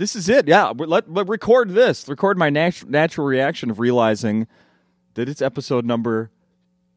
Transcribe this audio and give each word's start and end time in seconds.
This 0.00 0.16
is 0.16 0.30
it. 0.30 0.48
Yeah, 0.48 0.72
let, 0.74 1.12
let 1.12 1.28
record 1.28 1.72
this. 1.72 2.08
Record 2.08 2.38
my 2.38 2.48
nat- 2.48 2.88
natural 2.88 3.26
reaction 3.26 3.70
of 3.70 3.78
realizing 3.78 4.46
that 5.12 5.28
it's 5.28 5.42
episode 5.42 5.84
number 5.84 6.30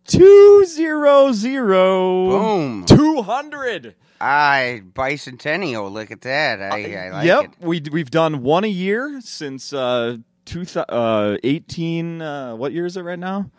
two 0.08 0.64
zero 0.66 1.34
zero 1.34 2.30
Boom. 2.30 2.86
two 2.86 3.22
hundred. 3.22 3.96
I 4.22 4.84
bicentennial. 4.94 5.92
Look 5.92 6.12
at 6.12 6.22
that. 6.22 6.62
I, 6.62 7.08
I 7.08 7.10
like 7.10 7.26
yep, 7.26 7.44
it. 7.44 7.52
we 7.60 7.82
we've 7.92 8.10
done 8.10 8.42
one 8.42 8.64
a 8.64 8.68
year 8.68 9.20
since 9.20 9.74
uh, 9.74 10.16
two 10.46 10.64
thou- 10.64 10.84
uh 10.84 11.38
eighteen. 11.44 12.22
Uh, 12.22 12.56
what 12.56 12.72
year 12.72 12.86
is 12.86 12.96
it 12.96 13.02
right 13.02 13.20
now? 13.20 13.52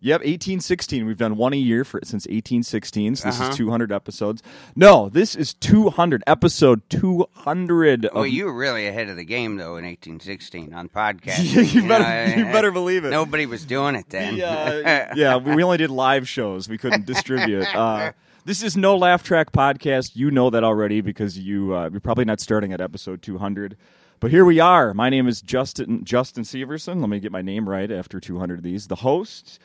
Yep, 0.00 0.20
eighteen 0.24 0.60
sixteen. 0.60 1.06
We've 1.06 1.16
done 1.16 1.36
one 1.36 1.52
a 1.52 1.56
year 1.56 1.82
for 1.84 2.00
since 2.04 2.26
eighteen 2.28 2.62
sixteen. 2.62 3.16
So 3.16 3.28
this 3.28 3.40
Uh-huh. 3.40 3.50
is 3.50 3.56
two 3.56 3.70
hundred 3.70 3.90
episodes. 3.90 4.42
No, 4.76 5.08
this 5.08 5.34
is 5.34 5.54
two 5.54 5.88
hundred 5.90 6.22
episode 6.26 6.82
two 6.90 7.26
hundred. 7.32 8.08
Well, 8.14 8.26
you 8.26 8.44
were 8.44 8.52
really 8.54 8.86
ahead 8.86 9.08
of 9.08 9.16
the 9.16 9.24
game 9.24 9.56
though 9.56 9.76
in 9.78 9.84
1816 9.84 10.74
on 10.74 10.88
podcast. 10.90 11.72
you 11.74 11.88
better 11.88 12.38
you 12.38 12.44
better 12.46 12.70
believe 12.70 13.04
it. 13.04 13.10
Nobody 13.10 13.46
was 13.46 13.64
doing 13.64 13.94
it 13.94 14.08
then. 14.10 14.36
Yeah, 14.36 15.12
yeah. 15.16 15.36
We 15.36 15.56
we 15.56 15.62
only 15.64 15.78
did 15.78 15.90
live 15.90 16.28
shows. 16.28 16.68
We 16.68 16.78
couldn't 16.78 17.06
distribute. 17.06 17.66
Uh, 17.76 18.12
this 18.44 18.62
is 18.62 18.76
no 18.76 18.96
laugh 18.96 19.24
track 19.24 19.50
podcast. 19.50 20.12
You 20.14 20.30
know 20.30 20.50
that 20.50 20.62
already 20.62 21.00
because 21.00 21.36
you 21.38 21.74
uh, 21.74 21.88
you're 21.90 22.00
probably 22.00 22.24
not 22.24 22.38
starting 22.40 22.72
at 22.72 22.80
episode 22.80 23.20
200. 23.22 23.76
But 24.20 24.30
here 24.30 24.44
we 24.44 24.60
are. 24.60 24.94
My 24.94 25.10
name 25.10 25.26
is 25.26 25.40
Justin 25.42 26.04
Justin 26.04 26.44
Severson. 26.44 27.00
Let 27.00 27.08
me 27.10 27.18
get 27.18 27.32
my 27.32 27.42
name 27.42 27.68
right 27.68 27.90
after 27.90 28.20
200 28.20 28.58
of 28.58 28.62
these. 28.62 28.86
The 28.86 28.94
host 28.96 29.58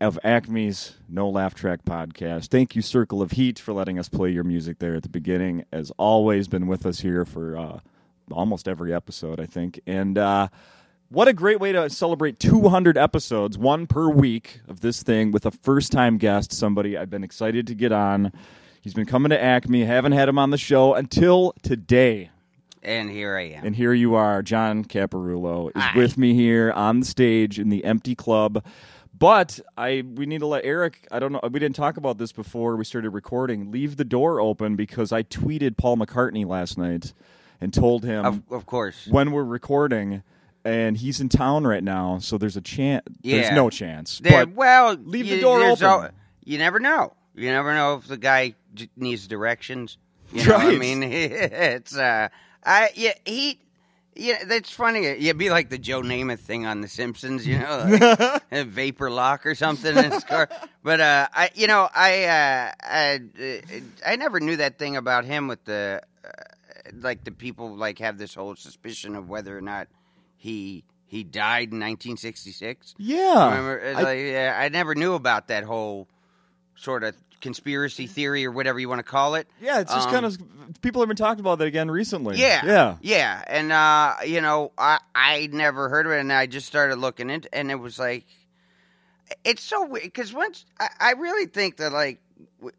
of 0.00 0.18
Acme's 0.22 0.96
No 1.08 1.28
Laugh 1.28 1.54
Track 1.54 1.84
podcast. 1.84 2.48
Thank 2.48 2.76
you, 2.76 2.82
Circle 2.82 3.22
of 3.22 3.32
Heat, 3.32 3.58
for 3.58 3.72
letting 3.72 3.98
us 3.98 4.08
play 4.08 4.30
your 4.30 4.44
music 4.44 4.78
there 4.78 4.94
at 4.94 5.02
the 5.02 5.08
beginning. 5.08 5.64
As 5.72 5.90
always, 5.96 6.48
been 6.48 6.66
with 6.66 6.84
us 6.84 7.00
here 7.00 7.24
for 7.24 7.56
uh, 7.56 7.80
almost 8.30 8.68
every 8.68 8.92
episode, 8.92 9.40
I 9.40 9.46
think. 9.46 9.80
And 9.86 10.18
uh, 10.18 10.48
what 11.08 11.28
a 11.28 11.32
great 11.32 11.60
way 11.60 11.72
to 11.72 11.88
celebrate 11.88 12.38
200 12.38 12.98
episodes, 12.98 13.56
one 13.56 13.86
per 13.86 14.10
week 14.10 14.60
of 14.68 14.80
this 14.80 15.02
thing 15.02 15.32
with 15.32 15.46
a 15.46 15.50
first 15.50 15.92
time 15.92 16.18
guest, 16.18 16.52
somebody 16.52 16.96
I've 16.98 17.10
been 17.10 17.24
excited 17.24 17.66
to 17.68 17.74
get 17.74 17.92
on. 17.92 18.32
He's 18.82 18.94
been 18.94 19.06
coming 19.06 19.30
to 19.30 19.42
Acme, 19.42 19.84
haven't 19.84 20.12
had 20.12 20.28
him 20.28 20.38
on 20.38 20.50
the 20.50 20.58
show 20.58 20.94
until 20.94 21.54
today. 21.62 22.30
And 22.82 23.10
here 23.10 23.36
I 23.36 23.48
am. 23.48 23.64
And 23.66 23.74
here 23.74 23.92
you 23.92 24.14
are, 24.14 24.42
John 24.42 24.84
Caparulo 24.84 25.68
is 25.74 25.82
Hi. 25.82 25.96
with 25.96 26.16
me 26.16 26.34
here 26.34 26.70
on 26.70 27.00
the 27.00 27.06
stage 27.06 27.58
in 27.58 27.68
the 27.68 27.84
empty 27.84 28.14
club. 28.14 28.64
But 29.18 29.60
I 29.76 30.02
we 30.14 30.26
need 30.26 30.40
to 30.40 30.46
let 30.46 30.64
Eric, 30.64 31.06
I 31.10 31.18
don't 31.18 31.32
know, 31.32 31.40
we 31.50 31.58
didn't 31.60 31.76
talk 31.76 31.96
about 31.96 32.18
this 32.18 32.32
before 32.32 32.76
we 32.76 32.84
started 32.84 33.10
recording. 33.10 33.70
Leave 33.70 33.96
the 33.96 34.04
door 34.04 34.40
open 34.40 34.76
because 34.76 35.12
I 35.12 35.22
tweeted 35.22 35.76
Paul 35.76 35.96
McCartney 35.96 36.44
last 36.46 36.76
night 36.76 37.12
and 37.60 37.72
told 37.72 38.04
him 38.04 38.24
of, 38.24 38.42
of 38.50 38.66
course. 38.66 39.06
when 39.06 39.30
we're 39.32 39.44
recording 39.44 40.22
and 40.64 40.96
he's 40.96 41.20
in 41.20 41.28
town 41.28 41.66
right 41.66 41.82
now, 41.84 42.18
so 42.18 42.36
there's 42.36 42.56
a 42.56 42.60
chance 42.60 43.04
Yeah. 43.22 43.40
there's 43.42 43.54
no 43.54 43.70
chance. 43.70 44.18
There, 44.18 44.44
but 44.46 44.54
well, 44.54 44.94
leave 44.94 45.28
the 45.28 45.40
door 45.40 45.62
open. 45.62 45.84
al- 45.86 46.10
you 46.44 46.58
never 46.58 46.78
know. 46.80 47.14
You 47.34 47.50
never 47.52 47.72
know 47.74 47.94
if 47.96 48.08
the 48.08 48.16
guy 48.18 48.54
needs 48.96 49.26
directions. 49.26 49.96
You 50.32 50.44
know 50.46 50.54
what 50.58 50.66
I 50.74 50.76
mean? 50.78 51.02
it's 51.04 51.96
uh, 51.96 52.28
I 52.64 52.90
yeah 52.96 53.12
he. 53.24 53.60
Yeah, 54.16 54.44
that's 54.44 54.70
funny. 54.70 55.04
It'd 55.04 55.36
be 55.38 55.50
like 55.50 55.68
the 55.68 55.78
Joe 55.78 56.00
Namath 56.02 56.38
thing 56.40 56.64
on 56.66 56.80
The 56.80 56.88
Simpsons, 56.88 57.46
you 57.46 57.58
know, 57.58 57.86
like 58.18 58.42
a 58.50 58.64
vapor 58.64 59.10
lock 59.10 59.44
or 59.46 59.54
something 59.54 59.96
in 59.96 60.10
his 60.10 60.24
car. 60.24 60.48
But 60.82 61.00
uh, 61.00 61.26
I, 61.34 61.50
you 61.54 61.66
know, 61.66 61.88
I, 61.92 62.24
uh, 62.26 62.72
I, 62.80 63.20
uh, 63.40 63.80
I 64.06 64.14
never 64.16 64.38
knew 64.38 64.56
that 64.58 64.78
thing 64.78 64.96
about 64.96 65.24
him 65.24 65.48
with 65.48 65.64
the, 65.64 66.00
uh, 66.24 66.28
like 66.94 67.24
the 67.24 67.32
people 67.32 67.74
like 67.76 67.98
have 67.98 68.18
this 68.18 68.34
whole 68.34 68.54
suspicion 68.54 69.16
of 69.16 69.28
whether 69.28 69.56
or 69.58 69.60
not 69.60 69.88
he 70.36 70.84
he 71.08 71.24
died 71.24 71.72
in 71.72 71.80
1966. 71.80 72.94
yeah. 72.98 73.48
Remember, 73.48 73.82
I- 73.96 74.02
like, 74.02 74.18
yeah, 74.20 74.56
I 74.56 74.68
never 74.68 74.94
knew 74.94 75.14
about 75.14 75.48
that 75.48 75.64
whole 75.64 76.06
sort 76.76 77.02
of 77.04 77.14
conspiracy 77.40 78.06
theory 78.06 78.44
or 78.46 78.50
whatever 78.50 78.78
you 78.80 78.88
want 78.88 78.98
to 78.98 79.02
call 79.04 79.34
it. 79.34 79.46
yeah, 79.60 79.80
it's 79.80 79.92
just 79.92 80.08
um, 80.08 80.14
kind 80.14 80.26
of 80.26 80.38
people 80.82 81.02
have 81.02 81.08
been 81.08 81.16
talking 81.16 81.40
about 81.40 81.58
that 81.58 81.66
again 81.68 81.90
recently. 81.90 82.38
Yeah, 82.38 82.64
Yeah. 82.64 82.96
yeah. 83.02 83.44
And 83.46 83.72
uh, 83.72 84.14
you 84.26 84.40
know, 84.40 84.72
I 84.78 84.98
I 85.14 85.48
never 85.52 85.88
heard 85.88 86.06
of 86.06 86.12
it, 86.12 86.20
and 86.20 86.32
I 86.32 86.46
just 86.46 86.66
started 86.66 86.96
looking 86.96 87.28
into, 87.30 87.54
and 87.54 87.70
it 87.70 87.76
was 87.76 87.98
like, 87.98 88.24
it's 89.44 89.62
so 89.62 89.86
weird 89.86 90.04
because 90.04 90.32
once 90.32 90.64
I, 90.80 90.88
I 91.00 91.12
really 91.12 91.46
think 91.46 91.76
that 91.78 91.92
like, 91.92 92.20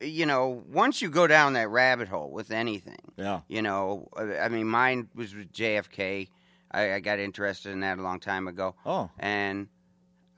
you 0.02 0.26
know, 0.26 0.64
once 0.72 1.02
you 1.02 1.10
go 1.10 1.28
down 1.28 1.54
that 1.54 1.70
rabbit 1.70 2.08
hole 2.08 2.32
with 2.32 2.52
anything, 2.52 3.00
Yeah. 3.16 3.42
you 3.48 3.62
know, 3.62 4.10
I 4.18 4.40
I 4.40 4.50
mean, 4.50 4.68
mine 4.68 5.10
was 5.16 5.34
with 5.36 5.52
JFK. 5.54 6.30
I, 6.72 6.94
I 6.96 7.00
got 7.00 7.20
interested 7.20 7.72
in 7.72 7.80
that 7.82 7.98
a 7.98 8.02
long 8.02 8.20
time 8.20 8.48
ago. 8.48 8.76
Oh. 8.86 9.10
And 9.20 9.68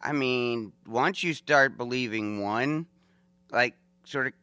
I 0.02 0.12
mean, 0.12 0.74
once 0.86 1.24
you 1.24 1.34
start 1.34 1.78
believing 1.78 2.42
one, 2.42 2.86
like 3.52 3.76
sort 4.06 4.28
of, 4.28 4.34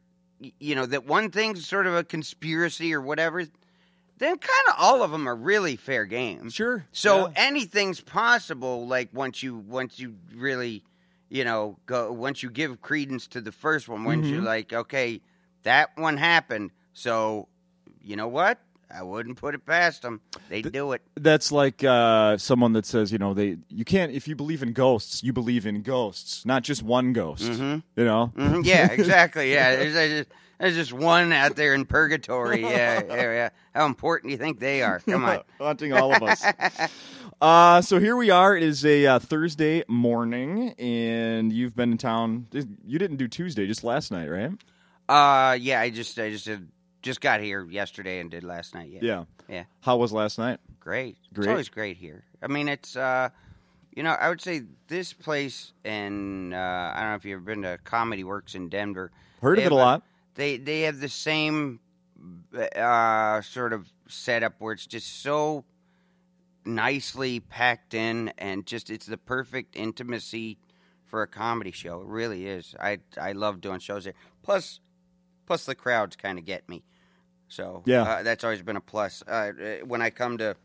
you 0.59 0.75
know, 0.75 0.85
that 0.85 1.05
one 1.05 1.31
thing's 1.31 1.67
sort 1.67 1.87
of 1.87 1.95
a 1.95 2.03
conspiracy 2.03 2.93
or 2.93 3.01
whatever, 3.01 3.43
then 4.17 4.37
kind 4.37 4.67
of 4.69 4.75
all 4.77 5.03
of 5.03 5.11
them 5.11 5.27
are 5.27 5.35
really 5.35 5.75
fair 5.75 6.05
game. 6.05 6.49
Sure. 6.49 6.85
So 6.91 7.27
Yeah. 7.27 7.33
anything's 7.35 8.01
possible. 8.01 8.87
Like 8.87 9.09
once 9.13 9.43
you 9.43 9.55
once 9.57 9.99
you 9.99 10.15
really, 10.35 10.83
you 11.29 11.43
know, 11.43 11.77
go 11.85 12.11
once 12.11 12.41
you 12.43 12.49
give 12.49 12.81
credence 12.81 13.27
to 13.27 13.41
the 13.41 13.51
first 13.51 13.87
one, 13.87 14.03
once 14.03 14.27
you're 14.29 14.41
Mhm. 14.41 14.45
like, 14.45 14.73
okay, 14.73 15.21
that 15.63 15.97
one 15.97 16.17
happened. 16.17 16.71
So, 16.93 17.47
you 18.01 18.15
know 18.15 18.27
what? 18.27 18.59
I 18.89 19.03
wouldn't 19.03 19.37
put 19.37 19.53
it 19.53 19.65
past 19.65 20.01
them. 20.01 20.21
They 20.49 20.61
would 20.61 20.71
do 20.73 20.93
it. 20.93 21.01
that's 21.15 21.51
like 21.51 21.83
uh, 21.83 22.37
someone 22.37 22.73
that 22.73 22.85
says, 22.85 23.11
you 23.11 23.17
know, 23.17 23.33
they 23.33 23.57
you 23.69 23.83
can't 23.85 24.11
if 24.11 24.27
you 24.27 24.35
believe 24.35 24.63
in 24.63 24.73
ghosts, 24.73 25.23
you 25.23 25.33
believe 25.33 25.65
in 25.65 25.81
ghosts, 25.81 26.45
not 26.45 26.63
just 26.63 26.83
one 26.83 27.13
ghost. 27.13 27.43
Mhm. 27.43 27.83
You 27.95 28.05
know. 28.05 28.31
Mhm, 28.35 28.65
yeah, 28.65 28.87
exactly. 28.91 29.51
Yeah, 29.51 29.75
there's, 29.75 29.93
there's, 29.93 30.11
just, 30.19 30.29
there's 30.59 30.75
just 30.75 30.93
one 30.93 31.33
out 31.33 31.55
there 31.55 31.73
in 31.73 31.85
purgatory. 31.85 32.61
Yeah, 32.61 33.01
yeah, 33.07 33.15
yeah. 33.21 33.49
How 33.75 33.85
important 33.85 34.29
do 34.29 34.31
you 34.31 34.37
think 34.37 34.59
they 34.59 34.81
are? 34.81 34.99
Come 34.99 35.25
on. 35.25 35.41
haunting 35.59 35.93
all 35.93 36.15
of 36.15 36.23
us. 36.23 36.43
uh, 37.41 37.81
so 37.81 37.99
here 37.99 38.15
we 38.15 38.29
are. 38.29 38.55
It 38.55 38.63
is 38.63 38.85
a 38.85 39.05
uh, 39.05 39.19
Thursday 39.19 39.83
morning, 39.87 40.69
and 40.79 41.51
you've 41.51 41.75
been 41.75 41.91
in 41.91 41.97
town. 41.97 42.47
You 42.85 42.97
didn't 42.97 43.17
do 43.17 43.27
Tuesday, 43.27 43.67
just 43.67 43.83
last 43.83 44.11
night, 44.11 44.27
right? 44.27 44.51
Uh, 45.09 45.53
yeah. 45.53 45.79
I 45.81 45.89
just, 45.89 46.17
I 46.17 46.31
just, 46.31 46.45
did, 46.45 46.67
just 47.01 47.21
got 47.21 47.41
here 47.41 47.65
yesterday 47.65 48.19
and 48.19 48.29
did 48.31 48.43
last 48.43 48.73
night. 48.75 48.89
Yeah, 48.91 48.99
Yeah. 49.01 49.23
Yeah. 49.47 49.63
How 49.81 49.97
was 49.97 50.11
last 50.11 50.37
night? 50.37 50.59
great. 50.79 51.17
Great. 51.33 51.43
It's 51.45 51.47
always 51.47 51.69
great 51.69 51.97
here. 51.97 52.23
I 52.41 52.47
mean, 52.47 52.69
it's, 52.69 52.95
uh, 52.95 53.29
you 53.93 54.03
know, 54.03 54.11
I 54.11 54.29
would 54.29 54.39
say 54.39 54.61
this 54.87 55.11
place, 55.11 55.73
and 55.83 56.53
uh, 56.53 56.91
I 56.95 56.99
don't 57.01 57.09
know 57.09 57.15
if 57.15 57.25
you've 57.25 57.37
ever 57.37 57.45
been 57.45 57.63
to 57.63 57.77
Comedy 57.83 58.23
Works 58.23 58.55
in 58.55 58.69
Denver. 58.69 59.11
Heard 59.41 59.59
of 59.59 59.65
it 59.65 59.71
a 59.71 59.75
lot. 59.75 60.03
They 60.35 60.57
they 60.57 60.81
have 60.81 60.99
the 60.99 61.09
same 61.09 61.79
uh, 62.75 63.41
sort 63.41 63.73
of 63.73 63.91
setup 64.07 64.55
where 64.59 64.73
it's 64.73 64.85
just 64.85 65.21
so 65.23 65.65
nicely 66.65 67.39
packed 67.39 67.93
in, 67.93 68.31
and 68.37 68.65
just 68.65 68.89
it's 68.89 69.05
the 69.05 69.17
perfect 69.17 69.75
intimacy 69.75 70.57
for 71.05 71.21
a 71.21 71.27
comedy 71.27 71.71
show. 71.71 72.01
It 72.01 72.07
really 72.07 72.47
is. 72.47 72.75
I 72.79 72.99
I 73.19 73.31
love 73.31 73.61
doing 73.61 73.79
shows 73.79 74.03
there. 74.03 74.13
Plus, 74.43 74.79
plus 75.47 75.65
the 75.65 75.73
crowds 75.73 76.15
kind 76.15 76.37
of 76.37 76.45
get 76.45 76.67
me. 76.69 76.83
So 77.47 77.81
Yeah. 77.85 78.03
uh, 78.03 78.23
that's 78.23 78.43
always 78.43 78.61
been 78.61 78.75
a 78.75 78.81
plus. 78.81 79.23
Uh, 79.23 79.79
when 79.85 80.01
I 80.01 80.11
come 80.11 80.37
to, 80.37 80.55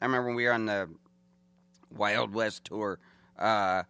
I 0.00 0.04
remember 0.04 0.26
when 0.26 0.36
we 0.36 0.44
were 0.44 0.52
on 0.52 0.66
the 0.66 0.90
Wild 1.90 2.34
West 2.34 2.64
tour. 2.64 2.98
Uh, 3.38 3.84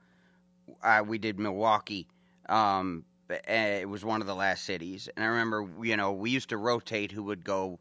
uh, 0.83 1.03
we 1.07 1.19
did 1.19 1.39
Milwaukee. 1.39 2.07
Um, 2.49 3.05
eh, 3.31 3.81
it 3.81 3.89
was 3.89 4.05
one 4.05 4.21
of 4.21 4.27
the 4.27 4.35
last 4.35 4.65
cities, 4.65 5.09
and 5.17 5.25
I 5.25 5.29
remember, 5.29 5.69
you 5.83 5.97
know, 5.97 6.13
we 6.13 6.31
used 6.31 6.51
to 6.51 6.57
rotate 6.57 7.11
who 7.11 7.25
would 7.25 7.45
go 7.45 7.79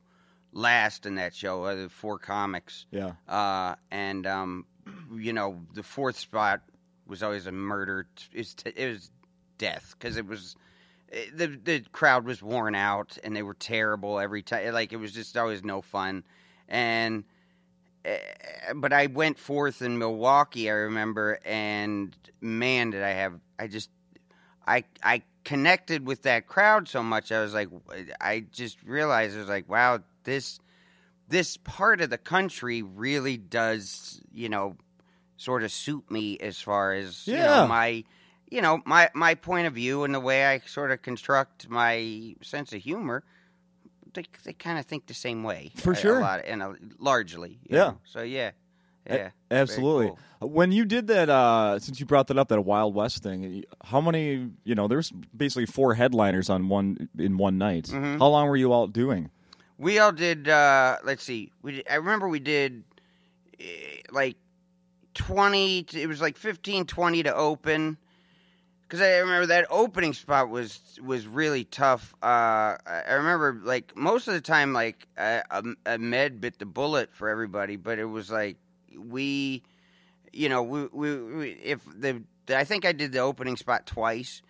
last 0.53 1.05
in 1.05 1.15
that 1.15 1.35
show. 1.35 1.63
Uh, 1.65 1.75
the 1.75 1.89
four 1.89 2.17
comics, 2.17 2.85
Yeah. 2.91 3.13
uh, 3.27 3.75
and 3.91 4.25
um, 4.25 4.65
you 5.13 5.33
know, 5.33 5.61
the 5.73 5.83
fourth 5.83 6.17
spot 6.17 6.61
was 7.05 7.21
always 7.21 7.45
a 7.45 7.51
murder. 7.51 8.07
It's 8.31 8.55
it 8.65 8.87
was 8.89 9.11
death 9.57 9.95
because 9.97 10.17
it 10.17 10.25
was 10.25 10.55
the 11.33 11.47
the 11.47 11.79
crowd 11.91 12.25
was 12.25 12.41
worn 12.41 12.75
out 12.75 13.17
and 13.23 13.35
they 13.35 13.43
were 13.43 13.53
terrible 13.53 14.19
every 14.19 14.41
time. 14.41 14.73
Like 14.73 14.93
it 14.93 14.97
was 14.97 15.11
just 15.13 15.37
always 15.37 15.63
no 15.63 15.81
fun, 15.81 16.23
and 16.67 17.23
eh, 18.03 18.19
but 18.75 18.93
I 18.93 19.07
went 19.07 19.39
forth 19.39 19.81
in 19.81 19.97
Milwaukee. 19.97 20.69
I 20.69 20.73
remember, 20.73 21.39
and 21.45 22.15
man, 22.41 22.91
did 22.91 23.03
I 23.03 23.11
have 23.11 23.39
I 23.59 23.67
just 23.67 23.89
I 24.67 24.83
I 25.03 25.23
connected 25.43 26.05
with 26.05 26.23
that 26.23 26.47
crowd 26.47 26.87
so 26.87 27.03
much. 27.03 27.31
I 27.31 27.41
was 27.41 27.53
like, 27.53 27.69
I 28.19 28.45
just 28.51 28.81
realized 28.83 29.35
I 29.35 29.39
was 29.39 29.49
like, 29.49 29.69
wow, 29.69 29.99
this 30.23 30.59
this 31.27 31.57
part 31.57 32.01
of 32.01 32.09
the 32.09 32.17
country 32.17 32.81
really 32.83 33.37
does, 33.37 34.21
you 34.33 34.49
know, 34.49 34.75
sort 35.37 35.63
of 35.63 35.71
suit 35.71 36.09
me 36.11 36.37
as 36.39 36.59
far 36.61 36.93
as 36.93 37.25
you 37.27 37.35
Yeah. 37.35 37.43
know 37.43 37.67
my 37.67 38.03
you 38.55 38.61
know 38.61 38.81
my 38.85 39.09
my 39.13 39.35
point 39.35 39.67
of 39.67 39.73
view 39.73 40.03
and 40.05 40.13
the 40.13 40.19
way 40.19 40.45
I 40.45 40.59
sort 40.65 40.91
of 40.91 41.01
construct 41.01 41.69
my 41.69 42.35
sense 42.41 42.73
of 42.73 42.81
humor 42.81 43.23
they 44.13 44.23
they 44.45 44.53
kind 44.53 44.79
of 44.79 44.85
think 44.85 45.07
the 45.07 45.13
same 45.13 45.43
way 45.43 45.71
For 45.75 45.91
a- 45.91 45.95
sure. 45.95 46.17
a 46.19 46.21
lot 46.21 46.41
and 46.45 46.63
a, 46.63 46.75
largely. 46.99 47.59
Yeah. 47.69 47.77
know. 47.77 47.97
So 48.05 48.21
yeah, 48.21 48.51
yeah, 49.05 49.15
very 49.15 49.31
Absolutely. 49.51 50.07
cool. 50.39 50.49
When 50.49 50.71
you 50.71 50.85
did 50.85 51.07
that, 51.07 51.29
uh, 51.29 51.79
since 51.79 51.99
you 51.99 52.05
brought 52.05 52.27
that 52.27 52.37
up, 52.37 52.47
that 52.49 52.61
Wild 52.61 52.95
West 52.95 53.23
thing, 53.23 53.63
how 53.83 53.99
many? 53.99 54.49
You 54.63 54.75
know, 54.75 54.87
there's 54.87 55.11
basically 55.35 55.65
four 55.65 55.95
headliners 55.95 56.49
on 56.49 56.69
one 56.69 57.09
in 57.17 57.37
one 57.37 57.57
night. 57.57 57.85
Mhm. 57.85 58.19
How 58.19 58.27
long 58.27 58.47
were 58.47 58.57
you 58.57 58.71
all 58.71 58.87
doing? 58.87 59.29
We 59.77 59.99
all 59.99 60.11
did. 60.13 60.47
Uh, 60.47 60.97
let's 61.03 61.23
see. 61.23 61.51
We 61.61 61.83
I 61.91 61.95
remember 61.95 62.29
we 62.29 62.39
did 62.39 62.83
eh, 63.59 63.65
like 64.11 64.37
twenty. 65.13 65.83
To, 65.83 65.99
it 66.01 66.07
was 66.07 66.21
like 66.21 66.37
15, 66.37 66.85
20 66.85 67.23
to 67.23 67.35
open. 67.35 67.97
Because 68.87 69.01
I 69.01 69.17
remember 69.17 69.47
that 69.47 69.65
opening 69.69 70.13
spot 70.13 70.49
was 70.49 70.79
was 71.03 71.25
really 71.25 71.63
tough. 71.63 72.13
Uh, 72.21 72.77
I 72.85 73.13
remember 73.13 73.59
like 73.63 73.95
most 73.95 74.27
of 74.27 74.35
the 74.35 74.41
time, 74.41 74.73
like 74.73 75.07
a, 75.17 75.41
a, 75.49 75.63
Ahmed 75.87 76.39
bit 76.39 76.59
the 76.59 76.65
bullet 76.65 77.09
for 77.13 77.29
everybody, 77.29 77.77
but 77.77 77.97
it 77.97 78.05
was 78.05 78.29
like 78.29 78.57
we, 78.95 79.63
you 80.31 80.49
know, 80.49 80.61
we, 80.61 80.85
we, 80.85 81.21
we 81.21 81.49
if 81.51 81.81
the 81.85 82.21
I 82.49 82.63
think 82.63 82.85
I 82.85 82.91
did 82.91 83.11
the 83.11 83.19
opening 83.19 83.57
spot 83.57 83.87
twice, 83.87 84.43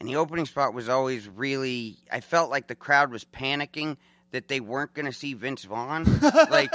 and 0.00 0.08
the 0.08 0.16
opening 0.16 0.46
spot 0.46 0.74
was 0.74 0.88
always 0.88 1.28
really. 1.28 1.98
I 2.10 2.20
felt 2.20 2.50
like 2.50 2.66
the 2.66 2.74
crowd 2.74 3.12
was 3.12 3.24
panicking 3.24 3.96
that 4.30 4.48
they 4.48 4.60
weren't 4.60 4.92
going 4.94 5.06
to 5.06 5.12
see 5.12 5.34
Vince 5.34 5.64
Vaughn, 5.64 6.04
like 6.50 6.72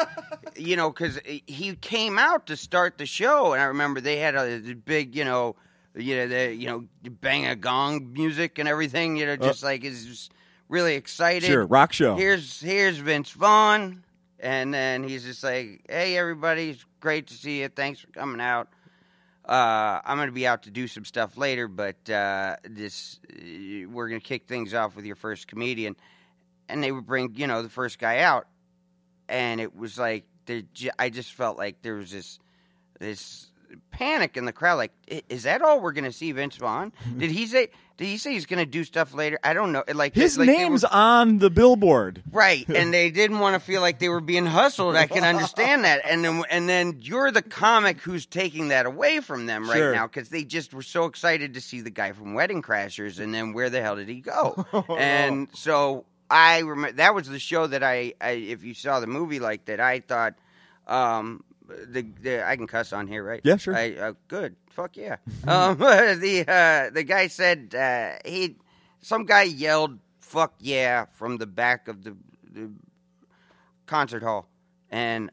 you 0.56 0.76
know, 0.76 0.90
because 0.90 1.20
he 1.26 1.76
came 1.76 2.18
out 2.18 2.48
to 2.48 2.58
start 2.58 2.98
the 2.98 3.06
show, 3.06 3.54
and 3.54 3.62
I 3.62 3.66
remember 3.66 4.02
they 4.02 4.18
had 4.18 4.36
a, 4.36 4.56
a 4.56 4.74
big, 4.74 5.16
you 5.16 5.26
know, 5.26 5.56
you 5.96 6.16
know, 6.16 6.28
the 6.28 6.54
you 6.54 6.68
know, 6.68 6.86
bang 7.22 7.46
a 7.46 7.56
gong 7.56 8.14
music 8.14 8.60
and 8.60 8.68
everything, 8.68 9.18
you 9.18 9.26
know, 9.26 9.36
just 9.36 9.64
like 9.64 9.84
is 9.84 10.06
just 10.06 10.32
really 10.70 10.96
excited. 10.96 11.48
Sure, 11.48 11.66
rock 11.66 11.94
show. 11.94 12.16
Here's 12.16 12.60
here's 12.60 12.98
Vince 12.98 13.32
Vaughn, 13.32 14.04
and 14.40 14.74
then 14.74 15.04
he's 15.04 15.24
just 15.24 15.44
like, 15.44 15.86
"Hey, 15.90 16.18
everybody, 16.18 16.72
it's 16.72 16.86
great 17.00 17.28
to 17.28 17.34
see 17.34 17.62
you. 17.62 17.70
Thanks 17.70 18.00
for 18.00 18.08
coming 18.08 18.42
out. 18.42 18.70
Uh, 19.46 20.00
I'm 20.06 20.18
going 20.18 20.30
to 20.30 20.34
be 20.34 20.48
out 20.48 20.64
to 20.64 20.72
do 20.72 20.88
some 20.88 21.06
stuff 21.06 21.38
later, 21.38 21.68
but 21.68 22.10
uh, 22.10 22.56
this 22.64 23.20
uh, 23.30 23.90
we're 23.90 24.10
going 24.10 24.22
to 24.22 24.28
kick 24.28 24.48
things 24.48 24.74
off 24.74 24.96
with 24.96 25.06
your 25.06 25.16
first 25.16 25.48
comedian." 25.48 25.96
And 26.70 26.82
they 26.82 26.94
would 26.94 27.06
bring, 27.06 27.36
you 27.36 27.46
know, 27.46 27.62
the 27.62 27.70
first 27.70 28.00
guy 28.00 28.20
out, 28.20 28.48
and 29.28 29.60
it 29.60 29.76
was 29.76 30.00
like 30.00 30.26
I 31.00 31.10
just 31.10 31.34
felt 31.34 31.58
like 31.58 31.82
there 31.82 31.96
was 31.96 32.12
this 32.12 32.40
this 33.00 33.52
panic 33.92 34.38
in 34.38 34.46
the 34.46 34.54
crowd. 34.54 34.76
Like, 34.76 34.92
is 35.30 35.44
that 35.44 35.62
all 35.62 35.80
we're 35.80 35.92
going 35.94 36.04
to 36.06 36.12
see 36.12 36.32
Vince 36.32 36.56
Vaughn? 36.58 36.92
Did 37.18 37.32
he 37.32 37.46
say? 37.48 37.70
Did 37.96 38.06
he 38.08 38.18
say 38.18 38.34
he's 38.34 38.48
going 38.48 38.58
to 38.60 38.66
do 38.66 38.84
stuff 38.84 39.14
later? 39.14 39.38
I 39.44 39.54
don't 39.54 39.72
know. 39.72 39.84
Like 39.94 40.16
His 40.16 40.36
like 40.38 40.48
name's 40.48 40.82
were- 40.82 40.90
on 40.94 41.38
the 41.38 41.52
billboard. 41.52 42.24
Right, 42.32 42.68
and 42.68 42.92
they 42.94 43.12
didn't 43.12 43.38
want 43.40 43.54
to 43.54 43.60
feel 43.60 43.82
like 43.82 44.00
they 44.00 44.10
were 44.10 44.20
being 44.22 44.48
hustled. 44.48 44.96
I 44.96 45.06
can 45.06 45.24
understand 45.24 45.84
that, 45.84 46.02
and 46.10 46.26
then 46.26 46.44
and 46.50 46.68
then 46.68 47.00
you're 47.02 47.30
the 47.32 47.44
comic 47.44 48.00
who's 48.02 48.26
taking 48.26 48.70
that 48.70 48.86
away 48.88 49.20
from 49.20 49.46
them 49.46 49.70
right 49.70 49.78
Sure. 49.78 49.94
now 49.94 50.08
because 50.08 50.30
they 50.30 50.44
just 50.44 50.74
were 50.74 50.82
so 50.82 51.06
excited 51.06 51.54
to 51.54 51.62
see 51.62 51.82
the 51.82 51.92
guy 51.92 52.14
from 52.14 52.34
Wedding 52.34 52.62
Crashers, 52.64 53.20
and 53.20 53.34
then 53.34 53.54
where 53.54 53.70
the 53.70 53.82
hell 53.82 53.96
did 53.96 54.10
he 54.10 54.22
go? 54.22 54.66
and 54.98 55.48
so 55.54 56.06
I 56.32 56.60
remember 56.60 56.98
that 56.98 57.14
was 57.14 57.30
the 57.30 57.38
show 57.40 57.68
that 57.68 57.84
I, 57.84 58.14
I 58.20 58.32
if 58.32 58.64
you 58.64 58.74
saw 58.74 59.00
the 59.02 59.08
movie 59.08 59.40
like 59.40 59.66
that, 59.66 59.80
I 59.80 60.00
thought. 60.00 60.34
Um, 60.88 61.44
the, 61.68 62.06
the 62.22 62.48
I 62.48 62.56
can 62.56 62.68
cuss 62.68 62.94
on 62.94 63.08
here, 63.08 63.24
right? 63.24 63.42
Yeah, 63.44 63.58
sure. 63.58 63.76
I, 63.76 63.94
uh, 63.96 64.14
good. 64.28 64.56
Fuck 64.72 64.98
yeah. 64.98 65.18
um, 65.48 65.78
the 65.78 66.46
uh, 66.48 66.90
the 66.94 67.04
guy 67.04 67.28
said 67.28 67.76
uh, 67.76 68.14
he 68.30 68.56
some 69.02 69.26
guy 69.26 69.44
yelled 69.44 70.00
"fuck 70.20 70.54
yeah" 70.60 71.06
from 71.14 71.38
the 71.38 71.48
back 71.48 71.88
of 71.88 72.04
the, 72.04 72.16
the 72.52 72.72
concert 73.86 74.24
hall, 74.24 74.50
and 74.90 75.30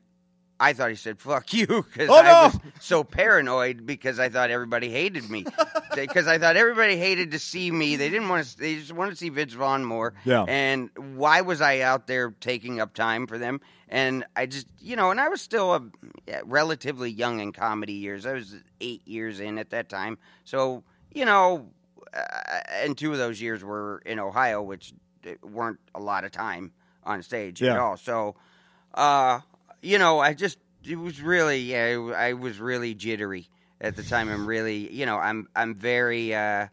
I 0.59 0.73
thought 0.75 0.91
he 0.91 0.97
said 0.97 1.19
"fuck 1.21 1.53
you" 1.55 1.67
because 1.93 2.11
Oh, 2.11 2.17
I 2.19 2.23
no! 2.23 2.33
was 2.45 2.59
so 2.81 3.03
paranoid 3.05 3.87
because 3.87 4.19
I 4.19 4.29
thought 4.29 4.51
everybody 4.51 4.91
hated 4.91 5.31
me 5.31 5.47
because 5.95 6.27
I 6.27 6.39
thought 6.39 6.57
everybody 6.57 6.97
hated 6.99 7.31
to 7.31 7.39
see 7.39 7.71
me. 7.71 7.97
They 7.97 8.11
didn't 8.11 8.29
want 8.29 8.47
to. 8.47 8.59
They 8.59 8.77
just 8.77 8.93
wanted 8.93 9.13
to 9.13 9.17
see 9.17 9.31
Vince 9.31 9.55
Vaughn 9.55 9.85
more. 9.85 10.13
Yeah. 10.25 10.45
And 10.47 10.91
why 11.17 11.41
was 11.41 11.61
I 11.63 11.81
out 11.81 12.07
there 12.07 12.31
taking 12.41 12.79
up 12.81 12.93
time 12.95 13.27
for 13.27 13.39
them? 13.39 13.61
And 13.93 14.25
I 14.37 14.47
just, 14.47 14.69
you 14.81 14.95
know, 14.95 15.11
and 15.11 15.21
I 15.21 15.29
was 15.29 15.41
still 15.43 15.75
a 15.75 15.83
relatively 16.45 17.11
young 17.11 17.41
in 17.41 17.53
comedy 17.53 17.93
years. 17.95 18.25
I 18.25 18.33
was 18.35 18.55
eight 18.81 19.07
years 19.07 19.41
in 19.41 19.59
at 19.59 19.71
that 19.71 19.89
time. 19.89 20.17
So, 20.45 20.85
you 21.13 21.25
know, 21.25 21.67
uh, 22.15 22.21
and 22.85 22.97
two 22.97 23.11
of 23.13 23.19
those 23.19 23.41
years 23.43 23.65
were 23.65 24.01
in 24.07 24.21
Ohio, 24.21 24.63
which 24.63 24.93
uh, 25.27 25.31
weren't 25.43 25.81
a 25.95 26.01
lot 26.01 26.25
of 26.25 26.31
time 26.31 26.73
on 27.05 27.23
stage 27.23 27.61
Yeah. 27.61 27.73
at 27.73 27.79
all. 27.81 27.97
So, 27.97 28.37
uh, 28.95 29.41
you 29.83 29.99
know, 29.99 30.21
I 30.21 30.35
just 30.35 30.59
it 30.85 30.97
was 30.97 31.21
really 31.21 31.59
yeah, 31.59 32.13
I 32.17 32.33
was 32.35 32.59
really 32.61 32.95
jittery 32.95 33.49
at 33.81 33.97
the 33.97 34.03
time. 34.05 34.29
I'm 34.31 34.47
really, 34.47 34.93
you 34.93 35.05
know, 35.05 35.19
I'm 35.19 35.49
I'm 35.57 35.75
very 35.75 36.33
uh, 36.35 36.69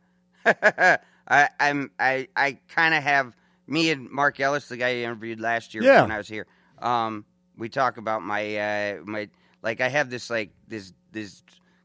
I, 0.46 1.50
I'm 1.60 1.92
I 2.00 2.28
I 2.36 2.60
kind 2.70 2.94
of 2.94 3.04
have 3.04 3.36
me 3.68 3.92
and 3.92 4.10
Mark 4.10 4.40
Ellis, 4.40 4.68
the 4.70 4.78
guy 4.78 4.90
I 4.90 4.96
interviewed 4.98 5.40
last 5.42 5.74
year 5.74 5.84
Yeah. 5.84 6.02
when 6.04 6.12
I 6.12 6.18
was 6.18 6.28
here. 6.28 6.46
Um, 6.80 7.26
we 7.58 7.70
talk 7.70 7.98
about 7.98 8.22
my 8.22 8.58
uh, 8.58 8.98
my 9.04 9.30
like 9.62 9.82
I 9.82 9.90
have 9.90 10.10
this 10.10 10.30
like 10.30 10.52
this 10.68 10.94
this 11.12 11.42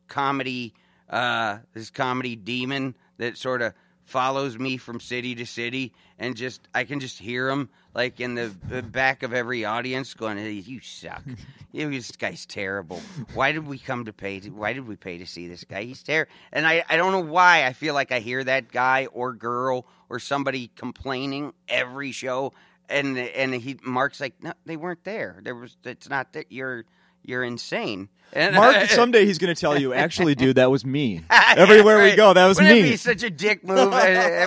comedy 0.08 0.74
uh, 1.08 1.58
this 1.74 1.90
comedy 1.90 2.36
demon 2.36 2.94
that 3.18 3.36
sort 3.36 3.62
of 3.62 3.74
follows 4.04 4.58
me 4.58 4.76
from 4.76 5.00
city 5.00 5.34
to 5.34 5.46
city 5.46 5.92
and 6.18 6.36
just 6.36 6.68
I 6.74 6.84
can 6.84 7.00
just 7.00 7.18
hear 7.18 7.48
him 7.48 7.70
like 7.94 8.20
in 8.20 8.34
the, 8.34 8.54
the 8.68 8.82
back 8.82 9.22
of 9.22 9.32
every 9.32 9.64
audience 9.64 10.14
going 10.14 10.38
hey, 10.38 10.52
you 10.52 10.80
suck. 10.80 11.22
This 11.74 12.12
guy's 12.12 12.44
terrible. 12.44 13.00
Why 13.32 13.52
did 13.52 13.66
we 13.66 13.78
come 13.78 14.04
to 14.04 14.12
pay 14.12 14.40
to, 14.40 14.50
why 14.50 14.74
did 14.74 14.86
we 14.86 14.94
pay 14.94 15.16
to 15.16 15.26
see 15.26 15.48
this 15.48 15.64
guy? 15.64 15.84
He's 15.84 16.02
terrible 16.02 16.30
and 16.52 16.66
I, 16.66 16.84
I 16.86 16.98
don't 16.98 17.12
know 17.12 17.20
why 17.20 17.64
I 17.64 17.72
feel 17.72 17.94
like 17.94 18.12
I 18.12 18.20
hear 18.20 18.44
that 18.44 18.70
guy 18.70 19.06
or 19.06 19.32
girl 19.32 19.86
or 20.10 20.18
somebody 20.18 20.70
complaining 20.76 21.54
every 21.68 22.12
show 22.12 22.52
and 22.92 23.18
and 23.18 23.54
he 23.54 23.78
Mark's 23.82 24.20
like 24.20 24.34
no 24.42 24.52
they 24.66 24.76
weren't 24.76 25.04
there 25.04 25.40
there 25.42 25.54
was 25.54 25.76
it's 25.84 26.08
not 26.08 26.32
that 26.34 26.52
you're 26.52 26.84
you're 27.24 27.44
insane 27.44 28.08
and 28.34 28.56
Mark, 28.56 28.76
someday 28.88 29.26
he's 29.26 29.36
going 29.38 29.54
to 29.54 29.60
tell 29.60 29.78
you, 29.78 29.92
actually, 29.92 30.34
dude, 30.34 30.56
that 30.56 30.70
was 30.70 30.87
me. 30.87 31.20
Everywhere 31.30 32.02
we 32.02 32.16
go, 32.16 32.32
that 32.32 32.46
was 32.46 32.56
Wouldn't 32.56 32.78
It 32.78 32.82
me. 32.82 32.90
be 32.92 32.96
such 32.96 33.22
a 33.22 33.28
dick 33.30 33.62
move, 33.62 33.92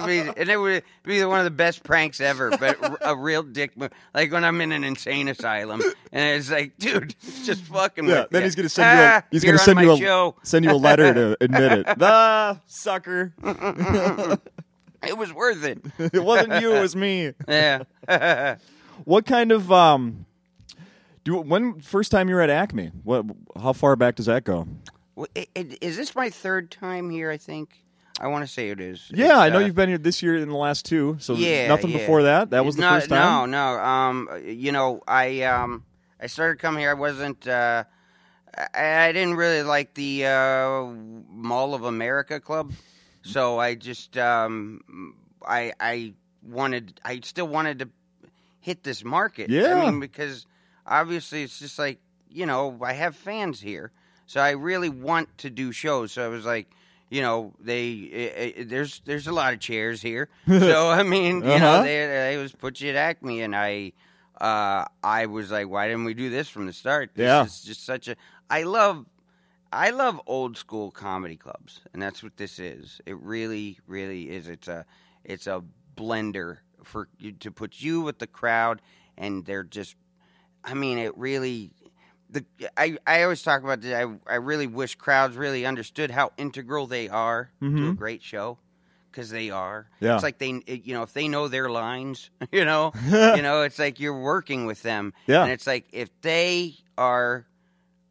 mean, 0.07 0.33
and 0.35 0.49
it 0.49 0.57
would 0.57 0.81
be 1.03 1.23
one 1.23 1.37
of 1.37 1.45
the 1.45 1.51
best 1.51 1.83
pranks 1.83 2.19
ever. 2.19 2.49
But 2.57 2.79
a 3.01 3.15
real 3.15 3.43
dick 3.43 3.77
move, 3.77 3.91
like 4.13 4.31
when 4.31 4.43
I'm 4.43 4.59
in 4.61 4.71
an 4.71 4.83
insane 4.83 5.27
asylum, 5.27 5.81
and 6.11 6.35
it's 6.39 6.49
like, 6.49 6.77
dude, 6.79 7.15
it's 7.21 7.45
just 7.45 7.61
fucking. 7.65 8.05
Yeah, 8.07 8.25
then 8.31 8.41
ya. 8.41 8.45
he's 8.45 8.55
going 8.55 8.63
to 8.63 8.69
send 8.69 8.97
you. 8.97 9.05
A, 9.05 9.07
Ah, 9.07 9.23
he's 9.29 9.43
going 9.43 9.57
to 9.57 9.63
send 9.63 9.79
you 9.79 9.91
a 9.91 9.97
show. 9.97 10.35
send 10.41 10.65
you 10.65 10.71
a 10.71 10.73
letter 10.73 11.13
to 11.13 11.37
admit 11.41 11.71
it. 11.71 11.85
the 11.99 12.59
sucker! 12.65 13.33
It 15.07 15.17
was 15.17 15.31
worth 15.33 15.63
it. 15.63 15.79
It 16.13 16.23
wasn't 16.23 16.61
you. 16.61 16.73
It 16.75 16.81
was 16.81 16.95
me. 16.95 17.31
Yeah. 17.47 18.55
What 19.03 19.25
kind 19.25 19.51
of 19.51 19.71
um? 19.71 20.25
Do 21.23 21.37
when 21.37 21.81
first 21.81 22.11
time 22.11 22.29
you 22.29 22.35
were 22.35 22.41
at 22.41 22.49
Acme? 22.49 22.91
What? 23.03 23.25
How 23.61 23.73
far 23.73 23.95
back 23.95 24.15
does 24.15 24.27
that 24.27 24.43
go? 24.43 24.67
Well, 25.15 25.27
i- 25.35 25.47
i- 25.55 25.77
Is 25.81 25.97
this 25.97 26.15
my 26.15 26.29
third 26.29 26.71
time 26.71 27.09
here? 27.09 27.29
I 27.31 27.37
think. 27.37 27.81
I 28.21 28.27
want 28.27 28.45
to 28.47 28.51
say 28.51 28.69
it 28.69 28.79
is. 28.79 29.11
Yeah, 29.13 29.25
It's, 29.25 29.33
I 29.35 29.49
know 29.49 29.57
uh, 29.57 29.65
you've 29.65 29.75
been 29.75 29.89
here 29.89 29.97
this 29.97 30.23
year 30.23 30.37
in 30.37 30.47
the 30.47 30.55
last 30.55 30.85
two. 30.85 31.17
So 31.19 31.33
Yeah, 31.33 31.67
nothing 31.67 31.89
yeah. 31.89 31.97
before 31.97 32.23
that. 32.23 32.51
That 32.51 32.63
was 32.63 32.75
the 32.77 32.81
no, 32.83 32.91
first 32.91 33.09
time. 33.09 33.51
No, 33.51 33.73
no. 33.75 33.79
Um, 33.83 34.29
you 34.45 34.71
know, 34.71 35.01
I 35.07 35.41
um, 35.43 35.83
I 36.21 36.27
started 36.27 36.59
coming 36.59 36.79
here. 36.79 36.91
I 36.91 36.93
wasn't. 36.93 37.45
Uh, 37.45 37.83
I, 38.73 39.07
I 39.07 39.11
didn't 39.11 39.35
really 39.35 39.63
like 39.63 39.93
the 39.95 40.25
uh, 40.27 40.83
Mall 41.29 41.73
of 41.73 41.83
America 41.83 42.39
Club, 42.39 42.71
so 43.25 43.60
I 43.60 43.75
just 43.75 44.17
um, 44.17 45.15
I 45.46 45.74
I 45.79 46.13
wanted. 46.44 47.00
I 47.03 47.20
still 47.24 47.48
wanted 47.48 47.79
to 47.79 47.89
hit 48.62 48.84
this 48.84 49.03
market. 49.03 49.50
Yeah. 49.50 49.74
I 49.75 49.86
mean, 49.91 50.00
because 50.00 50.46
obviously 50.86 51.44
it's 51.44 51.60
just 51.60 51.77
like 51.79 52.00
you 52.29 52.46
know 52.46 52.77
I 52.82 52.94
have 52.94 53.15
fans 53.15 53.60
here, 53.62 53.91
so 54.27 54.39
I 54.41 54.51
really 54.51 54.89
want 54.89 55.36
to 55.39 55.50
do 55.50 55.72
shows. 55.72 56.12
So 56.13 56.24
I 56.25 56.29
was 56.29 56.46
like. 56.46 56.67
You 57.08 57.22
know, 57.22 57.53
they 57.62 58.10
eh, 58.12 58.51
eh, 58.58 58.63
there's 58.65 59.00
there's 59.05 59.27
a 59.27 59.32
lot 59.32 59.53
of 59.53 59.60
chairs 59.60 60.01
here, 60.01 60.27
so 60.48 60.89
I 60.89 61.03
mean, 61.03 61.36
you 61.38 61.60
know, 61.60 61.75
Uh-huh. 61.75 61.84
they 61.84 62.08
they 62.08 62.38
was 62.38 62.51
put 62.51 62.82
you 62.82 62.89
at 62.89 62.96
Acme, 62.96 63.41
and 63.44 63.55
I 63.55 63.94
uh, 64.41 64.86
I 65.03 65.27
was 65.27 65.51
like, 65.51 65.70
why 65.70 65.88
didn't 65.88 66.05
we 66.05 66.15
do 66.15 66.32
this 66.32 66.50
from 66.50 66.65
the 66.65 66.74
start? 66.74 67.12
This 67.13 67.25
Yeah. 67.25 67.46
is 67.46 67.62
just 67.62 67.86
such 67.86 68.08
a. 68.08 68.15
I 68.50 68.63
love, 68.63 69.05
I 69.75 69.89
love 69.91 70.20
old 70.25 70.58
school 70.58 70.89
comedy 70.91 71.36
clubs, 71.36 71.82
and 71.94 72.01
that's 72.01 72.24
what 72.24 72.38
this 72.38 72.60
is. 72.60 73.01
It 73.05 73.17
really, 73.20 73.77
really 73.88 74.29
is. 74.29 74.48
It's 74.48 74.67
a, 74.67 74.86
it's 75.24 75.48
a 75.48 75.62
blender 75.98 76.58
for 76.84 77.08
you 77.20 77.34
to 77.34 77.51
put 77.51 77.82
you 77.82 78.01
with 78.01 78.20
the 78.20 78.27
crowd, 78.27 78.82
and 79.17 79.46
they're 79.46 79.63
just. 79.63 79.96
I 80.63 80.74
mean, 80.74 80.98
it 80.98 81.15
really. 81.17 81.72
The 82.29 82.44
I, 82.77 82.98
I 83.05 83.24
always 83.24 83.44
talk 83.44 83.63
about 83.63 83.82
this. 83.82 83.94
I 83.94 84.05
I 84.32 84.36
really 84.38 84.67
wish 84.67 84.96
crowds 84.96 85.36
really 85.38 85.65
understood 85.65 86.10
how 86.10 86.32
integral 86.38 86.88
they 86.88 87.08
are 87.10 87.51
to 87.60 87.65
a 87.65 87.70
Mhm. 87.70 87.98
great 87.98 88.24
show, 88.24 88.58
because 89.12 89.29
they 89.29 89.51
are. 89.51 89.89
Yeah. 90.00 90.15
It's 90.15 90.24
like 90.24 90.38
they, 90.39 90.62
you 90.67 90.94
know, 90.96 91.03
if 91.03 91.13
they 91.13 91.27
know 91.27 91.48
their 91.48 91.70
lines, 91.70 92.32
you 92.51 92.65
know, 92.65 92.94
you 93.05 93.41
know, 93.41 93.62
it's 93.62 93.77
like 93.77 94.00
you're 94.00 94.20
working 94.20 94.65
with 94.65 94.82
them. 94.82 95.13
Yeah. 95.27 95.44
And 95.44 95.51
it's 95.51 95.67
like 95.67 95.86
if 95.91 96.10
they 96.22 96.75
are, 96.98 97.46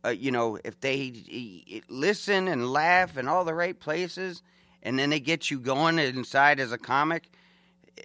uh, 0.05 0.11
you 0.11 0.31
know, 0.31 0.59
if 0.65 0.79
they 0.81 1.83
listen 1.89 2.49
and 2.49 2.71
laugh 2.71 3.17
in 3.17 3.29
all 3.29 3.45
the 3.45 3.55
right 3.55 3.79
places, 3.79 4.43
and 4.83 4.99
then 4.99 5.11
they 5.11 5.21
get 5.21 5.51
you 5.51 5.59
going 5.59 5.99
inside 5.99 6.61
as 6.61 6.73
a 6.73 6.79
comic, 6.79 7.31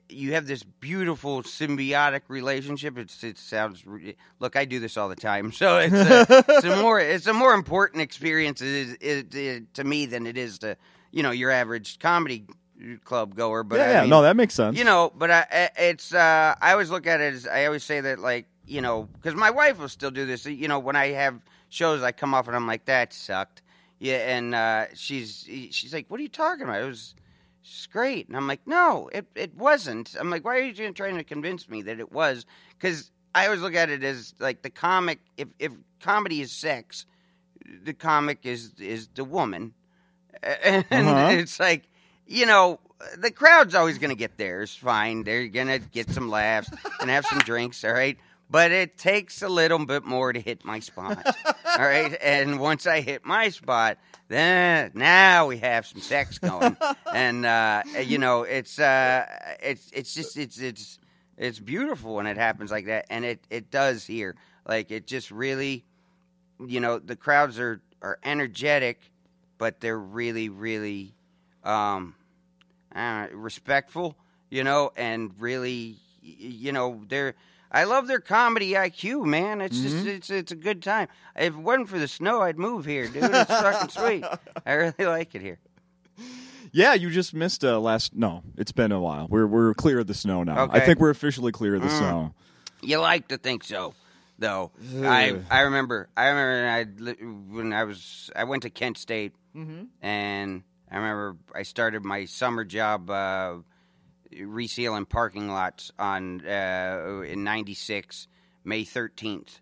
you 0.07 0.33
have 0.33 0.47
this 0.47 0.63
beautiful 0.63 1.43
symbiotic 1.43 2.21
relationship. 2.27 2.97
It's 2.97 3.23
it 3.23 3.37
sounds 3.37 3.83
look, 4.39 4.55
I 4.55 4.65
do 4.65 4.79
this 4.79 4.97
all 4.97 5.09
the 5.09 5.15
time, 5.15 5.51
so 5.61 5.77
it's 5.79 5.93
a, 5.93 6.25
it's 6.47 6.65
a 6.65 6.81
more 6.81 6.99
it's 6.99 7.27
a 7.27 7.33
more 7.33 7.53
important 7.53 8.01
experience 8.01 8.61
is, 8.61 8.95
is, 9.01 9.63
to 9.73 9.83
me 9.83 10.05
than 10.05 10.27
it 10.27 10.37
is 10.37 10.59
to 10.59 10.77
you 11.11 11.23
know 11.23 11.31
your 11.31 11.51
average 11.51 11.99
comedy 11.99 12.45
club 13.03 13.35
goer. 13.35 13.63
But 13.63 13.79
yeah, 13.79 13.91
yeah. 13.91 14.01
mean, 14.01 14.09
no, 14.09 14.21
that 14.21 14.35
makes 14.35 14.53
sense. 14.53 14.77
you 14.77 14.83
know, 14.85 15.11
but 15.15 15.31
I, 15.31 15.45
I- 15.51 15.69
it's 15.83 16.13
uh, 16.13 16.55
I 16.61 16.71
always 16.71 16.89
look 16.89 17.07
at 17.07 17.19
it 17.19 17.33
as 17.33 17.47
I 17.47 17.65
always 17.65 17.83
say 17.83 17.99
that 18.01 18.19
like 18.19 18.45
you 18.65 18.81
know 18.81 19.09
because 19.13 19.35
my 19.35 19.49
wife 19.49 19.79
will 19.79 19.89
still 19.89 20.11
do 20.11 20.25
this. 20.25 20.45
You 20.45 20.67
know, 20.67 20.79
when 20.79 20.95
I 20.95 21.07
have 21.07 21.43
shows, 21.69 22.01
I 22.03 22.11
come 22.11 22.33
off 22.33 22.47
and 22.47 22.55
I'm 22.55 22.67
like 22.67 22.85
that 22.85 23.13
sucked. 23.13 23.61
Yeah, 23.99 24.17
and 24.35 24.55
uh, 24.55 24.85
she's 24.93 25.47
she's 25.71 25.93
like, 25.93 26.05
"What 26.09 26.19
are 26.19 26.23
you 26.23 26.29
talking 26.29 26.63
about? 26.63 26.81
It 26.81 26.85
was 26.85 27.15
it's 27.61 27.85
great." 27.87 28.27
And 28.27 28.37
I'm 28.37 28.47
like, 28.47 28.65
"No, 28.65 29.09
it 29.11 29.25
it 29.35 29.55
wasn't." 29.55 30.15
I'm 30.19 30.29
like, 30.29 30.45
"Why 30.45 30.57
are 30.57 30.61
you 30.61 30.91
trying 30.93 31.17
to 31.17 31.23
convince 31.23 31.67
me 31.69 31.81
that 31.83 31.99
it 31.99 32.11
was?" 32.11 32.45
Because 32.77 33.11
I 33.35 33.45
always 33.45 33.61
look 33.61 33.75
at 33.75 33.89
it 33.89 34.03
as 34.03 34.33
like 34.39 34.61
the 34.61 34.69
comic. 34.69 35.19
If 35.37 35.49
if 35.59 35.73
comedy 36.01 36.39
is 36.41 36.51
sex, 36.51 37.05
the 37.83 37.93
comic 37.93 38.39
is 38.45 38.71
is 38.79 39.09
the 39.15 39.25
woman, 39.25 39.73
and 40.43 40.85
Uh-huh. 40.91 41.27
it's 41.31 41.59
like 41.59 41.83
you 42.25 42.45
know 42.45 42.79
the 43.17 43.31
crowd's 43.31 43.75
always 43.75 43.97
going 43.97 44.11
to 44.11 44.15
get 44.15 44.37
theirs. 44.37 44.73
Fine, 44.75 45.23
they're 45.23 45.47
going 45.47 45.67
to 45.67 45.79
get 45.79 46.09
some 46.09 46.29
laughs 46.29 46.69
and 47.01 47.09
have 47.09 47.25
some 47.25 47.39
drinks. 47.39 47.83
All 47.83 47.91
right. 47.93 48.17
But 48.51 48.71
it 48.71 48.97
takes 48.97 49.43
a 49.43 49.49
little 49.49 49.85
bit 49.85 50.03
more 50.05 50.33
to 50.33 50.39
hit 50.39 50.65
my 50.65 50.79
spot. 50.79 51.23
all 51.45 51.85
right. 51.85 52.17
And 52.21 52.59
once 52.59 52.87
I 52.87 53.01
hit 53.01 53.23
my 53.25 53.49
spot, 53.49 53.99
then 54.27 54.91
now 54.95 55.47
we 55.47 55.57
have 55.57 55.85
some 55.85 56.01
sex 56.01 56.39
going. 56.39 56.75
And, 57.13 57.45
uh, 57.45 57.83
you 58.03 58.17
know, 58.17 58.43
it's, 58.43 58.79
uh, 58.79 59.25
it's, 59.61 59.89
it's 59.91 60.13
just, 60.13 60.37
it's, 60.37 60.59
it's, 60.59 60.99
it's 61.37 61.59
beautiful 61.59 62.15
when 62.15 62.27
it 62.27 62.37
happens 62.37 62.71
like 62.71 62.85
that. 62.85 63.05
And 63.09 63.25
it, 63.25 63.39
it 63.49 63.71
does 63.71 64.05
here. 64.05 64.35
Like, 64.67 64.91
it 64.91 65.07
just 65.07 65.31
really, 65.31 65.85
you 66.65 66.79
know, 66.79 66.99
the 66.99 67.15
crowds 67.15 67.59
are, 67.59 67.81
are 68.01 68.19
energetic, 68.23 69.01
but 69.57 69.79
they're 69.79 69.97
really, 69.97 70.49
really, 70.49 71.15
um, 71.63 72.13
uh, 72.95 73.27
respectful, 73.31 74.15
you 74.49 74.63
know, 74.63 74.91
and 74.95 75.31
really, 75.39 75.97
you 76.21 76.71
know, 76.71 77.01
they're. 77.07 77.35
I 77.71 77.83
love 77.83 78.07
their 78.07 78.19
comedy 78.19 78.71
IQ, 78.71 79.25
man. 79.25 79.61
It's 79.61 79.79
just 79.79 80.05
it's 80.05 80.29
it's 80.29 80.51
a 80.51 80.55
good 80.55 80.81
time. 80.81 81.07
If 81.35 81.53
it 81.53 81.55
wasn't 81.55 81.89
for 81.89 81.99
the 81.99 82.07
snow, 82.07 82.41
I'd 82.41 82.57
move 82.57 82.85
here, 82.85 83.07
dude. 83.07 83.23
It's 83.23 83.51
fucking 83.51 83.89
sweet. 83.89 84.25
I 84.65 84.73
really 84.73 85.05
like 85.05 85.35
it 85.35 85.41
here. 85.41 85.59
Yeah, 86.71 86.93
you 86.93 87.09
just 87.09 87.33
missed 87.33 87.63
uh, 87.63 87.79
last. 87.79 88.15
No, 88.15 88.43
it's 88.57 88.71
been 88.71 88.91
a 88.91 88.99
while. 88.99 89.27
We're 89.29 89.47
we're 89.47 89.73
clear 89.73 89.99
of 89.99 90.07
the 90.07 90.13
snow 90.13 90.43
now. 90.43 90.67
I 90.71 90.79
think 90.79 90.99
we're 90.99 91.09
officially 91.09 91.51
clear 91.51 91.75
of 91.75 91.81
the 91.81 91.87
Mm. 91.87 91.97
snow. 91.97 92.33
You 92.81 92.99
like 92.99 93.27
to 93.29 93.37
think 93.37 93.63
so, 93.63 93.93
though. 94.37 94.71
I 95.03 95.35
I 95.51 95.61
remember 95.61 96.09
I 96.15 96.27
remember 96.29 96.67
I 96.67 96.83
when 97.53 97.73
I 97.73 97.83
was 97.83 98.29
I 98.35 98.43
went 98.45 98.63
to 98.63 98.69
Kent 98.69 98.97
State, 98.97 99.33
and 100.01 100.63
I 100.91 100.95
remember 100.95 101.37
I 101.53 101.63
started 101.63 102.03
my 102.05 102.25
summer 102.25 102.63
job 102.63 103.09
uh, 103.09 103.55
resealing 104.33 105.07
parking 105.07 105.47
lots 105.49 105.91
on 105.97 106.45
uh, 106.45 107.21
in 107.25 107.43
'96, 107.43 108.27
May 108.63 108.83
13th, 108.83 109.59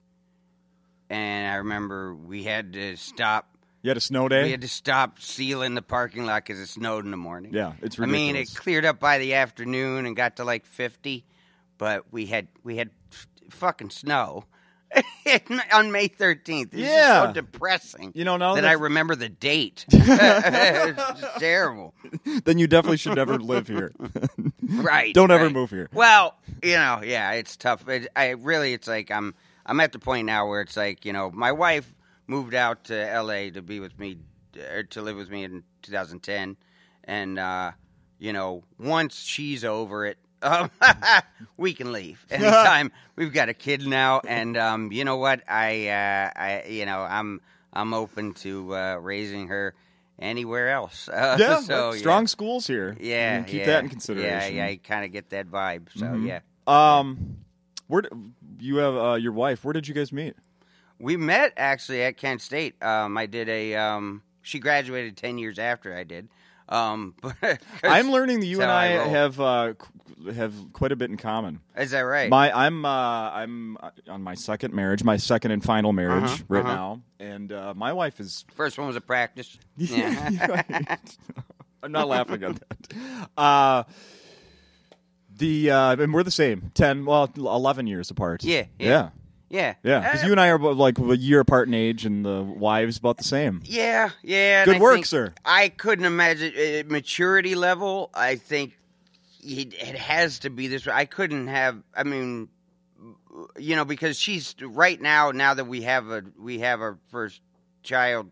and 1.09 1.51
I 1.51 1.55
remember 1.57 2.13
we 2.15 2.43
had 2.43 2.73
to 2.73 2.95
stop. 2.97 3.49
You 3.83 3.89
had 3.89 3.97
a 3.97 4.01
snow 4.01 4.27
day. 4.27 4.43
We 4.43 4.51
had 4.51 4.61
to 4.61 4.67
stop 4.67 5.19
sealing 5.21 5.75
the 5.75 5.81
parking 5.81 6.25
lot 6.25 6.43
because 6.45 6.59
it 6.59 6.67
snowed 6.67 7.05
in 7.05 7.11
the 7.11 7.17
morning. 7.17 7.53
yeah, 7.53 7.73
it's 7.81 7.99
I 7.99 8.05
mean, 8.05 8.35
it 8.35 8.53
cleared 8.55 8.85
up 8.85 8.99
by 8.99 9.19
the 9.19 9.35
afternoon 9.35 10.05
and 10.05 10.15
got 10.15 10.37
to 10.37 10.43
like 10.43 10.65
fifty, 10.65 11.25
but 11.77 12.11
we 12.11 12.25
had 12.25 12.47
we 12.63 12.77
had 12.77 12.89
f- 13.11 13.27
fucking 13.51 13.91
snow 13.91 14.45
on 15.73 15.91
May 15.91 16.07
thirteenth. 16.07 16.73
It's 16.73 16.81
Yeah. 16.81 17.23
just 17.23 17.27
so 17.27 17.33
depressing. 17.33 18.11
You 18.15 18.23
know, 18.25 18.37
now 18.37 18.55
that 18.55 18.65
I 18.65 18.73
remember 18.73 19.15
the 19.15 19.29
date. 19.29 19.85
it's 19.91 21.39
terrible, 21.39 21.93
then 22.45 22.57
you 22.57 22.67
definitely 22.67 22.97
should 22.97 23.15
never 23.15 23.37
live 23.37 23.67
here. 23.67 23.93
right? 24.69 25.13
Don't 25.13 25.31
ever 25.31 25.45
right. 25.45 25.53
move 25.53 25.69
here. 25.69 25.89
Well, 25.93 26.35
you 26.63 26.75
know, 26.75 27.01
yeah, 27.03 27.31
it's 27.33 27.57
tough. 27.57 27.87
It, 27.87 28.07
I 28.15 28.29
really, 28.31 28.73
it's 28.73 28.87
like 28.87 29.11
I'm 29.11 29.35
I'm 29.65 29.79
at 29.79 29.91
the 29.91 29.99
point 29.99 30.25
now 30.25 30.47
where 30.47 30.61
it's 30.61 30.77
like 30.77 31.05
you 31.05 31.13
know, 31.13 31.29
my 31.31 31.51
wife 31.51 31.93
moved 32.27 32.53
out 32.53 32.85
to 32.85 33.09
L.A. 33.09 33.51
to 33.51 33.61
be 33.61 33.79
with 33.79 33.97
me, 33.99 34.17
er, 34.57 34.83
to 34.83 35.01
live 35.01 35.17
with 35.17 35.29
me 35.29 35.43
in 35.43 35.63
2010, 35.83 36.57
and 37.03 37.39
uh, 37.39 37.71
you 38.19 38.33
know, 38.33 38.63
once 38.79 39.19
she's 39.21 39.63
over 39.65 40.05
it. 40.05 40.17
Um, 40.41 40.69
we 41.57 41.73
can 41.73 41.91
leave 41.91 42.25
anytime. 42.29 42.91
We've 43.15 43.33
got 43.33 43.49
a 43.49 43.53
kid 43.53 43.85
now, 43.87 44.21
and 44.27 44.55
um, 44.57 44.91
you 44.91 45.03
know 45.03 45.17
what? 45.17 45.41
I, 45.49 45.87
uh, 45.87 46.31
I, 46.39 46.63
you 46.69 46.85
know, 46.85 47.01
I'm, 47.01 47.41
I'm 47.73 47.93
open 47.93 48.33
to 48.35 48.75
uh, 48.75 48.95
raising 48.95 49.47
her 49.47 49.73
anywhere 50.19 50.69
else. 50.69 51.09
Uh, 51.09 51.37
Yeah, 51.39 51.59
so 51.61 51.93
strong 51.93 52.23
yeah. 52.23 52.27
schools 52.27 52.67
here. 52.67 52.95
Yeah, 52.99 53.41
keep 53.43 53.59
yeah, 53.61 53.65
that 53.67 53.83
in 53.83 53.89
consideration. 53.89 54.55
Yeah, 54.55 54.65
yeah, 54.65 54.71
I 54.71 54.75
kind 54.77 55.05
of 55.05 55.11
get 55.11 55.29
that 55.31 55.49
vibe. 55.49 55.87
So 55.95 56.05
Mhm. 56.05 56.25
yeah, 56.25 56.39
Um, 56.67 57.37
where 57.87 58.03
you 58.59 58.77
have 58.77 58.95
uh, 58.95 59.13
your 59.15 59.31
wife? 59.31 59.63
Where 59.63 59.73
did 59.73 59.87
you 59.87 59.93
guys 59.93 60.11
meet? 60.11 60.35
we 60.99 61.15
met 61.15 61.53
actually 61.57 62.01
at 62.03 62.17
Kent 62.17 62.41
State. 62.41 62.81
Um, 62.83 63.17
I 63.17 63.27
did 63.27 63.47
a. 63.49 63.75
Um, 63.75 64.23
she 64.41 64.57
graduated 64.59 65.15
ten 65.17 65.37
years 65.37 65.59
after 65.59 65.95
I 65.95 66.03
did. 66.03 66.27
Um, 66.69 67.15
I'm 67.83 68.11
learning 68.11 68.39
that 68.41 68.45
you 68.47 68.61
and 68.61 68.71
I, 68.71 69.03
I 69.03 69.07
have 69.07 69.39
uh, 69.39 69.73
have 70.33 70.53
quite 70.73 70.91
a 70.91 70.95
bit 70.95 71.09
in 71.09 71.17
common. 71.17 71.59
Is 71.77 71.91
that 71.91 72.01
right? 72.01 72.29
My 72.29 72.51
I'm 72.51 72.85
uh, 72.85 72.89
I'm 73.31 73.77
uh, 73.77 73.91
on 74.09 74.21
my 74.21 74.35
second 74.35 74.73
marriage, 74.73 75.03
my 75.03 75.17
second 75.17 75.51
and 75.51 75.63
final 75.63 75.93
marriage 75.93 76.23
Uh-huh, 76.23 76.43
right 76.47 76.65
uh-huh. 76.65 76.73
now, 76.75 77.01
and 77.19 77.51
uh, 77.51 77.73
my 77.75 77.93
wife 77.93 78.19
is. 78.19 78.45
First 78.55 78.77
one 78.77 78.87
was 78.87 78.95
a 78.95 79.01
practice. 79.01 79.57
Yeah. 79.77 80.95
I'm 81.83 81.91
not 81.91 82.07
laughing 82.07 82.43
at 82.43 82.55
that. 82.55 83.29
Uh, 83.37 83.83
the 85.37 85.69
uh, 85.71 85.95
and 85.97 86.13
we're 86.13 86.23
the 86.23 86.31
same. 86.31 86.71
Ten, 86.73 87.05
well, 87.05 87.31
eleven 87.37 87.87
years 87.87 88.09
apart. 88.09 88.43
Yeah, 88.43 88.63
yeah, 88.79 88.87
yeah. 88.87 89.09
yeah, 89.49 89.73
yeah. 89.83 89.99
Because 89.99 90.23
you 90.25 90.31
and 90.31 90.41
I 90.41 90.47
are 90.49 90.57
like 90.57 90.97
a 90.97 91.15
year 91.15 91.39
apart 91.39 91.67
in 91.67 91.73
age, 91.75 92.05
and 92.05 92.25
the 92.25 92.41
wives 92.41 92.97
about 92.97 93.17
the 93.17 93.23
same. 93.23 93.61
Yeah, 93.63 94.09
yeah. 94.23 94.65
Good 94.65 94.81
work, 94.81 95.05
sir. 95.05 95.33
I 95.45 95.69
couldn't 95.69 96.05
imagine 96.05 96.53
uh, 96.57 96.91
maturity 96.91 97.53
level. 97.53 98.09
I 98.13 98.35
think 98.35 98.77
it, 99.47 99.73
it 99.73 99.95
has 99.95 100.39
to 100.39 100.49
be 100.49 100.67
this 100.67 100.85
way. 100.85 100.93
I 100.93 101.05
couldn't 101.05 101.47
have. 101.47 101.81
I 101.95 102.03
mean, 102.03 102.49
you 103.57 103.75
know, 103.75 103.85
because 103.85 104.19
she's 104.19 104.55
right 104.61 104.99
now. 105.01 105.31
Now 105.31 105.53
that 105.53 105.65
we 105.65 105.81
have 105.83 106.09
a 106.09 106.23
we 106.39 106.59
have 106.59 106.81
our 106.81 106.97
first 107.09 107.41
child, 107.83 108.29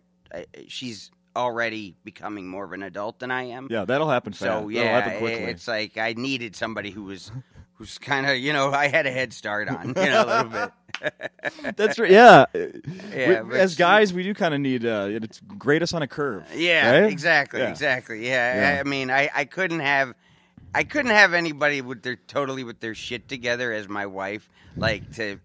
she's 0.68 1.12
already 1.36 1.96
becoming 2.04 2.48
more 2.48 2.64
of 2.66 2.72
an 2.72 2.84
adult 2.84 3.20
than 3.20 3.32
I 3.32 3.44
am. 3.44 3.68
Yeah, 3.70 3.86
that'll 3.86 4.10
happen 4.10 4.34
fast. 4.34 4.42
So 4.42 4.70
yeah, 4.70 4.84
happen 5.00 5.20
quickly. 5.20 5.44
it's 5.46 5.68
like 5.68 5.98
I 5.98 6.14
needed 6.14 6.56
somebody 6.56 6.92
who 6.92 7.04
was. 7.04 7.32
Who's 7.78 7.98
kind 7.98 8.26
of 8.26 8.38
you 8.38 8.54
know 8.54 8.72
I 8.72 8.88
had 8.88 9.06
a 9.06 9.12
head 9.12 9.34
start 9.34 9.68
on 9.68 9.90
you 9.90 9.94
know 9.96 10.24
a 10.24 10.44
little 10.46 10.70
bit. 11.02 11.76
That's 11.76 12.00
right. 12.00 12.10
Yeah. 12.10 12.46
Yeah, 13.14 13.42
We- 13.42 13.60
as 13.60 13.76
guys, 13.76 14.14
we 14.14 14.24
do 14.24 14.34
kind 14.34 14.54
of 14.54 14.62
need 14.62 14.86
uh, 14.86 15.08
it's 15.10 15.42
grade 15.42 15.84
us 15.84 15.94
on 15.94 16.02
a 16.02 16.08
curve. 16.08 16.46
Yeah, 16.56 17.02
right? 17.02 17.12
exactly, 17.12 17.60
Yeah. 17.60 17.72
exactly. 17.72 18.26
Yeah, 18.26 18.56
Yeah. 18.72 18.78
I, 18.78 18.80
I 18.80 18.84
mean, 18.84 19.12
I, 19.12 19.30
I 19.36 19.44
couldn't 19.44 19.82
have, 19.82 20.14
I 20.76 20.84
couldn't 20.84 21.12
have 21.12 21.34
anybody 21.34 21.82
with 21.82 22.04
their 22.04 22.16
totally 22.18 22.64
with 22.64 22.80
their 22.80 22.94
shit 22.96 23.28
together 23.30 23.72
as 23.72 23.88
my 23.88 24.06
wife, 24.08 24.50
like 24.76 25.12
to, 25.16 25.40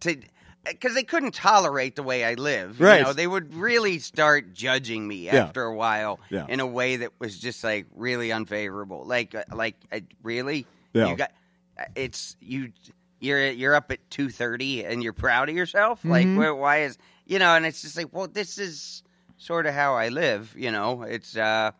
to, 0.00 0.16
because 0.64 0.94
they 0.94 1.02
couldn't 1.04 1.34
tolerate 1.34 1.96
the 1.96 2.02
way 2.02 2.24
I 2.24 2.34
live. 2.34 2.80
Right. 2.80 2.98
You 2.98 3.04
know, 3.04 3.12
they 3.12 3.26
would 3.26 3.54
really 3.54 3.98
start 3.98 4.52
judging 4.54 5.06
me 5.08 5.16
Yeah. 5.26 5.44
after 5.44 5.62
a 5.64 5.74
while 5.74 6.20
Yeah. 6.30 6.46
in 6.48 6.60
a 6.60 6.66
way 6.66 6.96
that 6.96 7.12
was 7.18 7.38
just 7.38 7.64
like 7.64 7.86
really 7.96 8.30
unfavorable. 8.32 9.04
Like, 9.06 9.34
uh, 9.34 9.44
like, 9.54 9.76
uh, 9.90 10.00
really, 10.22 10.66
Yeah. 10.92 11.08
you 11.08 11.16
got, 11.16 11.32
uh, 11.78 11.84
it's 11.94 12.36
you. 12.40 12.72
You're 13.20 13.50
you're 13.52 13.74
up 13.74 13.90
at 13.90 14.00
two 14.10 14.28
thirty 14.28 14.84
and 14.84 15.02
you're 15.02 15.14
proud 15.14 15.48
of 15.48 15.54
yourself. 15.56 16.04
Like, 16.04 16.26
Mhm. 16.26 16.36
wh- 16.56 16.58
why 16.58 16.82
is 16.82 16.98
you 17.24 17.38
know? 17.38 17.54
And 17.56 17.64
it's 17.64 17.80
just 17.80 17.96
like, 17.96 18.08
well, 18.12 18.28
this 18.28 18.58
is 18.58 19.02
sort 19.38 19.64
of 19.64 19.72
how 19.72 19.94
I 19.94 20.08
live. 20.10 20.54
You 20.58 20.70
know, 20.70 21.02
it's 21.04 21.34
uh, 21.34 21.70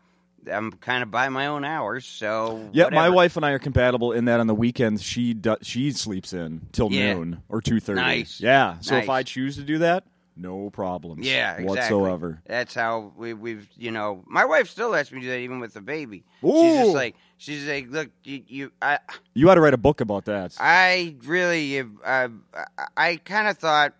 I'm 0.51 0.71
kind 0.71 1.03
of 1.03 1.11
by 1.11 1.29
my 1.29 1.47
own 1.47 1.63
hours. 1.65 2.05
So 2.05 2.69
Yeah, 2.73 2.89
my 2.91 3.09
wife 3.09 3.35
and 3.35 3.45
I 3.45 3.51
are 3.51 3.59
compatible 3.59 4.11
in 4.11 4.25
that 4.25 4.39
on 4.39 4.47
the 4.47 4.55
weekends 4.55 5.01
she 5.03 5.33
do, 5.33 5.55
she 5.61 5.91
sleeps 5.91 6.33
in 6.33 6.61
till 6.71 6.91
Yeah. 6.91 7.13
noon 7.13 7.41
or 7.49 7.61
two 7.61 7.79
thirty. 7.79 8.01
Nice. 8.01 8.39
Yeah. 8.39 8.79
So 8.81 8.95
if 8.95 9.09
I 9.09 9.23
choose 9.23 9.55
to 9.57 9.63
do 9.63 9.79
that, 9.79 10.03
no 10.37 10.69
problems. 10.69 11.25
Yeah, 11.25 11.53
exactly. 11.53 11.65
whatsoever. 11.65 12.41
That's 12.45 12.73
how 12.73 13.13
we, 13.15 13.33
we've, 13.33 13.69
you 13.77 13.91
know, 13.91 14.23
my 14.27 14.43
wife 14.43 14.69
still 14.69 14.89
lets 14.89 15.11
me 15.11 15.21
do 15.21 15.27
that 15.27 15.39
even 15.39 15.59
with 15.59 15.73
the 15.73 15.81
baby. 15.81 16.25
She's 16.41 16.75
just 16.75 16.93
like, 16.93 17.15
she's 17.37 17.65
like, 17.65 17.89
look, 17.89 18.09
you, 18.23 18.43
you 18.47 18.71
I, 18.81 18.99
You 19.33 19.49
ought 19.49 19.55
to 19.55 19.61
write 19.61 19.73
a 19.73 19.77
book 19.77 20.01
about 20.01 20.25
that. 20.25 20.55
I 20.59 21.15
really, 21.23 21.79
uh, 21.79 21.85
I, 22.03 22.27
I 22.97 23.15
kind 23.17 23.47
of 23.47 23.57
thought 23.57 23.93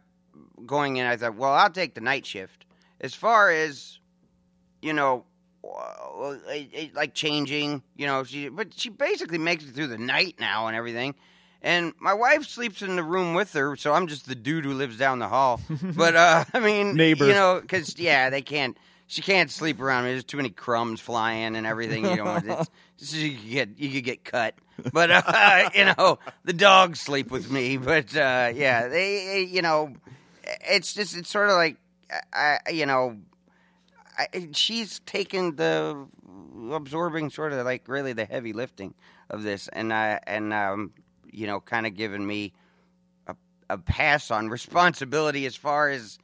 going 0.66 0.98
in, 0.98 1.06
I 1.06 1.16
thought, 1.16 1.36
well, 1.36 1.54
I'll 1.54 1.70
take 1.70 1.94
the 1.96 2.02
night 2.02 2.25
shift. 2.25 2.66
As 3.00 3.14
far 3.14 3.50
as, 3.50 4.00
you 4.82 4.92
know, 4.94 5.24
like 6.93 7.13
changing, 7.13 7.81
you 7.95 8.05
know, 8.07 8.24
she, 8.24 8.50
but 8.50 8.77
she 8.77 8.89
basically 8.89 9.38
makes 9.38 9.63
it 9.63 9.72
through 9.75 9.88
the 9.88 9.98
night 9.98 10.36
now 10.39 10.67
and 10.67 10.75
everything. 10.75 11.15
And 11.62 11.93
my 12.00 12.13
wife 12.13 12.45
sleeps 12.45 12.81
in 12.84 12.95
the 12.95 13.03
room 13.03 13.34
with 13.34 13.53
her, 13.53 13.75
so 13.75 13.91
I'm 13.93 14.07
just 14.07 14.27
the 14.27 14.36
dude 14.36 14.65
who 14.65 14.74
lives 14.74 14.98
down 14.98 15.17
the 15.19 15.27
hall. 15.27 15.60
but 15.81 16.15
uh, 16.15 16.45
I 16.53 16.60
mean, 16.60 16.95
Neighbor. 16.95 17.25
you 17.25 17.34
know, 17.34 17.60
because 17.62 17.98
yeah, 17.98 18.29
they 18.29 18.41
can't. 18.41 18.77
She 19.07 19.22
can't 19.22 19.51
sleep 19.51 19.79
around 19.79 20.05
me. 20.05 20.12
There's 20.12 20.24
too 20.24 20.38
many 20.38 20.50
crumbs 20.50 21.00
flying 21.00 21.55
and 21.55 21.67
everything. 21.67 22.05
You 22.05 22.15
know, 22.24 22.41
it's, 22.98 23.13
you 23.15 23.36
could 23.38 23.50
get 23.50 23.69
you 23.77 23.89
could 23.91 24.03
get 24.03 24.24
cut. 24.24 24.55
But 24.93 25.12
uh, 25.12 25.69
you 25.75 25.86
know, 25.86 26.17
the 26.43 26.53
dogs 26.53 27.01
sleep 27.01 27.29
with 27.31 27.50
me. 27.51 27.77
But 27.77 28.15
uh, 28.15 28.51
yeah, 28.55 28.88
they, 28.88 29.41
you 29.43 29.62
know, 29.62 29.93
it's 30.43 30.93
just 30.93 31.15
it's 31.17 31.29
sort 31.29 31.50
of 31.50 31.55
like 31.55 31.77
I, 32.34 32.60
I- 32.65 32.72
you 32.72 32.86
know, 32.88 33.17
I, 34.17 34.50
she's 34.53 35.00
taken 35.01 35.55
the 35.55 36.05
absorbing 36.72 37.29
sort 37.29 37.53
of 37.53 37.65
like 37.65 37.88
really 37.88 38.13
the 38.13 38.25
heavy 38.25 38.53
lifting 38.53 38.93
of 39.29 39.43
this, 39.43 39.67
and 39.69 39.93
I 39.93 40.19
and 40.27 40.53
um, 40.53 40.93
you 41.31 41.48
know, 41.48 41.60
kind 41.60 41.86
of 41.86 41.95
given 41.95 42.25
me 42.25 42.53
a, 43.27 43.36
a 43.69 43.77
pass 43.77 44.31
on 44.31 44.50
responsibility 44.50 45.45
as 45.45 45.55
far 45.55 45.89
as 45.89 46.17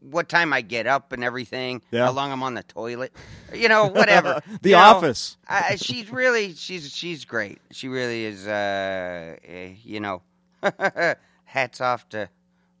what 0.00 0.28
time 0.28 0.52
I 0.52 0.60
get 0.60 0.86
up 0.86 1.12
and 1.12 1.24
everything, 1.24 1.82
Yeah. 1.90 2.04
how 2.06 2.12
long 2.12 2.30
I'm 2.30 2.42
on 2.42 2.54
the 2.54 2.62
toilet, 2.62 3.12
you 3.54 3.68
know, 3.68 3.86
whatever. 3.86 4.40
the 4.62 4.70
You 4.70 4.76
know, 4.76 4.82
Office. 4.82 5.36
I, 5.48 5.76
she's 5.76 6.10
really 6.12 6.54
she's 6.54 6.94
she's 6.94 7.24
great. 7.24 7.58
She 7.72 7.88
really 7.88 8.24
is. 8.24 8.46
Uh, 8.46 9.36
eh, 9.44 9.72
you 9.82 10.00
know, 10.00 10.22
hats 11.44 11.80
off 11.80 12.08
to 12.10 12.28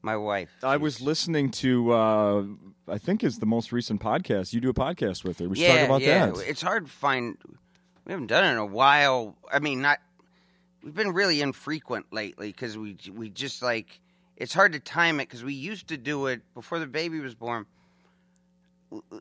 my 0.02 0.16
wife. 0.16 0.50
I 0.62 0.76
was 0.76 1.00
listening 1.00 1.50
to, 1.52 1.92
uh, 1.92 2.44
I 2.88 2.98
think 2.98 3.24
is 3.24 3.38
the 3.38 3.46
most 3.46 3.72
recent 3.72 4.00
podcast. 4.00 4.52
You 4.52 4.60
do 4.60 4.70
a 4.70 4.74
podcast 4.74 5.24
with 5.24 5.38
her. 5.40 5.48
We 5.48 5.56
should 5.56 5.64
yeah, 5.64 5.76
talk 5.78 5.86
about 5.86 6.00
yeah. 6.02 6.26
that. 6.26 6.48
It's 6.48 6.62
hard 6.62 6.86
to 6.86 6.92
find. 6.92 7.36
We 8.04 8.12
haven't 8.12 8.28
done 8.28 8.44
it 8.44 8.52
in 8.52 8.58
a 8.58 8.66
while. 8.66 9.36
I 9.52 9.58
mean, 9.58 9.82
not. 9.82 9.98
We've 10.82 10.94
been 10.94 11.12
really 11.12 11.40
infrequent 11.40 12.12
lately 12.12 12.48
because 12.48 12.78
we 12.78 12.96
we 13.12 13.28
just 13.28 13.60
like 13.60 14.00
it's 14.36 14.54
hard 14.54 14.72
to 14.74 14.80
time 14.80 15.18
it 15.18 15.24
because 15.24 15.42
we 15.42 15.54
used 15.54 15.88
to 15.88 15.96
do 15.96 16.26
it 16.26 16.42
before 16.54 16.78
the 16.78 16.86
baby 16.86 17.18
was 17.18 17.34
born. 17.34 17.66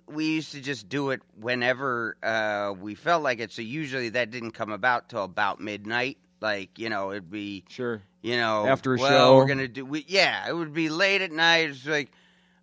We 0.08 0.28
used 0.28 0.52
to 0.52 0.62
just 0.62 0.88
do 0.90 1.10
it 1.10 1.22
whenever 1.42 2.18
uh, 2.22 2.76
we 2.80 2.94
felt 2.94 3.24
like 3.24 3.40
it. 3.40 3.52
So 3.52 3.64
usually 3.64 4.10
that 4.10 4.30
didn't 4.30 4.52
come 4.52 4.72
about 4.72 5.10
till 5.10 5.24
about 5.24 5.60
midnight. 5.60 6.18
Like 6.40 6.78
you 6.78 6.90
know, 6.90 7.12
it'd 7.12 7.32
be 7.32 7.64
Sure. 7.68 8.04
you 8.22 8.38
know, 8.38 8.68
After 8.68 8.94
a 8.94 9.00
well, 9.00 9.10
show. 9.10 9.36
we're 9.38 9.48
gonna 9.48 9.68
do. 9.68 9.86
We, 9.86 10.06
yeah, 10.08 10.48
it 10.48 10.54
would 10.54 10.74
be 10.74 10.90
late 10.90 11.22
at 11.22 11.32
night. 11.32 11.70
It's 11.70 11.88
like, 11.88 12.12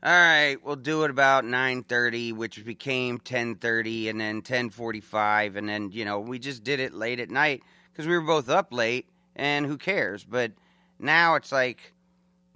all 0.05 0.11
right, 0.11 0.57
we'll 0.65 0.75
do 0.75 1.05
it 1.05 1.11
about 1.11 1.45
nine 1.45 1.85
thirty, 1.85 2.33
which 2.33 2.65
became 2.65 3.21
ten 3.21 3.55
thirty, 3.55 4.09
and 4.09 4.21
then 4.21 4.43
ten 4.43 4.71
forty 4.71 5.01
five, 5.01 5.55
and 5.55 5.69
then 5.69 5.93
you 5.93 6.05
know 6.05 6.19
we 6.19 6.41
just 6.41 6.65
did 6.65 6.81
it 6.81 6.93
late 6.93 7.21
at 7.21 7.31
night 7.31 7.63
because 7.93 8.09
we 8.09 8.15
were 8.15 8.23
both 8.23 8.49
up 8.49 8.73
late, 8.73 9.07
and 9.37 9.65
who 9.65 9.79
cares? 9.79 10.25
But 10.25 10.53
now 10.99 11.37
it's 11.37 11.53
like, 11.53 11.93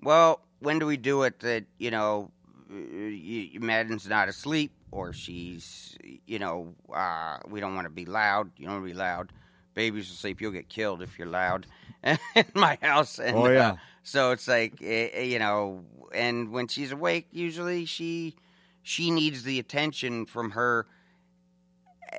well, 0.03 0.41
when 0.59 0.81
do 0.81 0.87
we 0.87 0.97
do 0.97 1.23
it 1.23 1.39
that 1.41 1.67
you 1.79 1.93
know, 1.93 2.33
Madden's 2.69 4.09
not 4.09 4.29
asleep 4.29 4.73
or 4.91 5.13
she's, 5.13 5.97
you 6.27 6.41
know, 6.41 6.75
uh, 6.93 7.39
we 7.49 7.61
don't 7.61 7.77
want 7.77 7.85
to 7.85 7.91
be 7.91 8.07
loud. 8.07 8.51
You 8.57 8.67
don't 8.67 8.77
want 8.77 8.87
to 8.89 8.93
be 8.93 8.99
loud. 8.99 9.33
Baby's 9.75 10.11
asleep. 10.11 10.41
You'll 10.41 10.51
get 10.51 10.69
killed 10.69 11.01
if 11.01 11.17
you're 11.17 11.29
loud 11.29 11.67
in 12.35 12.45
my 12.55 12.79
house. 12.81 13.19
And, 13.19 13.37
Oh, 13.37 13.49
yeah. 13.49 13.71
uh, 13.73 13.77
so 14.03 14.31
it's 14.31 14.47
like, 14.49 14.75
eh, 14.83 15.09
eh, 15.13 15.23
you 15.23 15.39
know, 15.39 15.85
and 16.15 16.51
when 16.51 16.69
she's 16.69 16.93
awake, 16.93 17.27
usually 17.33 17.85
she 17.85 18.35
she 18.83 19.11
needs 19.11 19.43
the 19.43 19.59
attention 19.59 20.27
from 20.27 20.53
her. 20.53 20.87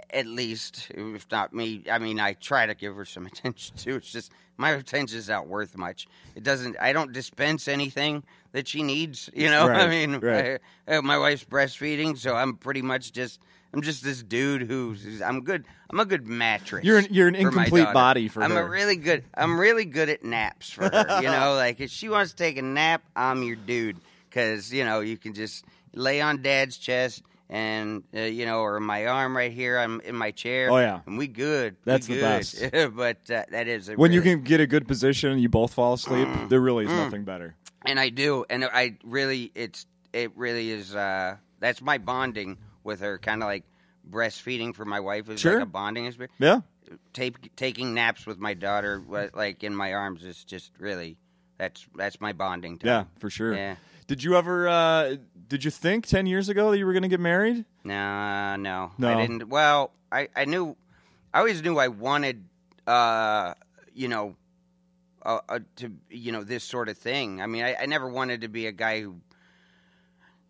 At 0.10 0.28
least, 0.28 0.92
if 0.94 1.26
not 1.32 1.54
me, 1.54 1.84
I 1.90 1.98
mean, 1.98 2.20
I 2.20 2.34
try 2.34 2.66
to 2.66 2.76
give 2.76 2.96
her 2.96 3.06
some 3.06 3.26
attention 3.32 3.76
too. 3.78 3.96
It's 3.96 4.12
just 4.12 4.32
my 4.58 4.72
attention 4.72 5.18
is 5.18 5.30
not 5.30 5.48
worth 5.48 5.78
much. 5.78 6.08
It 6.36 6.44
doesn't. 6.44 6.76
I 6.80 6.92
don't 6.94 7.14
dispense 7.14 7.68
anything 7.68 8.24
that 8.52 8.68
she 8.68 8.84
needs. 8.84 9.30
You 9.34 9.50
know, 9.50 9.68
I 9.70 9.88
mean, 9.88 10.20
right. 10.20 10.60
I- 10.88 11.00
my 11.02 11.18
wife's 11.18 11.46
breastfeeding, 11.46 12.18
so 12.18 12.36
I'm 12.36 12.56
pretty 12.58 12.82
much 12.82 13.14
just 13.14 13.40
I'm 13.78 13.84
just 13.84 14.04
this 14.04 14.24
dude 14.24 14.64
who's 14.64 15.22
I'm 15.22 15.44
good. 15.44 15.64
I'm 15.92 16.00
a 16.00 16.06
good 16.06 16.26
mattress. 16.26 16.84
You're 16.84 16.98
an- 16.98 17.08
you're 17.12 17.28
an 17.28 17.36
incomplete 17.36 17.94
body 17.94 18.28
for 18.28 18.42
I'm 18.42 18.50
her. 18.50 18.62
a 18.62 18.68
really 18.68 18.96
good. 18.96 19.24
I'm 19.36 19.60
really 19.60 19.86
good 19.86 20.10
at 20.10 20.24
naps 20.24 20.72
for 20.72 20.90
her. 20.90 21.22
You 21.22 21.28
know, 21.30 21.54
like 21.56 21.80
if 21.80 21.92
she 21.92 22.10
wants 22.10 22.32
to 22.32 22.38
take 22.38 22.58
a 22.58 22.64
nap, 22.64 23.04
I'm 23.16 23.44
your 23.44 23.56
dude 23.56 23.98
because 24.28 24.74
you 24.74 24.84
know 24.84 25.02
you 25.02 25.16
can 25.16 25.36
just 25.36 25.64
lay 25.94 26.22
on 26.22 26.42
dad's 26.42 26.80
chest. 26.80 27.22
And 27.52 28.02
uh, 28.16 28.22
you 28.22 28.48
know, 28.48 28.62
or 28.62 28.80
my 28.80 29.06
arm 29.06 29.38
right 29.38 29.52
here, 29.52 29.78
I'm 29.78 30.02
in 30.02 30.16
my 30.16 30.32
chair. 30.32 30.72
Oh, 30.72 30.80
yeah. 30.80 31.02
and 31.06 31.16
we 31.16 31.28
good. 31.28 31.76
That's 31.86 32.10
we 32.10 32.16
the 32.16 32.22
good. 32.22 32.72
best. 32.74 32.96
but 32.96 33.30
uh, 33.30 33.44
that 33.52 33.68
is 33.68 33.90
When 33.96 34.12
you 34.12 34.24
can 34.24 34.42
get 34.42 34.60
a 34.60 34.66
good 34.66 34.88
position 34.88 35.32
and 35.32 35.40
you 35.40 35.50
both 35.50 35.76
fall 35.76 35.94
asleep, 35.94 36.28
Mm. 36.28 36.50
there 36.50 36.60
really 36.60 36.86
is 36.86 36.92
nothing 36.92 37.26
better. 37.26 37.54
and 37.86 38.00
I 38.00 38.10
do, 38.10 38.44
and 38.50 38.66
I 38.66 38.98
really, 39.06 39.52
it's 39.54 39.86
it 40.14 40.32
really 40.36 40.72
is. 40.72 40.96
uh 40.96 41.38
That's 41.60 41.80
my 41.82 42.00
bonding 42.00 42.58
with 42.88 43.02
her, 43.02 43.20
kind 43.20 43.44
of 43.44 43.48
like 43.48 43.64
breastfeeding 44.10 44.74
for 44.74 44.86
my 44.86 45.00
wife 45.00 45.30
is 45.30 45.40
Sure. 45.40 45.56
like 45.60 45.64
a 45.64 45.66
bonding 45.68 46.08
experience. 46.08 46.34
Yeah. 46.40 46.62
Take, 47.14 47.56
taking 47.56 47.94
naps 47.94 48.26
with 48.26 48.40
my 48.40 48.54
daughter, 48.56 49.04
like 49.36 49.64
in 49.64 49.76
my 49.76 49.94
arms, 49.94 50.24
is 50.24 50.44
just 50.46 50.72
really 50.80 51.18
that's 51.60 51.86
that's 51.96 52.20
my 52.22 52.32
bonding 52.34 52.78
time. 52.80 52.88
Yeah, 52.88 53.04
for 53.20 53.30
sure. 53.30 53.54
Yeah. 53.54 53.76
Did 54.08 54.24
you 54.24 54.38
ever? 54.38 54.70
Uh, 54.70 55.16
did 55.50 55.66
you 55.66 55.70
think 55.72 56.08
ten 56.08 56.26
years 56.26 56.48
ago 56.50 56.72
that 56.72 56.78
you 56.78 56.86
were 56.86 56.94
going 56.94 57.04
to 57.04 57.10
get 57.10 57.20
married? 57.20 57.66
No, 57.84 58.56
no, 58.56 58.92
No. 58.98 59.10
I 59.10 59.16
didn't. 59.22 59.50
Well, 59.50 59.92
I, 60.12 60.30
I 60.34 60.46
knew, 60.46 60.78
I 61.34 61.40
always 61.40 61.62
knew 61.62 61.78
I 61.78 61.90
wanted, 61.90 62.46
uh, 62.86 63.54
you 63.94 64.08
know, 64.08 64.36
uh, 65.26 65.40
uh, 65.50 65.60
to 65.78 65.92
you 66.10 66.32
know 66.32 66.44
this 66.46 66.64
sort 66.64 66.88
of 66.88 66.98
thing. 66.98 67.42
I 67.42 67.48
mean, 67.48 67.64
I, 67.66 67.76
I 67.82 67.86
never 67.86 68.08
wanted 68.08 68.42
to 68.42 68.48
be 68.48 68.66
a 68.68 68.72
guy 68.72 69.02
who 69.02 69.16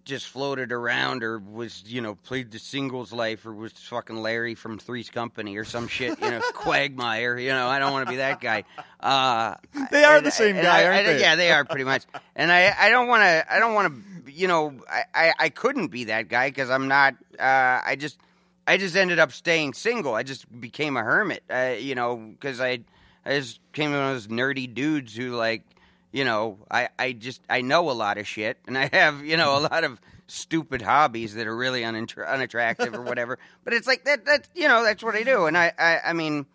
just 0.08 0.28
floated 0.28 0.72
around 0.72 1.24
or 1.24 1.38
was 1.38 1.84
you 1.86 2.02
know 2.02 2.16
played 2.16 2.50
the 2.52 2.58
singles 2.60 3.12
life 3.14 3.46
or 3.46 3.54
was 3.54 3.74
fucking 3.74 4.16
Larry 4.22 4.56
from 4.56 4.80
Three's 4.80 5.10
Company 5.10 5.56
or 5.58 5.66
some 5.66 5.88
shit. 5.88 6.20
You 6.20 6.32
know, 6.32 6.42
Quagmire. 6.54 7.38
You 7.38 7.50
know, 7.50 7.68
I 7.68 7.78
don't 7.80 7.92
want 7.92 8.08
to 8.08 8.12
be 8.12 8.18
that 8.18 8.42
guy. 8.42 8.64
Uh, 9.00 9.56
They 9.92 10.04
are 10.04 10.18
and- 10.18 10.26
the 10.26 10.32
same 10.32 10.56
guy, 10.56 10.82
I- 10.82 10.86
aren't 10.86 11.00
I- 11.00 11.04
they? 11.14 11.20
Yeah, 11.20 11.36
they 11.36 11.52
are 11.52 11.64
pretty 11.70 11.84
much. 11.84 12.04
And 12.36 12.52
I, 12.52 12.74
I 12.80 12.90
don't 12.90 13.08
want 13.08 13.22
to. 13.22 13.54
I 13.54 13.60
don't 13.60 13.74
want 13.76 13.94
to. 14.26 14.32
You 14.32 14.48
know, 14.48 14.74
I, 14.90 15.04
I, 15.14 15.34
I 15.40 15.50
couldn't 15.50 15.88
be 15.90 16.06
that 16.06 16.28
guy 16.30 16.50
because 16.50 16.70
I'm 16.70 16.88
not. 16.88 17.16
Uh, 17.40 17.82
I 17.86 17.96
just, 18.00 18.18
I 18.66 18.78
just 18.78 18.96
ended 18.96 19.20
up 19.20 19.32
staying 19.32 19.74
single. 19.74 20.14
I 20.16 20.24
just 20.24 20.46
became 20.60 20.96
a 20.98 21.04
hermit. 21.04 21.44
Uh, 21.50 21.76
you 21.80 21.96
know, 21.96 22.16
because 22.18 22.60
I, 22.62 22.80
I 23.26 23.40
just 23.40 23.60
became 23.72 23.92
one 23.92 24.00
of 24.02 24.14
those 24.14 24.28
nerdy 24.28 24.72
dudes 24.74 25.16
who 25.16 25.36
like, 25.36 25.64
you 26.12 26.26
know, 26.26 26.60
I, 26.70 26.90
I 26.98 27.12
just, 27.14 27.42
I 27.50 27.62
know 27.62 27.90
a 27.90 27.94
lot 27.94 28.18
of 28.18 28.28
shit, 28.28 28.58
and 28.66 28.78
I 28.78 28.90
have, 28.92 29.24
you 29.24 29.38
know, 29.38 29.58
a 29.58 29.62
lot 29.62 29.84
of 29.84 30.00
stupid 30.28 30.82
hobbies 30.82 31.36
that 31.36 31.48
are 31.48 31.56
really 31.56 31.82
unintra- 31.82 32.28
unattractive 32.28 32.94
or 32.94 33.02
whatever. 33.02 33.40
But 33.64 33.74
it's 33.74 33.88
like 33.88 34.06
that. 34.06 34.26
That 34.26 34.48
you 34.56 34.68
know, 34.68 34.84
that's 34.84 35.04
what 35.04 35.16
I 35.16 35.24
do. 35.24 35.46
And 35.46 35.58
I, 35.58 35.74
I, 35.78 36.00
I 36.06 36.14
mean 36.14 36.46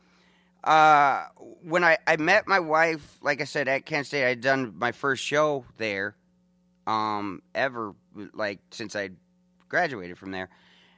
uh, 0.64 1.24
when 1.62 1.84
I, 1.84 1.98
I 2.06 2.16
met 2.16 2.46
my 2.46 2.60
wife, 2.60 3.18
like 3.20 3.40
I 3.40 3.44
said, 3.44 3.68
at 3.68 3.84
Kent 3.84 4.06
State, 4.06 4.28
I'd 4.28 4.40
done 4.40 4.74
my 4.78 4.92
first 4.92 5.24
show 5.24 5.64
there, 5.76 6.14
um, 6.86 7.42
ever, 7.54 7.94
like, 8.32 8.60
since 8.70 8.94
I 8.94 9.10
graduated 9.68 10.18
from 10.18 10.30
there. 10.30 10.48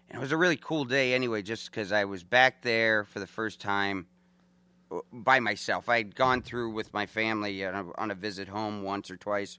And 0.08 0.18
it 0.18 0.20
was 0.20 0.32
a 0.32 0.36
really 0.36 0.56
cool 0.56 0.84
day 0.84 1.14
anyway, 1.14 1.42
just 1.42 1.70
because 1.70 1.92
I 1.92 2.04
was 2.04 2.22
back 2.22 2.62
there 2.62 3.04
for 3.04 3.20
the 3.20 3.26
first 3.26 3.60
time 3.60 4.06
by 5.12 5.40
myself. 5.40 5.88
I'd 5.88 6.14
gone 6.14 6.42
through 6.42 6.70
with 6.70 6.92
my 6.92 7.06
family 7.06 7.64
on 7.64 7.74
a, 7.74 8.00
on 8.00 8.10
a 8.10 8.14
visit 8.14 8.48
home 8.48 8.82
once 8.82 9.10
or 9.10 9.16
twice, 9.16 9.58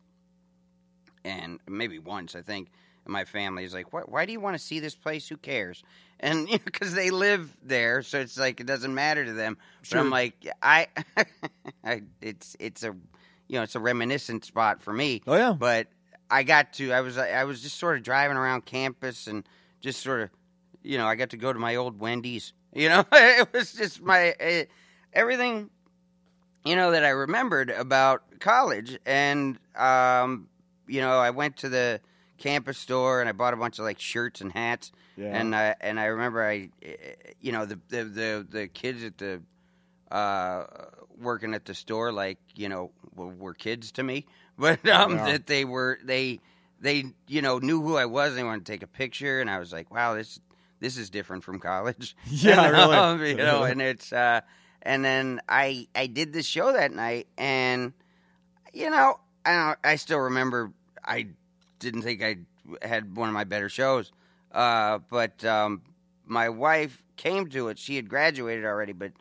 and 1.24 1.60
maybe 1.68 2.00
once, 2.00 2.36
I 2.36 2.42
think. 2.42 2.70
And 3.06 3.14
my 3.14 3.26
family 3.26 3.64
is 3.64 3.74
like, 3.74 3.94
"Why, 3.94 4.02
why 4.02 4.26
do 4.26 4.32
you 4.32 4.40
want 4.40 4.58
to 4.58 4.64
see 4.64 4.80
this 4.80 4.96
place? 4.96 5.28
Who 5.28 5.38
cares?" 5.38 5.84
And 6.18 6.48
because 6.64 6.94
they 6.94 7.10
live 7.10 7.56
there, 7.62 8.02
so 8.02 8.22
it's 8.22 8.38
like 8.38 8.62
it 8.62 8.66
doesn't 8.66 8.96
matter 8.96 9.26
to 9.26 9.34
them. 9.34 9.58
But 9.90 10.00
I'm 10.00 10.10
like, 10.10 10.34
I, 10.62 10.88
I, 11.84 12.04
it's 12.22 12.56
it's 12.58 12.84
a, 12.84 12.96
you 13.50 13.58
know, 13.58 13.64
it's 13.64 13.76
a 13.76 13.82
reminiscent 13.82 14.46
spot 14.46 14.82
for 14.82 14.94
me. 14.94 15.22
Oh 15.28 15.36
yeah. 15.36 15.52
But 15.52 15.88
I 16.32 16.44
got 16.44 16.72
to, 16.76 16.94
I 16.94 17.02
was 17.02 17.18
I 17.18 17.44
was 17.44 17.62
just 17.62 17.78
sort 17.78 17.98
of 17.98 18.04
driving 18.04 18.38
around 18.38 18.66
campus 18.66 19.28
and 19.28 19.44
just 19.82 20.02
sort 20.02 20.22
of, 20.22 20.30
you 20.84 20.98
know, 20.98 21.06
I 21.06 21.16
got 21.16 21.32
to 21.32 21.38
go 21.38 21.52
to 21.52 21.60
my 21.60 21.76
old 21.76 22.00
Wendy's. 22.00 22.54
You 22.74 22.90
know, 22.90 23.06
it 23.12 23.50
was 23.54 23.74
just 23.74 24.02
my 24.02 24.34
uh, 24.40 24.64
everything, 25.16 25.70
you 26.64 26.76
know, 26.76 26.92
that 26.92 27.04
I 27.04 27.10
remembered 27.10 27.70
about 27.70 28.24
college, 28.40 28.98
and 29.06 29.58
um, 29.76 30.48
you 30.88 31.02
know, 31.02 31.18
I 31.18 31.30
went 31.32 31.58
to 31.58 31.70
the 31.70 32.02
campus 32.38 32.78
store, 32.78 33.20
and 33.22 33.30
I 33.30 33.32
bought 33.32 33.54
a 33.54 33.58
bunch 33.58 33.80
of 33.80 33.86
like 33.86 34.00
shirts 34.00 34.42
and 34.42 34.52
hats. 34.52 34.92
Yeah. 35.18 35.28
And 35.32 35.56
I 35.56 35.76
and 35.80 36.00
I 36.00 36.06
remember 36.06 36.44
I, 36.44 36.70
you 37.42 37.52
know, 37.52 37.66
the 37.66 37.80
the 37.90 38.04
the, 38.04 38.48
the 38.50 38.68
kids 38.68 39.04
at 39.04 39.18
the 39.18 39.42
uh, 40.12 40.66
working 41.20 41.54
at 41.54 41.66
the 41.66 41.74
store, 41.74 42.12
like 42.12 42.38
you 42.56 42.70
know, 42.70 42.92
were, 43.16 43.28
were 43.28 43.54
kids 43.54 43.92
to 43.94 44.04
me, 44.04 44.26
but 44.58 44.86
um, 44.88 45.14
Yeah. 45.16 45.26
that 45.26 45.48
they 45.48 45.66
were 45.66 46.00
they 46.04 46.40
they 46.80 47.06
you 47.28 47.42
know 47.42 47.60
knew 47.60 47.82
who 47.82 47.96
I 47.98 48.06
was. 48.06 48.30
And 48.30 48.40
They 48.40 48.44
wanted 48.44 48.66
to 48.66 48.72
take 48.72 48.84
a 48.84 48.88
picture, 48.88 49.40
and 49.42 49.50
I 49.50 49.60
was 49.60 49.72
like, 49.72 49.92
wow, 49.92 50.14
this 50.16 50.40
this 50.80 50.98
is 50.98 51.10
different 51.10 51.44
from 51.44 51.60
college. 51.60 52.16
Yeah, 52.28 52.66
And, 52.66 52.74
really. 52.74 52.98
um, 52.98 53.22
you 53.24 53.36
know, 53.38 53.64
and 53.72 53.82
it's 53.82 54.12
uh, 54.12 54.42
and 54.86 55.04
then 55.04 55.42
I 55.50 55.88
I 55.96 56.08
did 56.08 56.34
this 56.34 56.46
show 56.46 56.72
that 56.74 56.92
night, 56.94 57.28
and 57.38 57.94
you 58.74 58.90
know, 58.90 59.20
I 59.46 59.76
I 59.84 59.96
still 59.96 60.20
remember 60.20 60.72
I 61.04 61.28
didn't 61.80 62.04
think 62.04 62.24
I 62.24 62.38
had 62.82 63.16
one 63.16 63.30
of 63.30 63.34
my 63.34 63.44
better 63.44 63.70
shows, 63.70 64.12
uh, 64.52 65.00
but 65.10 65.44
um, 65.46 65.82
my 66.26 66.50
wife 66.50 67.04
came 67.16 67.48
to 67.50 67.70
it. 67.70 67.80
She 67.80 67.96
had 67.96 68.10
graduated 68.10 68.66
already, 68.66 68.94
but 68.94 69.12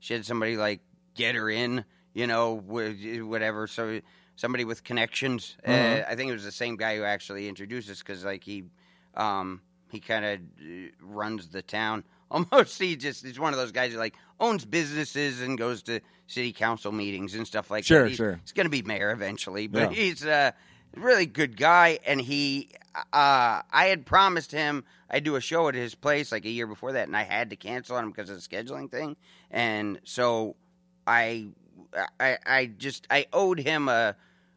she 0.00 0.14
had 0.14 0.24
somebody 0.24 0.56
like 0.56 0.80
get 1.14 1.34
her 1.34 1.50
in, 1.50 1.84
you 2.14 2.26
know, 2.26 2.58
wh- 2.58 3.26
whatever. 3.28 3.66
So 3.66 4.00
somebody 4.36 4.64
with 4.64 4.84
connections. 4.84 5.56
Uh, 5.66 5.70
Uh-huh. 5.70 6.04
I 6.08 6.14
think 6.16 6.30
it 6.30 6.34
was 6.34 6.44
the 6.44 6.52
same 6.52 6.76
guy 6.76 6.96
who 6.96 7.04
actually 7.04 7.48
introduced 7.48 7.90
us 7.90 7.98
because 8.00 8.24
like 8.24 8.44
he 8.44 8.64
um, 9.14 9.60
he 9.90 10.00
kind 10.00 10.24
of 10.24 10.40
runs 11.00 11.48
the 11.48 11.62
town. 11.62 12.04
Almost, 12.30 12.80
he 12.80 12.96
just 12.96 13.24
he's 13.24 13.38
one 13.38 13.52
of 13.52 13.58
those 13.58 13.70
guys 13.72 13.92
who 13.92 13.98
like 13.98 14.14
owns 14.40 14.64
businesses 14.64 15.40
and 15.40 15.56
goes 15.58 15.82
to 15.84 16.00
city 16.26 16.52
council 16.52 16.92
meetings 16.92 17.34
and 17.34 17.46
stuff 17.46 17.70
like 17.70 17.84
Sure, 17.84 18.02
that. 18.02 18.08
He's, 18.08 18.16
sure. 18.16 18.38
He's 18.42 18.52
going 18.52 18.66
to 18.66 18.70
be 18.70 18.82
mayor 18.82 19.10
eventually, 19.10 19.66
but 19.66 19.90
Yeah. 19.92 19.96
he's 19.96 20.24
a 20.24 20.54
really 20.96 21.26
good 21.26 21.56
guy. 21.56 21.98
And 22.06 22.20
he, 22.20 22.70
uh, 22.94 23.62
I 23.70 23.86
had 23.86 24.06
promised 24.06 24.50
him 24.52 24.84
I'd 25.10 25.22
do 25.24 25.36
a 25.36 25.40
show 25.40 25.68
at 25.68 25.74
his 25.74 25.94
place 25.94 26.32
like 26.32 26.44
a 26.44 26.50
year 26.50 26.66
before 26.66 26.92
that, 26.92 27.06
and 27.06 27.16
I 27.16 27.22
had 27.22 27.50
to 27.50 27.56
cancel 27.56 27.94
on 27.96 28.04
him 28.04 28.10
because 28.10 28.30
of 28.30 28.36
the 28.36 28.42
scheduling 28.42 28.90
thing. 28.90 29.16
And 29.50 30.00
so 30.04 30.56
I, 31.06 31.48
I, 32.18 32.38
I 32.44 32.66
just 32.66 33.06
I 33.10 33.26
owed 33.32 33.60
him 33.60 33.88
a 33.88 34.16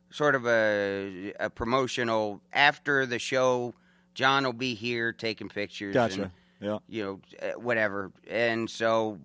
sort 0.10 0.34
of 0.34 0.48
a, 0.48 1.34
a 1.40 1.50
promotional 1.52 2.42
after 2.54 3.06
the 3.06 3.20
show. 3.20 3.76
John 4.16 4.46
will 4.46 4.54
be 4.54 4.74
here 4.74 5.13
taking 5.13 5.50
pictures. 5.50 5.94
Gotcha. 5.94 6.24
And, 6.24 6.32
Yeah. 6.60 6.78
you 6.88 7.04
know, 7.04 7.20
uh, 7.40 7.60
whatever. 7.60 8.12
And 8.28 8.68
so 8.68 9.20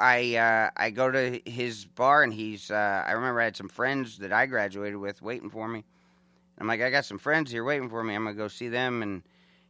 I 0.00 0.36
uh, 0.36 0.70
I 0.76 0.90
go 0.90 1.10
to 1.10 1.40
his 1.44 1.84
bar, 1.84 2.22
and 2.22 2.32
he's. 2.32 2.70
Uh, 2.70 3.04
I 3.06 3.12
remember 3.12 3.40
I 3.40 3.44
had 3.44 3.56
some 3.56 3.68
friends 3.68 4.18
that 4.18 4.32
I 4.32 4.46
graduated 4.46 4.96
with 4.96 5.20
waiting 5.20 5.50
for 5.50 5.68
me. 5.68 5.84
I'm 6.58 6.66
like, 6.66 6.80
I 6.80 6.90
got 6.90 7.04
some 7.04 7.18
friends 7.18 7.50
here 7.50 7.64
waiting 7.64 7.90
for 7.90 8.02
me. 8.02 8.14
I'm 8.14 8.24
gonna 8.24 8.34
go 8.34 8.48
see 8.48 8.68
them, 8.68 9.02
and 9.02 9.22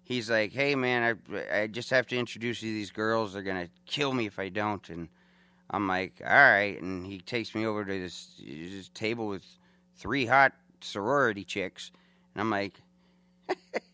he's 0.04 0.30
like, 0.30 0.52
Hey, 0.52 0.76
man, 0.76 1.18
I 1.32 1.62
I 1.62 1.66
just 1.66 1.90
have 1.90 2.06
to 2.08 2.16
introduce 2.16 2.62
you 2.62 2.70
to 2.70 2.74
these 2.74 2.92
girls. 2.92 3.32
They're 3.32 3.42
gonna 3.42 3.68
kill 3.86 4.12
me 4.12 4.26
if 4.26 4.38
I 4.38 4.50
don't. 4.50 4.88
And 4.88 5.08
I'm 5.68 5.88
like, 5.88 6.22
All 6.24 6.30
right. 6.30 6.80
And 6.80 7.04
he 7.04 7.18
takes 7.18 7.52
me 7.52 7.66
over 7.66 7.84
to 7.84 8.00
this, 8.00 8.40
this 8.40 8.88
table 8.94 9.26
with 9.26 9.44
three 9.96 10.26
hot 10.26 10.52
sorority 10.80 11.44
chicks, 11.44 11.90
and 12.34 12.40
I'm 12.40 12.50
like. 12.50 12.80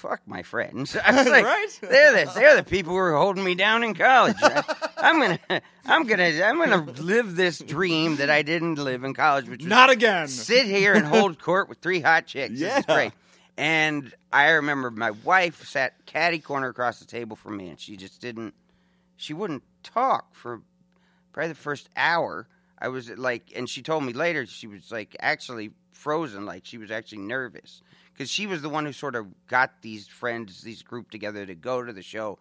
Fuck 0.00 0.22
my 0.26 0.42
friends. 0.42 0.96
I 1.04 1.12
was 1.14 1.28
like, 1.28 1.44
Right? 1.44 1.78
They're 1.82 2.24
the 2.24 2.32
they're 2.34 2.56
the 2.56 2.62
people 2.62 2.92
who 2.92 2.98
are 2.98 3.16
holding 3.18 3.44
me 3.44 3.54
down 3.54 3.84
in 3.84 3.92
college. 3.94 4.36
I, 4.40 4.64
I'm 4.96 5.20
gonna 5.20 5.60
I'm 5.84 6.06
gonna 6.06 6.40
I'm 6.42 6.58
gonna 6.58 6.90
live 7.02 7.36
this 7.36 7.58
dream 7.58 8.16
that 8.16 8.30
I 8.30 8.40
didn't 8.40 8.76
live 8.76 9.04
in 9.04 9.12
college, 9.12 9.46
which 9.48 9.62
Not 9.62 9.90
again. 9.90 10.28
sit 10.28 10.66
here 10.66 10.94
and 10.94 11.04
hold 11.04 11.38
court 11.42 11.68
with 11.68 11.78
three 11.78 12.00
hot 12.00 12.26
chicks. 12.26 12.52
This 12.52 12.60
Yeah. 12.62 12.78
is 12.78 12.86
great. 12.86 13.12
And 13.58 14.10
I 14.32 14.52
remember 14.52 14.90
my 14.90 15.10
wife 15.10 15.66
sat 15.68 16.06
catty 16.06 16.38
corner 16.38 16.68
across 16.68 16.98
the 16.98 17.04
table 17.04 17.36
from 17.36 17.58
me, 17.58 17.68
and 17.68 17.78
she 17.78 17.98
just 17.98 18.20
didn't. 18.22 18.54
She 19.18 19.34
wouldn't 19.34 19.64
talk 19.82 20.34
for 20.34 20.62
probably 21.34 21.48
the 21.50 21.54
first 21.56 21.90
hour. 21.94 22.46
I 22.78 22.88
was 22.88 23.10
like, 23.10 23.52
and 23.54 23.68
she 23.68 23.82
told 23.82 24.02
me 24.04 24.14
later 24.14 24.46
she 24.46 24.66
was 24.66 24.90
like 24.90 25.14
actually 25.20 25.72
frozen, 25.92 26.46
like 26.46 26.64
she 26.64 26.78
was 26.78 26.90
actually 26.90 27.18
nervous 27.18 27.82
because 28.20 28.30
she 28.30 28.46
was 28.46 28.60
the 28.60 28.68
one 28.68 28.84
who 28.84 28.92
sort 28.92 29.16
of 29.16 29.26
got 29.46 29.80
these 29.80 30.06
friends, 30.06 30.60
these 30.60 30.82
group 30.82 31.10
together 31.10 31.46
to 31.46 31.54
go 31.54 31.82
to 31.82 31.90
the 31.90 32.02
show. 32.02 32.38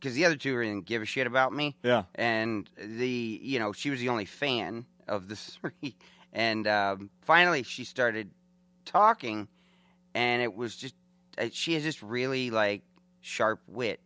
Because 0.00 0.14
the 0.16 0.24
other 0.24 0.34
two 0.34 0.60
didn't 0.60 0.86
give 0.86 1.02
a 1.02 1.04
shit 1.04 1.24
about 1.28 1.52
me 1.52 1.76
Yeah. 1.84 2.02
and 2.16 2.68
the 2.76 3.38
you 3.40 3.60
know 3.60 3.72
she 3.72 3.90
was 3.90 4.00
the 4.00 4.08
only 4.08 4.24
fan 4.24 4.86
of 5.06 5.28
the 5.28 5.36
three 5.36 5.94
and 6.32 6.66
um, 6.66 7.10
finally 7.22 7.62
she 7.62 7.84
started 7.84 8.30
talking 8.84 9.46
and 10.14 10.42
it 10.42 10.52
was 10.52 10.74
just 10.74 10.94
uh, 11.38 11.46
she 11.52 11.74
has 11.74 11.84
just 11.84 12.02
really 12.02 12.50
like 12.50 12.82
sharp 13.20 13.60
wit 13.68 14.00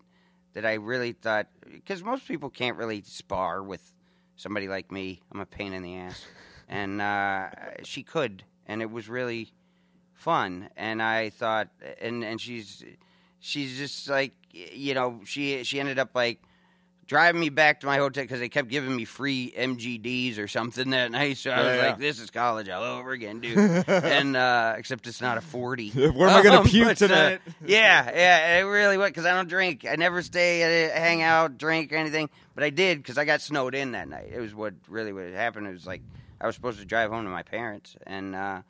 that 0.54 0.64
i 0.66 0.74
really 0.74 1.12
thought 1.12 1.46
because 1.70 2.02
most 2.02 2.26
people 2.28 2.48
can't 2.50 2.76
really 2.76 3.02
spar 3.06 3.62
with 3.62 3.92
somebody 4.36 4.68
like 4.68 4.90
me 4.92 5.20
i'm 5.32 5.40
a 5.40 5.46
pain 5.46 5.72
in 5.74 5.82
the 5.82 5.96
ass 5.96 6.24
and 6.68 7.00
uh, 7.02 7.48
she 7.82 8.02
could 8.02 8.44
and 8.66 8.80
it 8.82 8.90
was 8.90 9.08
really 9.10 9.52
fun 10.22 10.68
and 10.76 11.02
i 11.02 11.30
thought 11.30 11.68
and 12.00 12.22
and 12.22 12.40
she's 12.40 12.84
she's 13.40 13.76
just 13.76 14.08
like 14.08 14.32
you 14.52 14.94
know 14.94 15.20
she 15.24 15.64
she 15.64 15.80
ended 15.80 15.98
up 15.98 16.10
like 16.14 16.40
driving 17.12 17.40
me 17.40 17.50
back 17.50 17.80
to 17.80 17.86
my 17.86 17.98
hotel 17.98 18.24
because 18.24 18.40
they 18.40 18.48
kept 18.48 18.68
giving 18.68 18.94
me 18.96 19.04
free 19.04 19.52
MGDs 19.54 20.38
or 20.38 20.48
something 20.48 20.90
that 20.90 21.10
night. 21.10 21.36
So 21.36 21.50
I 21.50 21.58
was 21.58 21.76
yeah. 21.76 21.86
like, 21.88 21.98
"This 21.98 22.18
is 22.18 22.30
college 22.30 22.70
all 22.70 22.82
over 22.82 23.10
again, 23.10 23.40
dude." 23.40 23.58
and 23.88 24.34
uh, 24.34 24.76
except 24.78 25.06
it's 25.06 25.20
not 25.20 25.36
a 25.36 25.42
forty. 25.42 25.90
Where 25.90 26.28
am 26.28 26.36
I 26.36 26.42
gonna 26.42 26.60
Um, 26.60 26.66
puke 26.66 26.86
but, 26.86 27.02
uh, 27.02 27.08
tonight? 27.08 27.40
yeah, 27.66 28.10
yeah, 28.14 28.58
it 28.58 28.62
really 28.62 28.96
was 28.96 29.10
because 29.10 29.26
I 29.26 29.34
don't 29.34 29.48
drink. 29.48 29.84
I 29.86 29.96
never 29.96 30.22
stay, 30.22 30.62
at 30.62 30.96
a, 30.96 30.98
hang 30.98 31.20
out, 31.20 31.58
drink 31.58 31.92
or 31.92 31.96
anything. 31.96 32.30
But 32.54 32.64
I 32.64 32.70
did 32.70 32.98
because 32.98 33.18
I 33.18 33.26
got 33.26 33.42
snowed 33.42 33.74
in 33.74 33.92
that 33.92 34.08
night. 34.08 34.30
It 34.32 34.40
was 34.40 34.54
what 34.54 34.72
really 34.88 35.12
what 35.12 35.26
happened. 35.32 35.66
It 35.66 35.72
was 35.72 35.86
like 35.86 36.00
I 36.40 36.46
was 36.46 36.54
supposed 36.54 36.78
to 36.78 36.86
drive 36.86 37.10
home 37.10 37.24
to 37.24 37.30
my 37.30 37.42
parents, 37.42 37.94
and 38.06 38.34
uh, 38.34 38.62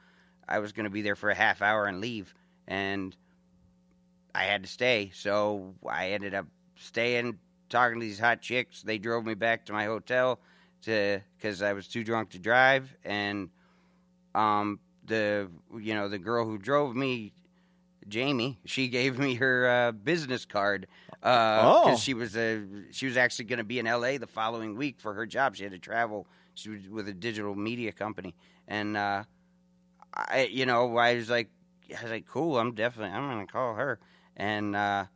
I 0.49 0.59
was 0.59 0.73
going 0.73 0.85
to 0.85 0.91
be 0.91 1.03
there 1.03 1.17
for 1.17 1.31
a 1.31 1.35
half 1.35 1.63
hour 1.63 1.87
and 1.87 2.01
leave, 2.01 2.35
and 2.67 3.17
I 4.35 4.45
had 4.45 4.63
to 4.63 4.69
stay. 4.69 5.11
So 5.15 5.75
I 5.87 6.11
ended 6.11 6.35
up 6.35 6.47
staying, 6.77 7.39
talking 7.69 8.01
to 8.01 8.07
these 8.07 8.19
hot 8.19 8.41
chicks. 8.43 8.83
They 8.83 8.99
drove 8.99 9.25
me 9.25 9.35
back 9.35 9.67
to 9.67 9.73
my 9.73 9.85
hotel 9.85 10.39
to 10.83 11.21
because 11.37 11.63
I 11.63 11.73
was 11.75 11.87
too 11.89 12.03
drunk 12.05 12.31
to 12.31 12.39
drive, 12.39 12.95
and 13.05 13.51
um, 14.35 14.81
the 15.05 15.49
you 15.79 15.95
know 15.95 16.09
the 16.09 16.19
girl 16.19 16.45
who 16.45 16.59
drove 16.59 16.95
me, 16.97 17.33
Jamie, 18.09 18.59
she 18.65 18.89
gave 18.99 19.19
me 19.19 19.35
her 19.35 19.69
uh, 19.69 19.93
business 19.93 20.45
card 20.45 20.87
because 21.21 21.87
Oh. 21.87 21.97
she 21.97 22.15
was 22.15 22.37
a 22.37 22.65
she 22.91 23.07
was 23.07 23.17
actually 23.17 23.45
going 23.47 23.59
to 23.59 23.65
be 23.65 23.79
in 23.79 23.87
L.A. 23.87 24.17
the 24.17 24.27
following 24.27 24.77
week 24.77 24.99
for 24.99 25.15
her 25.15 25.27
job. 25.27 25.55
She 25.57 25.63
had 25.63 25.73
to 25.73 25.79
travel. 25.79 26.27
She 26.55 26.69
was 26.71 26.89
with 26.89 27.09
a 27.09 27.13
digital 27.15 27.55
media 27.55 27.93
company, 27.93 28.35
and 28.67 28.97
uh, 28.97 29.25
I 30.15 30.49
you 30.51 30.67
know 30.67 30.97
I 30.97 31.15
was 31.15 31.31
like 31.31 31.49
I 31.99 32.03
was 32.03 32.11
like 32.11 32.27
cool. 32.27 32.59
I'm 32.59 32.75
definitely 32.75 33.15
I'm 33.17 33.31
going 33.31 33.47
to 33.47 33.53
call 33.53 33.75
her, 33.75 33.99
and 34.37 34.77
uh, 34.77 35.07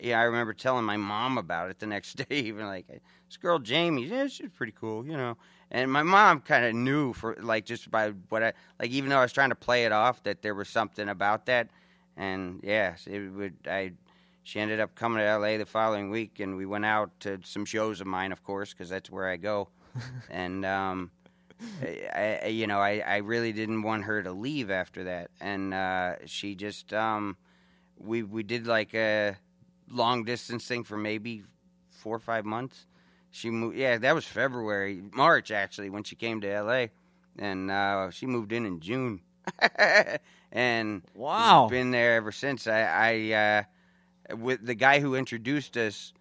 yeah, 0.00 0.20
I 0.20 0.24
remember 0.24 0.52
telling 0.52 0.84
my 0.84 0.96
mom 0.96 1.38
about 1.38 1.70
it 1.70 1.78
the 1.78 1.86
next 1.94 2.14
day. 2.14 2.36
Even 2.36 2.66
like 2.66 2.86
this 2.86 3.36
girl 3.40 3.58
Jamie, 3.58 4.06
yeah, 4.06 4.26
she's 4.26 4.50
pretty 4.50 4.74
cool, 4.78 5.06
you 5.06 5.16
know. 5.16 5.36
And 5.70 5.90
my 5.90 6.02
mom 6.02 6.40
kind 6.40 6.64
of 6.64 6.74
knew 6.74 7.12
for 7.12 7.36
like 7.40 7.64
just 7.64 7.90
by 7.90 8.10
what 8.28 8.42
I 8.42 8.52
like, 8.78 8.90
even 8.90 9.10
though 9.10 9.18
I 9.18 9.22
was 9.22 9.32
trying 9.32 9.50
to 9.50 9.56
play 9.56 9.84
it 9.84 9.92
off 9.92 10.22
that 10.24 10.42
there 10.42 10.54
was 10.54 10.68
something 10.68 11.08
about 11.08 11.46
that. 11.46 11.68
And 12.16 12.60
yeah, 12.62 12.94
it 13.06 13.32
would. 13.32 13.54
I 13.66 13.92
she 14.44 14.60
ended 14.60 14.78
up 14.78 14.94
coming 14.94 15.18
to 15.18 15.24
L.A. 15.24 15.56
the 15.56 15.66
following 15.66 16.10
week, 16.10 16.38
and 16.38 16.56
we 16.56 16.66
went 16.66 16.84
out 16.84 17.18
to 17.20 17.40
some 17.44 17.64
shows 17.64 18.00
of 18.02 18.06
mine, 18.06 18.30
of 18.30 18.44
course, 18.44 18.72
because 18.72 18.90
that's 18.90 19.10
where 19.10 19.26
I 19.26 19.36
go. 19.36 19.68
and 20.30 20.66
um, 20.66 21.10
I, 21.82 22.40
I, 22.44 22.46
you 22.48 22.66
know, 22.66 22.78
I, 22.80 23.02
I 23.06 23.16
really 23.18 23.52
didn't 23.52 23.82
want 23.82 24.04
her 24.04 24.22
to 24.22 24.32
leave 24.32 24.70
after 24.70 25.04
that, 25.04 25.30
and 25.40 25.72
uh, 25.72 26.16
she 26.26 26.54
just 26.54 26.92
um, 26.92 27.36
we 27.98 28.22
we 28.22 28.42
did 28.42 28.66
like 28.66 28.94
a 28.94 29.36
long 29.90 30.24
distance 30.24 30.66
thing 30.66 30.84
for 30.84 30.96
maybe 30.96 31.44
four 31.90 32.16
or 32.16 32.20
five 32.20 32.44
months. 32.44 32.86
She 33.30 33.50
moved, 33.50 33.76
yeah, 33.76 33.98
that 33.98 34.14
was 34.14 34.24
February, 34.26 35.02
March 35.12 35.50
actually 35.50 35.90
when 35.90 36.04
she 36.04 36.16
came 36.16 36.40
to 36.42 36.50
L.A. 36.50 36.90
and 37.38 37.70
uh, 37.70 38.10
she 38.10 38.26
moved 38.26 38.52
in 38.52 38.64
in 38.66 38.80
June, 38.80 39.20
and 40.52 41.02
Wow. 41.14 41.68
been 41.68 41.90
there 41.90 42.16
ever 42.16 42.32
since. 42.32 42.66
I, 42.66 42.82
I 43.32 43.66
uh, 44.30 44.36
with 44.36 44.64
the 44.64 44.74
guy 44.74 45.00
who 45.00 45.14
introduced 45.14 45.76
us 45.76 46.12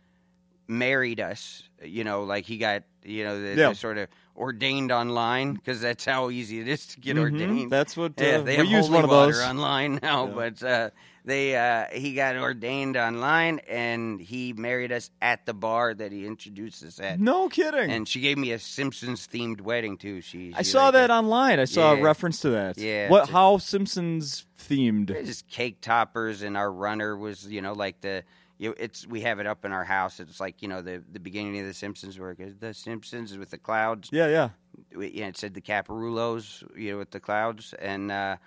married 0.67 1.19
us. 1.19 1.63
You 1.83 2.03
know, 2.03 2.23
like 2.23 2.45
he 2.45 2.57
got 2.57 2.83
you 3.03 3.23
know 3.23 3.41
the, 3.41 3.55
Yeah. 3.57 3.69
the 3.69 3.75
sort 3.75 3.97
of 3.97 4.07
ordained 4.35 4.91
online 4.91 5.53
because 5.53 5.79
that's 5.81 6.05
how 6.05 6.29
easy 6.29 6.59
it 6.59 6.67
is 6.67 6.87
to 6.87 6.99
get 6.99 7.15
Mhm. 7.17 7.21
ordained. 7.21 7.71
That's 7.71 7.95
what 7.95 8.19
uh, 8.21 8.25
Yeah, 8.25 8.37
they 8.39 8.55
have 8.55 8.65
use 8.65 8.89
one 8.89 9.03
of 9.03 9.09
those. 9.09 9.39
online 9.41 9.99
now, 10.01 10.25
Yeah. 10.27 10.33
but 10.33 10.63
uh, 10.63 10.89
they 11.25 11.55
uh, 11.55 11.85
he 11.93 12.13
got 12.15 12.35
ordained 12.35 12.97
online, 12.97 13.59
and 13.69 14.19
he 14.19 14.51
married 14.53 14.91
us 14.91 15.09
at 15.21 15.45
the 15.45 15.53
bar 15.53 15.93
that 15.93 16.11
he 16.11 16.25
introduced 16.25 16.83
us 16.83 16.99
at. 16.99 17.19
No 17.19 17.47
kidding. 17.47 17.91
And 17.91 18.07
she 18.07 18.19
gave 18.21 18.37
me 18.37 18.51
a 18.51 18.59
Simpsons 18.59 19.27
themed 19.31 19.61
wedding 19.61 19.97
too. 19.97 20.19
She, 20.21 20.51
I 20.55 20.63
saw 20.63 20.91
that 20.91 21.09
it. 21.09 21.13
online. 21.13 21.59
I 21.59 21.65
saw 21.65 21.93
a 21.93 22.01
reference 22.01 22.39
to 22.41 22.49
that. 22.49 22.77
Yeah, 22.77 23.09
What? 23.09 23.29
How 23.29 23.57
Simpsons 23.59 24.45
themed? 24.59 25.07
just 25.25 25.47
cake 25.47 25.79
toppers, 25.81 26.41
and 26.41 26.57
our 26.57 26.71
runner 26.71 27.15
was 27.15 27.45
you 27.47 27.61
know 27.61 27.73
like 27.73 28.01
the. 28.01 28.23
You 28.63 28.73
it's 28.77 29.05
we 29.05 29.19
have 29.21 29.39
it 29.39 29.45
up 29.47 29.65
in 29.65 29.73
our 29.73 29.83
house. 29.83 30.21
It's 30.21 30.39
like 30.39 30.61
you 30.61 30.69
know 30.69 30.81
the 30.81 31.03
the 31.11 31.19
beginning 31.19 31.59
of 31.59 31.65
the 31.65 31.73
Simpsons, 31.73 32.17
where 32.17 32.31
it 32.31 32.37
goes, 32.39 32.53
the 32.59 32.73
Simpsons 32.73 33.37
with 33.37 33.49
the 33.49 33.57
clouds. 33.57 34.09
Yeah, 34.11 34.27
yeah. 34.27 34.49
we- 34.95 35.09
you 35.11 35.21
know, 35.21 35.27
it 35.27 35.37
said 35.37 35.53
the 35.53 35.61
Caparulos, 35.61 36.63
you 36.77 36.91
know, 36.93 36.97
with 36.97 37.11
the 37.11 37.19
clouds, 37.19 37.73
and 37.73 38.09
uh, 38.09 38.37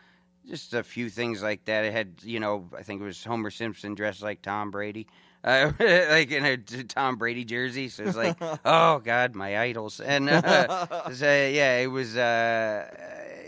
just 0.49 0.73
a 0.73 0.83
few 0.83 1.11
things 1.11 1.43
like 1.43 1.67
that. 1.67 1.85
It 1.85 1.93
had, 1.93 2.15
you 2.23 2.41
know, 2.41 2.67
I 2.75 2.83
think 2.83 3.03
it 3.03 3.05
was 3.05 3.23
Homer 3.25 3.51
Simpson 3.51 3.95
dressed 3.95 4.23
like 4.23 4.41
Tom 4.41 4.71
Brady, 4.71 5.07
uh, 5.45 5.73
like 5.81 6.31
in 6.31 6.47
a 6.47 6.57
Tom 6.57 7.17
Brady 7.17 7.45
jersey. 7.45 7.91
So 7.91 8.05
it's 8.05 8.17
like, 8.17 8.39
oh 8.65 9.01
God, 9.01 9.35
my 9.35 9.59
idols, 9.59 10.01
and 10.01 10.31
uh, 10.31 11.11
so, 11.13 11.27
yeah, 11.27 11.77
it 11.79 11.89
was, 11.91 12.17
uh, 12.17 12.89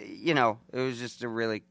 you 0.07 0.35
know, 0.35 0.59
it 0.73 0.81
was 0.81 0.99
just 0.99 1.23
a 1.23 1.29
really. 1.29 1.63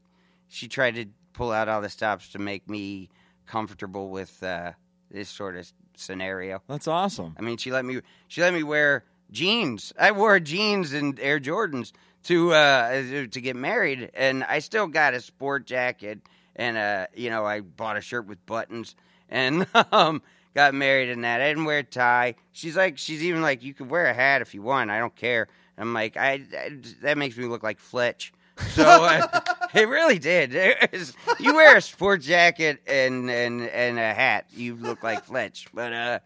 She 0.48 0.66
tried 0.66 0.96
to 0.96 1.06
pull 1.34 1.52
out 1.52 1.68
all 1.68 1.82
the 1.82 1.88
stops 1.88 2.30
to 2.30 2.40
make 2.40 2.68
me 2.68 3.10
comfortable 3.46 4.10
with 4.10 4.42
uh, 4.42 4.72
this 5.10 5.28
sort 5.28 5.56
of 5.56 5.70
scenario. 5.94 6.62
That's 6.68 6.88
awesome. 6.88 7.34
I 7.38 7.42
mean, 7.42 7.56
she 7.56 7.70
let 7.70 7.84
me 7.84 8.00
she 8.28 8.40
let 8.40 8.54
me 8.54 8.62
wear 8.62 9.04
jeans. 9.30 9.92
I 9.98 10.12
wore 10.12 10.38
jeans 10.40 10.92
and 10.92 11.18
Air 11.20 11.40
Jordans 11.40 11.92
to 12.24 12.52
uh 12.52 13.02
to 13.30 13.40
get 13.40 13.56
married, 13.56 14.10
and 14.14 14.44
I 14.44 14.58
still 14.60 14.86
got 14.86 15.14
a 15.14 15.20
sport 15.20 15.66
jacket, 15.66 16.20
and 16.56 16.76
uh 16.76 17.06
you 17.14 17.30
know 17.30 17.44
I 17.44 17.60
bought 17.60 17.96
a 17.96 18.00
shirt 18.00 18.26
with 18.26 18.44
buttons, 18.46 18.94
and 19.28 19.66
um 19.92 20.22
got 20.54 20.74
married 20.74 21.08
in 21.08 21.20
that. 21.22 21.40
I 21.40 21.48
didn't 21.48 21.66
wear 21.66 21.78
a 21.78 21.84
tie. 21.84 22.34
She's 22.52 22.76
like, 22.76 22.98
she's 22.98 23.22
even 23.22 23.42
like, 23.42 23.62
you 23.62 23.74
can 23.74 23.88
wear 23.88 24.06
a 24.06 24.14
hat 24.14 24.42
if 24.42 24.54
you 24.54 24.62
want. 24.62 24.90
I 24.90 24.98
don't 24.98 25.14
care. 25.14 25.46
I'm 25.76 25.94
like, 25.94 26.16
I, 26.16 26.42
I 26.52 26.78
that 27.02 27.16
makes 27.16 27.36
me 27.36 27.44
look 27.44 27.62
like 27.62 27.78
Fletch. 27.78 28.32
So 28.70 28.84
uh, 28.84 29.40
it 29.74 29.88
really 29.88 30.18
did. 30.18 30.54
It 30.54 30.92
was- 30.92 31.14
you 31.38 31.54
wear 31.54 31.76
a 31.76 31.80
sport 31.80 32.20
jacket 32.22 32.80
and 32.86 33.30
and 33.30 33.62
and 33.62 33.98
a 33.98 34.14
hat, 34.14 34.46
you 34.52 34.74
look 34.76 35.02
like 35.02 35.24
Fletch. 35.24 35.66
But 35.72 35.92
uh, 35.92 36.18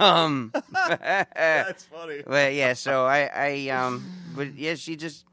um, 0.00 0.52
funny. 0.78 2.22
but 2.26 2.54
yeah. 2.54 2.72
So 2.74 3.04
I 3.06 3.30
I 3.34 3.68
um, 3.70 4.04
but 4.34 4.54
yeah, 4.54 4.74
she 4.74 4.96
just 4.96 5.24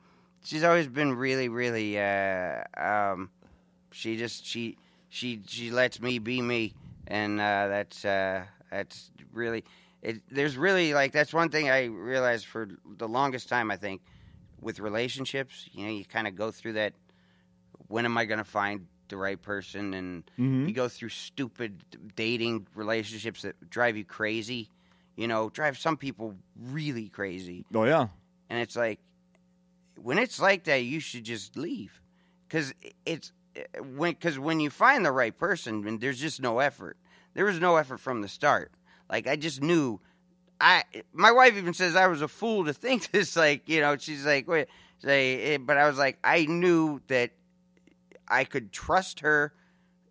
she's 0.43 0.63
always 0.63 0.87
been 0.87 1.13
really 1.13 1.49
really 1.49 1.99
uh 1.99 2.63
um, 2.77 3.29
she 3.91 4.17
just 4.17 4.45
she 4.45 4.77
she 5.09 5.41
she 5.47 5.71
lets 5.71 6.01
me 6.01 6.19
be 6.19 6.41
me, 6.41 6.73
and 7.07 7.39
uh, 7.39 7.67
that's 7.67 8.03
uh 8.05 8.43
that's 8.71 9.11
really 9.31 9.63
it. 10.01 10.21
There's 10.29 10.57
really 10.57 10.93
like 10.93 11.11
that's 11.11 11.33
one 11.33 11.49
thing 11.49 11.69
I 11.69 11.85
realized 11.85 12.45
for 12.47 12.67
the 12.97 13.07
longest 13.07 13.47
time. 13.49 13.71
I 13.71 13.77
think 13.77 14.01
with 14.63 14.79
relationships, 14.79 15.69
you 15.71 15.85
know, 15.85 15.91
you 15.91 16.05
kind 16.05 16.27
of 16.27 16.35
go 16.35 16.51
through 16.51 16.73
that. 16.73 16.93
When 17.87 18.05
am 18.05 18.17
I 18.17 18.25
going 18.25 18.37
to 18.39 18.43
find 18.43 18.87
the 19.09 19.17
right 19.17 19.41
person? 19.41 19.93
And 19.93 20.23
Mhm. 20.39 20.67
you 20.67 20.73
go 20.73 20.87
through 20.87 21.09
stupid 21.09 21.83
dating 22.15 22.67
relationships 22.75 23.41
that 23.43 23.69
drive 23.69 23.97
you 23.97 24.05
crazy. 24.05 24.69
You 25.15 25.27
know, 25.27 25.49
drive 25.49 25.77
some 25.77 25.97
people 25.97 26.35
really 26.59 27.09
crazy. 27.09 27.65
Oh 27.73 27.83
yeah. 27.85 28.07
And 28.49 28.59
it's 28.59 28.75
like, 28.75 28.99
when 29.95 30.17
it's 30.17 30.39
like 30.39 30.63
that, 30.63 30.77
you 30.83 30.99
should 30.99 31.23
just 31.23 31.55
leave, 31.55 32.01
because 32.47 32.73
it's 33.05 33.31
when 33.79 34.13
because 34.13 34.39
when 34.39 34.59
you 34.59 34.69
find 34.71 35.05
the 35.05 35.11
right 35.11 35.37
person, 35.37 35.87
and 35.87 36.01
there's 36.01 36.19
just 36.19 36.41
no 36.41 36.57
effort. 36.59 36.97
There 37.35 37.45
was 37.45 37.59
no 37.59 37.75
effort 37.77 37.99
from 37.99 38.21
the 38.21 38.27
start. 38.27 38.71
Like 39.09 39.27
I 39.27 39.35
just 39.35 39.61
knew. 39.61 39.99
I 40.63 40.83
my 41.11 41.31
wife 41.31 41.57
even 41.57 41.73
says 41.73 41.95
I 41.97 42.07
was 42.07 42.21
a 42.21 42.27
fool 42.27 42.65
to 42.65 42.73
think 42.73 43.11
this. 43.11 43.35
Like 43.35 43.67
you 43.67 43.81
know, 43.81 43.97
she's 43.97 44.25
like, 44.25 44.47
wait, 44.47 44.67
say, 44.99 45.55
eh, 45.55 45.57
but 45.57 45.77
I 45.77 45.87
was 45.87 45.97
like, 45.97 46.17
I 46.23 46.45
knew 46.45 47.01
that 47.07 47.31
I 48.27 48.45
could 48.45 48.71
trust 48.71 49.19
her. 49.19 49.53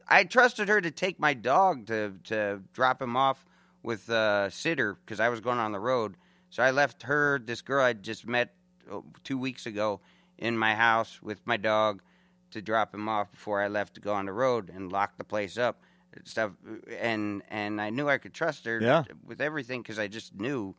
I 0.07 0.25
trusted 0.25 0.69
her 0.69 0.81
to 0.81 0.91
take 0.91 1.19
my 1.19 1.33
dog 1.33 1.87
to 1.87 2.13
to 2.25 2.61
drop 2.75 3.01
him 3.01 3.17
off 3.17 3.45
with 3.83 4.09
a 4.11 4.51
sitter 4.53 4.95
because 4.95 5.21
I 5.21 5.31
was 5.31 5.41
going 5.41 5.59
on 5.59 5.73
the 5.73 5.81
road. 5.81 6.17
So 6.51 6.63
I 6.63 6.71
left 6.71 7.05
her, 7.05 7.41
this 7.43 7.63
girl 7.63 7.83
I 7.83 7.95
just 7.95 8.27
met 8.27 8.55
uh, 8.93 9.01
two 9.25 9.39
weeks 9.39 9.65
ago, 9.65 10.01
in 10.37 10.59
my 10.59 10.75
house 10.75 11.23
with 11.23 11.41
my 11.47 11.57
dog 11.57 12.03
to 12.51 12.61
drop 12.61 12.95
him 12.95 13.09
off 13.09 13.33
before 13.33 13.63
I 13.63 13.69
left 13.69 13.95
to 13.95 14.01
go 14.01 14.13
on 14.13 14.27
the 14.27 14.33
road 14.33 14.71
and 14.75 14.93
lock 14.93 15.17
the 15.17 15.25
place 15.25 15.57
up 15.57 15.81
stuff. 16.25 16.53
And 17.01 17.43
and 17.49 17.81
I 17.81 17.91
knew 17.91 18.09
I 18.09 18.19
could 18.19 18.35
trust 18.35 18.65
her 18.67 18.81
Yeah. 18.81 19.05
with 19.27 19.41
everything 19.41 19.83
because 19.83 19.99
I 19.99 20.09
just 20.09 20.35
knew, 20.35 20.75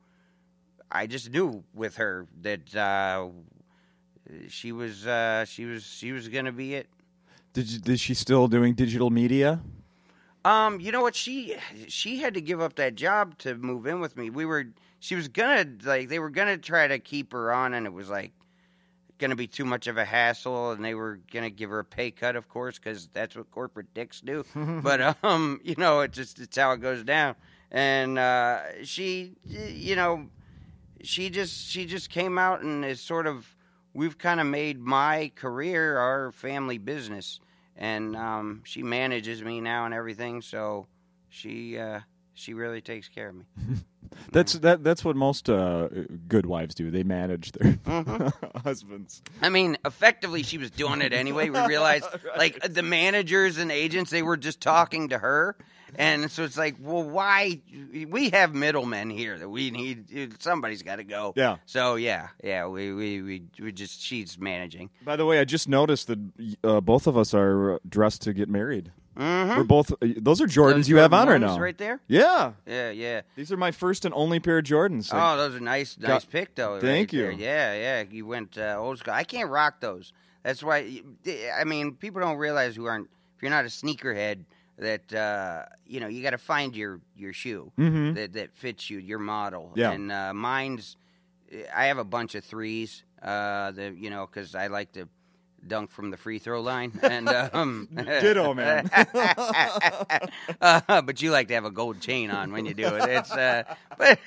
I 0.91 1.07
just 1.07 1.31
knew 1.31 1.63
with 1.73 1.95
her 1.97 2.27
that 2.41 2.75
uh, 2.75 3.29
she 4.49 4.71
was 4.71 5.05
uh, 5.07 5.45
she 5.45 5.65
was 5.65 5.83
she 5.83 6.11
was 6.11 6.27
gonna 6.29 6.51
be 6.51 6.75
it. 6.75 6.87
Did 7.53 7.69
you, 7.69 7.93
is 7.93 7.99
she 7.99 8.13
still 8.13 8.47
doing 8.47 8.73
digital 8.73 9.09
media? 9.09 9.61
Um, 10.45 10.79
you 10.81 10.91
know 10.91 11.01
what? 11.01 11.15
She 11.15 11.55
she 11.87 12.17
had 12.19 12.33
to 12.33 12.41
give 12.41 12.59
up 12.61 12.75
that 12.75 12.95
job 12.95 13.37
to 13.39 13.55
move 13.55 13.85
in 13.87 13.99
with 13.99 14.17
me. 14.17 14.29
We 14.29 14.45
were 14.45 14.65
she 14.99 15.15
was 15.15 15.27
gonna 15.27 15.65
like 15.83 16.09
they 16.09 16.19
were 16.19 16.29
gonna 16.29 16.57
try 16.57 16.87
to 16.87 16.99
keep 16.99 17.31
her 17.33 17.51
on, 17.53 17.73
and 17.73 17.85
it 17.85 17.93
was 17.93 18.09
like 18.09 18.31
gonna 19.23 19.35
be 19.35 19.47
too 19.47 19.65
much 19.65 19.87
of 19.87 19.97
a 19.97 20.05
hassle, 20.05 20.71
and 20.71 20.83
they 20.83 20.93
were 20.93 21.19
gonna 21.31 21.49
give 21.49 21.69
her 21.69 21.79
a 21.79 21.85
pay 21.85 22.11
cut, 22.11 22.35
of 22.35 22.49
course, 22.49 22.77
because 22.77 23.07
that's 23.13 23.35
what 23.35 23.49
corporate 23.51 23.93
dicks 23.93 24.19
do. 24.19 24.43
but 24.83 25.17
um, 25.23 25.61
you 25.63 25.75
know, 25.77 26.01
it 26.01 26.11
just 26.11 26.39
it's 26.39 26.57
how 26.57 26.73
it 26.73 26.81
goes 26.81 27.03
down. 27.03 27.35
And 27.71 28.19
uh, 28.19 28.83
she, 28.83 29.37
you 29.45 29.95
know, 29.95 30.27
she 31.01 31.29
just 31.29 31.69
she 31.69 31.85
just 31.85 32.09
came 32.09 32.37
out 32.37 32.61
and 32.61 32.83
is 32.83 32.99
sort 33.01 33.25
of 33.25 33.55
we've 33.93 34.17
kind 34.17 34.39
of 34.39 34.47
made 34.47 34.79
my 34.79 35.31
career 35.35 35.97
our 35.97 36.31
family 36.31 36.77
business 36.77 37.39
and 37.75 38.15
um, 38.15 38.61
she 38.65 38.83
manages 38.83 39.43
me 39.43 39.61
now 39.61 39.85
and 39.85 39.93
everything 39.93 40.41
so 40.41 40.87
she 41.29 41.77
uh, 41.77 41.99
she 42.33 42.53
really 42.53 42.81
takes 42.81 43.07
care 43.09 43.29
of 43.29 43.35
me 43.35 43.43
That's 44.31 44.53
that. 44.53 44.83
That's 44.83 45.03
what 45.03 45.15
most 45.15 45.49
uh, 45.49 45.87
good 46.27 46.45
wives 46.45 46.75
do. 46.75 46.91
They 46.91 47.01
manage 47.03 47.51
their 47.53 47.73
Mm-hmm. 47.73 48.57
husbands. 48.63 49.21
i 49.41 49.49
mean 49.49 49.77
effectively 49.85 50.43
she 50.43 50.57
was 50.57 50.69
doing 50.71 51.01
it 51.01 51.13
anyway 51.13 51.49
we 51.49 51.59
realized 51.65 52.05
like 52.37 52.59
the 52.73 52.83
managers 52.83 53.57
and 53.57 53.71
agents 53.71 54.11
they 54.11 54.21
were 54.21 54.37
just 54.37 54.61
talking 54.61 55.09
to 55.09 55.17
her 55.17 55.55
and 55.95 56.29
so 56.31 56.43
it's 56.43 56.57
like 56.57 56.75
well 56.79 57.03
why 57.03 57.59
we 58.07 58.29
have 58.31 58.53
middlemen 58.53 59.09
here 59.09 59.37
that 59.37 59.49
we 59.49 59.69
need 59.71 60.41
somebody's 60.41 60.81
got 60.83 60.97
to 60.97 61.03
go 61.03 61.33
Yeah. 61.35 61.57
so 61.65 61.95
yeah 61.95 62.29
yeah 62.43 62.67
we, 62.67 62.93
we 62.93 63.21
we 63.21 63.43
we 63.59 63.71
just 63.71 64.01
she's 64.01 64.37
managing 64.39 64.89
By 65.03 65.15
the 65.15 65.25
way, 65.25 65.39
I 65.39 65.45
just 65.45 65.67
noticed 65.67 66.07
that 66.07 66.19
uh, 66.63 66.81
both 66.81 67.07
of 67.07 67.17
us 67.17 67.33
are 67.33 67.79
dressed 67.87 68.21
to 68.23 68.33
get 68.33 68.49
married. 68.49 68.91
Mm-hmm. 69.17 69.57
We're 69.57 69.63
both. 69.63 69.91
Uh, 69.93 70.07
those 70.17 70.41
are 70.41 70.47
Jordans 70.47 70.87
you 70.87 70.97
have 70.97 71.13
on 71.13 71.27
right 71.27 71.39
now. 71.41 71.57
right 71.59 71.77
there 71.77 71.99
Yeah, 72.07 72.53
yeah 72.65 72.89
yeah 72.91 73.21
these 73.35 73.51
are 73.51 73.57
my 73.57 73.71
first 73.71 74.05
and 74.05 74.13
only 74.13 74.39
pair 74.39 74.57
of 74.59 74.65
Jordans. 74.65 75.09
Oh, 75.11 75.37
those 75.37 75.55
are 75.55 75.59
nice, 75.59 75.95
Got- 75.95 76.07
nice 76.09 76.25
pick 76.25 76.55
though. 76.55 76.79
Thank 76.79 77.11
right 77.11 77.17
there. 77.19 77.31
you. 77.31 77.37
Yeah, 77.37 77.73
yeah. 77.73 78.03
You 78.09 78.25
went 78.25 78.57
uh, 78.57 78.75
old 78.79 78.99
school. 78.99 79.13
I 79.13 79.23
can't 79.23 79.49
rock 79.49 79.79
those. 79.79 80.13
That's 80.43 80.61
why. 80.63 81.01
I 81.57 81.63
mean, 81.63 81.93
people 81.93 82.21
don't 82.21 82.37
realize 82.37 82.75
who 82.75 82.85
aren't. 82.85 83.09
If 83.37 83.41
you're 83.43 83.51
not 83.51 83.65
a 83.65 83.69
sneakerhead, 83.69 84.45
that 84.77 85.13
uh, 85.13 85.65
you 85.85 85.99
know 85.99 86.07
you 86.07 86.21
got 86.23 86.31
to 86.31 86.37
find 86.37 86.75
your 86.75 86.99
your 87.15 87.33
shoe 87.33 87.71
Mhm. 87.77 88.15
that 88.15 88.33
that 88.33 88.53
fits 88.55 88.89
you, 88.89 88.97
your 88.99 89.19
model. 89.19 89.71
Yeah. 89.75 89.91
And 89.91 90.11
uh, 90.11 90.33
mine's. 90.33 90.97
I 91.75 91.85
have 91.85 91.97
a 91.99 92.03
bunch 92.03 92.35
of 92.35 92.43
threes. 92.43 93.03
Uh, 93.21 93.71
the 93.71 93.93
you 93.95 94.09
know 94.09 94.25
because 94.25 94.53
I 94.55 94.67
like 94.67 94.91
to 94.93 95.07
dunk 95.67 95.91
from 95.91 96.11
the 96.11 96.17
free 96.17 96.39
throw 96.39 96.61
line 96.61 96.91
and 97.01 97.29
um 97.29 97.87
Ditto, 97.93 98.53
man. 98.53 98.89
uh, 100.61 101.01
but 101.01 101.21
you 101.21 101.31
like 101.31 101.47
to 101.47 101.53
have 101.53 101.65
a 101.65 101.71
gold 101.71 101.99
chain 102.01 102.31
on 102.31 102.51
when 102.51 102.65
you 102.65 102.73
do 102.73 102.87
it. 102.87 103.09
It's 103.09 103.31
uh, 103.31 103.63
but 103.97 104.19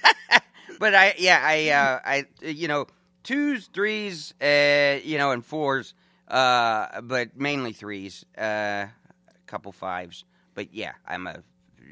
but 0.78 0.94
I 0.94 1.14
yeah 1.18 1.40
I 1.42 1.70
uh, 1.70 2.00
I 2.04 2.24
you 2.42 2.68
know 2.68 2.86
twos 3.22 3.66
threes 3.66 4.34
uh, 4.40 4.98
you 5.02 5.18
know 5.18 5.30
and 5.32 5.44
fours 5.44 5.94
uh, 6.28 7.00
but 7.02 7.36
mainly 7.36 7.72
threes 7.72 8.24
uh, 8.38 8.42
a 8.42 8.92
couple 9.46 9.72
fives 9.72 10.24
but 10.54 10.72
yeah 10.72 10.92
I'm 11.06 11.26
a 11.26 11.42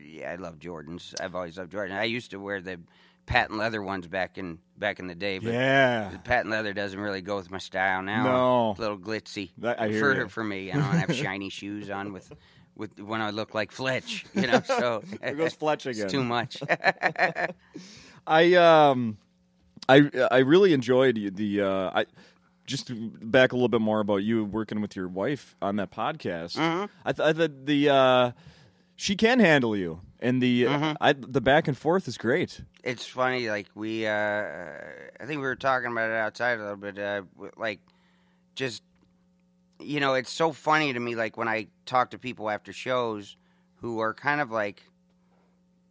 yeah 0.05 0.33
I 0.33 0.37
love 0.37 0.59
Jordans 0.59 1.15
I've 1.21 1.35
always 1.35 1.59
loved 1.59 1.73
Jordan 1.73 1.97
I 1.97 2.05
used 2.05 2.31
to 2.33 2.39
wear 2.39 2.61
the 2.61 2.81
patent 3.27 3.59
leather 3.59 3.83
ones 3.83 4.07
back 4.07 4.37
in 4.39 4.59
back 4.77 4.99
in 4.99 5.07
the 5.07 5.15
day 5.15 5.39
but 5.39 5.53
yeah. 5.53 6.11
patent 6.25 6.51
leather 6.51 6.73
doesn't 6.75 6.99
really 7.01 7.23
go 7.23 7.37
with 7.37 7.51
my 7.51 7.59
style 7.59 8.03
now 8.03 8.25
No. 8.25 8.75
a 8.77 8.81
little 8.81 8.99
glitzy 8.99 9.51
That- 9.59 9.81
I 9.81 9.89
hear 9.89 10.01
for 10.15 10.21
you. 10.23 10.29
for 10.29 10.45
me. 10.45 10.71
I 10.71 10.75
don't 10.75 10.83
have 10.85 11.15
shiny 11.15 11.49
shoes 11.61 11.89
on 11.91 12.13
with 12.13 12.33
with 12.77 12.99
when 12.99 13.21
I 13.21 13.31
look 13.31 13.55
like 13.55 13.71
Fletch, 13.71 14.27
you 14.35 14.49
know. 14.49 14.61
So 14.67 15.03
There 15.21 15.35
goes 15.37 15.55
Fletch 15.55 15.87
again. 15.87 16.05
it's 16.05 16.13
too 16.13 16.25
much. 16.25 16.59
I 18.27 18.55
um, 18.55 19.19
I 19.89 20.11
I 20.31 20.39
really 20.39 20.73
enjoyed 20.73 21.37
the 21.37 21.61
uh, 21.63 21.91
I 21.95 22.07
just 22.67 22.91
back 23.31 23.53
a 23.53 23.55
little 23.55 23.69
bit 23.69 23.81
more 23.81 24.01
about 24.01 24.17
you 24.25 24.45
working 24.45 24.81
with 24.81 24.97
your 24.97 25.09
wife 25.09 25.55
on 25.63 25.77
that 25.77 25.91
podcast. 25.91 26.57
Mhm. 26.57 26.89
I 27.05 27.13
th- 27.13 27.27
I 27.29 27.33
thought 27.33 27.67
the 27.67 27.89
uh, 27.91 28.33
she 28.97 29.15
can 29.17 29.39
handle 29.41 29.77
you, 29.77 30.01
and 30.25 30.43
the 30.43 30.65
Mhm. 30.65 30.97
I, 31.01 31.13
the 31.13 31.41
back 31.41 31.69
and 31.69 31.77
forth 31.77 32.09
is 32.09 32.17
great. 32.19 32.61
it's 32.83 33.07
funny. 33.07 33.49
Like 33.49 33.69
we, 33.75 34.07
uh, 34.07 34.11
I 35.21 35.27
think 35.27 35.39
we 35.41 35.47
were 35.47 35.57
talking 35.57 35.93
about 35.93 36.11
it 36.11 36.17
outside 36.17 36.59
a 36.59 36.63
little 36.63 36.77
bit. 36.77 36.99
Uh, 36.99 37.23
like, 37.57 37.81
just 38.55 38.83
you 39.81 40.01
know, 40.01 40.15
it's 40.15 40.31
so 40.33 40.53
funny 40.53 40.93
to 40.93 41.01
me. 41.01 41.15
Like 41.15 41.37
when 41.37 41.49
I 41.49 41.67
talk 41.87 42.11
to 42.11 42.19
people 42.19 42.49
after 42.51 42.73
shows 42.73 43.37
who 43.81 43.99
are 44.01 44.15
kind 44.15 44.41
of 44.41 44.51
like 44.51 44.83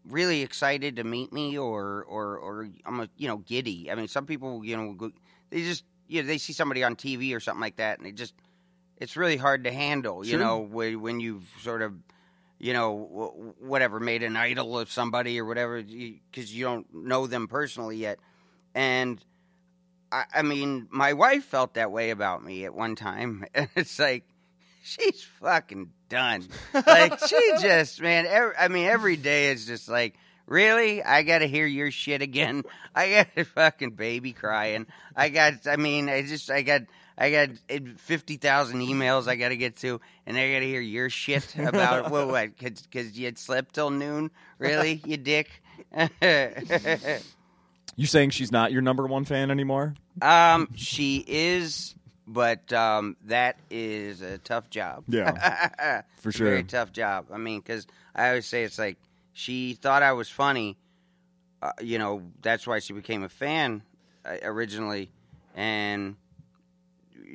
really 0.06 0.42
excited 0.42 0.98
to 0.98 1.04
meet 1.04 1.32
me, 1.32 1.58
or 1.58 2.04
or 2.08 2.38
or 2.38 2.70
I'm 2.86 3.00
a 3.02 3.10
you 3.18 3.28
know 3.28 3.38
giddy. 3.38 3.90
I 3.92 3.96
mean, 3.96 4.08
some 4.08 4.26
people 4.26 4.64
you 4.66 4.76
know 4.78 5.12
they 5.50 5.62
just 5.64 5.84
you 6.08 6.22
know 6.22 6.28
they 6.28 6.38
see 6.38 6.54
somebody 6.54 6.84
on 6.84 6.96
TV 6.96 7.34
or 7.36 7.40
something 7.40 7.62
like 7.62 7.78
that, 7.78 7.98
and 8.00 8.08
they 8.08 8.12
just 8.12 8.34
it's 8.98 9.16
really 9.18 9.38
hard 9.38 9.64
to 9.66 9.72
handle. 9.72 10.26
You 10.26 10.32
Sure. 10.32 10.40
know, 10.40 10.60
when 10.60 11.02
when 11.02 11.20
you've 11.20 11.48
sort 11.62 11.82
of 11.82 11.94
you 12.60 12.74
know, 12.74 13.54
whatever, 13.60 14.00
made 14.00 14.24
an 14.24 14.38
idol 14.38 14.80
of 14.80 14.92
somebody 14.92 15.40
or 15.40 15.46
whatever, 15.46 15.82
because 15.82 16.54
you 16.54 16.64
don't 16.64 16.94
know 16.94 17.28
them 17.28 17.48
personally 17.48 17.98
yet. 17.98 18.20
And 18.74 19.24
I, 20.12 20.26
I 20.36 20.42
mean, 20.44 20.88
my 20.90 21.14
wife 21.14 21.46
felt 21.46 21.74
that 21.74 21.92
way 21.92 22.12
about 22.12 22.44
me 22.44 22.66
at 22.66 22.74
one 22.74 22.96
time, 22.96 23.46
and 23.54 23.68
it's 23.76 24.00
like 24.00 24.24
she's 24.84 25.24
fucking 25.42 25.92
done. 26.10 26.48
Like 26.74 27.20
she 27.28 27.52
just, 27.62 28.02
man. 28.02 28.26
Every, 28.28 28.56
I 28.58 28.68
mean, 28.68 28.88
every 28.88 29.18
day 29.18 29.52
is 29.52 29.66
just 29.66 29.90
like. 29.90 30.16
Really? 30.46 31.02
I 31.02 31.24
got 31.24 31.40
to 31.40 31.48
hear 31.48 31.66
your 31.66 31.90
shit 31.90 32.22
again. 32.22 32.64
I 32.94 33.10
got 33.12 33.28
a 33.38 33.46
fucking 33.46 33.92
baby 33.92 34.34
crying. 34.34 34.88
I 35.16 35.30
got, 35.30 35.66
I 35.66 35.78
mean, 35.78 36.10
I 36.10 36.24
just, 36.24 36.52
I 36.52 36.64
got, 36.64 36.82
I 37.18 37.32
got 37.32 37.50
50,000 37.98 38.80
emails 38.80 39.28
I 39.28 39.36
got 39.36 39.50
to 39.50 39.58
get 39.58 39.76
to, 39.78 40.02
and 40.26 40.38
I 40.38 40.52
got 40.54 40.60
to 40.60 40.66
hear 40.66 40.82
your 40.82 41.10
shit 41.10 41.56
about, 41.58 42.10
what, 42.10 42.28
what, 42.28 42.58
because 42.58 43.18
you 43.18 43.26
had 43.26 43.38
slept 43.38 43.76
till 43.76 43.90
noon? 43.90 44.32
Really? 44.60 45.02
You 45.06 45.18
dick? 45.18 45.50
You 47.96 48.08
saying 48.08 48.32
she's 48.32 48.52
not 48.52 48.72
your 48.72 48.82
number 48.82 49.06
one 49.06 49.26
fan 49.26 49.52
anymore? 49.52 49.94
um, 50.22 50.68
she 50.76 51.24
is, 51.28 51.94
but 52.26 52.72
um, 52.74 53.16
that 53.26 53.58
is 53.70 54.22
a 54.22 54.40
tough 54.40 54.70
job. 54.70 55.04
Yeah, 55.08 56.02
for 56.20 56.32
sure. 56.32 56.48
Very 56.48 56.64
tough 56.64 56.92
job. 56.92 57.28
I 57.32 57.38
mean, 57.38 57.60
because 57.60 57.86
I 58.16 58.30
always 58.30 58.48
say 58.48 58.64
it's 58.64 58.80
like 58.80 58.98
she 59.34 59.76
thought 59.76 60.02
I 60.02 60.14
was 60.14 60.30
funny. 60.30 60.78
Uh, 61.62 61.72
you 61.82 62.00
know, 62.00 62.24
that's 62.42 62.66
why 62.66 62.80
she 62.80 62.94
became 62.94 63.24
a 63.24 63.30
fan 63.30 63.84
uh, 64.26 64.38
originally, 64.42 65.12
and 65.56 66.16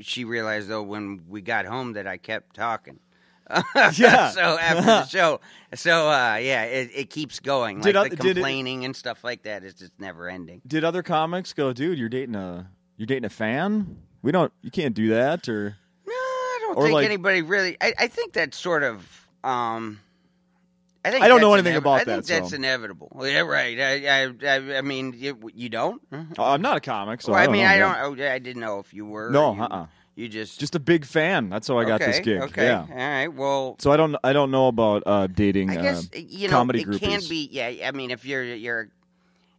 she 0.02 0.24
realized 0.24 0.68
though 0.68 0.82
when 0.82 1.22
we 1.28 1.40
got 1.40 1.64
home 1.66 1.92
that 1.94 2.06
I 2.06 2.16
kept 2.16 2.54
talking. 2.56 3.00
Yeah. 3.96 4.30
so 4.32 4.58
after 4.58 4.82
the 4.84 5.06
show, 5.08 5.40
so 5.74 6.08
uh, 6.10 6.36
yeah, 6.36 6.64
it, 6.64 6.90
it 6.94 7.10
keeps 7.10 7.40
going. 7.40 7.80
Did 7.80 7.94
like 7.94 8.12
oth- 8.12 8.18
the 8.18 8.22
did 8.22 8.30
it- 8.32 8.40
complaining 8.40 8.84
and 8.84 8.94
stuff 8.94 9.24
like 9.24 9.44
that 9.44 9.64
is 9.64 9.74
just 9.74 9.92
never 9.98 10.28
ending. 10.28 10.60
Did 10.66 10.84
other 10.84 11.02
comics 11.02 11.52
go, 11.54 11.72
dude? 11.72 11.98
You're 11.98 12.08
dating 12.10 12.34
a 12.34 12.68
you're 12.98 13.06
dating 13.06 13.24
a 13.24 13.30
fan? 13.30 13.96
We 14.22 14.32
don't. 14.32 14.52
You 14.62 14.70
can't 14.70 14.94
do 14.94 15.08
that. 15.10 15.48
Or 15.48 15.76
No, 16.06 16.12
I 16.12 16.58
don't 16.62 16.82
think 16.82 16.92
like- 16.94 17.06
anybody 17.06 17.40
really. 17.42 17.76
I, 17.80 17.94
I 17.98 18.08
think 18.08 18.32
that's 18.34 18.58
sort 18.58 18.82
of. 18.82 19.26
Um, 19.44 20.00
I 21.08 21.10
think 21.10 21.24
I 21.24 21.28
don't 21.28 21.40
know 21.40 21.54
anything 21.54 21.74
inevi- 21.74 21.78
about 21.78 21.92
I 22.00 22.04
think 22.04 22.26
that, 22.26 22.40
that's 22.40 22.50
so. 22.50 22.56
inevitable. 22.56 23.10
Yeah, 23.22 23.40
right. 23.40 23.78
I, 23.80 24.24
I, 24.24 24.34
I, 24.46 24.78
I 24.78 24.80
mean, 24.82 25.14
you, 25.16 25.38
you 25.54 25.68
don't. 25.68 26.00
Oh, 26.12 26.44
I'm 26.44 26.62
not 26.62 26.76
a 26.76 26.80
comic, 26.80 27.22
so 27.22 27.32
well, 27.32 27.40
I, 27.40 27.42
I 27.42 27.46
don't 27.46 27.52
mean, 27.52 27.62
know, 27.62 27.68
I 27.68 27.74
yeah. 27.76 28.02
don't. 28.02 28.20
Oh, 28.20 28.30
I 28.32 28.38
didn't 28.38 28.60
know 28.60 28.78
if 28.78 28.92
you 28.94 29.06
were. 29.06 29.30
No, 29.30 29.54
you, 29.54 29.62
uh-uh. 29.62 29.86
You 30.16 30.28
just. 30.28 30.58
Just 30.60 30.74
a 30.74 30.80
big 30.80 31.04
fan. 31.04 31.48
That's 31.48 31.68
how 31.68 31.78
I 31.78 31.84
got 31.84 32.00
okay, 32.02 32.10
this 32.10 32.20
gig. 32.20 32.40
Okay. 32.42 32.66
Yeah. 32.66 32.86
All 32.90 32.96
right. 32.96 33.28
Well, 33.28 33.76
So 33.78 33.90
I 33.92 33.96
don't. 33.96 34.16
I 34.24 34.32
don't 34.32 34.50
know 34.50 34.68
about 34.68 35.02
uh, 35.06 35.26
dating. 35.28 35.70
I 35.70 35.76
uh, 35.76 35.82
guess 35.82 36.08
you 36.14 36.48
know 36.48 36.54
comedy 36.54 36.80
it 36.80 36.84
can 37.00 37.20
groupies. 37.20 37.28
be. 37.30 37.48
Yeah. 37.50 37.86
I 37.88 37.92
mean, 37.92 38.10
if 38.10 38.24
you're 38.24 38.42
you're. 38.44 38.88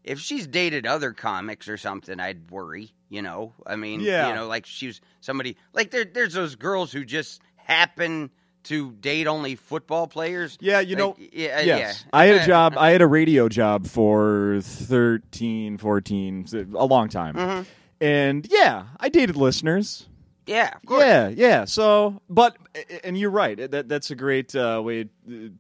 If 0.04 0.20
she's 0.20 0.48
dated 0.48 0.86
other 0.88 1.12
comics 1.12 1.68
or 1.68 1.78
something, 1.78 2.20
I'd 2.20 2.50
worry. 2.50 2.92
You 3.10 3.22
know, 3.22 3.54
I 3.66 3.76
mean, 3.76 4.02
Yeah. 4.02 4.30
you 4.30 4.36
know, 4.36 4.48
like 4.48 4.66
she's 4.66 5.02
somebody 5.22 5.58
like 5.74 5.92
there. 5.92 6.06
There's 6.06 6.34
those 6.34 6.56
girls 6.56 6.92
who 6.92 7.06
just 7.06 7.42
happen 7.56 8.30
to 8.70 8.92
date 8.94 9.28
only 9.28 9.56
football 9.56 10.08
players. 10.08 10.58
Yeah, 10.62 10.80
you 10.80 10.96
know. 10.96 11.10
Like, 11.10 11.30
yeah, 11.34 11.60
Yes. 11.62 12.04
yeah. 12.06 12.10
I 12.14 12.26
had 12.26 12.42
a 12.42 12.46
job. 12.46 12.74
I 12.78 12.90
had 12.92 13.02
a 13.02 13.08
radio 13.08 13.50
job 13.50 13.86
for 13.88 14.60
13, 14.62 15.78
14, 15.78 16.46
a 16.76 16.86
long 16.86 17.10
time. 17.10 17.36
Mhm. 17.36 17.66
And 18.02 18.48
yeah, 18.50 18.86
I 19.00 19.10
dated 19.10 19.36
listeners. 19.36 20.06
Yeah, 20.48 20.72
of 20.76 20.86
course. 20.86 21.04
Yeah, 21.04 21.28
yeah. 21.30 21.66
So, 21.66 22.22
but 22.30 22.58
and 23.04 23.16
you're 23.18 23.30
right. 23.30 23.70
That 23.70 23.88
that's 23.88 24.10
a 24.10 24.16
great 24.16 24.56
uh, 24.56 24.82
way 24.84 25.06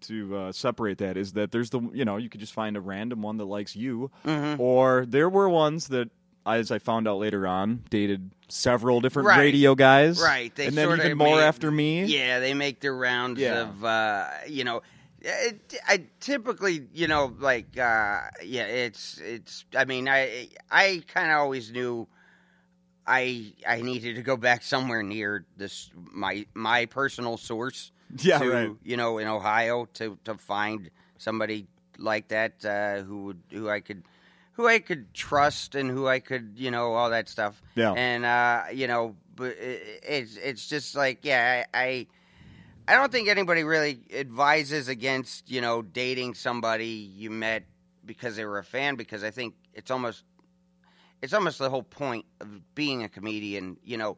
to 0.02 0.36
uh, 0.36 0.52
separate 0.52 0.98
that. 1.00 1.16
Is 1.16 1.34
that 1.34 1.52
there's 1.52 1.70
the 1.70 1.80
you 1.94 2.06
know 2.06 2.18
you 2.18 2.28
could 2.30 2.40
just 2.40 2.54
find 2.54 2.76
a 2.76 2.82
random 2.82 3.22
one 3.22 3.38
that 3.38 3.46
likes 3.46 3.76
you, 3.76 4.10
Mhm. 4.26 4.60
or 4.60 5.06
there 5.08 5.30
were 5.30 5.48
ones 5.48 5.90
that, 5.90 6.10
as 6.48 6.72
I 6.72 6.80
found 6.80 7.08
out 7.08 7.20
later 7.20 7.46
on, 7.46 7.84
dated 7.92 8.32
several 8.50 9.00
different 9.02 9.28
Right. 9.28 9.40
radio 9.40 9.76
guys. 9.76 10.20
Right, 10.22 10.54
they 10.56 10.68
and 10.68 10.78
then 10.78 10.92
even 11.00 11.18
more 11.18 11.38
made- 11.38 11.44
after 11.44 11.72
me. 11.72 12.04
Yeah, 12.06 12.40
they 12.40 12.54
make 12.54 12.80
their 12.82 12.96
rounds 12.96 13.40
Yeah. 13.40 13.62
of, 13.62 13.84
uh, 13.86 14.28
you 14.48 14.64
know, 14.64 14.82
it, 15.22 15.74
I 15.88 16.06
typically, 16.20 16.88
you 16.94 17.08
know, 17.08 17.34
like, 17.40 17.78
uh, 17.78 18.22
yeah, 18.44 18.64
it's, 18.66 19.18
it's. 19.20 19.66
I 19.76 19.86
mean, 19.86 20.08
I, 20.08 20.50
I 20.72 21.04
kind 21.08 21.30
of 21.32 21.38
always 21.38 21.72
knew. 21.72 22.08
I 23.08 23.54
I 23.68 23.82
needed 23.82 24.16
to 24.18 24.22
go 24.22 24.38
back 24.38 24.62
somewhere 24.64 25.02
near 25.02 25.44
this 25.58 25.90
my 25.94 26.46
my 26.54 26.86
personal 26.86 27.38
source 27.38 27.92
Yeah, 28.22 28.38
to 28.38 28.50
right. 28.52 28.72
you 28.84 28.98
know 28.98 29.18
in 29.18 29.28
Ohio 29.28 29.86
to 29.96 30.18
to 30.26 30.36
find 30.36 30.92
somebody 31.18 31.66
like 31.98 32.28
that 32.28 32.64
uh, 32.64 33.02
who 33.04 33.24
would 33.26 33.42
who 33.52 33.68
I 33.68 33.80
could 33.80 34.04
who 34.60 34.68
I 34.68 34.80
could 34.80 35.14
trust 35.14 35.74
and 35.74 35.90
who 35.90 36.06
I 36.06 36.20
could 36.20 36.56
you 36.58 36.70
know 36.70 36.92
all 36.94 37.12
that 37.12 37.30
stuff. 37.30 37.62
Yeah. 37.76 37.94
and 37.94 38.26
uh, 38.26 38.64
you 38.74 38.88
know 38.88 39.16
but 39.34 39.52
it, 39.58 40.04
it's 40.04 40.36
it's 40.36 40.68
just 40.68 40.96
like 40.96 41.20
yeah 41.24 41.64
I, 41.74 41.82
I 41.82 42.08
I 42.90 42.96
don't 42.96 43.10
think 43.10 43.30
anybody 43.30 43.64
really 43.64 44.02
advises 44.14 44.90
against 44.90 45.50
you 45.50 45.62
know 45.62 45.82
dating 45.82 46.34
somebody 46.34 46.88
you 46.88 47.30
met 47.32 47.64
because 48.06 48.36
they 48.36 48.44
were 48.44 48.58
a 48.58 48.64
fan 48.66 48.96
because 48.98 49.24
I 49.24 49.32
think 49.32 49.54
it's 49.74 49.92
almost 49.92 50.26
it's 51.22 51.32
almost 51.32 51.58
the 51.58 51.70
whole 51.70 51.84
point 51.84 52.26
of 52.42 52.76
being 52.76 53.04
a 53.04 53.10
comedian 53.10 53.78
you 53.82 53.96
know. 53.96 54.18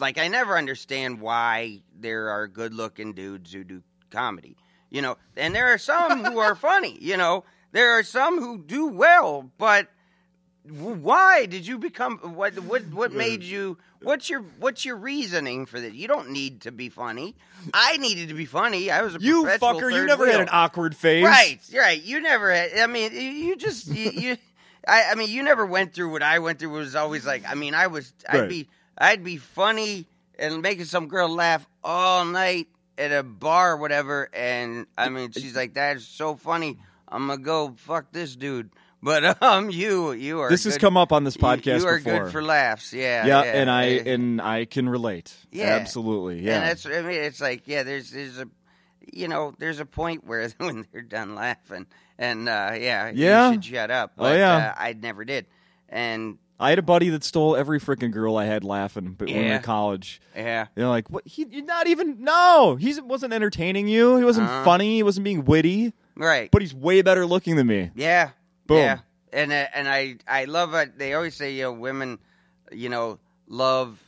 Like 0.00 0.18
I 0.18 0.28
never 0.28 0.58
understand 0.58 1.18
why 1.22 1.80
there 1.98 2.28
are 2.28 2.46
good 2.46 2.74
looking 2.74 3.14
dudes 3.14 3.54
who 3.54 3.64
do 3.64 3.82
comedy 4.10 4.58
you 4.90 5.00
know. 5.00 5.16
And 5.34 5.54
there 5.54 5.72
are 5.72 5.78
some 5.78 6.26
who 6.26 6.40
are 6.40 6.54
funny 6.68 6.98
you 7.00 7.16
know 7.16 7.44
there 7.72 7.98
are 7.98 8.02
some 8.02 8.38
who 8.38 8.58
do 8.58 8.86
well 8.88 9.50
but 9.58 9.88
why 10.68 11.46
did 11.46 11.66
you 11.66 11.78
become 11.78 12.18
what 12.34 12.54
what 12.64 12.82
what 12.92 13.12
made 13.12 13.42
you 13.42 13.78
what's 14.02 14.28
your 14.28 14.42
what's 14.58 14.84
your 14.84 14.96
reasoning 14.96 15.64
for 15.64 15.80
this 15.80 15.94
you 15.94 16.06
don't 16.06 16.30
need 16.30 16.60
to 16.62 16.70
be 16.72 16.88
funny. 16.90 17.34
I 17.72 17.96
needed 17.96 18.28
to 18.28 18.34
be 18.34 18.44
funny. 18.44 18.90
I 18.90 19.02
was 19.02 19.16
a 19.16 19.18
You 19.20 19.44
fucker! 19.46 19.90
You 19.92 20.04
never 20.06 20.30
had 20.30 20.40
an 20.40 20.48
awkward 20.52 20.94
phase, 20.94 21.24
right 21.24 21.58
right. 21.74 22.02
You 22.02 22.20
never 22.20 22.52
had 22.52 22.78
i 22.78 22.86
mean 22.86 23.12
you- 23.14 23.56
just 23.56 23.86
you, 23.86 24.10
you 24.14 24.36
I, 24.86 25.04
I 25.12 25.14
mean 25.14 25.30
you 25.30 25.42
never 25.42 25.64
went 25.64 25.94
through 25.94 26.12
what 26.12 26.22
i 26.22 26.38
went 26.38 26.58
through. 26.58 26.74
It 26.76 26.78
was 26.80 26.94
always 26.96 27.24
like 27.24 27.44
i 27.48 27.54
mean 27.54 27.74
i 27.74 27.86
was 27.86 28.12
i'd 28.28 28.40
Right. 28.40 28.48
be 28.48 28.68
i'd 28.98 29.24
be 29.24 29.38
funny 29.38 30.06
and 30.38 30.60
making 30.60 30.84
some 30.84 31.08
girl 31.08 31.28
laugh 31.30 31.66
all 31.82 32.24
night 32.26 32.68
at 32.98 33.12
a 33.12 33.22
bar 33.22 33.72
or 33.72 33.76
whatever. 33.78 34.28
And 34.34 34.86
i 34.98 35.08
mean 35.08 35.30
she's 35.32 35.56
like 35.56 35.72
that's 35.74 36.04
so 36.04 36.36
funny 36.36 36.76
i'm 37.10 37.26
gonna 37.26 37.40
go 37.40 37.74
fuck 37.76 38.12
this 38.12 38.34
dude 38.36 38.70
but 39.02 39.40
um 39.42 39.70
you 39.70 40.12
you 40.12 40.40
are 40.40 40.50
This 40.50 40.64
has 40.64 40.76
come 40.78 40.96
up 40.96 41.12
on 41.12 41.24
this 41.24 41.36
podcast 41.36 41.80
You, 41.80 41.86
are 41.86 41.98
before. 41.98 42.24
good 42.24 42.32
for 42.32 42.42
laughs, 42.42 42.92
yeah. 42.92 43.26
yeah, 43.26 43.44
yeah, 43.44 43.52
and 43.52 43.70
I 43.70 43.86
yeah. 43.86 44.02
and 44.12 44.40
I 44.42 44.64
can 44.64 44.88
relate. 44.88 45.32
Yeah. 45.52 45.66
absolutely. 45.66 46.40
Yeah, 46.40 46.54
And 46.60 46.64
that's 46.64 46.84
I 46.86 47.02
mean, 47.02 47.20
it's 47.20 47.40
like 47.40 47.62
yeah, 47.68 47.84
there's 47.84 48.10
there's 48.10 48.38
a 48.40 48.48
you 49.12 49.28
know 49.28 49.54
there's 49.58 49.78
a 49.80 49.86
point 49.86 50.24
where 50.26 50.48
when 50.58 50.84
they're 50.92 51.02
done 51.02 51.34
laughing, 51.36 51.86
and 52.18 52.48
uh, 52.48 52.72
yeah, 52.74 53.12
Yeah. 53.14 53.48
you 53.48 53.54
should 53.54 53.64
shut 53.66 53.90
up. 53.92 54.12
Oh, 54.18 54.32
yeah. 54.32 54.74
uh, 54.76 54.82
I 54.82 54.94
never 54.94 55.24
did, 55.24 55.46
and 55.88 56.38
I 56.60 56.70
had 56.70 56.80
a 56.80 56.82
buddy 56.82 57.08
that 57.10 57.22
stole 57.22 57.54
every 57.54 57.78
freaking 57.78 58.10
girl 58.10 58.36
I 58.36 58.46
had 58.46 58.64
laughing, 58.64 59.14
but 59.16 59.28
when 59.28 59.36
we 59.38 59.44
were 59.48 59.54
in 59.56 59.62
college. 59.62 60.20
yeah, 60.34 60.66
They're 60.74 60.88
like, 60.88 61.08
"What? 61.08 61.24
He, 61.24 61.46
you're 61.48 61.64
not 61.64 61.86
even. 61.86 62.16
No, 62.24 62.74
he 62.74 62.98
wasn't 63.00 63.32
entertaining 63.32 63.86
you. 63.86 64.16
He 64.16 64.24
wasn't 64.24 64.48
Uh-huh. 64.48 64.64
funny. 64.64 64.96
He 64.96 65.02
wasn't 65.04 65.22
being 65.24 65.44
witty. 65.44 65.92
Right, 66.26 66.50
But 66.50 66.62
he's 66.62 66.74
way 66.74 67.02
better 67.02 67.24
looking 67.26 67.56
than 67.56 67.66
me. 67.66 67.90
yeah, 67.94 68.30
Boom. 68.66 68.78
yeah, 68.78 68.98
and 69.32 69.52
uh, 69.52 69.66
and 69.74 69.88
I 69.88 70.16
I 70.26 70.44
love 70.44 70.74
it. 70.74 70.98
They 70.98 71.14
always 71.14 71.34
say 71.34 71.52
you 71.52 71.62
know 71.62 71.72
women, 71.72 72.18
you 72.72 72.88
know 72.88 73.18
love. 73.46 74.02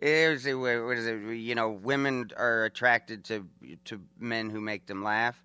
There's 0.00 0.46
a, 0.46 0.54
what 0.54 0.98
is 0.98 1.06
it? 1.06 1.34
You 1.36 1.54
know, 1.54 1.70
women 1.70 2.30
are 2.36 2.64
attracted 2.64 3.24
to 3.26 3.46
to 3.86 4.00
men 4.18 4.50
who 4.50 4.60
make 4.60 4.86
them 4.86 5.02
laugh, 5.04 5.42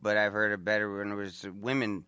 but 0.00 0.16
I've 0.16 0.32
heard 0.32 0.52
a 0.52 0.58
better 0.58 0.96
one 0.98 1.14
was 1.14 1.46
women 1.60 2.04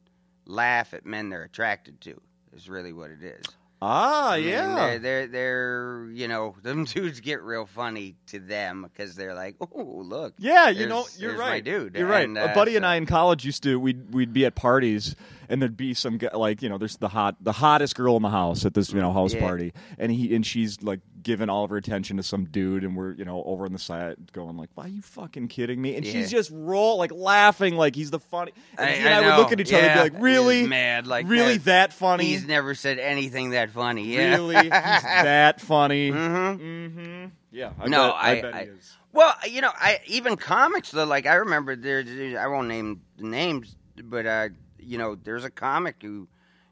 laugh 0.47 0.95
at 0.95 1.05
men 1.07 1.29
they're 1.31 1.45
attracted 1.45 2.01
to. 2.03 2.21
Is 2.57 2.69
really 2.69 2.93
what 2.93 3.11
it 3.11 3.23
is. 3.23 3.45
Ah, 3.87 4.33
I 4.33 4.41
mean, 4.41 4.49
yeah. 4.49 4.75
they're, 4.75 4.99
they're 4.99 5.27
they're 5.27 6.09
you 6.13 6.27
know 6.27 6.57
them 6.63 6.85
dudes 6.85 7.21
get 7.21 7.43
real 7.43 7.67
funny 7.67 8.17
to 8.29 8.39
them 8.39 8.83
because 8.83 9.15
they're 9.15 9.35
like, 9.35 9.57
oh 9.61 10.03
look, 10.05 10.35
Yeah, 10.39 10.71
you 10.71 10.87
know, 10.87 11.07
you're 11.19 11.37
right. 11.37 11.63
dude. 11.63 11.95
You're 11.95 12.07
right. 12.07 12.25
And, 12.25 12.39
a 12.39 12.51
uh, 12.51 12.55
buddy 12.55 12.77
and 12.77 12.87
I 12.87 12.97
in 12.97 13.07
college 13.07 13.45
used 13.45 13.63
to 13.65 13.79
we'd 13.79 14.13
we'd 14.15 14.33
be 14.33 14.47
at 14.47 14.55
parties 14.55 15.15
and 15.49 15.61
there'd 15.63 15.77
be 15.77 15.95
some 15.95 16.19
guy 16.19 16.29
like 16.35 16.63
you 16.63 16.69
know 16.69 16.79
there's 16.79 16.97
the 16.99 17.09
hot 17.09 17.37
the 17.41 17.53
hottest 17.53 17.95
girl 17.95 18.17
in 18.17 18.23
the 18.23 18.31
house 18.31 18.65
at 18.65 18.75
this 18.75 18.93
you 18.93 19.01
know 19.01 19.13
house 19.13 19.35
Yeah. 19.35 19.41
party 19.41 19.73
and 19.99 20.11
he 20.13 20.35
and 20.35 20.45
she's 20.47 20.83
like 20.83 21.01
giving 21.23 21.49
all 21.49 21.65
of 21.65 21.71
her 21.71 21.77
attention 21.77 22.17
to 22.19 22.23
some 22.23 22.45
dude 22.45 22.85
and 22.85 22.97
we're 22.97 23.13
you 23.15 23.25
know 23.25 23.43
over 23.45 23.65
on 23.65 23.73
the 23.73 23.79
side 23.79 24.17
going 24.33 24.57
like 24.57 24.69
why 24.75 24.85
are 24.85 24.89
you 24.89 25.01
fucking 25.03 25.49
kidding 25.49 25.81
me 25.81 25.97
and 25.97 26.05
Yeah. 26.05 26.13
she's 26.13 26.31
just 26.31 26.51
roll 26.53 26.99
like 26.99 27.13
laughing 27.13 27.77
like 27.77 27.95
he's 27.97 28.11
the 28.11 28.21
funny 28.21 28.53
and 28.79 28.89
I- 28.89 28.93
he 28.93 28.99
and 29.01 29.09
I, 29.15 29.19
I 29.23 29.27
would 29.37 29.43
look 29.43 29.53
at 29.53 29.61
each 29.61 29.73
other 29.73 29.83
and 29.87 29.95
be 30.11 30.15
like 30.17 30.23
really 30.23 30.61
He's 30.61 30.69
mad 30.69 31.07
like 31.07 31.27
really 31.29 31.59
that. 31.59 31.65
that 31.91 31.93
funny 31.93 32.25
He's 32.27 32.47
never 32.47 32.75
said 32.75 32.99
anything 32.99 33.51
that 33.51 33.71
funny. 33.71 34.05
Yeah. 34.15 34.35
really 34.35 34.57
he's 34.57 34.69
that 34.71 35.61
funny 35.61 36.11
Mm-hmm. 36.11 36.63
mm-hmm 36.63 37.25
yeah 37.53 37.71
I 37.79 37.87
No, 37.89 38.09
bet, 38.09 38.15
I, 38.17 38.31
I- 38.39 38.43
bet 38.43 38.55
I- 38.55 38.65
he 38.65 38.71
is 38.71 38.97
Well, 39.13 39.33
you 39.49 39.61
know, 39.61 39.71
I 39.73 40.01
even 40.09 40.37
comics 40.37 40.91
though. 40.91 41.05
Like 41.05 41.25
I 41.27 41.35
remember 41.37 41.77
there. 41.77 42.03
there- 42.03 42.41
I 42.41 42.49
won't 42.49 42.67
name 42.67 43.03
the 43.17 43.27
names, 43.29 43.77
but 44.03 44.27
uh, 44.27 44.49
you 44.85 44.99
know, 44.99 45.15
there's 45.15 45.45
a 45.45 45.51
comic 45.51 45.97
who, 46.03 46.29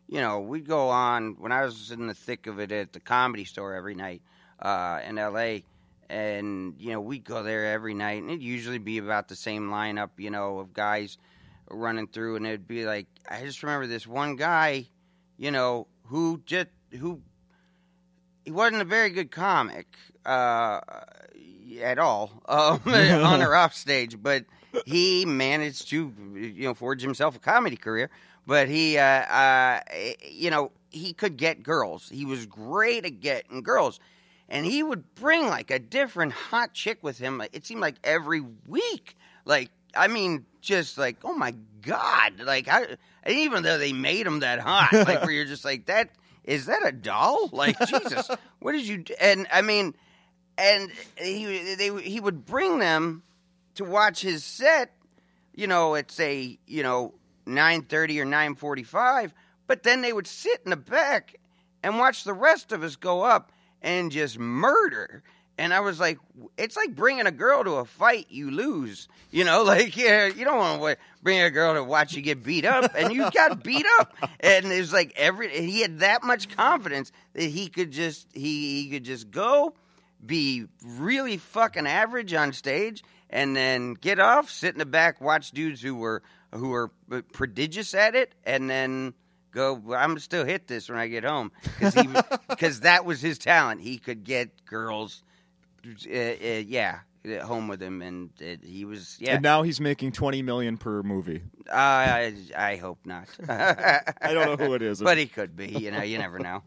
you 0.09 0.21
know, 0.21 0.41
we'd 0.41 0.67
go 0.67 0.89
on 0.89 1.37
when 1.39 1.53
I 1.53 1.65
was 1.65 1.91
in 1.91 2.07
the 2.07 2.15
thick 2.15 2.47
of 2.47 2.61
it 2.61 2.73
at 2.73 2.93
the 2.93 3.01
comedy 3.01 3.45
store 3.45 3.75
every 3.75 3.95
night 3.95 4.23
uh, 4.61 5.01
in 5.07 5.19
L.A. 5.19 5.65
And 6.09 6.75
you 6.79 6.93
know, 6.93 7.01
we'd 7.01 7.25
go 7.25 7.43
there 7.43 7.73
every 7.73 7.95
night, 7.95 8.21
and 8.23 8.31
it'd 8.31 8.43
usually 8.43 8.79
be 8.79 8.99
about 8.99 9.29
the 9.29 9.37
same 9.37 9.71
lineup, 9.71 10.11
you 10.19 10.31
know, 10.31 10.59
of 10.59 10.75
guys 10.75 11.17
running 11.71 12.07
through, 12.07 12.37
and 12.37 12.47
it'd 12.47 12.69
be 12.69 12.85
like, 12.85 13.07
I 13.29 13.43
just 13.43 13.63
remember 13.63 13.87
this 13.87 14.07
one 14.07 14.37
guy, 14.37 14.89
you 15.39 15.51
know, 15.51 15.87
who 16.07 16.43
just 16.45 16.69
who 16.99 17.23
he 18.45 18.51
wasn't 18.51 18.83
a 18.83 18.85
very 18.85 19.11
good 19.11 19.31
comic 19.31 19.87
uh, 20.27 20.81
at 21.81 21.99
all 21.99 22.43
um, 22.47 22.81
on 22.87 23.43
or 23.43 23.55
off 23.55 23.75
stage, 23.75 24.23
but 24.23 24.45
he 24.87 25.25
managed 25.25 25.89
to 25.91 26.13
you 26.35 26.65
know 26.65 26.75
forge 26.75 27.03
himself 27.03 27.37
a 27.37 27.39
comedy 27.39 27.77
career. 27.77 28.11
But 28.45 28.69
he, 28.69 28.99
uh, 28.99 29.05
uh, 29.05 29.81
you 30.29 30.51
know, 30.51 30.73
he 30.91 31.13
could 31.13 31.37
get 31.37 31.63
girls. 31.63 32.09
He 32.09 32.25
was 32.25 32.45
great 32.45 33.05
at 33.07 33.21
getting 33.21 33.63
girls, 33.63 34.01
and 34.49 34.67
he 34.67 34.83
would 34.83 35.15
bring 35.15 35.47
like 35.47 35.71
a 35.71 35.79
different 35.79 36.33
hot 36.33 36.75
chick 36.75 36.99
with 37.03 37.19
him. 37.19 37.43
It 37.53 37.65
seemed 37.65 37.81
like 37.81 37.97
every 38.03 38.43
week. 38.67 39.17
Like 39.45 39.71
I 39.95 40.09
mean, 40.09 40.47
just 40.61 40.99
like 40.99 41.19
oh 41.25 41.35
my 41.35 41.55
god, 41.83 42.41
like 42.41 42.69
I, 42.69 42.97
even 43.29 43.63
though 43.63 43.79
they 43.79 43.93
made 43.93 44.27
him 44.27 44.41
that 44.41 44.59
hot, 44.59 44.93
like 44.93 45.23
where 45.23 45.31
you're 45.31 45.45
just 45.45 45.65
like 45.65 45.87
that 45.87 46.11
is 46.45 46.67
that 46.67 46.87
a 46.87 46.93
doll? 46.93 47.49
Like 47.53 47.79
Jesus, 47.87 48.31
what 48.59 48.73
did 48.73 48.87
you? 48.87 48.99
Do? 48.99 49.15
And 49.21 49.47
I 49.53 49.63
mean, 49.63 49.95
and 50.59 50.91
he 51.17 51.75
they 51.75 52.03
he 52.03 52.21
would 52.21 52.45
bring 52.45 52.79
them 52.79 53.23
to 53.77 53.85
watch 53.85 54.21
his 54.21 54.45
set. 54.45 54.93
You 55.55 55.67
know, 55.67 55.95
at 55.95 56.11
say 56.11 56.59
you 56.67 56.83
know 56.83 57.15
nine 57.47 57.83
thirty 57.83 58.21
or 58.21 58.25
nine 58.25 58.55
forty 58.55 58.83
five, 58.83 59.35
but 59.67 59.83
then 59.83 60.03
they 60.03 60.13
would 60.13 60.27
sit 60.27 60.61
in 60.65 60.71
the 60.71 60.77
back 60.77 61.35
and 61.83 61.99
watch 61.99 62.25
the 62.25 62.33
rest 62.33 62.73
of 62.73 62.83
us 62.83 62.97
go 62.97 63.23
up 63.23 63.53
and 63.83 64.11
just 64.11 64.39
murder. 64.39 65.23
And 65.59 65.75
I 65.75 65.81
was 65.81 66.01
like, 66.01 66.19
it's 66.57 66.77
like 66.77 66.97
bringing 66.97 67.27
a 67.27 67.31
girl 67.31 67.63
to 67.63 67.73
a 67.73 67.85
fight 67.85 68.27
you 68.31 68.51
lose. 68.51 69.09
You 69.31 69.45
know, 69.45 69.63
like 69.65 69.97
yeah, 69.97 70.27
you 70.27 70.45
don't 70.45 70.59
want 70.59 70.83
to 70.83 70.97
bring 71.23 71.41
a 71.41 71.51
girl 71.51 71.75
to 71.75 71.85
watch 71.85 72.15
you 72.15 72.23
get 72.23 72.43
beat 72.43 72.65
up, 72.65 72.93
and 72.97 73.13
you 73.13 73.31
got 73.31 73.63
beat 73.65 73.87
up. 74.01 74.15
And 74.41 74.67
it 74.67 74.79
was 74.79 74.93
like 74.93 75.13
every 75.17 75.49
he 75.49 75.83
had 75.83 76.01
that 76.01 76.25
much 76.25 76.55
confidence 76.57 77.13
that 77.35 77.45
he 77.45 77.69
could 77.69 77.91
just 77.91 78.27
he, 78.33 78.83
he 78.83 78.91
could 78.91 79.05
just 79.05 79.31
go 79.31 79.75
be 80.25 80.67
really 80.85 81.37
fucking 81.37 81.87
average 81.87 82.33
on 82.33 82.53
stage 82.53 83.03
and 83.33 83.57
then 83.57 83.95
get 83.95 84.21
off, 84.21 84.51
sit 84.51 84.75
in 84.75 84.79
the 84.79 84.87
back, 84.87 85.21
watch 85.21 85.51
dudes 85.53 85.81
who 85.81 85.97
were 85.97 86.23
who 86.53 86.69
were 86.69 86.93
prodigious 87.33 87.95
at 87.95 88.15
it, 88.15 88.35
and 88.45 88.69
then 88.69 89.15
go. 89.51 89.75
"Well, 89.75 89.99
I'm 89.99 90.19
still 90.19 90.45
hit 90.45 90.69
this 90.69 90.89
when 90.89 90.99
I 90.99 91.09
get 91.09 91.25
home 91.25 91.51
because 91.63 91.95
he 91.95 92.09
because 92.49 92.81
that 92.81 93.05
was 93.05 93.21
his 93.21 93.39
talent. 93.39 93.81
He 93.81 93.99
could 93.99 94.23
get 94.25 94.65
girls, 94.67 95.23
uh, 95.87 95.91
uh, 95.91 96.63
yeah, 96.67 97.01
at 97.25 97.43
home 97.43 97.69
with 97.69 97.83
him, 97.83 98.03
and 98.03 98.31
uh, 98.41 98.57
he 98.63 98.85
was 98.85 99.17
yeah. 99.19 99.35
and 99.35 99.43
now 99.43 99.63
he's 99.63 99.81
making 99.81 100.13
20 100.13 100.43
million 100.43 100.77
per 100.77 101.03
movie 101.03 101.43
I 101.73 102.35
I 102.57 102.77
hope 102.77 102.99
not. 103.05 103.29
I 103.49 104.33
don't 104.33 104.59
know 104.59 104.67
who 104.67 104.75
it 104.75 104.83
is 104.83 105.01
but 105.03 105.19
he 105.19 105.27
could 105.27 105.57
be. 105.57 105.69
You 105.69 105.91
know, 105.91 106.03
you 106.03 106.19
never 106.19 106.39
know. 106.39 106.63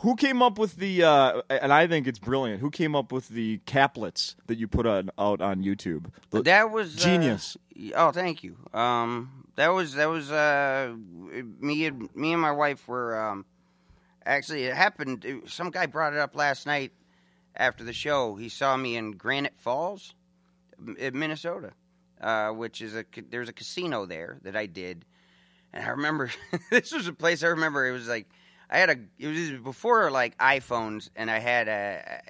Who 0.00 0.16
came 0.16 0.40
up 0.42 0.58
with 0.58 0.76
the? 0.76 1.02
Uh, 1.04 1.42
and 1.50 1.72
I 1.72 1.86
think 1.86 2.06
it's 2.06 2.18
brilliant. 2.18 2.60
Who 2.60 2.70
came 2.70 2.96
up 2.96 3.12
with 3.12 3.28
the 3.28 3.58
caplets 3.66 4.34
that 4.46 4.56
you 4.58 4.66
put 4.66 4.86
on, 4.86 5.10
out 5.18 5.40
on 5.42 5.62
YouTube? 5.62 6.06
The- 6.30 6.42
That 6.42 6.70
was 6.70 6.96
uh, 6.96 7.00
Genius. 7.00 7.56
oh, 7.94 8.10
thank 8.10 8.42
you. 8.42 8.56
Um, 8.72 9.44
that 9.56 9.68
was 9.68 9.94
that 9.94 10.06
was 10.08 10.30
uh, 10.30 10.94
me 11.60 11.84
and 11.86 12.08
me 12.16 12.32
and 12.32 12.40
my 12.40 12.52
wife 12.52 12.88
were 12.88 13.20
um, 13.20 13.44
actually 14.24 14.64
it 14.64 14.74
happened. 14.74 15.24
it- 15.24 15.50
some 15.50 15.70
guy 15.70 15.84
brought 15.86 16.14
it 16.14 16.18
up 16.18 16.34
last 16.34 16.66
night 16.66 16.92
after 17.54 17.84
the 17.84 17.92
show. 17.92 18.36
He 18.36 18.48
saw 18.48 18.76
me 18.78 18.96
in 18.96 19.12
Granite 19.12 19.58
Falls, 19.58 20.14
in 20.98 21.18
Minnesota, 21.18 21.72
uh, 22.22 22.50
which 22.50 22.80
is 22.80 22.96
a 22.96 23.04
there's 23.28 23.50
a 23.50 23.52
casino 23.52 24.06
there 24.06 24.38
that 24.44 24.56
I 24.56 24.64
did, 24.64 25.04
and 25.74 25.84
I 25.84 25.88
remember 25.90 26.30
this 26.70 26.90
was 26.90 27.06
a 27.06 27.12
place 27.12 27.42
I 27.44 27.48
remember. 27.48 27.86
It 27.86 27.92
was 27.92 28.08
like. 28.08 28.26
I 28.70 28.78
had 28.78 28.90
a. 28.90 28.96
It 29.18 29.26
was 29.26 29.50
before 29.62 30.10
like 30.12 30.38
iPhones, 30.38 31.10
and 31.16 31.28
I 31.28 31.40
had 31.40 31.68
a. 31.68 32.20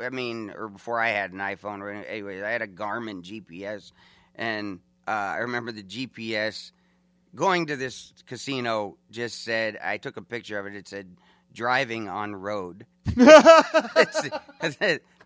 I 0.00 0.10
mean, 0.10 0.52
or 0.56 0.68
before 0.68 1.00
I 1.00 1.08
had 1.08 1.32
an 1.32 1.38
iPhone. 1.38 1.80
Or 1.80 1.90
anyway, 1.90 2.40
I 2.40 2.50
had 2.50 2.62
a 2.62 2.68
Garmin 2.68 3.22
GPS, 3.22 3.90
and 4.36 4.78
uh, 5.08 5.10
I 5.10 5.38
remember 5.38 5.72
the 5.72 5.82
GPS 5.82 6.70
going 7.34 7.66
to 7.66 7.76
this 7.76 8.12
casino 8.26 8.96
just 9.10 9.42
said. 9.42 9.76
I 9.82 9.96
took 9.96 10.16
a 10.16 10.22
picture 10.22 10.58
of 10.58 10.66
it. 10.66 10.76
It 10.76 10.86
said 10.86 11.16
driving 11.52 12.08
on 12.08 12.34
road. 12.34 12.86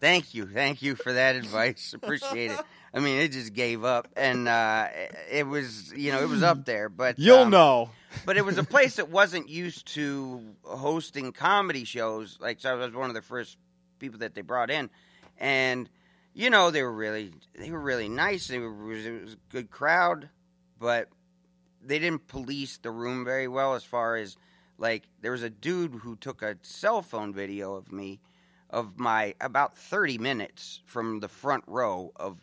thank 0.00 0.34
you, 0.34 0.46
thank 0.46 0.82
you 0.82 0.94
for 0.94 1.12
that 1.12 1.36
advice. 1.36 1.92
Appreciate 1.94 2.52
it. 2.52 2.60
I 2.96 3.00
mean, 3.00 3.20
it 3.20 3.32
just 3.32 3.52
gave 3.52 3.84
up, 3.84 4.08
and 4.16 4.48
uh, 4.48 4.88
it 5.30 5.46
was 5.46 5.92
you 5.94 6.12
know 6.12 6.22
it 6.22 6.30
was 6.30 6.42
up 6.42 6.64
there, 6.64 6.88
but 6.88 7.18
You'll 7.18 7.40
um, 7.40 7.50
know. 7.50 7.90
but 8.24 8.38
it 8.38 8.44
was 8.44 8.56
a 8.56 8.64
place 8.64 8.96
that 8.96 9.10
wasn't 9.10 9.50
used 9.50 9.86
to 9.94 10.40
hosting 10.62 11.32
comedy 11.32 11.84
shows. 11.84 12.38
Like, 12.40 12.58
so 12.58 12.70
I 12.70 12.74
was 12.74 12.94
one 12.94 13.10
of 13.10 13.14
the 13.14 13.20
first 13.20 13.58
people 13.98 14.20
that 14.20 14.34
they 14.34 14.40
brought 14.40 14.70
in, 14.70 14.88
and 15.36 15.90
you 16.32 16.48
know 16.48 16.70
they 16.70 16.82
were 16.82 16.92
really 16.92 17.32
they 17.54 17.70
were 17.70 17.80
really 17.80 18.08
nice. 18.08 18.48
They 18.48 18.58
were 18.58 18.90
it 18.94 19.24
was 19.24 19.34
a 19.34 19.52
good 19.52 19.70
crowd, 19.70 20.30
but 20.80 21.10
they 21.84 21.98
didn't 21.98 22.28
police 22.28 22.78
the 22.78 22.90
room 22.90 23.26
very 23.26 23.46
well 23.46 23.74
as 23.74 23.84
far 23.84 24.16
as 24.16 24.38
like 24.78 25.02
there 25.20 25.32
was 25.32 25.42
a 25.42 25.50
dude 25.50 25.96
who 25.96 26.16
took 26.16 26.40
a 26.40 26.56
cell 26.62 27.02
phone 27.02 27.34
video 27.34 27.74
of 27.74 27.92
me 27.92 28.20
of 28.70 28.98
my 28.98 29.34
about 29.38 29.76
30 29.76 30.16
minutes 30.16 30.80
from 30.86 31.20
the 31.20 31.28
front 31.28 31.62
row 31.66 32.10
of 32.16 32.42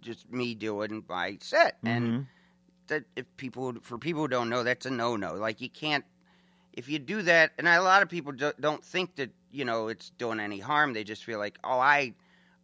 just 0.00 0.30
me 0.32 0.54
doing 0.54 1.04
my 1.08 1.38
set. 1.40 1.78
And 1.84 2.04
Mhm. 2.06 2.26
that 2.88 3.04
if 3.16 3.26
people 3.36 3.74
for 3.82 3.98
people 3.98 4.22
who 4.22 4.28
don't 4.28 4.48
know 4.48 4.62
that's 4.62 4.86
a 4.86 4.90
no 4.90 5.16
no 5.16 5.34
like 5.34 5.60
you 5.60 5.68
can't 5.68 6.04
if 6.72 6.88
you 6.88 6.98
do 7.00 7.22
that 7.22 7.50
and 7.58 7.66
a 7.66 7.80
lot 7.82 8.02
of 8.02 8.08
people 8.08 8.30
do, 8.32 8.52
don't 8.60 8.84
think 8.84 9.16
that 9.16 9.30
you 9.50 9.64
know 9.64 9.88
it's 9.88 10.10
doing 10.18 10.38
any 10.40 10.60
harm. 10.60 10.92
They 10.92 11.02
just 11.04 11.24
feel 11.24 11.38
like 11.38 11.58
oh 11.64 11.78
i 11.80 12.14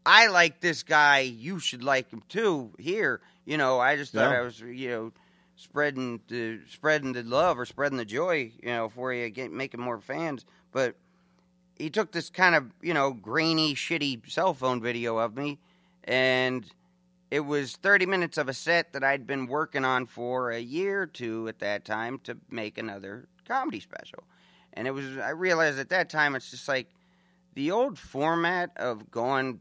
i 0.06 0.26
like 0.28 0.60
this 0.60 0.82
guy. 0.82 1.20
You 1.20 1.58
should 1.58 1.82
like 1.82 2.10
him 2.10 2.22
too 2.28 2.72
here. 2.78 3.20
You 3.44 3.56
know 3.56 3.80
i 3.80 3.96
just 3.96 4.12
thought 4.12 4.30
Yeah. 4.30 4.38
i 4.38 4.40
was 4.42 4.60
you 4.60 4.88
know 4.90 5.12
spreading 5.56 6.20
the 6.28 6.60
spreading 6.70 7.12
the 7.12 7.22
love 7.22 7.58
or 7.58 7.66
spreading 7.66 7.98
the 7.98 8.04
joy 8.04 8.52
you 8.62 8.68
know 8.70 8.88
for 8.88 9.12
you 9.12 9.28
get 9.30 9.50
making 9.52 9.80
more 9.80 10.00
fans. 10.00 10.44
But 10.72 10.94
he 11.78 11.90
took 11.90 12.12
this 12.12 12.30
kind 12.30 12.54
of 12.54 12.70
you 12.80 12.94
know 12.94 13.12
grainy 13.12 13.74
shitty 13.74 14.30
cell 14.30 14.54
phone 14.54 14.80
video 14.80 15.18
of 15.18 15.36
me 15.36 15.58
and 16.04 16.64
it 17.32 17.46
was 17.46 17.76
30 17.76 18.04
minutes 18.04 18.36
of 18.36 18.50
a 18.50 18.52
set 18.52 18.92
that 18.92 19.02
I'd 19.02 19.26
been 19.26 19.46
working 19.46 19.86
on 19.86 20.04
for 20.04 20.50
a 20.50 20.58
year 20.58 21.00
or 21.00 21.06
two 21.06 21.48
at 21.48 21.60
that 21.60 21.82
time 21.82 22.20
to 22.24 22.36
make 22.50 22.76
another 22.76 23.26
comedy 23.48 23.80
special. 23.80 24.24
And 24.74 24.86
it 24.86 24.90
was 24.90 25.16
I 25.16 25.30
realized 25.30 25.78
at 25.78 25.88
that 25.88 26.10
time 26.10 26.34
it's 26.34 26.50
just 26.50 26.68
like 26.68 26.88
the 27.54 27.70
old 27.70 27.98
format 27.98 28.72
of 28.76 29.10
going 29.10 29.60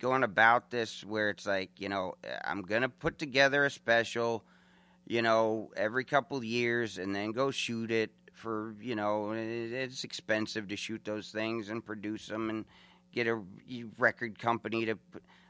going 0.00 0.24
about 0.24 0.72
this 0.72 1.04
where 1.04 1.30
it's 1.30 1.46
like, 1.46 1.70
you 1.78 1.88
know, 1.88 2.16
I'm 2.44 2.62
going 2.62 2.82
to 2.82 2.88
put 2.88 3.20
together 3.20 3.64
a 3.66 3.70
special, 3.70 4.42
you 5.06 5.22
know, 5.22 5.70
every 5.76 6.04
couple 6.04 6.42
years 6.42 6.98
and 6.98 7.14
then 7.14 7.30
go 7.30 7.52
shoot 7.52 7.92
it 7.92 8.10
for, 8.32 8.74
you 8.80 8.96
know, 8.96 9.30
it's 9.30 10.02
expensive 10.02 10.66
to 10.66 10.76
shoot 10.76 11.04
those 11.04 11.30
things 11.30 11.68
and 11.68 11.86
produce 11.86 12.26
them 12.26 12.50
and 12.50 12.64
get 13.12 13.28
a 13.28 13.40
record 13.96 14.40
company 14.40 14.86
to 14.86 14.98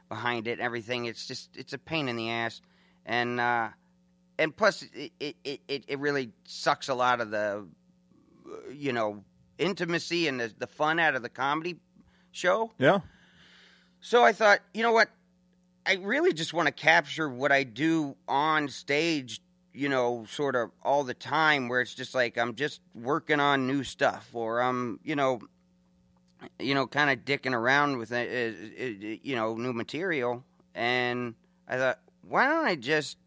behind 0.09 0.47
it 0.47 0.53
and 0.53 0.61
everything. 0.61 1.05
It's 1.05 1.25
just 1.27 1.49
it's 1.55 1.73
a 1.73 1.77
pain 1.77 2.07
in 2.09 2.15
the 2.15 2.29
ass, 2.29 2.61
and 3.05 3.39
uh, 3.39 3.69
and 4.37 4.55
plus 4.55 4.85
it 4.93 5.11
it, 5.19 5.61
it 5.67 5.83
it 5.87 5.99
really 5.99 6.31
sucks 6.45 6.89
a 6.89 6.93
lot 6.93 7.21
of 7.21 7.31
the 7.31 7.65
you 8.71 8.93
know 8.93 9.23
intimacy 9.57 10.27
and 10.27 10.39
the, 10.39 10.53
the 10.57 10.67
fun 10.67 10.99
out 10.99 11.15
of 11.15 11.21
the 11.21 11.29
comedy 11.29 11.77
show. 12.31 12.71
Yeah. 12.77 12.99
So 14.01 14.23
I 14.23 14.33
thought, 14.33 14.59
you 14.73 14.83
know 14.83 14.91
what? 14.91 15.09
I 15.85 15.95
really 15.95 16.33
just 16.33 16.53
want 16.53 16.67
to 16.67 16.73
capture 16.73 17.29
what 17.29 17.51
I 17.51 17.63
do 17.63 18.15
on 18.27 18.69
stage, 18.69 19.41
you 19.73 19.89
know, 19.89 20.25
sort 20.29 20.55
of 20.55 20.71
all 20.81 21.03
the 21.03 21.13
time, 21.13 21.67
where 21.67 21.81
it's 21.81 21.93
just 21.93 22.13
like 22.13 22.37
I'm 22.37 22.55
just 22.55 22.81
working 22.93 23.39
on 23.39 23.67
new 23.67 23.83
stuff, 23.83 24.29
or 24.33 24.61
I'm, 24.61 24.99
you 25.03 25.15
know, 25.15 25.39
you 26.59 26.73
know, 26.73 26.87
kind 26.87 27.09
of 27.09 27.25
dicking 27.25 27.53
around 27.53 27.97
with, 27.97 28.11
it, 28.11 28.29
it, 28.29 29.03
it, 29.03 29.19
you 29.23 29.35
know, 29.35 29.55
new 29.55 29.73
material. 29.73 30.43
And 30.75 31.35
I 31.67 31.77
thought, 31.77 31.99
why 32.27 32.47
don't 32.47 32.65
I 32.65 32.75
just, 32.75 33.17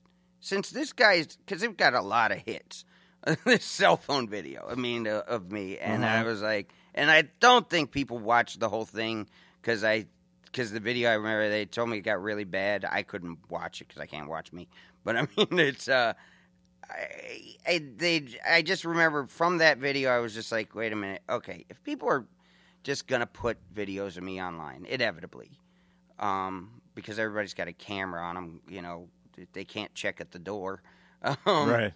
since 0.41 0.71
this 0.71 0.93
guy's, 0.93 1.37
because 1.37 1.61
they've 1.61 1.77
got 1.77 1.95
a 1.95 2.01
lot 2.03 2.33
of 2.33 2.39
hits, 2.39 2.85
this 3.45 3.65
cell 3.65 3.97
phone 3.97 4.29
video, 4.29 4.67
I 4.71 4.75
mean, 4.75 5.07
uh, 5.07 5.23
of 5.27 5.51
me, 5.51 5.79
and 5.79 6.05
I 6.05 6.21
Uh-huh. 6.21 6.31
was 6.31 6.43
like, 6.43 6.73
and 6.95 7.11
I 7.11 7.23
don't 7.41 7.69
think 7.69 7.91
people 7.91 8.19
watched 8.19 8.61
the 8.61 8.69
whole 8.69 8.85
thing 8.87 9.29
because 9.61 9.85
I 9.85 10.07
because 10.45 10.73
the 10.73 10.81
video 10.81 11.11
I 11.11 11.15
remember 11.15 11.51
they 11.51 11.67
told 11.67 11.91
me 11.91 11.99
it 11.99 12.03
got 12.03 12.23
really 12.23 12.45
bad. 12.45 12.87
I 12.91 13.03
couldn't 13.03 13.39
watch 13.51 13.83
it 13.83 13.89
because 13.89 14.01
I 14.01 14.07
can't 14.07 14.29
watch 14.29 14.53
me. 14.53 14.69
But 15.05 15.17
I 15.17 15.23
mean, 15.37 15.59
it's 15.59 15.89
uh, 15.89 16.15
I, 16.89 17.57
I 17.67 17.83
they 17.97 18.25
I 18.49 18.63
just 18.63 18.85
remember 18.85 19.27
from 19.27 19.59
that 19.59 19.79
video 19.79 20.11
I 20.11 20.19
was 20.21 20.35
just 20.35 20.53
like, 20.53 20.75
wait 20.75 20.93
a 20.93 20.97
minute, 20.97 21.23
okay, 21.29 21.65
if 21.69 21.83
people 21.85 22.09
are 22.09 22.25
just 22.87 23.09
gonna 23.09 23.27
put 23.27 23.59
videos 23.75 24.17
of 24.17 24.23
me 24.23 24.41
online, 24.41 24.87
inevitably, 24.89 25.51
um, 26.21 26.81
because 26.95 27.19
everybody's 27.19 27.53
got 27.53 27.67
a 27.67 27.73
camera 27.73 28.23
on 28.23 28.37
them, 28.37 28.61
you 28.69 28.81
know, 28.81 29.09
they 29.55 29.65
can't 29.65 29.93
check 29.97 30.21
at 30.21 30.31
the 30.31 30.39
door, 30.39 30.85
um, 31.23 31.69
right. 31.69 31.93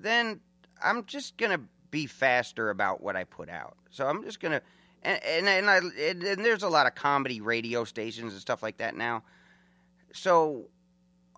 then 0.00 0.40
I'm 0.82 1.04
just 1.04 1.36
gonna 1.36 1.60
be 1.92 2.06
faster 2.06 2.70
about 2.70 3.00
what 3.00 3.14
I 3.14 3.22
put 3.22 3.48
out. 3.48 3.76
So 3.90 4.04
I'm 4.04 4.24
just 4.24 4.40
gonna, 4.40 4.62
and 5.04 5.22
and 5.22 5.46
and, 5.46 5.70
I, 5.70 5.76
and, 5.76 6.22
and 6.24 6.44
there's 6.44 6.64
a 6.64 6.68
lot 6.68 6.88
of 6.88 6.96
comedy 6.96 7.40
radio 7.40 7.84
stations 7.84 8.32
and 8.32 8.40
stuff 8.40 8.64
like 8.64 8.78
that 8.78 8.96
now. 8.96 9.22
So 10.12 10.66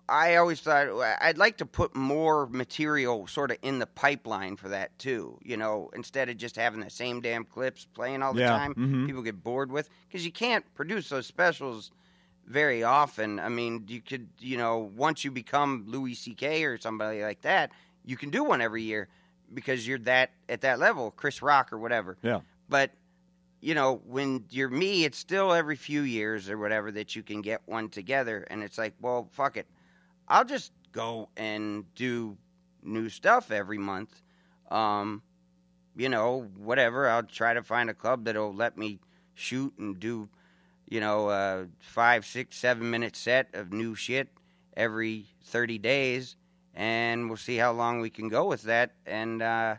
I 0.09 0.35
always 0.37 0.59
thought 0.61 0.87
I'd 1.21 1.37
like 1.37 1.57
to 1.57 1.65
put 1.65 1.95
more 1.95 2.47
material 2.47 3.27
sort 3.27 3.51
of 3.51 3.57
in 3.61 3.79
the 3.79 3.85
pipeline 3.85 4.55
for 4.55 4.69
that 4.69 4.97
too. 4.99 5.37
You 5.43 5.57
know, 5.57 5.89
instead 5.93 6.29
of 6.29 6.37
just 6.37 6.55
having 6.55 6.81
the 6.81 6.89
same 6.89 7.21
damn 7.21 7.45
clips 7.45 7.85
playing 7.93 8.21
all 8.23 8.33
the 8.33 8.41
Yeah, 8.41 8.57
time, 8.57 8.73
mhm. 8.75 9.05
people 9.07 9.21
get 9.21 9.43
bored 9.43 9.71
with 9.71 9.89
because 10.07 10.25
you 10.25 10.31
can't 10.31 10.65
produce 10.75 11.09
those 11.09 11.27
specials 11.27 11.91
very 12.45 12.83
often. 12.83 13.39
I 13.39 13.49
mean, 13.49 13.85
you 13.87 14.01
could, 14.01 14.29
you 14.39 14.57
know, 14.57 14.91
once 14.95 15.23
you 15.23 15.31
become 15.31 15.85
Louis 15.87 16.15
C.K. 16.15 16.63
or 16.63 16.77
somebody 16.79 17.21
like 17.21 17.41
that, 17.41 17.71
you 18.03 18.17
can 18.17 18.31
do 18.31 18.43
one 18.43 18.61
every 18.61 18.83
year 18.83 19.07
because 19.53 19.87
you're 19.87 19.99
that 19.99 20.31
at 20.47 20.61
that 20.61 20.79
level, 20.79 21.11
Chris 21.11 21.41
Rock 21.41 21.71
or 21.71 21.77
whatever. 21.77 22.17
Yeah. 22.23 22.41
But 22.67 22.91
you 23.61 23.75
know, 23.75 24.01
when 24.05 24.45
you're 24.51 24.69
me, 24.69 25.03
it's 25.03 25.17
still 25.17 25.51
every 25.51 25.75
few 25.75 26.01
years 26.01 26.49
or 26.49 26.57
whatever 26.57 26.91
that 26.93 27.15
you 27.15 27.21
can 27.21 27.41
get 27.41 27.61
one 27.65 27.89
together, 27.89 28.47
and 28.49 28.63
it's 28.63 28.77
like, 28.77 28.93
well, 29.01 29.27
fuck 29.31 29.57
it, 29.57 29.67
I'll 30.29 30.45
just 30.45 30.71
go 30.91 31.29
and 31.37 31.85
do 31.95 32.37
new 32.83 33.09
stuff 33.09 33.51
every 33.51 33.77
month. 33.77 34.21
Um, 34.69 35.21
you 35.95 36.09
know, 36.09 36.47
whatever. 36.57 37.09
I'll 37.09 37.23
try 37.23 37.53
to 37.53 37.63
find 37.63 37.89
a 37.89 37.93
club 37.93 38.25
that'll 38.25 38.53
let 38.53 38.77
me 38.77 38.99
shoot 39.33 39.73
and 39.79 39.99
do, 39.99 40.29
you 40.87 40.99
know, 40.99 41.29
a 41.29 41.67
five, 41.79 42.25
six, 42.25 42.57
seven 42.57 42.89
minute 42.89 43.15
set 43.15 43.49
of 43.53 43.73
new 43.73 43.95
shit 43.95 44.29
every 44.77 45.25
30 45.45 45.77
days, 45.79 46.35
and 46.75 47.27
we'll 47.27 47.37
see 47.37 47.57
how 47.57 47.71
long 47.71 47.99
we 47.99 48.09
can 48.09 48.29
go 48.29 48.45
with 48.45 48.63
that. 48.63 48.91
And, 49.05 49.41
uh, 49.41 49.75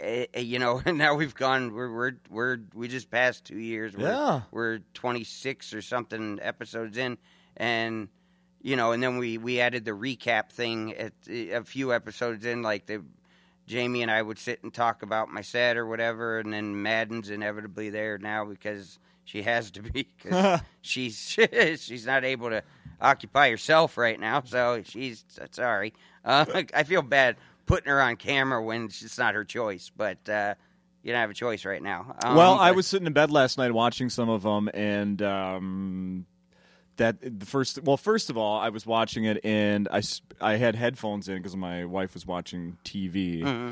eh, 0.00 0.26
eh, 0.32 0.40
you 0.40 0.58
know, 0.58 0.80
now 0.86 1.14
we've 1.14 1.34
gone. 1.34 1.72
We're 1.72 1.92
we're 1.92 2.12
we're 2.30 2.58
we 2.74 2.88
just 2.88 3.10
passed 3.10 3.44
two 3.44 3.58
years. 3.58 3.96
We're, 3.96 4.08
Yeah. 4.08 4.40
we're 4.50 4.78
twenty 4.94 5.24
six 5.24 5.72
or 5.74 5.82
something 5.82 6.38
episodes 6.42 6.96
in, 6.96 7.18
and 7.56 8.08
you 8.62 8.76
know, 8.76 8.92
and 8.92 9.02
then 9.02 9.18
we 9.18 9.38
we 9.38 9.60
added 9.60 9.84
the 9.84 9.92
recap 9.92 10.50
thing 10.50 10.94
at 10.94 11.12
a 11.28 11.62
few 11.64 11.92
episodes 11.92 12.44
in, 12.44 12.62
like 12.62 12.86
the 12.86 13.02
Jamie 13.66 14.02
and 14.02 14.10
I 14.10 14.20
would 14.20 14.38
sit 14.38 14.62
and 14.62 14.74
talk 14.74 15.02
about 15.02 15.28
my 15.28 15.42
set 15.42 15.76
or 15.76 15.86
whatever, 15.86 16.38
and 16.38 16.52
then 16.52 16.82
Madden's 16.82 17.30
inevitably 17.30 17.90
there 17.90 18.18
now 18.18 18.44
because 18.44 18.98
she 19.24 19.42
has 19.42 19.70
to 19.72 19.82
be 19.82 20.08
because 20.22 20.60
she's 20.82 21.16
she's 21.76 22.04
not 22.06 22.24
able 22.24 22.50
to 22.50 22.62
occupy 23.00 23.50
herself 23.50 23.96
right 23.96 24.18
now, 24.18 24.42
so 24.44 24.82
she's 24.84 25.24
sorry. 25.52 25.94
Uh, 26.24 26.44
I 26.74 26.82
feel 26.82 27.02
bad 27.02 27.36
putting 27.66 27.88
her 27.88 28.00
on 28.02 28.16
camera 28.16 28.62
when 28.62 28.86
it's 28.86 29.18
not 29.18 29.34
her 29.34 29.44
choice, 29.44 29.90
but 29.96 30.28
uh, 30.28 30.54
you 31.02 31.12
don't 31.12 31.20
have 31.20 31.30
a 31.30 31.34
choice 31.34 31.64
right 31.64 31.82
now. 31.82 32.16
Um, 32.24 32.36
well, 32.36 32.58
I 32.58 32.72
was 32.72 32.86
sitting 32.86 33.06
in 33.06 33.12
bed 33.12 33.30
last 33.30 33.56
night 33.56 33.72
watching 33.72 34.10
some 34.10 34.28
of 34.28 34.42
them, 34.42 34.68
and 34.74 35.22
um, 35.22 36.26
that 37.00 37.40
the 37.40 37.46
first. 37.46 37.82
Well, 37.82 37.96
first 37.96 38.30
of 38.30 38.36
all, 38.36 38.58
I 38.60 38.68
was 38.68 38.86
watching 38.86 39.24
it, 39.24 39.44
and 39.44 39.88
i 39.90 40.00
i 40.40 40.56
had 40.56 40.76
headphones 40.76 41.28
in 41.28 41.36
because 41.38 41.56
my 41.56 41.84
wife 41.84 42.14
was 42.14 42.26
watching 42.26 42.76
TV. 42.84 43.42
Mm-hmm. 43.42 43.70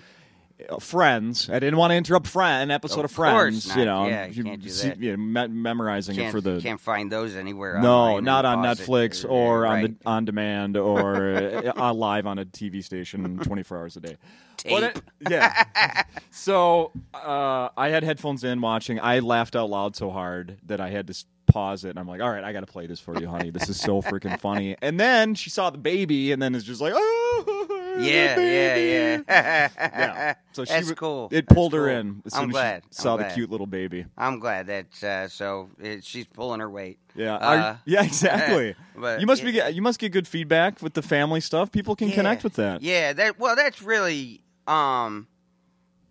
Uh, 0.68 0.78
Friends. 0.80 1.48
I 1.48 1.60
didn't 1.60 1.76
want 1.76 1.92
to 1.92 1.94
interrupt 1.94 2.26
friend 2.26 2.64
an 2.64 2.72
episode 2.72 3.00
Of 3.04 3.04
of, 3.04 3.12
Friends. 3.12 3.76
You 3.76 3.84
know, 3.84 4.08
Yeah, 4.08 4.26
you 4.26 4.42
can't 4.42 4.60
do 4.60 4.68
that. 4.68 4.98
you 5.00 5.16
know, 5.16 5.46
me- 5.46 5.54
memorizing 5.54 6.16
can't, 6.16 6.28
it 6.28 6.32
for 6.32 6.40
the 6.40 6.60
can't 6.60 6.80
find 6.80 7.12
those 7.12 7.36
anywhere. 7.36 7.78
no, 7.80 8.18
not 8.18 8.44
on 8.44 8.64
it. 8.64 8.68
Netflix 8.68 9.22
Yeah, 9.22 9.30
or 9.30 9.66
on 9.66 9.82
the 9.82 9.94
on 10.04 10.24
demand 10.24 10.76
or 10.76 11.36
uh, 11.36 11.72
uh, 11.76 11.94
live 11.94 12.26
on 12.26 12.40
a 12.40 12.44
TV 12.44 12.82
station 12.82 13.38
24 13.38 13.78
hours 13.78 13.96
a 13.96 14.00
day. 14.00 14.16
It- 14.64 15.00
yeah. 15.30 15.62
so 16.32 16.90
uh, 17.14 17.68
I 17.76 17.90
had 17.90 18.02
headphones 18.02 18.42
in 18.42 18.60
watching. 18.60 18.98
I 18.98 19.20
laughed 19.20 19.54
out 19.54 19.70
loud 19.70 19.94
so 19.94 20.10
hard 20.10 20.58
that 20.66 20.80
I 20.80 20.90
had 20.90 21.06
to 21.06 21.14
pause 21.48 21.84
it. 21.84 21.90
And 21.90 21.98
I'm 21.98 22.06
like, 22.06 22.20
all 22.20 22.30
right, 22.30 22.44
I 22.44 22.52
got 22.52 22.60
to 22.60 22.66
play 22.66 22.86
this 22.86 23.00
for 23.00 23.18
you, 23.20 23.28
honey. 23.28 23.50
This 23.50 23.68
is 23.68 23.80
so 23.80 24.00
freaking 24.02 24.38
funny. 24.40 24.76
And 24.82 24.98
then 25.00 25.34
she 25.34 25.50
saw 25.50 25.70
the 25.70 25.78
baby, 25.78 26.32
and 26.32 26.40
then 26.40 26.54
it's 26.54 26.64
just 26.64 26.80
like, 26.80 26.92
oh, 26.96 27.96
Yeah, 27.98 28.38
yeah, 28.38 28.76
yeah. 28.76 29.68
Yeah. 29.78 30.34
So 30.52 30.64
she 30.64 30.72
That's 30.72 30.92
cool. 30.92 31.28
It 31.32 31.46
That's 31.48 31.54
pulled 31.54 31.72
her 31.72 31.86
cool. 31.88 31.96
in 31.96 32.22
as 32.26 32.32
soon 32.34 32.42
I'm 32.44 32.48
as 32.50 32.52
glad. 32.52 32.82
she 32.90 33.02
saw 33.02 33.12
I'm 33.12 33.18
the 33.18 33.24
glad. 33.24 33.34
cute 33.34 33.50
little 33.50 33.66
baby. 33.66 34.06
I'm 34.16 34.38
glad 34.38 34.66
that 34.68 35.02
uh, 35.04 35.28
so 35.28 35.70
it, 35.80 36.04
she's 36.04 36.26
pulling 36.26 36.60
her 36.60 36.70
weight. 36.70 36.98
Yeah, 37.14 37.34
Uh, 37.34 37.76
yeah, 37.84 38.04
exactly. 38.04 38.74
but 38.96 39.20
you 39.20 39.26
must 39.26 39.42
it- 39.42 39.52
be 39.68 39.72
you 39.74 39.82
must 39.82 39.98
get 39.98 40.12
good 40.12 40.28
feedback 40.28 40.80
with 40.82 40.94
the 40.94 41.02
family 41.02 41.40
stuff. 41.40 41.72
People 41.72 41.96
can 41.96 42.08
Yeah. 42.08 42.14
connect 42.14 42.44
with 42.44 42.54
that. 42.54 42.82
Yeah, 42.82 43.12
that 43.14 43.38
well, 43.38 43.56
that's 43.56 43.82
really, 43.82 44.42
um, 44.66 45.26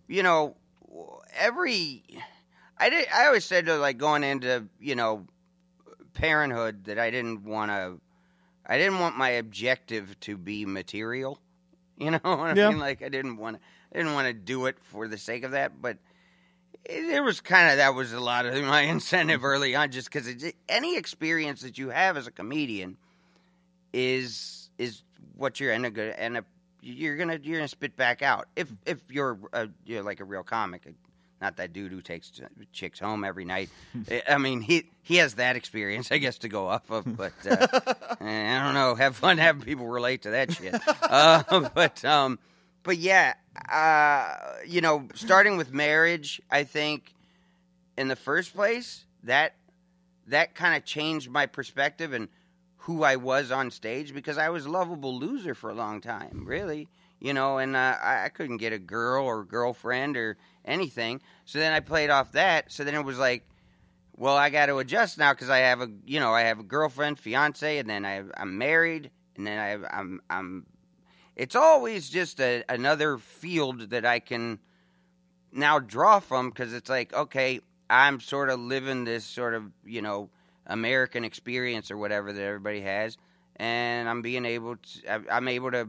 you 0.08 0.22
know, 0.22 0.56
every. 1.38 2.02
I 2.78 2.90
did. 2.90 3.08
I 3.12 3.26
always 3.26 3.44
said 3.44 3.66
to 3.66 3.76
like 3.76 3.98
going 3.98 4.24
into 4.24 4.68
you 4.80 4.94
know, 4.94 5.26
parenthood 6.14 6.84
that 6.84 6.98
I 6.98 7.10
didn't 7.10 7.44
want 7.44 7.70
to. 7.70 8.00
I 8.66 8.76
didn't 8.78 8.98
want 8.98 9.16
my 9.16 9.30
objective 9.30 10.18
to 10.20 10.36
be 10.36 10.64
material. 10.66 11.40
You 12.00 12.12
know 12.12 12.20
what 12.22 12.38
I 12.38 12.54
Yeah. 12.54 12.68
mean? 12.70 12.78
Like 12.78 13.02
I 13.02 13.08
didn't 13.08 13.38
want. 13.38 13.56
to 13.56 13.62
I 13.92 13.98
didn't 13.98 14.14
want 14.14 14.28
to 14.28 14.32
do 14.32 14.66
it 14.66 14.78
for 14.80 15.08
the 15.08 15.18
sake 15.18 15.42
of 15.44 15.50
that, 15.52 15.82
but. 15.82 15.98
It, 16.84 17.22
was 17.22 17.40
kind 17.40 17.70
of 17.70 17.78
that 17.78 17.94
was 17.94 18.12
a 18.12 18.20
lot 18.20 18.46
of 18.46 18.54
my 18.64 18.82
incentive 18.82 19.38
mm-hmm. 19.38 19.46
early 19.46 19.74
on, 19.74 19.90
just 19.90 20.10
because 20.10 20.32
any 20.68 20.96
experience 20.96 21.60
that 21.62 21.76
you 21.76 21.90
have 21.90 22.16
as 22.16 22.26
a 22.28 22.30
comedian 22.30 22.96
is 23.92 24.70
is 24.78 25.02
what 25.36 25.60
you're 25.60 25.72
in 25.72 25.84
a 25.84 26.00
and 26.18 26.38
a 26.38 26.44
you're 26.80 27.16
gonna 27.16 27.38
you're 27.42 27.58
gonna 27.58 27.68
spit 27.68 27.96
back 27.96 28.22
out 28.22 28.46
if 28.56 28.68
if 28.86 28.98
you're 29.10 29.38
a, 29.52 29.68
you're 29.84 30.02
like 30.02 30.20
a 30.20 30.24
real 30.24 30.42
comic, 30.44 30.86
not 31.40 31.56
that 31.56 31.72
dude 31.72 31.92
who 31.92 32.00
takes 32.00 32.32
chicks 32.72 32.98
home 32.98 33.24
every 33.24 33.44
night. 33.44 33.70
I 34.28 34.38
mean 34.38 34.60
he 34.60 34.90
he 35.02 35.16
has 35.16 35.34
that 35.34 35.56
experience 35.56 36.10
I 36.12 36.18
guess 36.18 36.38
to 36.38 36.48
go 36.48 36.66
off 36.68 36.90
of, 36.90 37.16
but 37.16 37.32
uh, 37.48 37.66
I 38.20 38.60
don't 38.64 38.74
know. 38.74 38.94
Have 38.94 39.16
fun 39.16 39.38
having 39.38 39.62
people 39.62 39.86
relate 39.86 40.22
to 40.22 40.30
that 40.30 40.52
shit. 40.52 40.74
Uh, 41.08 41.70
but 41.74 42.04
um, 42.04 42.38
but 42.82 42.98
yeah, 42.98 43.32
uh, 43.70 44.34
you 44.66 44.82
know, 44.82 45.08
starting 45.14 45.56
with 45.56 45.72
marriage, 45.72 46.40
I 46.50 46.64
think 46.64 47.14
in 47.96 48.08
the 48.08 48.16
first 48.16 48.54
place 48.54 49.06
that 49.24 49.54
that 50.26 50.54
kind 50.54 50.76
of 50.76 50.84
changed 50.84 51.30
my 51.30 51.46
perspective 51.46 52.12
and 52.12 52.28
who 52.78 53.02
I 53.02 53.16
was 53.16 53.50
on 53.50 53.70
stage 53.70 54.14
because 54.14 54.38
I 54.38 54.50
was 54.50 54.66
a 54.66 54.70
lovable 54.70 55.18
loser 55.18 55.54
for 55.54 55.70
a 55.70 55.74
long 55.74 56.00
time, 56.00 56.44
really. 56.46 56.88
You 57.20 57.34
know, 57.34 57.58
and 57.58 57.74
uh, 57.74 57.96
I, 58.00 58.28
couldn't 58.28 58.58
get 58.58 58.72
a 58.72 58.78
girl 58.78 59.24
or 59.24 59.42
girlfriend 59.42 60.16
or 60.16 60.36
anything. 60.64 61.20
So 61.44 61.58
then 61.58 61.72
I 61.72 61.80
played 61.80 62.10
off 62.10 62.32
that. 62.32 62.70
So 62.70 62.84
then 62.84 62.94
it 62.94 63.04
was 63.04 63.18
like, 63.18 63.44
well, 64.16 64.36
I 64.36 64.50
got 64.50 64.66
to 64.66 64.78
adjust 64.78 65.18
now 65.18 65.32
because 65.32 65.50
I 65.50 65.58
have 65.58 65.80
a, 65.80 65.88
you 66.04 66.20
know, 66.20 66.32
I 66.32 66.42
have 66.42 66.58
a 66.58 66.64
girlfriend, 66.64 67.18
fiance, 67.18 67.78
and 67.78 67.88
then 67.88 68.04
I, 68.04 68.22
I'm 68.36 68.58
married, 68.58 69.10
and 69.36 69.46
then 69.46 69.58
I, 69.58 69.98
I'm, 69.98 70.20
I'm. 70.28 70.66
It's 71.36 71.54
always 71.54 72.10
just 72.10 72.40
a, 72.40 72.64
another 72.68 73.18
field 73.18 73.90
that 73.90 74.04
I 74.04 74.18
can 74.18 74.58
now 75.52 75.78
draw 75.78 76.18
from 76.18 76.50
because 76.50 76.74
it's 76.74 76.90
like, 76.90 77.12
okay, 77.14 77.60
I'm 77.88 78.18
sort 78.18 78.50
of 78.50 78.58
living 78.58 79.04
this 79.04 79.24
sort 79.24 79.54
of, 79.54 79.70
you 79.84 80.02
know, 80.02 80.30
American 80.66 81.24
experience 81.24 81.90
or 81.90 81.96
whatever 81.96 82.32
that 82.32 82.42
everybody 82.42 82.80
has, 82.80 83.16
and 83.56 84.08
I'm 84.08 84.20
being 84.20 84.44
able 84.44 84.76
to, 84.76 85.24
I'm 85.30 85.46
able 85.46 85.70
to 85.70 85.88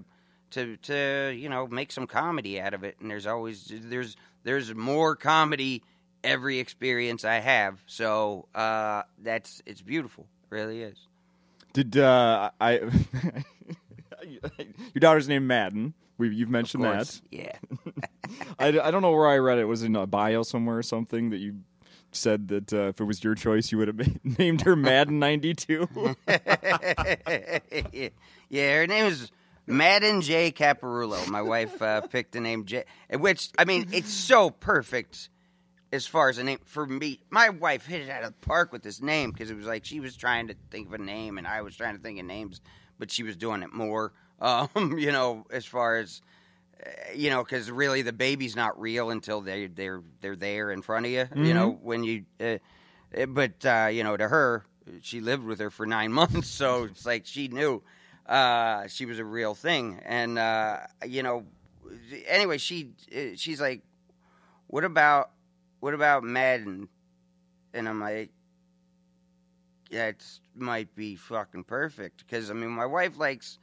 to 0.51 0.77
to 0.77 1.35
you 1.35 1.49
know 1.49 1.67
make 1.67 1.91
some 1.91 2.07
comedy 2.07 2.59
out 2.59 2.73
of 2.73 2.83
it. 2.83 2.97
And 2.99 3.09
there's 3.09 3.27
always 3.27 3.71
there's 3.71 4.15
there's 4.43 4.73
more 4.73 5.15
comedy 5.15 5.83
every 6.23 6.59
experience 6.59 7.23
I 7.25 7.35
have. 7.35 7.81
So 7.85 8.47
uh, 8.55 9.03
that's 9.21 9.61
it's 9.65 9.81
beautiful, 9.81 10.27
it 10.43 10.55
really 10.55 10.81
is. 10.81 10.97
Did 11.73 11.97
uh, 11.97 12.51
I? 12.59 12.79
your 14.23 14.99
daughter's 14.99 15.27
name 15.27 15.47
Madden. 15.47 15.93
We, 16.17 16.35
you've 16.35 16.49
mentioned 16.49 16.83
that. 16.83 17.21
yeah. 17.31 17.55
I, 18.59 18.67
I 18.67 18.91
don't 18.91 19.01
know 19.01 19.11
where 19.11 19.27
I 19.27 19.37
read 19.37 19.57
it. 19.57 19.65
Was 19.65 19.83
it 19.83 19.85
in 19.87 19.95
a 19.95 20.05
bio 20.05 20.43
somewhere 20.43 20.77
or 20.77 20.83
something 20.83 21.29
that 21.29 21.37
you 21.37 21.61
said 22.11 22.49
that 22.49 22.73
uh, 22.73 22.89
if 22.89 22.99
it 22.99 23.05
was 23.05 23.23
your 23.23 23.35
choice, 23.35 23.71
you 23.71 23.77
would 23.77 23.87
have 23.87 24.17
named 24.39 24.61
her 24.61 24.75
Madden 24.75 25.19
ninety 25.19 25.53
two. 25.53 25.87
yeah, 28.49 28.75
her 28.75 28.87
name 28.87 29.05
is 29.05 29.31
Madden 29.69 30.21
J. 30.21 30.51
Caparulo. 30.51 31.27
My 31.27 31.41
wife 31.41 31.81
uh, 31.81 32.01
picked 32.07 32.33
the 32.33 32.39
name 32.39 32.65
J, 32.65 32.83
which 33.13 33.49
I 33.57 33.65
mean, 33.65 33.87
it's 33.91 34.11
so 34.11 34.49
perfect 34.49 35.29
as 35.91 36.05
far 36.07 36.29
as 36.29 36.37
a 36.37 36.43
name 36.43 36.59
for 36.65 36.85
me. 36.85 37.19
My 37.29 37.49
wife 37.49 37.85
hit 37.85 38.01
it 38.01 38.09
out 38.09 38.23
of 38.23 38.33
the 38.39 38.47
park 38.47 38.71
with 38.71 38.83
this 38.83 39.01
name 39.01 39.31
because 39.31 39.51
it 39.51 39.55
was 39.55 39.65
like 39.65 39.85
she 39.85 39.99
was 39.99 40.15
trying 40.15 40.47
to 40.47 40.55
think 40.71 40.87
of 40.87 40.93
a 40.93 40.97
name 40.97 41.37
and 41.37 41.47
I 41.47 41.61
was 41.61 41.75
trying 41.75 41.95
to 41.95 42.01
think 42.01 42.19
of 42.19 42.25
names, 42.25 42.61
but 42.97 43.11
she 43.11 43.23
was 43.23 43.35
doing 43.35 43.63
it 43.63 43.73
more. 43.73 44.13
Um, 44.41 44.95
you 44.97 45.11
know, 45.11 45.45
as 45.51 45.65
far 45.65 45.97
as 45.97 46.21
uh, 46.81 46.89
you 47.13 47.29
know, 47.29 47.43
because 47.43 47.69
really 47.69 48.03
the 48.03 48.13
baby's 48.13 48.55
not 48.55 48.79
real 48.79 49.09
until 49.09 49.41
they 49.41 49.67
they're 49.67 50.01
they're 50.21 50.37
there 50.37 50.71
in 50.71 50.81
front 50.81 51.05
of 51.07 51.11
you. 51.11 51.27
You 51.35 51.53
know, 51.53 51.77
when 51.81 52.05
you. 52.05 52.23
Uh, 52.39 52.59
but 53.27 53.65
uh, 53.65 53.89
you 53.91 54.05
know, 54.05 54.15
to 54.15 54.29
her, 54.29 54.63
she 55.01 55.19
lived 55.19 55.43
with 55.43 55.59
her 55.59 55.69
for 55.69 55.85
nine 55.85 56.13
months, 56.13 56.47
so 56.47 56.85
it's 56.85 57.05
like 57.05 57.25
she 57.25 57.49
knew 57.49 57.83
uh, 58.29 58.87
she 58.87 59.05
was 59.05 59.19
a 59.19 59.25
real 59.25 59.55
thing. 59.55 59.99
And 60.05 60.37
uh, 60.37 60.77
you 61.05 61.23
know, 61.23 61.45
anyway, 62.27 62.59
she 62.59 62.91
uh, 63.13 63.35
she's 63.35 63.59
like, 63.59 63.81
"What 64.67 64.85
about 64.85 65.31
what 65.79 65.93
about 65.93 66.23
Madden?" 66.23 66.87
And 67.73 67.89
I'm 67.89 67.99
like, 67.99 68.29
"That 69.91 70.23
might 70.55 70.95
be 70.95 71.15
fucking 71.15 71.63
perfect." 71.63 72.19
Because 72.19 72.51
I 72.51 72.53
mean, 72.53 72.69
my 72.69 72.85
wife 72.85 73.17
likes. 73.17 73.57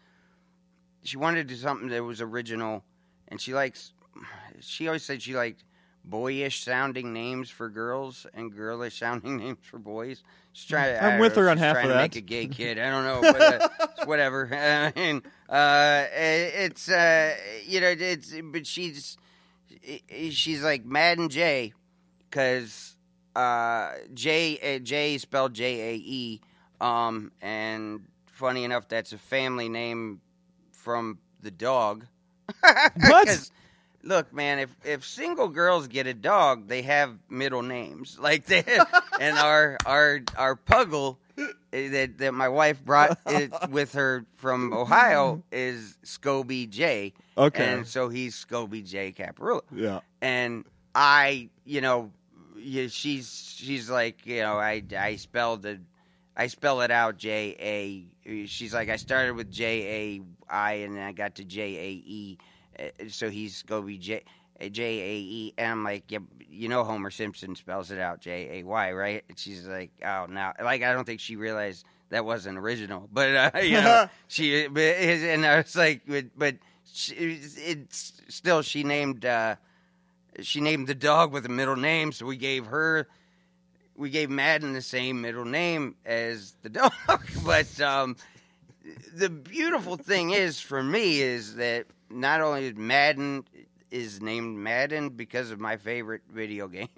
She 1.05 1.17
wanted 1.17 1.49
to 1.49 1.55
do 1.55 1.61
something 1.61 1.89
that 1.91 2.03
was 2.03 2.21
original, 2.21 2.85
and 3.29 3.41
she 3.41 3.55
likes. 3.55 3.93
She 4.61 4.89
always 4.89 5.05
said 5.05 5.23
she 5.23 5.37
liked 5.37 5.63
boyish 6.07 6.63
sounding 6.63 7.13
names 7.13 7.51
for 7.51 7.69
girls 7.69 8.27
and 8.33 8.55
girlish 8.55 8.99
sounding 8.99 9.37
names 9.45 9.59
for 9.63 9.79
boys. 9.79 10.23
She's 10.53 10.69
trying. 10.69 10.95
to- 10.95 11.05
I 11.05 11.15
I'm 11.15 11.21
with 11.21 11.37
know, 11.37 11.43
her 11.43 11.51
on 11.51 11.59
half 11.59 11.75
trying 11.75 11.87
of 11.87 11.93
to. 11.93 11.99
Make 11.99 12.17
a 12.17 12.21
gay 12.21 12.47
kid. 12.59 12.79
I 12.79 12.91
don't 12.91 13.05
know, 13.05 13.21
but 13.33 13.41
uh, 13.81 13.87
whatever. 14.07 14.47
and 14.53 15.23
uh, 15.49 16.05
it's 16.13 16.89
uh, 16.89 17.35
you 17.67 17.81
know, 17.81 17.95
it's 17.99 18.33
but 18.53 18.67
she's 18.67 19.17
she's 20.31 20.63
like 20.63 20.85
Madden 20.85 21.29
J 21.29 21.75
because 22.31 22.97
uh, 23.35 23.93
J 24.15 24.77
uh, 24.77 24.79
J 24.79 25.19
spelled 25.19 25.55
J 25.55 25.93
A 25.93 25.95
E, 25.97 26.41
um, 26.81 27.33
and 27.43 28.07
funny 28.27 28.65
enough, 28.65 28.89
that's 28.89 29.13
a 29.13 29.19
family 29.19 29.69
name 29.69 30.21
from 30.73 31.19
the 31.43 31.51
dog. 31.51 32.07
What? 32.63 33.51
Look, 34.07 34.33
man, 34.33 34.61
if 34.61 34.75
if 34.85 35.05
single 35.05 35.49
girls 35.49 35.89
get 35.89 36.07
a 36.07 36.15
dog, 36.15 36.69
they 36.69 36.83
have 36.83 37.19
middle 37.29 37.63
names 37.63 38.19
like 38.21 38.47
they 38.47 38.65
and 39.21 39.37
our 39.37 39.77
our 39.85 40.21
our 40.37 40.57
puggle 40.57 41.17
eh, 41.39 41.89
that 41.89 42.19
that 42.19 42.33
my 42.33 42.49
wife 42.49 42.85
brought 42.85 43.19
it 43.27 43.53
with 43.71 43.95
her 43.95 44.25
from 44.37 44.73
Ohio 44.73 45.43
is 45.51 45.99
Scobie 46.05 46.71
J. 46.71 47.13
Okay. 47.37 47.65
and 47.65 47.87
so 47.87 48.09
he's 48.09 48.35
Scobie 48.35 48.87
J. 48.87 49.13
Caparulo 49.13 49.61
yeah. 49.75 50.01
and 50.23 50.65
I, 50.97 51.51
you 51.67 51.83
know, 51.83 52.11
she's 52.89 53.55
she's 53.55 53.91
like, 53.91 54.25
you 54.25 54.41
know, 54.41 54.57
I 54.57 54.83
I 54.99 55.17
spelled 55.17 55.63
the, 55.63 55.81
I 56.35 56.47
spell 56.47 56.81
it 56.81 56.91
out 56.91 57.19
J 57.19 57.55
A. 58.25 58.47
She's 58.47 58.73
like, 58.73 58.89
I 58.89 58.97
started 58.97 59.37
with 59.37 59.51
J 59.51 60.19
A 60.19 60.53
I 60.53 60.73
and 60.75 60.97
then 60.97 61.03
I 61.03 61.13
got 61.13 61.35
to 61.35 61.45
J 61.45 61.77
A 61.77 61.91
E, 61.91 62.39
so 63.09 63.31
he's 63.31 63.63
going 63.63 63.83
to 63.83 63.87
be 63.87 63.99
J 63.99 64.23
J 64.71 65.01
A 65.01 65.15
E, 65.17 65.55
and 65.59 65.73
I'm 65.73 65.85
like, 65.85 66.05
yeah, 66.11 66.19
you 66.51 66.69
know, 66.69 66.85
Homer 66.85 67.11
Simpson 67.11 67.55
spells 67.57 67.91
it 67.91 67.99
out 67.99 68.21
J 68.21 68.61
A 68.61 68.63
Y, 68.65 68.93
right? 68.93 69.25
And 69.29 69.39
she's 69.39 69.67
like, 69.67 69.91
oh, 70.05 70.27
now, 70.27 70.53
like, 70.63 70.83
I 70.83 70.93
don't 70.93 71.05
think 71.05 71.21
she 71.21 71.37
realized 71.37 71.85
that 72.11 72.25
wasn't 72.25 72.59
original, 72.59 73.09
but 73.13 73.55
uh, 73.55 73.59
you 73.59 73.81
know, 73.81 74.09
she, 74.29 74.67
but, 74.69 74.81
and 74.83 75.45
I 75.45 75.59
was 75.59 75.77
like, 75.77 76.03
but, 76.07 76.27
but 76.37 76.57
she, 76.93 77.15
it's 77.15 78.13
still 78.29 78.63
she 78.63 78.83
named. 78.83 79.25
uh 79.25 79.57
she 80.43 80.61
named 80.61 80.87
the 80.87 80.95
dog 80.95 81.33
with 81.33 81.47
a 81.47 81.49
middle 81.49 81.77
name, 81.77 82.13
so 82.13 82.27
we 82.27 82.37
gave 82.37 82.67
her 82.67 83.09
we 83.97 84.11
gave 84.11 84.31
Madden 84.31 84.73
the 84.73 84.83
same 84.83 85.21
middle 85.21 85.45
name 85.45 85.97
as 86.05 86.55
the 86.63 86.69
dog. 86.71 86.93
but 87.45 87.81
um, 87.81 88.17
the 89.15 89.31
beautiful 89.31 89.97
thing 89.97 90.31
is 90.31 90.61
for 90.61 90.83
me 90.83 91.21
is 91.21 91.57
that 91.57 91.87
not 92.11 92.41
only 92.41 92.67
is 92.67 92.77
Madden 92.77 93.45
is 93.91 94.21
named 94.21 94.59
Madden 94.59 95.11
because 95.11 95.51
of 95.51 95.61
my 95.61 95.77
favorite 95.77 96.23
video 96.31 96.69
game. 96.79 96.89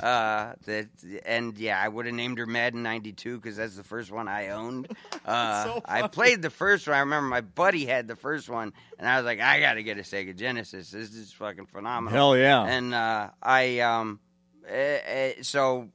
Uh, 0.00 0.52
that 0.66 0.88
and 1.24 1.56
yeah, 1.56 1.80
I 1.80 1.88
would 1.88 2.06
have 2.06 2.14
named 2.14 2.38
her 2.38 2.46
Madden 2.46 2.82
'92 2.82 3.36
because 3.36 3.56
that's 3.56 3.76
the 3.76 3.84
first 3.84 4.10
one 4.12 4.28
I 4.28 4.48
owned. 4.48 4.88
Uh, 5.24 5.64
so 5.64 5.82
I 5.84 6.06
played 6.06 6.40
the 6.40 6.50
first 6.50 6.86
one. 6.86 6.96
I 6.96 7.00
remember 7.00 7.28
my 7.28 7.40
buddy 7.40 7.84
had 7.84 8.06
the 8.06 8.14
first 8.14 8.48
one, 8.48 8.72
and 8.96 9.08
I 9.08 9.16
was 9.16 9.24
like, 9.24 9.40
I 9.40 9.58
got 9.58 9.74
to 9.74 9.82
get 9.82 9.98
a 9.98 10.02
Sega 10.02 10.36
Genesis. 10.36 10.92
This 10.92 11.12
is 11.12 11.32
fucking 11.32 11.66
phenomenal. 11.66 12.16
Hell 12.16 12.36
yeah. 12.36 12.62
And 12.62 12.94
uh, 12.94 13.30
I 13.42 13.80
um, 13.80 14.20
eh, 14.68 14.98
eh, 15.04 15.32
so 15.42 15.88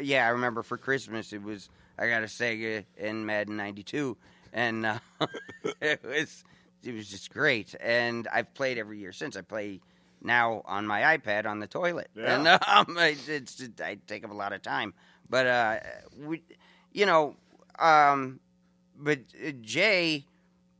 yeah, 0.00 0.24
I 0.24 0.30
remember 0.30 0.62
for 0.62 0.78
Christmas 0.78 1.34
it 1.34 1.42
was 1.42 1.68
I 1.98 2.08
got 2.08 2.22
a 2.22 2.26
Sega 2.26 2.86
in 2.96 3.26
Madden 3.26 3.58
'92, 3.58 4.16
and 4.54 4.86
uh, 4.86 4.98
it 5.82 6.02
was 6.02 6.44
it 6.84 6.94
was 6.94 7.08
just 7.08 7.32
great. 7.32 7.74
And 7.80 8.26
I've 8.32 8.52
played 8.54 8.78
every 8.78 8.98
year 8.98 9.12
since. 9.12 9.36
I 9.36 9.40
play 9.42 9.80
now 10.22 10.62
on 10.64 10.86
my 10.86 11.16
iPad 11.16 11.46
on 11.46 11.60
the 11.60 11.66
toilet, 11.66 12.08
Yeah. 12.14 12.34
and 12.38 12.48
um, 12.90 12.96
it, 12.98 13.28
it's 13.28 13.62
I 13.82 13.98
take 14.06 14.24
up 14.24 14.30
a 14.30 14.34
lot 14.34 14.52
of 14.52 14.62
time. 14.62 14.94
But 15.30 15.46
uh, 15.46 15.76
we, 16.24 16.42
you 16.92 17.06
know, 17.06 17.36
um, 17.78 18.40
but 18.98 19.20
uh, 19.46 19.50
Jay. 19.60 20.24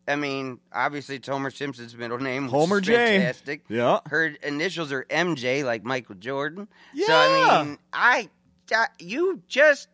I 0.06 0.16
mean, 0.16 0.58
obviously, 0.72 1.16
it's 1.16 1.28
Homer 1.28 1.50
Simpson's 1.50 1.94
middle 1.94 2.16
name. 2.18 2.48
Homer 2.48 2.80
J. 2.80 2.94
Fantastic. 3.18 3.60
Yeah. 3.68 4.00
Her 4.06 4.24
initials 4.42 4.90
are 4.90 5.04
MJ, 5.10 5.62
like 5.64 5.84
Michael 5.84 6.14
Jordan. 6.14 6.66
Yeah. 6.94 7.06
So 7.08 7.12
I 7.14 7.62
mean, 7.64 7.78
I, 7.92 8.30
I- 8.72 8.86
you 8.98 9.42
just, 9.48 9.86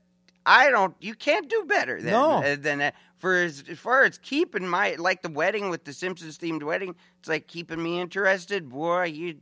I 0.46 0.70
don't, 0.70 0.94
you 1.00 1.16
can't 1.16 1.50
do 1.50 1.64
better 1.66 2.00
than 2.00 2.12
No. 2.12 2.30
uh, 2.44 2.54
than 2.56 2.78
that. 2.78 2.94
For 3.24 3.36
as, 3.36 3.64
as 3.70 3.78
far 3.78 4.04
as 4.04 4.18
keeping 4.18 4.68
my 4.68 4.96
like 4.98 5.22
the 5.22 5.30
wedding 5.30 5.70
with 5.70 5.84
the 5.84 5.94
Simpsons 5.94 6.36
themed 6.36 6.62
wedding, 6.62 6.94
it's 7.20 7.28
like 7.30 7.46
keeping 7.46 7.82
me 7.82 7.98
interested. 7.98 8.68
Boy, 8.68 9.04
you 9.04 9.36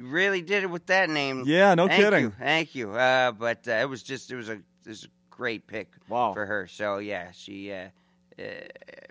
really 0.00 0.42
did 0.42 0.64
it 0.64 0.66
with 0.66 0.86
that 0.86 1.08
name. 1.08 1.44
Yeah, 1.46 1.76
no 1.76 1.86
Thank 1.86 2.02
kidding. 2.02 2.24
You, 2.24 2.32
thank 2.36 2.74
you. 2.74 2.90
Uh, 2.90 3.30
but 3.30 3.68
uh, 3.68 3.74
it 3.74 3.88
was 3.88 4.02
just, 4.02 4.32
it 4.32 4.34
was 4.34 4.48
a, 4.48 4.54
it 4.54 4.62
was 4.88 5.04
a 5.04 5.08
great 5.30 5.68
pick 5.68 5.92
Wow. 6.08 6.32
for 6.32 6.44
her. 6.44 6.66
So 6.66 6.98
yeah, 6.98 7.30
she. 7.30 7.70
Uh, 7.72 7.90
uh, 8.36 8.42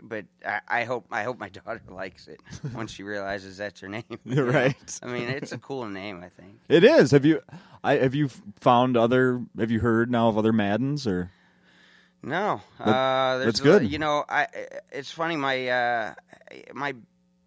but 0.03 0.25
I, 0.45 0.59
I 0.67 0.83
hope 0.83 1.05
I 1.11 1.23
hope 1.23 1.39
my 1.39 1.47
daughter 1.65 1.81
likes 1.87 2.27
it 2.27 2.41
once 2.75 2.91
she 2.91 3.03
realizes 3.03 3.55
that's 3.55 3.79
her 3.79 3.87
name. 3.87 4.03
You're 4.25 4.43
right. 4.51 4.99
I 5.01 5.05
mean, 5.07 5.29
it's 5.29 5.53
a 5.53 5.57
cool 5.57 5.87
name. 5.87 6.21
I 6.25 6.27
think. 6.27 6.59
It 6.67 6.83
is. 6.83 7.11
Have 7.11 7.23
you? 7.23 7.41
I 7.85 7.93
have 7.95 8.15
you 8.15 8.27
found 8.59 8.97
other? 8.97 9.41
Have 9.57 9.71
you 9.71 9.79
heard 9.79 10.11
now 10.11 10.27
of 10.27 10.37
other 10.37 10.51
Maddens 10.51 11.07
or? 11.07 11.31
No, 12.21 12.61
uh, 12.79 13.37
there's 13.37 13.45
that's 13.45 13.61
good. 13.61 13.89
you 13.89 13.97
know, 13.97 14.25
I. 14.27 14.47
It's 14.91 15.11
funny. 15.11 15.37
My 15.37 15.67
uh, 15.69 16.13
my 16.73 16.95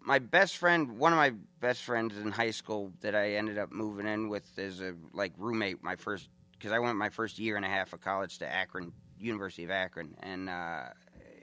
my 0.01 0.19
best 0.19 0.57
friend, 0.57 0.97
one 0.97 1.13
of 1.13 1.17
my 1.17 1.33
best 1.59 1.83
friends 1.83 2.17
in 2.17 2.31
high 2.31 2.51
school 2.51 2.91
that 3.01 3.15
I 3.15 3.33
ended 3.33 3.57
up 3.57 3.71
moving 3.71 4.07
in 4.07 4.29
with 4.29 4.45
as 4.57 4.81
a 4.81 4.95
like 5.13 5.33
roommate. 5.37 5.83
My 5.83 5.95
first 5.95 6.27
because 6.53 6.71
I 6.71 6.79
went 6.79 6.97
my 6.97 7.09
first 7.09 7.39
year 7.39 7.55
and 7.55 7.65
a 7.65 7.69
half 7.69 7.93
of 7.93 8.01
college 8.01 8.39
to 8.39 8.51
Akron, 8.51 8.93
University 9.19 9.63
of 9.63 9.71
Akron, 9.71 10.15
and 10.23 10.49
uh, 10.49 10.85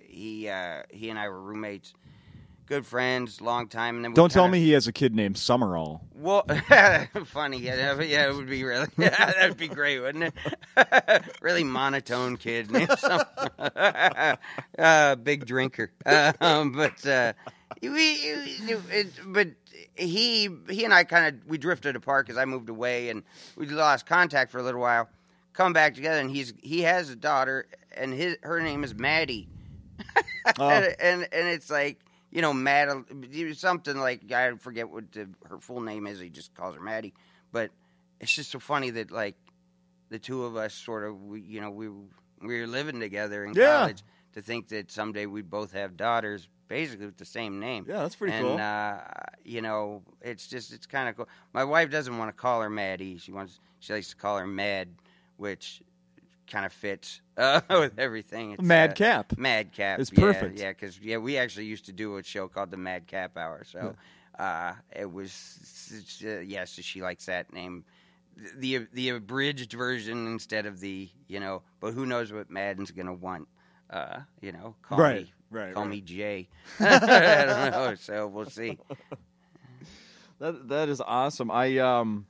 he 0.09 0.49
uh, 0.49 0.83
he 0.91 1.11
and 1.11 1.19
I 1.19 1.29
were 1.29 1.41
roommates, 1.41 1.95
good 2.71 2.87
friends, 2.87 3.41
long 3.41 3.67
time. 3.67 3.97
And 3.97 4.05
then 4.05 4.15
Don't 4.15 4.31
tell 4.31 4.45
kinda- 4.45 4.53
me 4.59 4.65
he 4.65 4.71
has 4.71 4.87
a 4.87 4.93
kid 4.93 5.13
named 5.13 5.37
Summerall. 5.37 6.03
Well, 6.15 6.43
funny, 7.27 7.59
yeah, 7.59 7.95
that- 7.95 8.09
yeah, 8.09 8.29
it 8.29 8.35
would 8.37 8.49
be 8.49 8.63
really, 8.63 8.87
yeah, 8.97 9.11
that'd 9.33 9.57
be 9.57 9.67
great, 9.67 9.99
wouldn't 9.99 10.33
it? 10.77 11.25
really 11.43 11.65
monotone 11.65 12.37
kid, 12.37 12.71
named 12.71 12.97
Summerall. 12.97 13.27
uh, 14.79 15.17
big 15.17 15.47
drinker, 15.47 15.91
um, 16.41 16.71
but 16.73 17.05
uh, 17.07 17.33
we, 17.83 17.89
it, 17.91 19.11
but 19.27 19.49
he, 19.97 20.49
he 20.69 20.85
and 20.85 20.95
I 20.95 21.03
kind 21.03 21.35
of 21.35 21.49
we 21.49 21.59
drifted 21.59 21.97
apart 21.97 22.27
because 22.27 22.39
I 22.39 22.45
moved 22.45 22.69
away 22.69 23.09
and 23.11 23.25
we 23.57 23.67
lost 23.67 24.07
contact 24.07 24.53
for 24.53 24.59
a 24.59 24.63
little 24.63 24.81
while. 24.81 25.09
Come 25.55 25.73
back 25.73 25.95
together, 25.97 26.21
and 26.21 26.31
he's 26.31 26.55
he 26.63 26.83
has 26.83 27.11
a 27.11 27.17
daughter, 27.17 27.67
and 27.97 28.15
his 28.15 28.37
her 28.43 28.61
name 28.61 28.85
is 28.85 28.95
Maddie, 28.95 29.49
Oh. 30.59 30.69
and, 30.69 30.95
and 31.01 31.23
and 31.33 31.49
it's 31.49 31.69
like 31.69 31.99
you 32.31 32.43
know, 32.43 32.53
Mad, 32.53 32.89
something 33.55 33.97
like 33.99 34.31
I 34.33 34.53
forget 34.57 34.89
what 34.89 35.13
the, 35.13 35.29
her 35.49 35.59
full 35.59 35.81
name 35.81 36.07
is. 36.07 36.21
He 36.21 36.29
just 36.31 36.55
calls 36.55 36.75
her 36.77 36.81
Maddie, 36.81 37.15
but 37.53 37.71
it's 38.21 38.35
just 38.35 38.51
so 38.51 38.59
funny 38.59 38.91
that 38.91 39.11
like 39.11 39.37
the 40.11 40.19
two 40.19 40.45
of 40.45 40.57
us 40.57 40.75
sort 40.75 41.05
of, 41.05 41.23
we, 41.23 41.41
you 41.41 41.61
know, 41.61 41.71
we 41.71 41.89
we 41.89 42.61
were 42.61 42.67
living 42.67 43.01
together 43.01 43.45
in 43.45 43.55
Yeah. 43.55 43.79
college. 43.81 44.03
To 44.35 44.43
think 44.43 44.69
that 44.69 44.93
someday 44.93 45.27
we'd 45.27 45.51
both 45.51 45.73
have 45.73 45.97
daughters, 45.97 46.47
basically 46.69 47.07
with 47.07 47.17
the 47.17 47.25
same 47.25 47.59
name. 47.59 47.85
Yeah, 47.89 48.03
that's 48.03 48.15
pretty 48.15 48.33
and, 48.33 48.47
cool. 48.47 48.59
uh, 48.61 48.99
you 49.45 49.61
know, 49.61 50.03
it's 50.21 50.47
just 50.47 50.73
it's 50.73 50.87
kind 50.87 51.09
of 51.09 51.17
cool. 51.17 51.29
My 51.53 51.65
wife 51.65 51.91
doesn't 51.91 52.17
want 52.17 52.29
to 52.29 52.33
call 52.33 52.63
her 52.63 52.71
Maddie. 52.71 53.19
She 53.19 53.33
wants 53.33 53.59
she 53.81 53.93
likes 53.93 54.11
to 54.11 54.15
call 54.17 54.39
her 54.39 54.47
Mad, 54.47 54.89
which 55.37 55.83
kind 56.47 56.65
of 56.65 56.73
fits 56.73 57.23
uh, 57.41 57.63
with 57.71 57.99
everything. 57.99 58.53
It's, 58.53 58.75
uh, 58.75 58.97
Madcap. 58.97 59.33
Madcap. 59.37 60.01
It's 60.01 60.11
yeah, 60.11 60.21
perfect. 60.21 60.59
Yeah, 60.59 60.71
because 60.71 60.99
yeah, 61.01 61.19
we 61.19 61.39
actually 61.39 61.67
used 61.67 61.87
to 61.87 61.93
do 61.93 62.17
a 62.19 62.23
show 62.25 62.49
called 62.49 62.71
the 62.71 62.77
Madcap 62.79 63.37
Hour. 63.37 63.65
So 63.65 63.95
uh, 64.39 64.75
it 64.95 65.11
was 65.11 66.21
uh, 66.25 66.41
yeah. 66.41 66.65
So 66.65 66.83
she 66.83 67.03
likes 67.03 67.27
that 67.27 67.53
name. 67.53 67.85
The 68.57 68.87
the 68.93 69.11
abridged 69.11 69.73
version 69.73 70.27
instead 70.27 70.67
of 70.67 70.81
the 70.81 71.09
you 71.29 71.41
know, 71.41 71.63
but 71.81 71.93
who 71.95 72.07
knows 72.07 72.33
what 72.33 72.51
Madden's 72.51 72.91
gonna 72.93 73.15
want? 73.15 73.49
Uh, 73.91 74.21
you 74.41 74.53
know, 74.53 74.77
call 74.83 74.99
Right, 74.99 75.07
me, 75.07 75.33
right, 75.51 75.75
call 75.75 75.85
right. 75.85 75.91
me 75.91 76.01
Jay. 76.01 76.49
I 76.81 77.45
don't 77.47 77.71
know. 77.73 77.95
So 77.97 78.27
we'll 78.29 78.47
see. 78.47 78.79
That 80.39 80.69
that 80.69 80.89
is 80.89 81.01
awesome. 81.01 81.51
I 81.51 81.79
um 81.79 82.27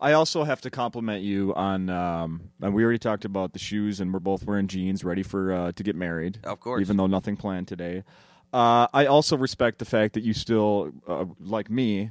I 0.00 0.12
also 0.14 0.44
have 0.44 0.60
to 0.62 0.70
compliment 0.70 1.22
you 1.22 1.54
on 1.54 1.90
um 1.90 2.50
and 2.60 2.74
we 2.74 2.82
already 2.82 2.98
talked 2.98 3.24
about 3.24 3.52
the 3.52 3.58
shoes 3.58 4.00
and 4.00 4.12
we're 4.12 4.20
both 4.20 4.44
wearing 4.44 4.66
jeans 4.66 5.04
ready 5.04 5.22
for 5.22 5.52
uh, 5.52 5.72
to 5.72 5.82
get 5.82 5.96
married. 5.96 6.38
Of 6.44 6.60
course. 6.60 6.80
Even 6.80 6.96
though 6.96 7.06
nothing 7.06 7.36
planned 7.36 7.68
today. 7.68 8.04
Uh, 8.52 8.88
I 8.92 9.06
also 9.06 9.36
respect 9.36 9.78
the 9.78 9.84
fact 9.84 10.14
that 10.14 10.24
you 10.24 10.34
still 10.34 10.92
uh, 11.06 11.26
like 11.38 11.70
me 11.70 12.10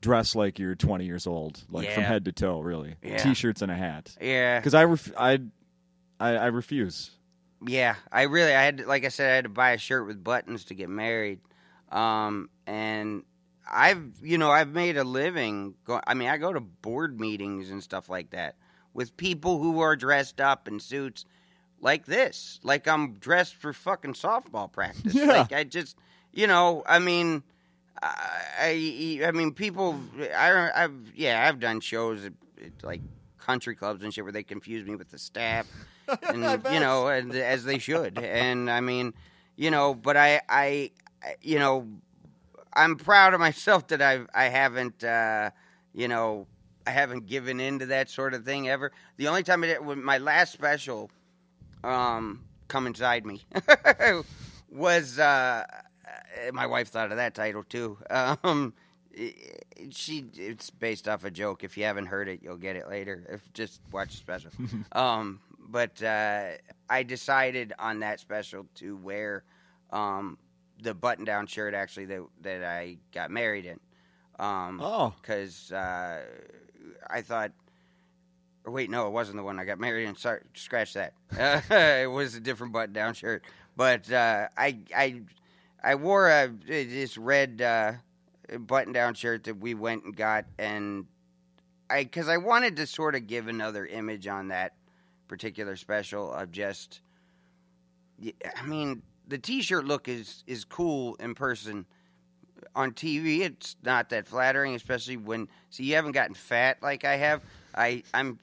dress 0.00 0.34
like 0.34 0.58
you're 0.58 0.74
20 0.74 1.04
years 1.04 1.26
old, 1.26 1.62
like 1.68 1.90
from 1.90 2.04
head 2.04 2.24
to 2.24 2.32
toe, 2.32 2.60
really. 2.60 2.94
Yeah. 3.02 3.18
T-shirts 3.18 3.60
and 3.60 3.70
a 3.70 3.74
hat. 3.74 4.16
Yeah, 4.20 4.60
Cuz 4.60 4.72
I, 4.72 4.84
ref- 4.84 5.12
I 5.18 5.40
I 6.18 6.36
I 6.36 6.46
refuse. 6.46 7.10
Yeah, 7.66 7.96
I 8.10 8.22
really, 8.22 8.54
I 8.54 8.62
had, 8.62 8.78
to, 8.78 8.86
like 8.86 9.04
I 9.04 9.08
said, 9.08 9.30
I 9.30 9.34
had 9.34 9.44
to 9.44 9.50
buy 9.50 9.72
a 9.72 9.78
shirt 9.78 10.06
with 10.06 10.22
buttons 10.24 10.66
to 10.66 10.74
get 10.74 10.88
married, 10.88 11.40
um, 11.90 12.48
and 12.66 13.24
I've, 13.70 14.12
you 14.22 14.36
know, 14.38 14.50
I've 14.50 14.72
made 14.72 14.96
a 14.96 15.04
living. 15.04 15.74
Go, 15.84 16.00
I 16.06 16.14
mean, 16.14 16.28
I 16.28 16.36
go 16.38 16.52
to 16.52 16.60
board 16.60 17.20
meetings 17.20 17.70
and 17.70 17.82
stuff 17.82 18.08
like 18.08 18.30
that 18.30 18.56
with 18.92 19.16
people 19.16 19.58
who 19.62 19.80
are 19.80 19.94
dressed 19.96 20.40
up 20.40 20.66
in 20.66 20.80
suits 20.80 21.24
like 21.80 22.06
this, 22.06 22.58
like 22.62 22.86
I'm 22.88 23.14
dressed 23.14 23.54
for 23.54 23.72
fucking 23.72 24.14
softball 24.14 24.70
practice. 24.70 25.14
Yeah. 25.14 25.26
Like 25.26 25.52
I 25.52 25.64
just, 25.64 25.96
you 26.32 26.46
know, 26.46 26.82
I 26.86 26.98
mean, 26.98 27.42
I, 28.02 29.20
I, 29.22 29.26
I 29.28 29.30
mean, 29.32 29.52
people, 29.52 29.98
I, 30.36 30.70
I've, 30.74 31.12
yeah, 31.14 31.46
I've 31.48 31.60
done 31.60 31.80
shows 31.80 32.24
at, 32.24 32.32
at 32.64 32.72
like 32.82 33.00
country 33.38 33.74
clubs 33.74 34.02
and 34.02 34.12
shit 34.12 34.24
where 34.24 34.32
they 34.32 34.42
confuse 34.42 34.86
me 34.86 34.96
with 34.96 35.10
the 35.10 35.18
staff 35.18 35.66
and 36.28 36.42
you 36.72 36.80
know, 36.80 37.08
and, 37.08 37.34
as 37.34 37.64
they 37.64 37.78
should. 37.78 38.18
And 38.18 38.70
I 38.70 38.80
mean, 38.80 39.14
you 39.56 39.70
know, 39.70 39.94
but 39.94 40.16
I, 40.16 40.40
I, 40.48 40.90
I- 41.22 41.36
you 41.42 41.58
know, 41.58 41.86
I'm 42.72 42.96
proud 42.96 43.34
of 43.34 43.40
myself 43.40 43.88
that 43.88 44.00
I, 44.02 44.20
I 44.34 44.44
haven't, 44.44 45.02
uh, 45.02 45.50
you 45.92 46.08
know, 46.08 46.46
I 46.86 46.90
haven't 46.90 47.26
given 47.26 47.60
in 47.60 47.80
to 47.80 47.86
that 47.86 48.08
sort 48.10 48.34
of 48.34 48.44
thing 48.44 48.68
ever. 48.68 48.92
The 49.16 49.28
only 49.28 49.42
time 49.42 49.64
it, 49.64 49.84
when 49.84 50.02
my 50.02 50.18
last 50.18 50.52
special, 50.52 51.10
um, 51.84 52.44
"Come 52.68 52.86
Inside 52.86 53.26
Me," 53.26 53.42
was 54.70 55.18
uh, 55.18 55.64
my 56.52 56.66
wife 56.66 56.88
thought 56.88 57.10
of 57.10 57.16
that 57.18 57.34
title 57.34 57.64
too. 57.64 57.98
Um, 58.10 58.74
she 59.90 60.24
it's 60.36 60.70
based 60.70 61.08
off 61.08 61.24
a 61.24 61.30
joke. 61.30 61.64
If 61.64 61.76
you 61.76 61.84
haven't 61.84 62.06
heard 62.06 62.28
it, 62.28 62.40
you'll 62.42 62.56
get 62.56 62.76
it 62.76 62.88
later. 62.88 63.24
If 63.28 63.52
just 63.52 63.80
watch 63.92 64.10
the 64.10 64.16
special. 64.16 64.50
um, 64.92 65.40
but 65.58 66.02
uh, 66.02 66.50
I 66.88 67.02
decided 67.02 67.72
on 67.78 68.00
that 68.00 68.20
special 68.20 68.66
to 68.76 68.96
wear 68.96 69.44
um, 69.90 70.38
the 70.82 70.94
button-down 70.94 71.46
shirt 71.46 71.74
actually 71.74 72.06
that 72.06 72.22
that 72.42 72.64
I 72.64 72.98
got 73.12 73.30
married 73.30 73.66
in. 73.66 73.80
Um, 74.38 74.80
Oh. 74.82 75.14
because 75.20 75.70
uh, 75.72 76.22
I 77.08 77.22
thought. 77.22 77.52
Or 78.64 78.72
wait, 78.72 78.90
no, 78.90 79.06
it 79.06 79.10
wasn't 79.10 79.36
the 79.38 79.42
one 79.42 79.58
I 79.58 79.64
got 79.64 79.78
married 79.78 80.06
in. 80.06 80.16
Sorry, 80.16 80.42
scratch 80.54 80.92
that. 80.94 81.14
it 81.70 82.10
was 82.10 82.34
a 82.34 82.40
different 82.40 82.72
button-down 82.74 83.14
shirt. 83.14 83.42
But 83.76 84.10
uh, 84.12 84.48
I, 84.56 84.78
I, 84.94 85.22
I 85.82 85.94
wore 85.94 86.28
a 86.28 86.48
this 86.48 87.16
red 87.16 87.62
uh, 87.62 87.92
button-down 88.58 89.14
shirt 89.14 89.44
that 89.44 89.58
we 89.58 89.72
went 89.74 90.04
and 90.04 90.14
got, 90.14 90.44
and 90.58 91.06
I 91.88 92.04
because 92.04 92.28
I 92.28 92.36
wanted 92.36 92.76
to 92.76 92.86
sort 92.86 93.14
of 93.14 93.26
give 93.26 93.48
another 93.48 93.86
image 93.86 94.26
on 94.26 94.48
that 94.48 94.74
particular 95.26 95.76
special 95.76 96.30
of 96.32 96.52
just. 96.52 97.00
I 98.22 98.66
mean, 98.66 99.02
the 99.30 99.38
T-shirt 99.38 99.84
look 99.84 100.08
is 100.08 100.44
is 100.46 100.64
cool 100.64 101.14
in 101.16 101.34
person. 101.34 101.86
On 102.76 102.92
TV, 102.92 103.40
it's 103.40 103.74
not 103.82 104.10
that 104.10 104.28
flattering, 104.28 104.74
especially 104.74 105.16
when 105.16 105.48
see 105.70 105.84
you 105.84 105.94
haven't 105.94 106.12
gotten 106.12 106.34
fat 106.34 106.82
like 106.82 107.04
I 107.04 107.16
have. 107.16 107.42
I 107.74 108.02
I'm 108.12 108.38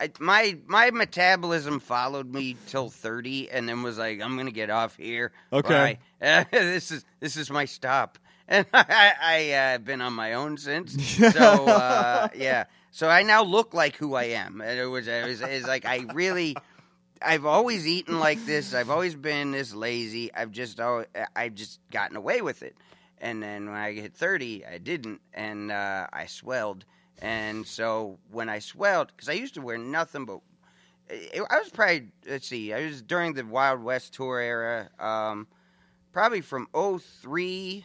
I, 0.00 0.10
my 0.18 0.58
my 0.66 0.90
metabolism 0.90 1.78
followed 1.78 2.34
me 2.34 2.56
till 2.66 2.88
thirty, 2.90 3.48
and 3.50 3.68
then 3.68 3.82
was 3.82 3.98
like, 3.98 4.20
I'm 4.20 4.36
gonna 4.36 4.50
get 4.50 4.68
off 4.68 4.96
here. 4.96 5.30
Okay. 5.52 5.98
Bye. 6.20 6.46
this 6.50 6.90
is 6.90 7.04
this 7.20 7.36
is 7.36 7.50
my 7.50 7.66
stop, 7.66 8.18
and 8.48 8.66
I 8.74 9.12
I 9.22 9.52
uh, 9.52 9.78
been 9.78 10.00
on 10.00 10.12
my 10.12 10.34
own 10.34 10.56
since. 10.56 10.96
So 11.32 11.66
uh, 11.66 12.28
yeah, 12.34 12.64
so 12.90 13.08
I 13.08 13.22
now 13.22 13.44
look 13.44 13.74
like 13.74 13.96
who 13.96 14.14
I 14.14 14.24
am. 14.24 14.60
And 14.60 14.78
it 14.78 14.86
was 14.86 15.06
it 15.06 15.26
was 15.26 15.40
it's 15.40 15.66
like 15.66 15.84
I 15.84 16.04
really. 16.12 16.56
I've 17.24 17.46
always 17.46 17.86
eaten 17.86 18.18
like 18.18 18.44
this. 18.46 18.74
I've 18.74 18.90
always 18.90 19.14
been 19.14 19.52
this 19.52 19.74
lazy. 19.74 20.32
I've 20.32 20.52
just 20.52 20.80
always, 20.80 21.06
I've 21.34 21.54
just 21.54 21.80
gotten 21.90 22.16
away 22.16 22.42
with 22.42 22.62
it. 22.62 22.76
And 23.18 23.42
then 23.42 23.66
when 23.66 23.76
I 23.76 23.92
hit 23.92 24.14
thirty, 24.14 24.64
I 24.66 24.78
didn't, 24.78 25.20
and 25.32 25.70
uh, 25.70 26.06
I 26.12 26.26
swelled. 26.26 26.84
And 27.20 27.66
so 27.66 28.18
when 28.30 28.48
I 28.48 28.58
swelled, 28.58 29.12
because 29.14 29.28
I 29.28 29.34
used 29.34 29.54
to 29.54 29.60
wear 29.60 29.78
nothing 29.78 30.24
but, 30.24 30.40
I 31.08 31.58
was 31.58 31.70
probably 31.70 32.08
let's 32.28 32.48
see, 32.48 32.72
I 32.72 32.84
was 32.86 33.00
during 33.02 33.34
the 33.34 33.44
Wild 33.44 33.82
West 33.82 34.14
tour 34.14 34.40
era, 34.40 34.90
um, 34.98 35.46
probably 36.12 36.40
from 36.40 36.66
03 36.74 37.84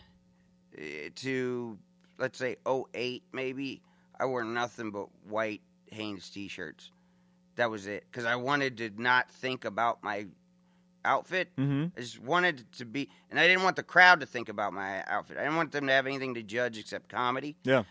uh, 0.75 0.81
to 1.15 1.77
let's 2.17 2.39
say 2.39 2.55
08 2.67 3.23
maybe. 3.31 3.81
I 4.19 4.25
wore 4.25 4.43
nothing 4.43 4.89
but 4.89 5.09
white 5.27 5.61
Hanes 5.91 6.29
t-shirts. 6.31 6.89
That 7.58 7.70
was 7.70 7.86
it, 7.88 8.05
because 8.10 8.26
I 8.26 8.36
wanted 8.36 8.78
to 8.78 8.91
not 8.97 9.30
think 9.30 9.66
about 9.66 10.03
my 10.03 10.28
outfit. 11.03 11.49
Mm-hmm. 11.58 11.97
I 11.97 12.01
just 12.01 12.20
wanted 12.20 12.72
to 12.74 12.86
be, 12.86 13.10
and 13.30 13.39
I 13.39 13.47
didn't 13.47 13.64
want 13.64 13.76
the 13.76 13.84
crowd 13.84 14.20
to 14.22 14.26
think 14.26 14.47
about 14.47 14.74
my 14.74 15.03
outfit. 15.08 15.38
I 15.38 15.41
didn't 15.41 15.58
want 15.58 15.72
them 15.72 15.88
to 15.88 15.93
have 15.93 16.05
anything 16.05 16.36
to 16.36 16.43
judge 16.43 16.78
except 16.78 17.10
comedy. 17.10 17.55
Yeah. 17.64 17.84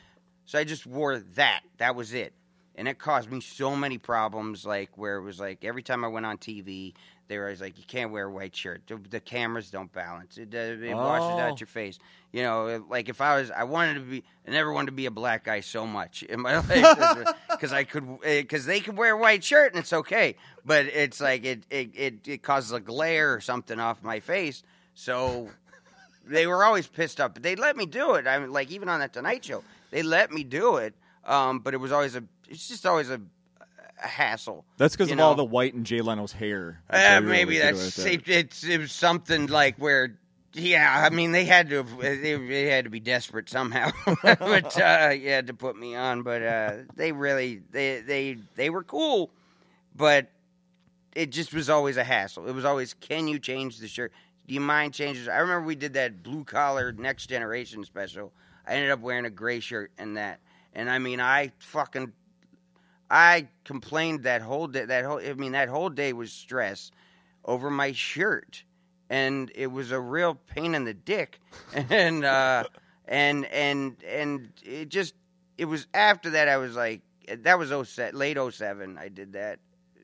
So 0.44 0.58
I 0.58 0.64
just 0.64 0.86
wore 0.86 1.18
that. 1.18 1.60
That 1.78 1.96
was 1.96 2.14
it. 2.14 2.32
And 2.76 2.86
it 2.86 2.98
caused 2.98 3.30
me 3.30 3.40
so 3.40 3.74
many 3.74 3.98
problems, 3.98 4.64
like 4.64 4.96
where 4.96 5.16
it 5.16 5.22
was 5.22 5.40
like 5.40 5.64
every 5.64 5.82
time 5.82 6.04
I 6.04 6.08
went 6.08 6.26
on 6.26 6.38
TV, 6.38 6.92
they 7.28 7.38
were 7.38 7.44
always 7.44 7.60
like, 7.60 7.76
"You 7.78 7.84
can't 7.86 8.10
wear 8.12 8.26
a 8.26 8.30
white 8.30 8.54
shirt. 8.54 8.82
The, 8.86 8.96
the 8.96 9.20
cameras 9.20 9.70
don't 9.70 9.92
balance. 9.92 10.38
It, 10.38 10.54
uh, 10.54 10.58
it 10.58 10.94
washes 10.94 11.34
Oh. 11.36 11.40
out 11.40 11.60
your 11.60 11.66
face." 11.66 11.98
You 12.32 12.42
know, 12.42 12.84
like 12.90 13.08
if 13.08 13.20
I 13.20 13.40
was, 13.40 13.50
I 13.50 13.64
wanted 13.64 13.94
to 13.94 14.00
be, 14.00 14.24
I 14.46 14.50
never 14.50 14.72
wanted 14.72 14.86
to 14.86 14.92
be 14.92 15.06
a 15.06 15.10
black 15.10 15.44
guy 15.44 15.60
so 15.60 15.86
much 15.86 16.22
in 16.22 16.40
my 16.40 16.58
life 16.68 17.34
because 17.50 17.72
I 17.72 17.84
could, 17.84 18.20
because 18.20 18.66
they 18.66 18.80
could 18.80 18.96
wear 18.96 19.12
a 19.14 19.16
white 19.18 19.42
shirt 19.42 19.72
and 19.72 19.80
it's 19.80 19.92
okay, 19.92 20.36
but 20.64 20.84
it's 20.86 21.20
like 21.20 21.44
it, 21.44 21.62
it, 21.70 21.90
it, 21.94 22.28
it 22.28 22.42
causes 22.42 22.72
a 22.72 22.80
glare 22.80 23.32
or 23.34 23.40
something 23.40 23.80
off 23.80 24.02
my 24.02 24.20
face. 24.20 24.62
So 24.94 25.48
they 26.26 26.46
were 26.46 26.62
always 26.64 26.86
pissed 26.86 27.20
off, 27.20 27.32
but 27.34 27.42
they 27.42 27.56
let 27.56 27.76
me 27.76 27.86
do 27.86 28.14
it. 28.14 28.26
I 28.26 28.38
mean, 28.38 28.52
like 28.52 28.70
even 28.70 28.88
on 28.88 29.00
that 29.00 29.12
Tonight 29.12 29.44
Show, 29.44 29.62
they 29.90 30.02
let 30.02 30.30
me 30.30 30.44
do 30.44 30.76
it. 30.76 30.94
Um, 31.24 31.60
but 31.60 31.72
it 31.74 31.78
was 31.78 31.90
always 31.92 32.16
a, 32.16 32.24
it's 32.48 32.68
just 32.68 32.84
always 32.86 33.08
a, 33.10 33.20
a 34.02 34.06
hassle. 34.06 34.64
That's 34.76 34.96
because 34.96 35.10
of 35.10 35.20
all 35.20 35.34
the 35.34 35.44
white 35.44 35.74
in 35.74 35.84
Jay 35.84 36.00
Leno's 36.00 36.32
hair. 36.32 36.82
Uh, 36.90 37.20
maybe 37.22 37.58
that's 37.58 37.98
it 37.98 38.28
it's 38.28 38.64
it 38.64 38.78
was 38.78 38.92
something 38.92 39.46
like 39.46 39.76
where. 39.76 40.18
Yeah, 40.58 41.04
I 41.04 41.14
mean 41.14 41.32
they 41.32 41.44
had 41.44 41.68
to 41.68 41.76
have, 41.76 41.98
they, 41.98 42.34
they 42.34 42.64
had 42.64 42.84
to 42.84 42.90
be 42.90 42.98
desperate 42.98 43.50
somehow, 43.50 43.90
but 44.22 44.80
uh, 44.80 45.12
yeah, 45.14 45.42
to 45.42 45.52
put 45.52 45.76
me 45.76 45.94
on. 45.94 46.22
But 46.22 46.42
uh, 46.42 46.72
they 46.94 47.12
really 47.12 47.60
they 47.72 48.00
they 48.00 48.38
they 48.54 48.70
were 48.70 48.82
cool, 48.82 49.30
but 49.94 50.30
it 51.14 51.30
just 51.30 51.52
was 51.52 51.68
always 51.68 51.96
a 51.96 52.04
hassle. 52.04 52.46
It 52.46 52.54
was 52.54 52.64
always, 52.64 52.94
can 52.94 53.26
you 53.26 53.38
change 53.38 53.78
the 53.78 53.88
shirt? 53.88 54.12
Do 54.46 54.54
you 54.54 54.60
mind 54.60 54.94
changing? 54.94 55.28
I 55.28 55.38
remember 55.38 55.66
we 55.66 55.74
did 55.74 55.94
that 55.94 56.22
blue 56.22 56.44
collar 56.44 56.92
next 56.92 57.26
generation 57.26 57.84
special. 57.84 58.32
I 58.66 58.74
ended 58.74 58.90
up 58.90 59.00
wearing 59.00 59.24
a 59.24 59.30
gray 59.30 59.60
shirt 59.60 59.90
and 59.98 60.16
that, 60.16 60.40
and 60.74 60.88
I 60.88 60.98
mean 60.98 61.20
I 61.20 61.52
fucking 61.58 62.12
I 63.10 63.48
complained 63.64 64.24
that 64.24 64.42
whole 64.42 64.66
day. 64.66 64.84
That 64.84 65.04
whole 65.04 65.18
I 65.18 65.32
mean 65.34 65.52
that 65.52 65.68
whole 65.68 65.90
day 65.90 66.12
was 66.12 66.32
stress 66.32 66.90
over 67.44 67.70
my 67.70 67.92
shirt, 67.92 68.64
and 69.08 69.50
it 69.54 69.68
was 69.68 69.92
a 69.92 70.00
real 70.00 70.34
pain 70.34 70.74
in 70.74 70.84
the 70.84 70.94
dick, 70.94 71.40
and 71.74 72.24
uh, 72.24 72.64
and 73.06 73.44
and 73.46 73.96
and 74.04 74.50
it 74.64 74.88
just 74.88 75.14
it 75.56 75.66
was 75.66 75.86
after 75.94 76.30
that 76.30 76.48
I 76.48 76.56
was 76.56 76.74
like 76.74 77.02
that 77.28 77.58
was 77.58 77.70
07, 77.88 78.16
late 78.16 78.36
07 78.38 78.98
I 78.98 79.08
did 79.08 79.32
that 79.34 79.58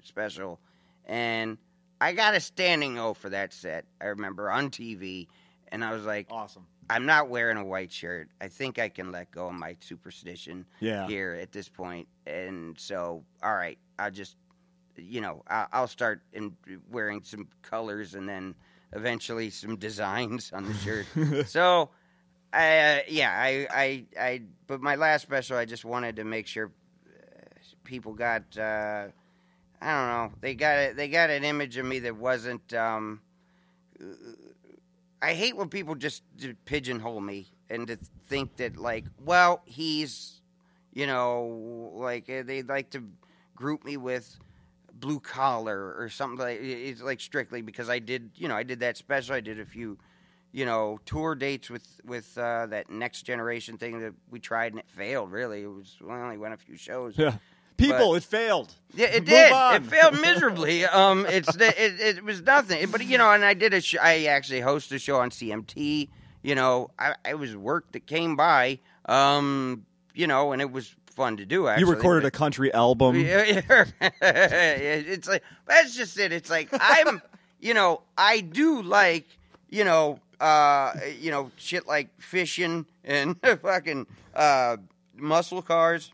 special, 0.05 0.61
and 1.07 1.59
I 2.01 2.13
got 2.13 2.35
a 2.35 2.41
standing 2.41 2.99
O 2.99 3.15
for 3.15 3.31
that 3.31 3.53
set. 3.53 3.85
I 4.01 4.07
remember 4.07 4.51
on 4.51 4.71
TV, 4.71 5.29
and 5.69 5.85
I 5.85 5.93
was 5.93 6.05
like, 6.05 6.29
Awesome. 6.31 6.67
I'm 6.91 7.07
not 7.07 7.28
wearing 7.28 7.57
a 7.57 7.64
white 7.64 7.93
shirt. 7.93 8.28
I 8.41 8.49
think 8.49 8.78
I 8.78 8.89
can 8.89 9.12
let 9.12 9.30
go 9.30 9.49
of 9.49 9.55
my 9.55 9.76
superstition 9.80 10.66
Yeah. 10.80 11.07
here 11.07 11.39
at 11.41 11.53
this 11.53 11.68
point. 11.68 12.09
And 12.26 12.78
so, 12.78 13.24
all 13.43 13.55
right, 13.55 13.78
I'll 13.99 14.11
just, 14.11 14.37
you 14.97 15.20
know, 15.20 15.43
I'll 15.49 15.87
start 15.89 16.22
in 16.33 16.57
wearing 16.91 17.22
some 17.24 17.49
colors 17.62 18.14
and 18.14 18.28
then 18.28 18.55
eventually 18.93 19.51
some 19.51 19.76
designs 19.89 20.53
on 20.53 20.66
the 20.66 20.74
shirt. 20.74 21.07
so, 21.49 21.91
I, 22.53 22.78
uh, 22.78 22.99
yeah, 23.09 23.30
I, 23.35 23.66
I, 23.70 24.05
I, 24.20 24.43
but 24.66 24.83
my 24.83 24.97
last 24.97 25.22
special, 25.22 25.57
I 25.57 25.64
just 25.64 25.85
wanted 25.87 26.16
to 26.16 26.24
make 26.24 26.47
sure 26.47 26.70
uh, 27.07 27.11
people 27.85 28.12
got, 28.12 28.43
uh, 28.59 29.07
I 29.80 29.87
don't 29.87 30.09
know, 30.09 30.33
they 30.43 30.55
got 30.55 30.78
it, 30.78 30.97
they 30.97 31.09
got 31.09 31.30
an 31.30 31.45
image 31.45 31.78
of 31.78 31.87
me 31.87 32.01
that 32.01 32.16
wasn't, 32.16 32.74
um, 32.74 33.20
I 35.23 35.35
hate 35.35 35.57
when 35.57 35.68
people 35.68 35.95
just 35.95 36.25
pigeonhole 36.64 37.20
me 37.20 37.47
and 37.70 37.87
to 37.87 37.97
think 38.27 38.57
that 38.57 38.77
like, 38.77 39.05
well, 39.25 39.62
he's, 39.64 40.41
you 40.93 41.07
know, 41.07 41.93
like 41.95 42.29
uh, 42.29 42.43
they 42.45 42.62
like 42.62 42.91
to 42.91 43.05
group 43.55 43.85
me 43.85 43.97
with 43.97 44.37
blue 44.93 45.20
collar 45.20 45.95
or 45.97 46.09
something 46.09 46.39
like 46.39 46.59
it's 46.61 47.01
like 47.01 47.20
strictly 47.20 47.62
because 47.62 47.89
I 47.89 48.01
did, 48.01 48.33
you 48.35 48.49
know, 48.49 48.57
I 48.57 48.64
did 48.64 48.81
that 48.81 48.97
special. 48.97 49.37
I 49.37 49.41
did 49.41 49.61
a 49.61 49.64
few, 49.64 49.97
you 50.51 50.66
know, 50.66 50.99
tour 51.07 51.37
dates 51.37 51.70
with 51.70 52.01
with 52.05 52.37
uh, 52.37 52.66
that 52.66 52.91
next 52.91 53.23
generation 53.23 53.79
thing 53.79 54.01
that 54.01 54.14
we 54.29 54.41
tried 54.41 54.73
and 54.73 54.81
it 54.81 54.89
failed. 54.89 55.31
Really, 55.31 55.62
it 55.62 55.68
was 55.68 55.97
we 56.01 56.12
only 56.12 56.37
went 56.37 56.53
a 56.53 56.57
few 56.57 56.77
shows. 56.77 57.16
Yeah. 57.16 57.37
People, 57.83 58.14
it 58.14 58.24
failed. 58.24 58.74
Yeah, 58.95 59.07
it 59.07 59.24
did. 59.24 59.53
It 59.53 59.85
failed 59.85 60.20
miserably. 60.20 60.85
Um, 60.93 61.26
it's 61.26 61.55
it, 61.57 61.74
it 61.78 62.24
was 62.24 62.43
nothing. 62.43 62.91
But 62.91 63.05
you 63.05 63.16
know, 63.18 63.30
and 63.33 63.45
I 63.45 63.55
did 63.55 63.72
a 63.74 63.80
sh- 63.80 63.97
I 64.01 64.24
actually 64.26 64.61
hosted 64.61 64.97
a 64.97 64.99
show 64.99 65.18
on 65.20 65.30
CMT. 65.30 66.09
You 66.43 66.55
know, 66.55 66.91
I, 66.99 67.14
I 67.24 67.35
was 67.35 67.57
work 67.57 67.93
that 67.93 68.07
came 68.07 68.37
by. 68.37 68.80
Um, 69.07 69.87
you 70.14 70.26
know, 70.26 70.53
and 70.53 70.61
it 70.61 70.70
was 70.70 70.95
fun 71.14 71.37
to 71.39 71.47
do. 71.47 71.68
Actually, 71.68 71.89
You 71.89 71.91
recorded 71.95 72.24
a 72.26 72.30
country 72.30 72.72
album. 72.74 73.14
it's 74.20 75.28
like 75.28 75.43
that's 75.66 75.97
just 75.97 76.18
it. 76.18 76.33
It's 76.33 76.51
like 76.51 76.68
I'm, 76.72 77.22
you 77.61 77.74
know, 77.74 78.03
I 78.16 78.41
do 78.41 78.83
like, 78.83 79.26
you 79.70 79.85
know, 79.85 80.18
uh, 80.41 80.93
you 81.20 81.30
know, 81.30 81.51
shit 81.57 81.87
like 81.87 82.09
fishing 82.20 82.87
and 83.05 83.37
fucking 83.62 84.07
uh, 84.35 84.76
muscle 85.16 85.62
cars, 85.62 86.12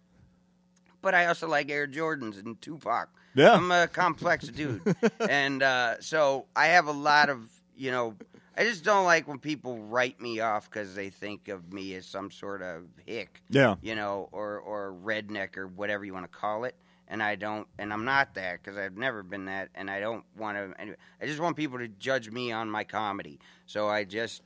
but 1.02 1.14
I 1.14 1.26
also 1.26 1.48
like 1.48 1.70
Air 1.70 1.86
Jordans 1.86 2.38
and 2.44 2.60
Tupac. 2.60 3.08
Yeah. 3.34 3.52
I'm 3.54 3.70
a 3.70 3.86
complex 3.88 4.48
dude, 4.48 4.82
and 5.20 5.62
uh, 5.62 6.00
so 6.00 6.46
I 6.56 6.66
have 6.68 6.86
a 6.86 6.92
lot 6.92 7.28
of, 7.30 7.48
you 7.76 7.90
know. 7.90 8.14
I 8.56 8.64
just 8.64 8.82
don't 8.82 9.04
like 9.04 9.28
when 9.28 9.38
people 9.38 9.78
write 9.78 10.20
me 10.20 10.40
off 10.40 10.68
because 10.68 10.96
they 10.96 11.10
think 11.10 11.46
of 11.46 11.72
me 11.72 11.94
as 11.94 12.06
some 12.06 12.32
sort 12.32 12.60
of 12.60 12.82
hick 13.06 13.40
Yeah. 13.48 13.76
you 13.82 13.94
know, 13.94 14.28
or 14.32 14.58
or 14.58 14.92
redneck 15.04 15.56
or 15.56 15.68
whatever 15.68 16.04
you 16.04 16.12
want 16.12 16.24
to 16.24 16.36
call 16.36 16.64
it. 16.64 16.74
And 17.06 17.22
I 17.22 17.36
don't, 17.36 17.68
and 17.78 17.92
I'm 17.92 18.04
not 18.04 18.34
that 18.34 18.60
because 18.60 18.76
I've 18.76 18.96
never 18.96 19.22
been 19.22 19.44
that, 19.44 19.68
and 19.76 19.88
I 19.88 20.00
don't 20.00 20.24
want 20.36 20.58
to. 20.58 20.78
Anyway, 20.80 20.96
I 21.22 21.26
just 21.26 21.38
want 21.38 21.56
people 21.56 21.78
to 21.78 21.86
judge 21.86 22.30
me 22.32 22.50
on 22.50 22.68
my 22.68 22.82
comedy. 22.82 23.38
So 23.66 23.88
I 23.88 24.02
just, 24.02 24.42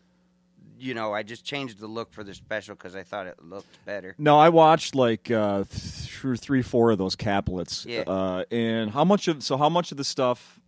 you 0.82 0.94
know, 0.94 1.14
I 1.14 1.22
just 1.22 1.44
changed 1.44 1.78
the 1.78 1.86
look 1.86 2.12
for 2.12 2.24
the 2.24 2.34
special 2.34 2.74
because 2.74 2.96
I 2.96 3.04
thought 3.04 3.26
it 3.28 3.42
looked 3.42 3.84
better. 3.86 4.14
No, 4.18 4.38
I 4.38 4.48
watched 4.48 4.94
like 4.94 5.30
uh, 5.30 5.64
th- 5.64 6.40
three, 6.40 6.62
four 6.62 6.90
of 6.90 6.98
those 6.98 7.14
caplets. 7.14 7.86
Yeah. 7.86 8.00
Uh, 8.00 8.44
and 8.50 8.90
how 8.90 9.04
much 9.04 9.28
of 9.28 9.42
so 9.42 9.56
how 9.56 9.68
much 9.68 9.92
of 9.92 9.96
the 9.98 10.04
stuff 10.04 10.60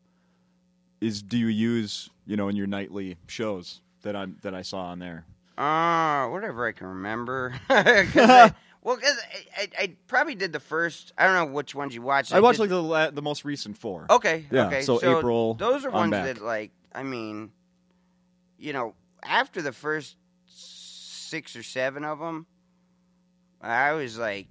is 1.00 1.22
do 1.22 1.36
you 1.36 1.48
use 1.48 2.10
you 2.26 2.36
know 2.36 2.48
in 2.48 2.56
your 2.56 2.66
nightly 2.66 3.16
shows 3.26 3.80
that 4.02 4.14
I 4.14 4.26
that 4.42 4.54
I 4.54 4.62
saw 4.62 4.84
on 4.86 4.98
there? 5.00 5.24
Uh, 5.58 6.28
whatever 6.28 6.66
I 6.66 6.72
can 6.72 6.86
remember. 6.86 7.54
'Cause 7.68 8.16
I, 8.16 8.54
well, 8.82 8.96
because 8.96 9.16
I, 9.56 9.62
I, 9.62 9.68
I 9.82 9.96
probably 10.06 10.34
did 10.34 10.52
the 10.52 10.60
first. 10.60 11.12
I 11.18 11.26
don't 11.26 11.34
know 11.34 11.52
which 11.52 11.74
ones 11.74 11.94
you 11.94 12.02
watched. 12.02 12.32
I 12.32 12.40
watched 12.40 12.56
did- 12.58 12.62
like 12.62 12.70
the 12.70 12.82
la- 12.82 13.10
the 13.10 13.22
most 13.22 13.44
recent 13.44 13.78
four. 13.78 14.06
Okay. 14.10 14.46
Yeah, 14.50 14.66
Okay. 14.68 14.82
so 14.82 14.96
April, 15.04 15.54
Those 15.54 15.84
are 15.84 15.90
ones 15.90 16.10
back. 16.12 16.24
that 16.26 16.40
like. 16.42 16.70
I 16.96 17.02
mean, 17.02 17.50
you 18.58 18.72
know, 18.72 18.94
after 19.24 19.62
the 19.62 19.72
first 19.72 20.16
six 20.46 21.56
or 21.56 21.62
seven 21.62 22.04
of 22.04 22.18
them, 22.18 22.46
I 23.60 23.92
was 23.92 24.18
like, 24.18 24.48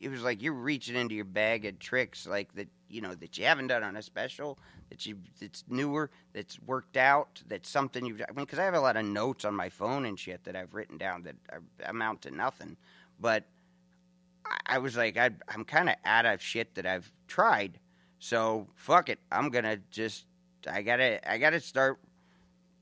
it 0.00 0.08
was 0.10 0.22
like 0.22 0.42
you're 0.42 0.52
reaching 0.52 0.96
into 0.96 1.14
your 1.14 1.24
bag 1.24 1.64
of 1.64 1.78
tricks, 1.78 2.26
like 2.26 2.52
that. 2.54 2.68
You 2.88 3.00
know 3.00 3.14
that 3.14 3.38
you 3.38 3.46
haven't 3.46 3.68
done 3.68 3.82
on 3.82 3.96
a 3.96 4.02
special 4.02 4.58
that 4.90 5.06
you 5.06 5.16
that's 5.40 5.64
newer, 5.66 6.10
that's 6.34 6.60
worked 6.60 6.98
out, 6.98 7.42
that's 7.48 7.70
something 7.70 8.04
you've. 8.04 8.20
I 8.20 8.32
mean, 8.32 8.44
because 8.44 8.58
I 8.58 8.64
have 8.64 8.74
a 8.74 8.80
lot 8.80 8.98
of 8.98 9.06
notes 9.06 9.46
on 9.46 9.54
my 9.54 9.70
phone 9.70 10.04
and 10.04 10.18
shit 10.18 10.44
that 10.44 10.54
I've 10.56 10.74
written 10.74 10.98
down 10.98 11.22
that 11.22 11.36
amount 11.86 12.20
to 12.22 12.30
nothing, 12.30 12.76
but 13.18 13.44
I- 14.44 14.74
I 14.74 14.78
was 14.78 14.94
like, 14.94 15.16
I, 15.16 15.30
I'm 15.48 15.64
kind 15.64 15.88
of 15.88 15.94
out 16.04 16.26
of 16.26 16.42
shit 16.42 16.74
that 16.74 16.84
I've 16.84 17.10
tried. 17.28 17.78
So 18.18 18.68
fuck 18.74 19.08
it, 19.08 19.20
I'm 19.30 19.48
gonna 19.48 19.78
just, 19.90 20.26
I 20.70 20.82
gotta, 20.82 21.26
I 21.30 21.38
gotta 21.38 21.60
start. 21.60 21.98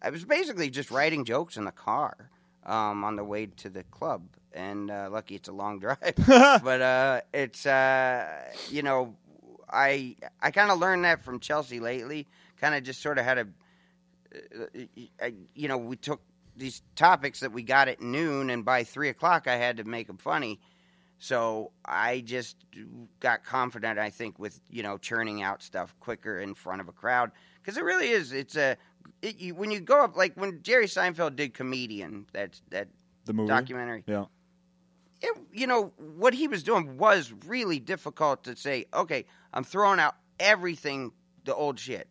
I 0.03 0.11
was 0.11 0.25
basically 0.25 0.71
just 0.71 0.91
writing 0.91 1.25
jokes 1.25 1.57
in 1.57 1.65
the 1.65 1.73
car 1.73 2.31
um, 2.65 3.05
on 3.05 3.17
the 3.17 3.25
way 3.25 3.47
to 3.47 3.69
the 3.69 3.83
club, 3.85 4.23
and 4.53 4.91
uh, 4.91 5.09
lucky 5.11 5.35
it's 5.35 5.49
a 5.49 5.53
long 5.53 5.79
drive. 5.81 6.15
but 6.27 6.81
uh, 6.81 7.21
it's, 7.33 7.67
uh, 7.67 8.27
you 8.71 8.83
know, 8.83 9.15
I 9.69 10.17
I 10.41 10.51
kind 10.51 10.71
of 10.71 10.79
learned 10.79 11.05
that 11.05 11.23
from 11.23 11.41
Chelsea 11.41 11.81
lately. 11.81 12.27
Kind 12.61 12.75
of 12.75 12.83
just 12.83 13.01
sort 13.01 13.19
of 13.19 13.25
had 13.25 13.39
a, 13.39 13.47
uh, 15.23 15.31
you 15.55 15.69
know, 15.69 15.79
we 15.79 15.97
took 15.97 16.21
these 16.57 16.83
topics 16.95 17.41
that 17.41 17.53
we 17.53 17.63
got 17.63 17.89
at 17.89 18.01
noon, 18.01 18.51
and 18.51 18.65
by 18.65 18.85
three 18.85 19.09
o'clock 19.09 19.47
I 19.47 19.57
had 19.57 19.77
to 19.79 19.85
make 19.85 20.07
them 20.07 20.19
funny. 20.19 20.61
So 21.23 21.73
I 21.85 22.23
just 22.23 22.57
got 23.21 23.45
confident, 23.45 23.99
I 23.99 24.09
think, 24.09 24.39
with 24.39 24.59
you 24.71 24.83
know 24.83 24.97
churning 24.97 25.43
out 25.43 25.63
stuff 25.63 25.95
quicker 26.01 26.39
in 26.41 26.55
front 26.55 26.81
of 26.81 26.89
a 26.89 26.93
crowd 26.93 27.31
because 27.63 27.77
it 27.77 27.85
really 27.85 28.09
is. 28.09 28.33
It's 28.33 28.57
a 28.57 28.77
it, 29.23 29.39
you, 29.39 29.55
when 29.55 29.71
you 29.71 29.81
go 29.81 30.03
up 30.03 30.17
like 30.17 30.35
when 30.35 30.63
Jerry 30.63 30.87
Seinfeld 30.87 31.37
did 31.37 31.55
comedian 31.55 32.27
that 32.33 32.61
that 32.71 32.89
the 33.25 33.33
movie. 33.33 33.49
documentary. 33.49 34.05
Yeah. 34.07 34.27
It, 35.23 35.37
you 35.53 35.67
know 35.67 35.93
what 35.99 36.33
he 36.33 36.49
was 36.49 36.63
doing 36.63 36.97
was 36.97 37.33
really 37.47 37.79
difficult 37.79 38.45
to 38.45 38.57
say. 38.57 38.87
Okay, 38.95 39.27
I'm 39.53 39.65
throwing 39.65 40.01
out 40.01 40.17
everything 40.39 41.13
the 41.45 41.55
old 41.55 41.79
shit, 41.79 42.09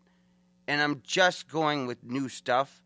and 0.68 0.82
I'm 0.82 1.02
just 1.04 1.48
going 1.50 1.88
with 1.88 2.04
new 2.04 2.30
stuff. 2.30 2.84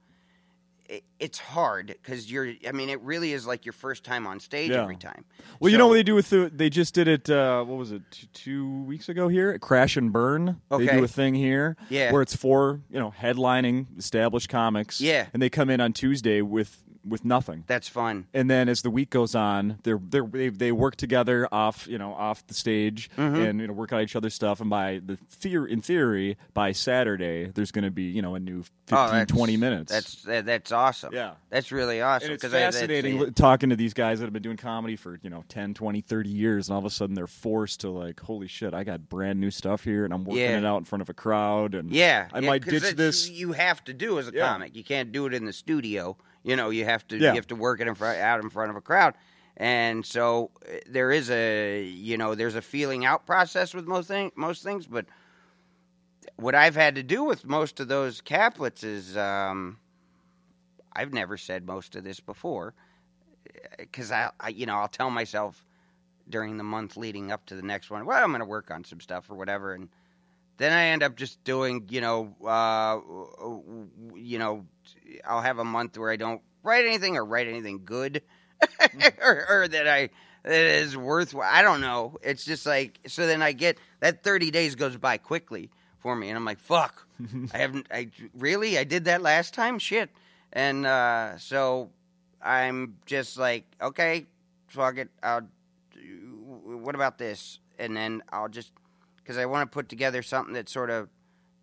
It, 0.89 1.03
it's 1.19 1.39
hard 1.39 1.87
because 1.87 2.29
you're. 2.31 2.51
I 2.67 2.71
mean, 2.73 2.89
it 2.89 3.01
really 3.01 3.31
is 3.31 3.47
like 3.47 3.65
your 3.65 3.73
first 3.73 4.03
time 4.03 4.27
on 4.27 4.39
stage 4.39 4.71
Yeah. 4.71 4.83
every 4.83 4.97
time. 4.97 5.23
Well, 5.59 5.71
you 5.71 5.77
know 5.77 5.87
what 5.87 5.93
they 5.95 6.03
do 6.03 6.15
with 6.15 6.29
the? 6.29 6.51
They 6.53 6.69
just 6.69 6.93
did 6.93 7.07
it. 7.07 7.29
Uh, 7.29 7.63
what 7.63 7.77
was 7.77 7.91
it? 7.91 8.01
Two, 8.11 8.27
two 8.33 8.83
weeks 8.83 9.07
ago 9.09 9.27
here 9.27 9.51
at 9.51 9.61
Crash 9.61 9.95
and 9.97 10.11
Burn. 10.11 10.59
They 10.69 10.87
do 10.87 11.03
a 11.03 11.07
thing 11.07 11.35
here. 11.35 11.77
Yeah. 11.89 12.11
Where 12.11 12.21
it's 12.21 12.35
for 12.35 12.81
you 12.89 12.99
know 12.99 13.13
headlining 13.19 13.97
established 13.97 14.49
comics. 14.49 14.99
Yeah. 15.01 15.27
And 15.33 15.41
they 15.41 15.49
come 15.49 15.69
in 15.69 15.79
on 15.81 15.93
Tuesday 15.93 16.41
with 16.41 16.77
with 17.05 17.25
nothing. 17.25 17.65
That's 17.67 17.89
fun. 17.89 18.27
and 18.33 18.49
then 18.49 18.69
as 18.69 18.81
the 18.81 18.89
week 18.89 19.09
goes 19.09 19.35
on, 19.35 19.77
they're, 19.83 19.99
they're 20.01 20.25
they 20.25 20.47
they 20.47 20.71
work 20.71 20.95
together 20.95 21.49
off 21.51 21.85
you 21.85 21.97
know 21.97 22.13
off 22.13 22.47
the 22.47 22.53
stage 22.53 23.09
Mm-hmm. 23.17 23.35
and 23.41 23.59
you 23.59 23.67
know 23.67 23.73
work 23.73 23.91
on 23.91 24.01
each 24.01 24.15
other's 24.15 24.33
stuff. 24.33 24.61
And 24.61 24.69
by 24.69 25.01
the 25.05 25.17
theory, 25.29 25.71
in 25.73 25.81
theory, 25.81 26.37
by 26.53 26.71
Saturday, 26.71 27.51
there's 27.53 27.71
going 27.71 27.83
to 27.83 27.91
be 27.91 28.03
you 28.03 28.21
know 28.21 28.35
a 28.35 28.39
new 28.39 28.63
15, 28.87 28.97
Oh, 29.21 29.25
20 29.25 29.57
minutes. 29.57 29.91
That's 29.91 30.21
that's 30.23 30.71
awesome. 30.73 31.13
Yeah. 31.13 31.33
that's 31.49 31.71
really 31.71 32.01
awesome. 32.01 32.25
and 32.27 32.33
it's 32.35 32.43
I- 32.43 32.49
fascinating 32.49 33.19
li- 33.19 33.31
talking 33.31 33.69
to 33.69 33.75
these 33.75 33.93
guys 33.93 34.19
that 34.19 34.25
have 34.25 34.33
been 34.33 34.41
doing 34.43 34.57
comedy 34.57 34.95
for 34.95 35.19
you 35.21 35.29
know 35.29 35.43
10 35.47 35.73
20 35.73 36.01
30 36.01 36.29
years 36.29 36.67
and 36.67 36.73
all 36.73 36.79
of 36.79 36.85
a 36.85 36.89
sudden 36.89 37.15
they're 37.15 37.27
forced 37.27 37.79
to 37.81 37.89
like 37.89 38.19
holy 38.19 38.47
shit 38.47 38.73
i 38.73 38.83
got 38.83 39.07
brand 39.09 39.39
new 39.39 39.51
stuff 39.51 39.83
here 39.83 40.03
and 40.05 40.13
i'm 40.13 40.25
working 40.25 40.41
Yeah. 40.43 40.57
it 40.57 40.65
out 40.65 40.77
in 40.77 40.85
front 40.85 41.01
of 41.01 41.09
a 41.09 41.13
crowd 41.13 41.75
and 41.75 41.89
Yeah, 41.91 42.27
i 42.33 42.39
yeah, 42.39 42.47
might 42.47 42.65
ditch 42.65 42.95
this 42.95 43.29
You 43.29 43.53
have 43.53 43.83
to 43.85 43.93
do 43.93 44.19
as 44.19 44.27
a 44.27 44.31
Yeah. 44.33 44.47
comic. 44.51 44.75
You 44.75 44.83
can't 44.83 45.11
do 45.11 45.25
it 45.27 45.33
in 45.33 45.45
the 45.45 45.53
studio. 45.53 46.17
You 46.43 46.55
know, 46.57 46.71
you 46.71 46.83
have 46.85 47.07
to 47.07 47.17
Yeah. 47.17 47.29
you 47.29 47.35
have 47.35 47.47
to 47.47 47.55
work 47.55 47.79
it 47.79 47.87
in 47.87 47.95
front, 47.95 48.19
out 48.19 48.41
in 48.43 48.49
front 48.49 48.69
of 48.71 48.75
a 48.75 48.81
crowd. 48.81 49.13
And 49.55 50.03
so 50.05 50.49
uh, 50.67 50.77
there 50.89 51.11
is 51.11 51.29
a 51.29 51.83
you 51.83 52.17
know 52.17 52.33
there's 52.35 52.55
a 52.55 52.61
feeling 52.61 53.05
out 53.05 53.25
process 53.25 53.73
with 53.73 53.85
most 53.85 54.07
thing, 54.07 54.31
most 54.35 54.63
things, 54.63 54.87
but 54.87 55.05
what 56.35 56.55
I've 56.55 56.75
had 56.75 56.95
to 56.95 57.03
do 57.03 57.23
with 57.23 57.45
most 57.45 57.79
of 57.79 57.87
those 57.87 58.21
caplets 58.21 58.83
is 58.83 59.15
um, 59.17 59.77
I've 60.95 61.13
never 61.13 61.37
said 61.37 61.65
most 61.65 61.95
of 61.95 62.03
this 62.03 62.19
before 62.19 62.73
because 63.77 64.11
I, 64.11 64.31
I 64.39 64.49
you 64.49 64.65
know 64.65 64.75
I'll 64.75 64.87
tell 64.87 65.09
myself 65.09 65.65
during 66.29 66.57
the 66.57 66.63
month 66.63 66.95
leading 66.95 67.31
up 67.31 67.45
to 67.47 67.55
the 67.55 67.61
next 67.61 67.89
one, 67.89 68.05
well 68.05 68.23
I'm 68.23 68.31
going 68.31 68.39
to 68.39 68.45
work 68.45 68.71
on 68.71 68.83
some 68.83 68.99
stuff 68.99 69.29
or 69.29 69.35
whatever, 69.35 69.73
and 69.73 69.89
then 70.57 70.71
I 70.71 70.85
end 70.87 71.03
up 71.03 71.15
just 71.15 71.43
doing, 71.43 71.87
you 71.89 71.99
know, 71.99 72.35
uh, 72.45 72.99
you 74.15 74.39
know, 74.39 74.65
I'll 75.25 75.41
have 75.41 75.59
a 75.59 75.65
month 75.65 75.97
where 75.97 76.11
I 76.11 76.15
don't 76.15 76.41
write 76.63 76.85
anything 76.85 77.17
or 77.17 77.25
write 77.25 77.47
anything 77.47 77.81
good, 77.83 78.21
or, 79.21 79.45
or 79.49 79.67
that 79.67 79.87
I 79.87 80.09
that 80.43 80.53
is 80.53 80.95
worth. 80.95 81.35
I 81.35 81.61
don't 81.61 81.81
know. 81.81 82.17
It's 82.21 82.45
just 82.45 82.65
like 82.65 82.99
so. 83.07 83.25
Then 83.25 83.41
I 83.41 83.53
get 83.53 83.77
that 83.99 84.23
thirty 84.23 84.51
days 84.51 84.75
goes 84.75 84.97
by 84.97 85.17
quickly 85.17 85.69
for 85.99 86.15
me, 86.15 86.29
and 86.29 86.37
I'm 86.37 86.45
like, 86.45 86.59
fuck. 86.59 87.07
I 87.53 87.57
haven't. 87.57 87.87
I 87.91 88.09
really. 88.37 88.77
I 88.77 88.83
did 88.83 89.05
that 89.05 89.21
last 89.21 89.53
time. 89.53 89.79
Shit. 89.79 90.09
And 90.53 90.85
uh, 90.85 91.37
so 91.37 91.89
I'm 92.41 92.97
just 93.05 93.37
like, 93.37 93.65
okay, 93.81 94.27
fuck 94.67 94.97
it. 94.97 95.09
I'll. 95.21 95.47
What 96.65 96.95
about 96.95 97.17
this? 97.17 97.59
And 97.79 97.97
then 97.97 98.21
I'll 98.31 98.49
just 98.49 98.71
because 99.17 99.37
I 99.37 99.45
want 99.45 99.69
to 99.69 99.73
put 99.73 99.89
together 99.89 100.21
something 100.21 100.53
that 100.53 100.69
sort 100.69 100.89
of, 100.89 101.09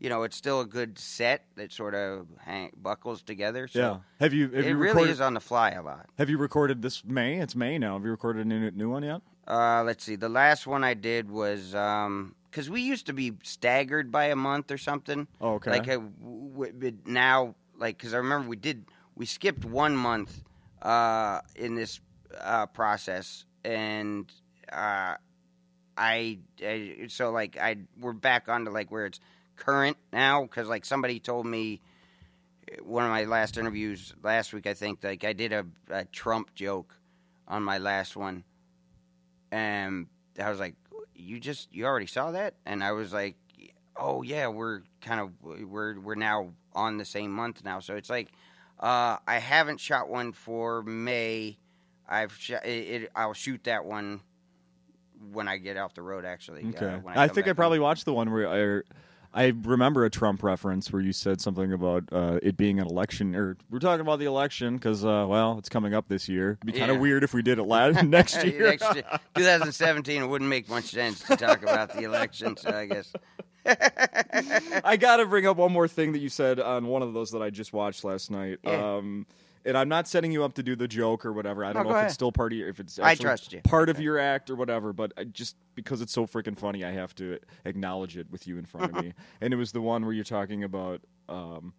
you 0.01 0.09
know, 0.09 0.25
it's 0.25 0.37
still 0.37 0.61
a 0.61 0.67
good 0.67 0.99
set 0.99 1.45
that 1.57 1.73
sort 1.73 1.95
of 1.95 2.27
hang, 2.41 2.71
buckles 2.77 3.23
together. 3.23 3.69
So 3.69 3.79
yeah. 3.79 3.97
Have 4.25 4.33
you? 4.35 4.49
Have 4.51 4.65
it 4.65 4.69
you 4.69 4.77
really 4.77 4.89
recorded, 4.95 5.11
is 5.13 5.21
on 5.21 5.35
the 5.35 5.41
fly 5.41 5.71
a 5.71 5.83
lot. 5.83 6.07
Have 6.19 6.29
you 6.29 6.39
recorded 6.39 6.83
this 6.83 7.05
May? 7.05 7.39
It's 7.39 7.55
May 7.55 7.79
now. 7.79 7.95
Have 7.95 8.05
you 8.05 8.11
recorded 8.11 8.45
a 8.45 8.49
new 8.49 8.71
new 8.73 8.91
one 8.91 9.05
yet? 9.05 9.21
Uh, 9.47 9.83
let's 9.85 10.05
see. 10.05 10.17
The 10.17 10.29
last 10.29 10.67
one 10.67 10.83
I 10.85 10.95
did 10.95 11.31
was 11.31 11.71
because 11.71 12.69
we 12.69 12.81
used 12.83 13.07
to 13.07 13.13
be 13.13 13.33
staggered 13.43 14.11
by 14.11 14.27
a 14.27 14.37
month 14.37 14.71
or 14.71 14.79
something. 14.79 15.29
Oh, 15.41 15.55
okay. 15.55 15.71
Like 15.71 15.89
uh, 15.89 15.99
w- 16.21 16.73
w- 16.73 16.99
now, 17.05 17.55
like 17.81 17.99
because 17.99 18.15
I 18.15 18.19
remember 18.19 18.49
we 18.49 18.57
did 18.57 18.85
we 19.17 19.27
skipped 19.27 19.65
one 19.65 19.97
month 19.97 20.45
uh, 20.83 21.41
in 21.57 21.75
this 21.75 22.01
uh, 22.41 22.67
process, 22.67 23.45
and 23.65 24.31
uh, 24.73 25.15
I, 25.97 26.39
I 26.65 27.07
so 27.09 27.31
like 27.31 27.59
I 27.59 27.79
we're 27.99 28.13
back 28.13 28.49
onto 28.49 28.71
like 28.71 28.91
where 28.91 29.07
it's 29.07 29.21
current 29.57 29.97
now 30.13 30.43
because 30.43 30.69
like 30.69 30.85
somebody 30.85 31.21
told 31.21 31.47
me 31.47 31.81
one 32.83 33.05
of 33.05 33.11
my 33.11 33.25
last 33.25 33.59
interviews 33.59 34.15
last 34.23 34.53
week 34.53 34.67
I 34.67 34.75
think 34.75 35.03
like 35.03 35.25
I 35.25 35.33
did 35.33 35.53
a, 35.53 35.67
a 35.91 36.05
Trump 36.07 36.55
joke 36.55 36.95
on 37.49 37.63
my 37.63 37.79
last 37.79 38.17
one 38.17 38.45
and 39.51 40.07
I 40.43 40.49
was 40.49 40.61
like 40.61 40.77
you 41.15 41.39
just 41.41 41.75
you 41.75 41.85
already 41.85 42.07
saw 42.07 42.31
that? 42.31 42.55
And 42.65 42.83
I 42.83 42.93
was 42.93 43.13
like 43.13 43.37
oh 43.97 44.23
yeah 44.23 44.49
we're 44.49 44.83
kind 45.01 45.21
of 45.21 45.31
we're 45.43 45.99
we're 46.01 46.15
now 46.15 46.51
on 46.75 46.97
the 46.99 47.05
same 47.05 47.31
month 47.31 47.65
now 47.65 47.81
so 47.81 47.95
it's 47.97 48.11
like 48.11 48.29
uh, 48.79 49.17
I 49.27 49.39
haven't 49.39 49.79
shot 49.81 50.09
one 50.09 50.33
for 50.33 50.83
May 50.83 51.59
I've 52.09 52.35
shot, 52.37 52.65
it, 52.67 53.03
it, 53.03 53.11
I'll 53.15 53.35
shoot 53.35 53.63
that 53.65 53.85
one 53.85 54.21
when 55.33 55.47
I 55.49 55.59
get 55.59 55.77
off 55.77 55.95
the 55.95 56.03
road. 56.03 56.25
Actually, 56.25 56.65
Okay. 56.71 56.87
uh, 56.87 56.99
when 56.99 57.17
I, 57.17 57.29
come 57.29 57.35
think 57.35 57.47
I 57.49 57.53
probably 57.53 57.79
home. 57.79 57.85
watched 57.85 58.05
the 58.05 58.13
one 58.15 58.33
where 58.33 58.83
I, 59.35 59.43
I 59.45 59.53
remember 59.63 60.05
a 60.07 60.11
Trump 60.11 60.43
reference 60.43 60.91
where 60.93 61.03
you 61.03 61.13
said 61.13 61.41
something 61.41 61.73
about 61.73 62.05
uh, 62.11 62.41
it 62.43 62.57
being 62.57 62.81
an 62.81 62.87
election, 62.89 63.37
or 63.37 63.57
we're 63.71 63.79
talking 63.79 64.01
about 64.01 64.19
the 64.19 64.25
election 64.25 64.75
because, 64.77 65.05
uh, 65.05 65.25
well, 65.29 65.57
it's 65.59 65.69
coming 65.69 65.95
up 65.95 66.09
this 66.09 66.29
year. 66.29 66.59
It'd 66.63 66.75
be 66.75 66.79
kind 66.79 66.91
of 66.91 66.97
Yeah. 66.97 67.03
weird 67.03 67.23
if 67.23 67.33
we 67.33 67.43
did 67.43 67.59
it 67.59 67.65
last 67.65 68.03
next 68.05 68.43
year. 68.43 68.63
Next 68.71 68.93
year, 68.95 69.05
2017, 69.37 70.23
it 70.23 70.27
wouldn't 70.27 70.51
make 70.51 70.69
much 70.69 70.87
sense 70.87 71.21
to 71.25 71.37
talk 71.37 71.63
about 71.63 71.93
the 71.93 72.03
election. 72.05 72.57
So 72.57 72.71
I 72.71 72.87
guess. 72.87 73.13
I 73.67 74.97
got 74.99 75.17
to 75.19 75.27
bring 75.27 75.47
up 75.47 75.57
one 75.57 75.73
more 75.73 75.89
thing 75.89 76.13
that 76.13 76.19
you 76.21 76.29
said 76.29 76.61
on 76.61 76.87
one 76.87 77.03
of 77.03 77.13
those 77.13 77.31
that 77.33 77.43
I 77.43 77.51
just 77.51 77.73
watched 77.73 78.05
last 78.05 78.31
night. 78.31 78.59
Yeah. 78.65 78.97
Um, 78.97 79.27
and 79.65 79.77
I'm 79.77 79.91
not 79.91 80.09
setting 80.09 80.33
you 80.33 80.43
up 80.43 80.55
to 80.55 80.63
do 80.63 80.75
the 80.75 80.89
joke 80.89 81.27
or 81.27 81.33
whatever. 81.35 81.65
I 81.65 81.75
don't 81.75 81.83
No, 81.83 81.91
know 81.91 81.95
if 81.95 81.97
ahead. 81.97 82.07
it's 82.07 82.15
still 82.15 82.33
part 82.33 82.53
of 82.53 82.59
your, 82.59 82.69
if 82.69 82.81
it's 82.81 82.99
I 82.99 83.15
trust 83.15 83.53
you. 83.53 83.61
part 83.61 83.91
of 83.91 84.01
your 84.01 84.19
act 84.19 84.49
or 84.49 84.55
whatever. 84.55 84.95
But 84.95 85.13
I 85.19 85.25
just 85.25 85.55
because 85.75 86.01
it's 86.01 86.13
so 86.13 86.27
freaking 86.27 86.59
funny, 86.59 86.83
I 86.83 86.93
have 86.93 87.15
to 87.17 87.39
acknowledge 87.67 88.17
it 88.17 88.27
with 88.31 88.47
you 88.47 88.57
in 88.57 88.65
front 88.65 88.97
of 88.97 89.05
me. 89.05 89.13
And 89.43 89.53
it 89.53 89.57
was 89.57 89.73
the 89.73 89.83
one 89.83 90.05
where 90.05 90.15
you're 90.15 90.25
talking 90.25 90.65
about 90.65 91.03
um, 91.29 91.75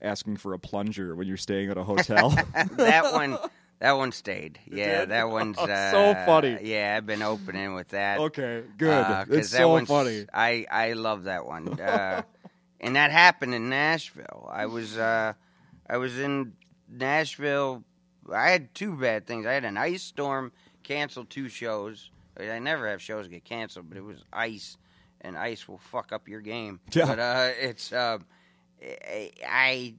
asking 0.00 0.36
for 0.36 0.52
a 0.54 0.58
plunger 0.60 1.16
when 1.16 1.26
you're 1.26 1.36
staying 1.36 1.70
at 1.70 1.76
a 1.76 1.82
hotel. 1.82 2.30
that 2.76 3.12
one, 3.12 3.36
that 3.80 3.92
one 3.92 4.12
stayed. 4.12 4.58
Yeah, 4.70 5.04
that 5.04 5.28
one's 5.30 5.56
Oh, 5.58 5.64
uh, 5.66 5.90
so 5.90 6.14
funny. 6.26 6.58
Yeah, 6.62 6.94
I've 6.96 7.06
been 7.06 7.22
opening 7.22 7.74
with 7.74 7.88
that. 7.88 8.18
okay, 8.20 8.62
good. 8.76 8.90
Uh, 8.90 9.24
it's 9.30 9.50
so 9.50 9.68
one's- 9.68 9.88
funny. 9.88 10.26
I 10.32 10.66
I 10.70 10.92
love 10.94 11.24
that 11.24 11.46
one. 11.46 11.80
Uh, 11.80 12.22
and 12.80 12.96
that 12.96 13.10
happened 13.10 13.54
in 13.54 13.68
Nashville. 13.68 14.48
I 14.52 14.66
was 14.66 14.96
uh, 14.98 15.34
I 15.88 15.96
was 15.96 16.18
in 16.18 16.54
Nashville. 16.88 17.84
I 18.32 18.50
had 18.50 18.74
two 18.74 18.94
bad 18.94 19.26
things. 19.26 19.46
I 19.46 19.52
had 19.52 19.64
an 19.64 19.76
ice 19.78 20.02
storm, 20.02 20.52
canceled 20.82 21.30
two 21.30 21.48
shows. 21.48 22.10
I 22.38 22.58
never 22.58 22.88
have 22.88 23.00
shows 23.02 23.26
get 23.26 23.44
canceled, 23.44 23.88
but 23.88 23.96
it 23.98 24.04
was 24.04 24.22
ice, 24.32 24.76
and 25.20 25.36
ice 25.36 25.66
will 25.66 25.78
fuck 25.78 26.12
up 26.12 26.28
your 26.28 26.40
game. 26.40 26.78
Yeah. 26.92 27.06
But 27.06 27.18
uh, 27.18 27.50
it's 27.58 27.92
uh, 27.92 28.18
I 28.82 29.94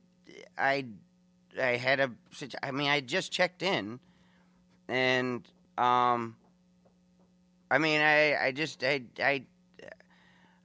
I 0.58 0.86
I 1.60 1.78
had 1.78 2.00
a 2.00 2.12
I 2.62 2.72
mean 2.72 2.90
I 2.90 3.00
just 3.00 3.32
checked 3.32 3.64
in, 3.64 4.00
and 4.88 5.48
um. 5.78 6.36
I 7.72 7.78
mean, 7.78 8.02
I, 8.02 8.36
I 8.48 8.52
just, 8.52 8.84
I, 8.84 9.04
I, 9.20 9.44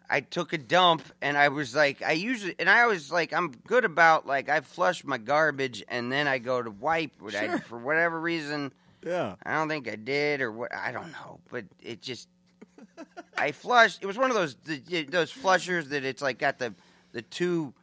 I 0.08 0.20
took 0.20 0.54
a 0.54 0.56
dump 0.56 1.02
and 1.20 1.36
I 1.36 1.48
was 1.48 1.74
like, 1.74 2.00
I 2.00 2.12
usually, 2.12 2.54
and 2.58 2.66
I 2.66 2.86
was 2.86 3.12
like, 3.12 3.34
I'm 3.34 3.50
good 3.66 3.84
about 3.84 4.26
like, 4.26 4.48
I 4.48 4.62
flush 4.62 5.04
my 5.04 5.18
garbage 5.18 5.84
and 5.88 6.10
then 6.10 6.26
I 6.26 6.38
go 6.38 6.62
to 6.62 6.70
wipe. 6.70 7.12
But 7.20 7.34
I, 7.34 7.58
for 7.58 7.76
whatever 7.76 8.18
reason, 8.18 8.72
Yeah. 9.04 9.34
I 9.44 9.52
don't 9.56 9.68
think 9.68 9.86
I 9.86 9.96
did 9.96 10.40
or 10.40 10.50
what, 10.50 10.74
I 10.74 10.92
don't 10.92 11.12
know. 11.12 11.40
But 11.50 11.66
it 11.82 12.00
just, 12.00 12.26
I 13.36 13.52
flushed. 13.52 14.02
It 14.02 14.06
was 14.06 14.16
one 14.16 14.30
of 14.30 14.36
those, 14.36 14.54
the, 14.64 15.04
those 15.04 15.30
flushers 15.30 15.88
that 15.88 16.06
it's 16.06 16.22
like 16.22 16.38
got 16.38 16.58
the, 16.58 16.74
the 17.12 17.20
two 17.20 17.74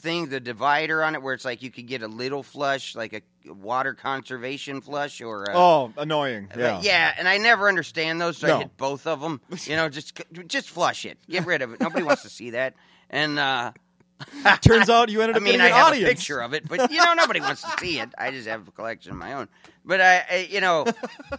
thing, 0.00 0.28
the 0.28 0.40
divider 0.40 1.02
on 1.04 1.14
it 1.14 1.22
where 1.22 1.34
it's 1.34 1.44
like 1.44 1.62
you 1.62 1.70
could 1.70 1.86
get 1.86 2.02
a 2.02 2.08
little 2.08 2.42
flush, 2.42 2.94
like 2.96 3.12
a 3.12 3.52
water 3.52 3.94
conservation 3.94 4.80
flush 4.80 5.20
or 5.20 5.44
a, 5.44 5.52
Oh, 5.56 5.92
annoying. 5.96 6.48
Yeah. 6.56 6.80
yeah, 6.82 7.14
and 7.18 7.28
I 7.28 7.38
never 7.38 7.68
understand 7.68 8.20
those, 8.20 8.38
so 8.38 8.46
No. 8.48 8.56
I 8.56 8.58
hit 8.60 8.76
both 8.76 9.06
of 9.06 9.20
them. 9.20 9.40
You 9.64 9.76
know, 9.76 9.88
just 9.88 10.20
just 10.46 10.68
flush 10.70 11.04
it, 11.04 11.18
get 11.28 11.46
rid 11.46 11.62
of 11.62 11.72
it. 11.72 11.80
Nobody 11.80 12.02
wants 12.04 12.22
to 12.22 12.28
see 12.30 12.50
that. 12.50 12.74
And 13.08 13.38
uh, 13.38 13.72
Turns 14.60 14.90
out 14.90 15.08
you 15.08 15.22
ended 15.22 15.36
I 15.36 15.38
up 15.38 15.42
mean, 15.42 15.52
getting 15.52 15.60
I 15.62 15.68
an 15.68 15.72
have 15.74 15.86
audience. 15.88 16.10
a 16.10 16.14
picture 16.14 16.40
of 16.42 16.52
it, 16.52 16.68
but 16.68 16.90
you 16.92 16.98
know, 17.02 17.14
nobody 17.14 17.40
wants 17.40 17.62
to 17.62 17.70
see 17.80 17.98
it. 18.00 18.10
I 18.18 18.30
just 18.30 18.46
have 18.48 18.68
a 18.68 18.70
collection 18.70 19.12
of 19.12 19.18
my 19.18 19.32
own. 19.32 19.48
But 19.84 20.00
I, 20.02 20.24
I 20.30 20.48
you 20.50 20.60
know, 20.60 20.84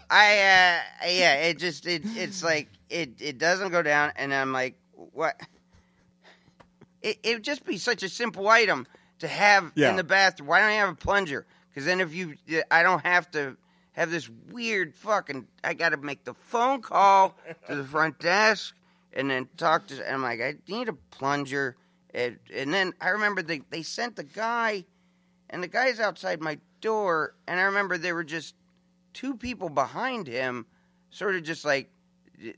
I 0.10 0.34
uh, 0.34 1.08
yeah, 1.08 1.34
it 1.46 1.60
just 1.60 1.86
it 1.86 2.02
it's 2.06 2.44
like 2.44 2.70
it 2.90 3.22
it 3.22 3.38
doesn't 3.38 3.70
go 3.72 3.82
down, 3.84 4.12
and 4.16 4.34
I'm 4.34 4.52
like, 4.52 4.76
what? 4.94 5.40
It 7.02 7.20
it 7.24 7.34
would 7.36 7.44
just 7.44 7.66
be 7.66 7.78
such 7.78 8.04
a 8.04 8.10
simple 8.10 8.48
item 8.48 8.88
to 9.20 9.28
have 9.28 9.72
Yeah. 9.76 9.90
in 9.92 9.96
the 9.96 10.04
bathroom. 10.04 10.48
Why 10.48 10.60
don't 10.60 10.70
I 10.70 10.74
have 10.74 10.90
a 10.90 10.96
plunger? 10.96 11.46
Because 11.70 11.86
then 11.86 12.02
if 12.02 12.14
you, 12.14 12.36
I 12.70 12.84
don't 12.84 13.06
have 13.06 13.32
to 13.32 13.56
have 13.94 14.12
this 14.12 14.30
weird 14.50 14.94
fucking. 14.96 15.48
I 15.64 15.74
got 15.74 15.90
to 15.90 15.98
make 15.98 16.24
the 16.26 16.34
phone 16.34 16.82
call 16.82 17.36
to 17.68 17.76
the 17.76 17.84
front 17.84 18.20
desk 18.20 18.76
and 19.14 19.30
then 19.30 19.48
talk 19.58 19.88
to. 19.88 19.96
And 20.06 20.16
I'm 20.16 20.22
like, 20.22 20.42
I 20.42 20.56
need 20.68 20.90
a 20.90 20.94
plunger. 20.94 21.78
And, 22.14 22.40
and 22.54 22.74
then 22.74 22.94
I 23.00 23.10
remember 23.10 23.42
they 23.42 23.62
they 23.70 23.84
sent 23.84 24.16
the 24.18 24.24
guy, 24.24 24.84
and 25.50 25.64
the 25.64 25.68
guy's 25.70 26.00
outside 26.00 26.42
my 26.42 26.58
door, 26.82 27.36
and 27.48 27.60
I 27.60 27.64
remember 27.64 27.98
there 27.98 28.16
were 28.16 28.24
just 28.26 28.54
two 29.14 29.36
people 29.36 29.70
behind 29.70 30.28
him, 30.28 30.66
sort 31.10 31.36
of 31.36 31.44
just 31.44 31.64
like 31.64 31.90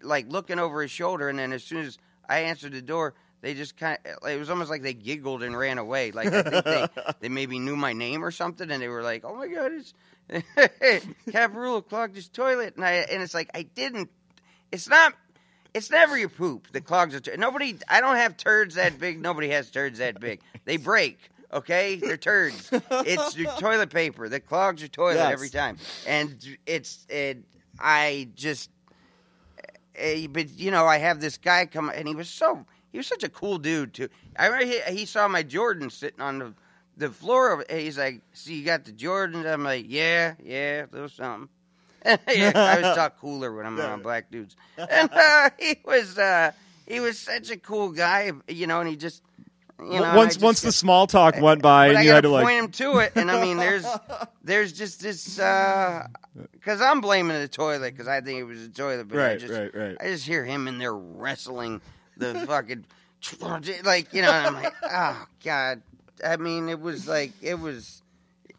like 0.02 0.32
looking 0.32 0.58
over 0.60 0.82
his 0.82 0.90
shoulder, 0.92 1.30
and 1.30 1.38
then 1.38 1.54
as 1.54 1.64
soon 1.64 1.86
as 1.86 2.00
I 2.28 2.40
answered 2.40 2.72
the 2.74 2.82
door, 2.82 3.14
they 3.44 3.54
just 3.54 3.78
kind 3.78 4.00
of 4.06 4.28
it 4.28 4.40
was 4.40 4.50
almost 4.50 4.72
like 4.72 4.82
they 4.82 4.94
giggled 4.96 5.44
and 5.44 5.56
ran 5.56 5.78
away. 5.78 6.12
Like 6.12 6.34
I 6.34 6.42
think 6.42 6.64
they 6.66 6.88
they 7.20 7.30
maybe 7.30 7.60
knew 7.60 7.76
my 7.76 7.94
name 7.94 8.24
or 8.24 8.32
something, 8.32 8.72
and 8.72 8.82
they 8.82 8.88
were 8.88 9.04
like, 9.04 9.24
"Oh 9.24 9.36
my 9.36 9.48
god, 9.48 9.72
it's 9.74 9.94
Caparulo 11.28 11.88
clogged 11.88 12.16
his 12.16 12.30
toilet," 12.30 12.76
and 12.76 12.86
I 12.86 12.94
and 12.94 13.22
it's 13.22 13.34
like 13.34 13.50
I 13.54 13.64
didn't. 13.64 14.10
It's 14.72 14.88
not. 14.90 15.14
It's 15.74 15.90
never 15.92 16.18
your 16.18 16.30
poop 16.30 16.68
that 16.72 16.86
clogs 16.86 17.14
a 17.16 17.22
toilet. 17.22 17.40
Nobody. 17.40 17.78
I 17.90 18.00
don't 18.02 18.16
have 18.16 18.38
turds 18.38 18.76
that 18.76 18.98
big. 19.00 19.22
Nobody 19.22 19.50
has 19.50 19.70
turds 19.70 20.00
that 20.00 20.20
big. 20.20 20.40
They 20.66 20.78
break. 20.78 21.20
Okay, 21.52 21.98
they're 21.98 22.18
turds. 22.18 22.72
It's 23.06 23.38
your 23.38 23.52
toilet 23.60 23.90
paper 23.92 24.28
that 24.30 24.48
clogs 24.48 24.82
your 24.82 24.90
toilet 24.90 25.16
Yes. 25.18 25.34
every 25.34 25.50
time, 25.50 25.78
and 26.08 26.36
it's 26.66 27.06
it. 27.10 27.44
I 27.80 28.30
just 28.36 28.70
Eh, 29.96 30.26
but 30.28 30.50
you 30.58 30.72
know, 30.72 30.86
I 30.88 30.98
have 30.98 31.22
this 31.22 31.38
guy 31.38 31.66
come, 31.68 31.92
and 31.94 32.08
he 32.08 32.16
was 32.16 32.28
so 32.30 32.66
he 32.94 33.00
was 33.00 33.08
such 33.08 33.24
a 33.24 33.30
cool 33.30 33.58
dude 33.58 33.94
too. 33.94 34.08
I 34.38 34.46
remember 34.46 34.66
he, 34.68 35.00
he 35.00 35.06
saw 35.06 35.28
my 35.28 35.44
Jordans 35.44 35.94
sitting 35.94 36.22
on 36.22 36.40
the 36.40 36.54
the 36.96 37.10
floor. 37.10 37.66
He's 37.70 37.98
like, 37.98 38.22
"See, 38.34 38.54
you 38.54 38.64
got 38.64 38.86
the 38.86 38.92
Jordans?" 38.92 39.52
I'm 39.52 39.64
like, 39.64 39.86
"Yeah, 39.90 40.36
yeah, 40.42 40.86
little 40.92 41.10
something." 41.10 41.50
Yeah, 42.36 42.52
I 42.54 42.82
always 42.82 42.96
talk 42.96 43.18
cooler 43.20 43.56
when 43.56 43.66
I'm 43.66 43.80
around 43.80 44.04
black 44.04 44.30
dudes, 44.30 44.56
and 44.78 45.10
uh, 45.12 45.50
he 45.58 45.80
was 45.86 46.18
uh, 46.18 46.52
he 46.86 47.00
was 47.00 47.18
such 47.18 47.50
a 47.50 47.58
cool 47.58 47.90
guy, 47.90 48.32
you 48.48 48.68
know, 48.68 48.80
and 48.80 48.90
he 48.90 48.96
just. 48.96 49.22
You 49.80 50.00
know, 50.00 50.16
once 50.16 50.36
just 50.36 50.44
once 50.44 50.62
the 50.62 50.72
small 50.72 51.08
talk 51.08 51.42
went 51.42 51.62
by, 51.62 51.88
and 51.88 51.98
I 51.98 52.02
you 52.04 52.12
had 52.12 52.22
to 52.22 52.30
point 52.30 52.46
like, 52.46 52.56
him 52.56 52.72
to 52.72 52.98
it, 53.00 53.14
and 53.16 53.30
I 53.30 53.42
mean, 53.42 53.58
there's 53.58 53.86
there's 54.44 54.72
just 54.72 55.02
this 55.02 55.36
because 55.36 56.80
I'm 56.80 57.02
blaming 57.02 57.40
the 57.40 57.48
toilet 57.48 57.92
because 57.92 58.08
I 58.08 58.22
think 58.22 58.40
it 58.40 58.44
was 58.44 58.68
the 58.68 58.74
toilet, 58.74 59.08
but 59.08 59.20
I 59.20 59.28
right, 59.28 59.40
just 59.40 59.52
right, 59.52 59.76
right. 59.76 59.98
I 60.00 60.06
just 60.06 60.26
hear 60.26 60.46
him 60.46 60.68
in 60.68 60.78
there 60.78 60.94
wrestling 60.94 61.82
the 62.18 62.46
fucking 62.48 62.86
like 63.84 64.14
you 64.14 64.22
know, 64.22 64.32
I'm 64.32 64.54
like, 64.54 64.74
oh 64.84 65.26
god. 65.44 65.82
I 66.26 66.38
mean, 66.38 66.70
it 66.70 66.80
was 66.80 67.08
like 67.08 67.32
it 67.42 67.60
was. 67.60 68.02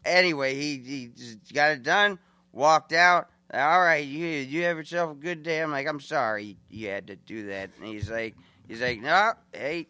Anyway, 0.05 0.55
he 0.55 0.77
he 0.77 1.07
just 1.15 1.53
got 1.53 1.71
it 1.71 1.83
done, 1.83 2.19
walked 2.51 2.93
out. 2.93 3.29
All 3.53 3.79
right, 3.79 4.05
you 4.05 4.25
you 4.25 4.63
have 4.63 4.77
yourself 4.77 5.11
a 5.11 5.15
good 5.15 5.43
day. 5.43 5.61
I'm 5.61 5.71
like, 5.71 5.87
I'm 5.87 5.99
sorry 5.99 6.57
you 6.69 6.89
had 6.89 7.07
to 7.07 7.15
do 7.15 7.47
that. 7.47 7.71
And 7.79 7.87
he's 7.87 8.09
like, 8.09 8.35
he's 8.67 8.81
like, 8.81 9.01
no, 9.01 9.33
hey, 9.53 9.87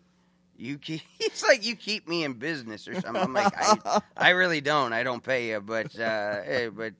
you 0.57 0.77
keep. 0.77 1.01
He's 1.19 1.43
like, 1.43 1.65
you 1.65 1.75
keep 1.75 2.07
me 2.07 2.23
in 2.23 2.33
business 2.33 2.87
or 2.87 2.93
something. 2.95 3.21
I'm 3.21 3.33
like, 3.33 3.53
I, 3.57 4.01
I 4.15 4.29
really 4.29 4.61
don't. 4.61 4.93
I 4.93 5.03
don't 5.03 5.23
pay 5.23 5.49
you, 5.49 5.59
but 5.59 5.97
uh, 5.99 6.43
hey, 6.43 6.69
but 6.69 6.93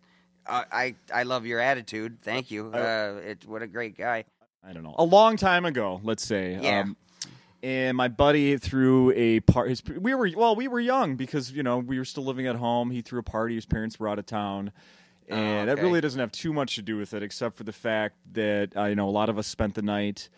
uh, 0.45 0.63
I 0.71 0.95
I 1.13 1.23
love 1.23 1.45
your 1.45 1.59
attitude. 1.59 2.17
Thank 2.21 2.51
you. 2.51 2.71
Uh, 2.71 3.21
it's 3.23 3.45
what 3.45 3.61
a 3.61 3.67
great 3.67 3.97
guy. 3.97 4.25
I 4.67 4.73
don't 4.73 4.83
know, 4.83 4.95
a 4.97 5.03
long 5.03 5.37
time 5.37 5.65
ago, 5.65 5.99
let's 6.03 6.25
say. 6.25 6.57
Yeah. 6.61 6.81
Um, 6.81 6.97
and 7.63 7.97
my 7.97 8.07
buddy 8.09 8.57
threw 8.57 9.11
a 9.15 9.39
part. 9.39 9.69
His, 9.69 9.83
we 9.85 10.13
were 10.13 10.29
well, 10.35 10.55
we 10.55 10.67
were 10.67 10.79
young 10.79 11.15
because 11.15 11.51
you 11.51 11.63
know 11.63 11.79
we 11.79 11.97
were 11.97 12.05
still 12.05 12.23
living 12.23 12.47
at 12.47 12.55
home. 12.55 12.91
He 12.91 13.01
threw 13.01 13.19
a 13.19 13.23
party. 13.23 13.55
His 13.55 13.65
parents 13.65 13.99
were 13.99 14.07
out 14.07 14.19
of 14.19 14.25
town, 14.25 14.71
and 15.27 15.67
that 15.67 15.73
okay. 15.73 15.81
really 15.81 15.99
doesn't 16.01 16.19
have 16.19 16.31
too 16.31 16.53
much 16.53 16.75
to 16.75 16.81
do 16.83 16.97
with 16.97 17.13
it, 17.15 17.23
except 17.23 17.57
for 17.57 17.63
the 17.63 17.73
fact 17.73 18.15
that 18.33 18.75
uh, 18.77 18.83
you 18.85 18.95
know 18.95 19.07
a 19.07 19.11
lot 19.11 19.29
of 19.29 19.37
us 19.39 19.47
spent 19.47 19.73
the 19.75 19.81
night. 19.81 20.29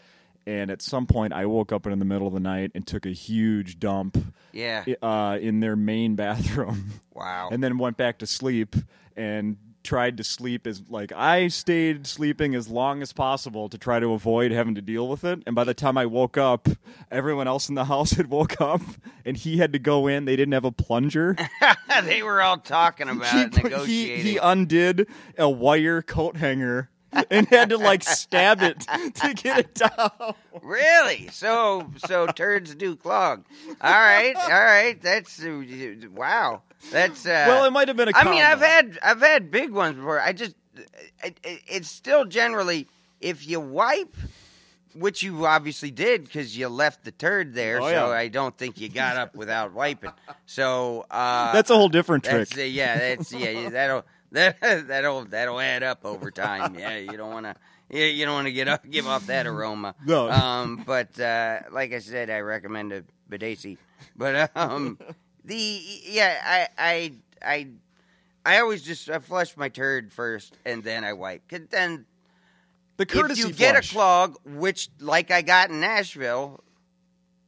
And 0.46 0.72
at 0.72 0.82
some 0.82 1.08
point, 1.08 1.34
I 1.34 1.46
woke 1.46 1.74
up 1.74 1.86
in 1.88 2.00
the 2.00 2.06
middle 2.06 2.26
of 2.26 2.34
the 2.34 2.40
night 2.40 2.72
and 2.74 2.88
took 2.88 3.06
a 3.06 3.10
huge 3.10 3.80
dump 3.82 4.18
Yeah. 4.54 4.86
uh, 5.02 5.38
in 5.42 5.60
their 5.60 5.76
main 5.76 6.16
bathroom. 6.24 6.92
Wow. 7.14 7.50
and 7.52 7.62
then 7.62 7.78
went 7.78 7.98
back 7.98 8.20
to 8.20 8.28
sleep 8.28 8.74
and 9.18 9.58
tried 9.88 10.18
to 10.18 10.24
sleep 10.24 10.68
as 10.68 10.82
like 10.90 11.14
I 11.14 11.48
stayed 11.48 12.06
sleeping 12.06 12.56
as 12.56 12.68
long 12.68 13.02
as 13.02 13.14
possible 13.14 13.70
to 13.70 13.78
try 13.78 14.02
to 14.02 14.12
avoid 14.12 14.52
having 14.52 14.76
to 14.76 14.82
deal 14.82 15.08
with 15.08 15.24
it. 15.24 15.42
And 15.48 15.56
by 15.56 15.64
the 15.64 15.74
time 15.74 15.98
I 15.98 16.06
woke 16.06 16.38
up, 16.38 16.68
everyone 17.10 17.48
else 17.48 17.70
in 17.70 17.76
the 17.76 17.86
house 17.94 18.12
had 18.12 18.30
woke 18.30 18.60
up 18.60 18.82
and 19.24 19.38
he 19.38 19.58
had 19.58 19.72
to 19.72 19.80
go 19.80 20.08
in. 20.08 20.26
They 20.26 20.36
didn't 20.36 20.52
have 20.52 20.66
a 20.66 20.74
plunger. 20.74 21.38
they 22.04 22.22
were 22.22 22.42
all 22.42 22.58
talking 22.58 23.08
about 23.08 23.34
he, 23.34 23.42
it, 23.44 23.52
put- 23.54 23.88
he 23.88 24.18
he 24.18 24.38
undid 24.38 25.08
a 25.38 25.50
wire 25.50 26.02
coat 26.02 26.36
hanger 26.36 26.90
and 27.32 27.48
had 27.48 27.70
to 27.70 27.78
like 27.78 28.04
stab 28.04 28.62
it 28.62 28.82
to 29.16 29.34
get 29.36 29.60
it 29.60 29.74
down. 29.98 30.36
Really? 30.62 31.30
So 31.32 31.90
so 32.06 32.28
turds 32.28 32.76
do 32.76 32.98
clog. 32.98 33.46
All 33.80 33.92
right, 33.92 34.36
all 34.36 34.50
right. 34.50 35.02
That's 35.02 35.42
uh, 35.42 35.64
wow. 36.14 36.62
That's 36.92 37.26
uh, 37.26 37.46
Well, 37.48 37.66
it 37.66 37.72
might 37.72 37.88
have 37.88 37.98
been 37.98 38.10
a 38.10 38.12
I 38.16 38.24
mean, 38.24 38.42
I've 38.44 38.60
had 38.62 38.98
I've 39.04 39.22
had 39.22 39.52
big 39.52 39.72
ones 39.72 39.96
before. 39.98 40.20
I 40.20 40.34
just 40.34 40.56
it, 41.24 41.40
it, 41.44 41.62
it's 41.68 41.90
still 41.90 42.26
generally 42.26 42.88
if 43.20 43.48
you 43.48 43.60
wipe, 43.60 44.16
which 44.96 45.24
you 45.24 45.46
obviously 45.46 45.92
did 45.92 46.24
because 46.24 46.58
you 46.58 46.68
left 46.70 47.04
the 47.04 47.12
turd 47.12 47.54
there. 47.54 47.80
Oh, 47.82 47.86
so 47.86 47.90
yeah. 47.92 48.06
I 48.08 48.28
don't 48.28 48.58
think 48.58 48.80
you 48.80 48.90
got 48.90 49.18
up 49.18 49.36
without 49.36 49.74
wiping. 49.74 50.12
So 50.46 51.06
uh, 51.10 51.52
That's 51.54 51.70
a 51.70 51.76
whole 51.76 51.90
different 51.90 52.24
trick. 52.24 52.50
that's 52.50 52.58
uh, 52.58 52.62
yeah, 52.62 52.98
that's 52.98 53.34
yeah. 53.34 53.70
That'll 53.70 54.06
that 54.32 54.60
that'll 54.88 55.26
that'll 55.26 55.60
add 55.60 55.84
up 55.84 56.06
over 56.06 56.32
time. 56.32 56.76
Yeah, 56.78 56.98
you 56.98 57.18
don't 57.18 57.32
want 57.32 57.46
to. 57.46 57.56
You 57.90 58.26
don't 58.26 58.34
want 58.34 58.48
to 58.48 58.52
get 58.52 58.68
up, 58.68 58.90
give 58.90 59.08
off 59.08 59.28
that 59.28 59.48
aroma. 59.48 59.96
No. 60.06 60.30
Um, 60.30 60.84
but 60.86 61.18
uh, 61.20 61.60
like 61.72 61.94
I 61.94 62.00
said, 62.00 62.30
I 62.30 62.40
recommend 62.40 62.92
a 62.92 63.04
Badesi. 63.32 63.78
But 64.14 64.52
um, 64.58 65.00
the 65.48 65.82
yeah, 66.06 66.40
I 66.46 66.68
I 66.78 67.14
I 67.44 67.68
I 68.46 68.60
always 68.60 68.84
just 68.84 69.10
I 69.10 69.20
flush 69.20 69.58
my 69.58 69.70
turd 69.70 70.12
first 70.14 70.56
and 70.66 70.84
then 70.84 71.04
I 71.04 71.14
wipe. 71.14 71.48
Cause 71.50 71.62
then 71.70 72.06
The 72.98 73.06
if 73.06 73.10
courtesy 73.14 73.42
you 73.42 73.50
get 73.52 73.76
flush. 73.76 73.92
a 73.92 73.96
clog, 73.96 74.38
which 74.46 74.90
like 75.00 75.32
I 75.32 75.42
got 75.42 75.70
in 75.70 75.80
Nashville, 75.82 76.64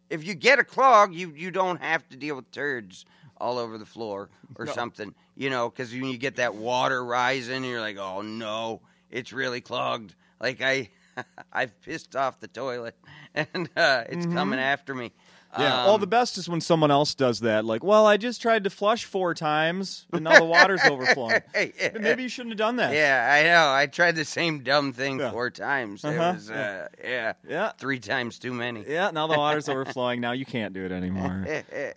if 0.09 0.25
you 0.25 0.35
get 0.35 0.59
a 0.59 0.63
clog, 0.63 1.13
you 1.13 1.31
you 1.35 1.51
don't 1.51 1.81
have 1.81 2.07
to 2.09 2.17
deal 2.17 2.35
with 2.35 2.51
turds 2.51 3.05
all 3.37 3.57
over 3.57 3.77
the 3.77 3.85
floor 3.85 4.29
or 4.55 4.65
No. 4.65 4.73
something, 4.73 5.13
you 5.35 5.49
know, 5.49 5.69
because 5.69 5.91
when 5.93 6.05
you 6.05 6.17
get 6.17 6.37
that 6.37 6.55
water 6.55 7.03
rising, 7.03 7.63
you're 7.63 7.81
like, 7.81 7.97
oh 7.97 8.21
no, 8.21 8.81
it's 9.09 9.31
really 9.33 9.61
clogged. 9.61 10.15
Like 10.41 10.61
I, 10.61 10.89
I've 11.53 11.79
pissed 11.81 12.15
off 12.15 12.39
the 12.39 12.47
toilet, 12.47 12.95
and 13.35 13.69
uh, 13.75 14.03
it's 14.09 14.25
coming 14.25 14.59
after 14.59 14.93
me. 14.95 15.11
Yeah. 15.57 15.85
well, 15.85 15.95
Um, 15.95 16.01
the 16.01 16.07
best 16.07 16.37
is 16.37 16.47
when 16.47 16.61
someone 16.61 16.91
else 16.91 17.15
does 17.15 17.39
that. 17.39 17.65
Like, 17.65 17.83
well, 17.83 18.05
I 18.05 18.17
just 18.17 18.39
tried 18.41 18.63
to 18.65 18.69
flush 18.69 19.05
four 19.05 19.33
times, 19.33 20.05
and 20.13 20.23
now 20.23 20.37
the 20.37 20.45
water's 20.45 20.81
overflowing. 20.85 21.41
Maybe 21.99 22.23
you 22.23 22.29
shouldn't 22.29 22.51
have 22.51 22.57
done 22.59 22.75
that. 22.75 22.93
Yeah, 22.93 23.27
I 23.33 23.43
know. 23.47 23.73
I 23.73 23.87
tried 23.87 24.15
the 24.15 24.25
same 24.25 24.59
dumb 24.59 24.93
thing 24.93 25.19
Yeah. 25.19 25.31
four 25.31 25.49
times. 25.49 26.03
It 26.03 26.09
Uh-huh. 26.17 26.33
was, 26.35 26.51
uh, 26.51 26.87
yeah, 27.03 27.33
Yeah. 27.47 27.71
three 27.79 27.99
times 27.99 28.37
too 28.37 28.53
many. 28.53 28.85
Yeah. 28.87 29.09
Now 29.11 29.25
the 29.25 29.37
water's 29.37 29.67
overflowing. 29.69 30.21
Now 30.21 30.33
you 30.33 30.45
can't 30.45 30.73
do 30.73 30.85
it 30.85 30.91
anymore. 30.91 31.45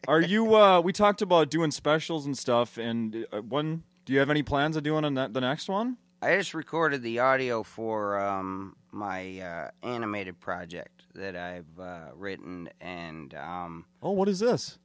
Are 0.09 0.21
you? 0.21 0.57
uh 0.57 0.81
We 0.81 0.93
talked 0.95 1.21
about 1.21 1.51
doing 1.51 1.71
specials 1.73 2.25
and 2.25 2.37
stuff. 2.39 2.79
And 2.79 3.27
uh, 3.33 3.43
one, 3.43 3.83
do 4.07 4.13
you 4.15 4.19
have 4.19 4.31
any 4.31 4.43
plans 4.43 4.77
of 4.77 4.83
doing 4.83 5.03
ne- 5.13 5.29
the 5.29 5.41
next 5.43 5.69
one? 5.69 5.99
I 6.23 6.37
just 6.37 6.55
recorded 6.55 7.03
the 7.03 7.19
audio 7.19 7.65
for 7.65 8.19
um, 8.19 8.77
my 8.93 9.41
uh, 9.41 9.71
animated 9.83 10.39
project 10.41 11.02
that 11.15 11.37
I've 11.37 11.79
uh, 11.81 12.11
written, 12.15 12.69
and 12.81 13.35
um, 13.35 13.85
Oh, 14.03 14.11
what 14.13 14.29
is 14.29 14.39
this? 14.41 14.79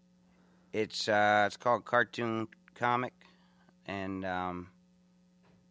it's 0.73 1.07
uh, 1.07 1.43
it's 1.47 1.57
called 1.57 1.86
Cartoon 1.86 2.47
Comic, 2.75 3.13
and 3.86 4.25
um, 4.25 4.69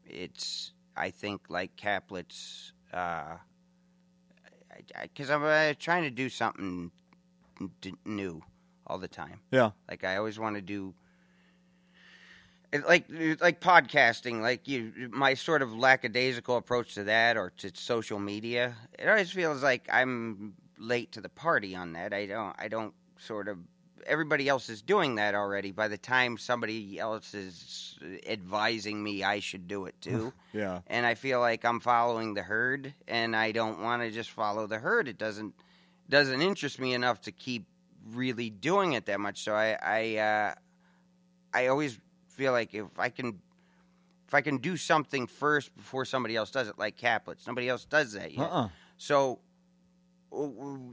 it's 0.07 0.73
I 0.97 1.11
think 1.11 1.43
like 1.49 1.77
Caplet's 1.77 2.73
because 2.91 3.39
I, 4.95 5.03
because 5.03 5.31
I'm 5.31 5.45
uh, 5.45 5.75
trying 5.79 6.05
to 6.05 6.11
do 6.11 6.29
something 6.29 6.91
d- 7.81 7.95
new 8.05 8.43
all 8.87 8.99
the 8.99 9.09
time. 9.09 9.41
Yeah. 9.51 9.71
Like 9.89 10.05
I 10.05 10.17
always 10.17 10.39
want 10.39 10.57
to 10.57 10.63
do 10.63 10.95
like 12.87 13.07
like 13.41 13.61
podcasting, 13.61 14.41
like 14.41 14.67
you 14.69 14.93
my 15.11 15.35
sort 15.35 15.63
of 15.63 15.73
lackadaisical 15.73 16.57
approach 16.57 16.95
to 16.95 17.05
that 17.05 17.37
or 17.37 17.51
to 17.59 17.71
social 17.75 18.19
media. 18.19 18.75
It 18.99 19.09
always 19.09 19.31
feels 19.31 19.63
like 19.63 19.89
I'm 19.93 20.55
late 20.79 21.13
to 21.13 21.21
the 21.21 21.29
party 21.29 21.75
on 21.75 21.93
that. 21.95 22.13
I 22.13 22.27
don't 22.27 22.55
I 22.59 22.69
don't 22.69 22.95
sort 23.19 23.49
of 23.49 23.59
everybody 24.07 24.49
else 24.49 24.69
is 24.69 24.83
doing 24.83 25.17
that 25.17 25.35
already 25.35 25.73
by 25.73 25.89
the 25.89 25.99
time 25.99 26.39
somebody 26.39 26.97
else 26.99 27.35
is 27.35 27.99
advising 28.29 29.03
me 29.03 29.25
I 29.25 29.41
should 29.41 29.67
do 29.67 29.87
it 29.87 29.95
too. 30.01 30.33
Yeah. 30.53 30.81
and 30.87 31.05
I 31.05 31.17
feel 31.17 31.41
like 31.41 31.65
I'm 31.67 31.81
following 31.81 32.33
the 32.33 32.43
herd, 32.43 32.95
and 33.07 33.37
I 33.37 33.53
don't 33.53 33.81
want 33.81 34.01
to 34.03 34.11
just 34.11 34.31
follow 34.31 34.67
the 34.67 34.79
herd. 34.79 35.07
It 35.07 35.19
doesn't 35.19 35.55
doesn't 36.09 36.41
interest 36.41 36.81
me 36.81 36.95
enough 36.95 37.21
to 37.23 37.33
keep 37.33 37.67
really 38.13 38.49
doing 38.49 38.95
it 38.95 39.05
that 39.07 39.21
much. 39.21 39.43
So 39.43 39.55
I 39.55 39.77
I 39.83 40.17
uh, 40.17 40.55
I 41.53 41.67
always 41.67 41.99
feel 42.37 42.53
like 42.53 42.75
if 42.75 42.87
I 42.99 43.09
can 43.09 43.41
if 44.27 44.35
I 44.35 44.41
can 44.41 44.59
do 44.59 44.77
something 44.77 45.27
first 45.27 45.77
before 45.77 46.05
somebody 46.05 46.35
else 46.37 46.51
does 46.51 46.69
it, 46.69 46.79
like 46.79 46.97
Caplets, 46.97 47.47
nobody 47.47 47.69
else 47.69 47.85
does 47.85 48.13
that 48.13 48.33
yet. 48.33 48.51
Uh. 48.51 48.65
uh 48.65 48.69
So 48.99 49.41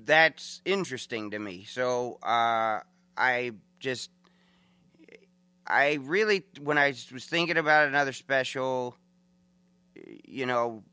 that's 0.06 0.62
interesting 0.66 1.32
to 1.32 1.40
me. 1.40 1.66
So 1.68 2.20
uh, 2.22 2.82
I 3.18 3.52
just, 3.80 4.12
I 5.66 6.00
really, 6.02 6.44
when 6.62 6.78
I 6.78 6.94
was 7.12 7.26
thinking 7.26 7.58
about 7.58 7.88
another 7.88 8.14
special, 8.14 8.96
you 10.26 10.46
know, 10.46 10.84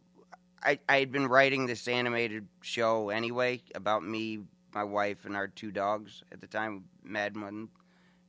I 0.63 0.79
I 0.89 0.99
had 0.99 1.13
been 1.13 1.27
writing 1.27 1.67
this 1.67 1.89
animated 1.89 2.47
show 2.61 3.09
anyway 3.09 3.63
about 3.75 4.03
me, 4.03 4.41
my 4.75 4.85
wife, 4.85 5.25
and 5.25 5.37
our 5.37 5.49
two 5.49 5.71
dogs 5.71 6.23
at 6.33 6.41
the 6.41 6.47
time, 6.47 6.85
Madman. 7.03 7.69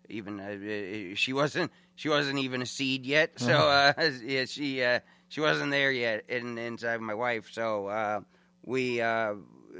Even 0.09 0.39
uh, 0.39 1.11
uh, 1.13 1.15
she 1.15 1.31
wasn't 1.31 1.71
she 1.95 2.09
wasn't 2.09 2.39
even 2.39 2.61
a 2.61 2.65
seed 2.65 3.05
yet, 3.05 3.39
so 3.39 3.69
uh, 3.69 3.93
yeah, 4.23 4.45
she 4.45 4.83
uh, 4.83 4.99
she 5.29 5.41
wasn't 5.41 5.71
there 5.71 5.91
yet 5.91 6.23
in, 6.29 6.57
inside 6.57 6.99
my 7.01 7.13
wife. 7.13 7.49
So 7.51 7.87
uh, 7.87 8.21
we 8.65 9.01
uh, 9.01 9.35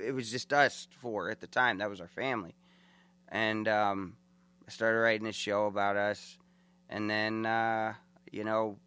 it 0.06 0.14
was 0.14 0.32
just 0.32 0.54
us 0.54 0.88
four 1.00 1.30
at 1.30 1.40
the 1.40 1.48
time. 1.48 1.80
That 1.80 1.90
was 1.90 2.02
our 2.02 2.08
family, 2.08 2.56
and 3.30 3.68
um, 3.68 4.16
I 4.68 4.72
started 4.72 5.00
writing 5.00 5.26
this 5.26 5.36
show 5.36 5.66
about 5.66 5.98
us, 5.98 6.38
and 6.90 7.10
then 7.10 7.46
uh, 7.46 7.94
you 8.32 8.44
know 8.44 8.78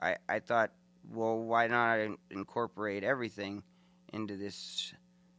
I 0.00 0.16
I 0.28 0.40
thought, 0.40 0.72
well, 1.10 1.38
why 1.38 1.66
not 1.68 1.98
incorporate 2.30 3.04
everything 3.04 3.62
into 4.12 4.36
this 4.36 4.92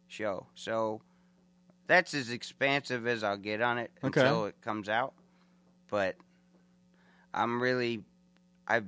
show? 0.08 0.48
So 0.56 1.02
that's 1.88 2.14
as 2.14 2.30
expansive 2.30 3.06
as 3.06 3.24
I'll 3.24 3.36
get 3.38 3.62
on 3.62 3.78
it 3.78 3.92
Okay. 4.04 4.22
until 4.22 4.46
it 4.46 4.56
comes 4.62 4.88
out. 4.88 5.14
But 5.90 6.16
I'm 7.34 7.62
really, 7.62 8.04
I, 8.68 8.82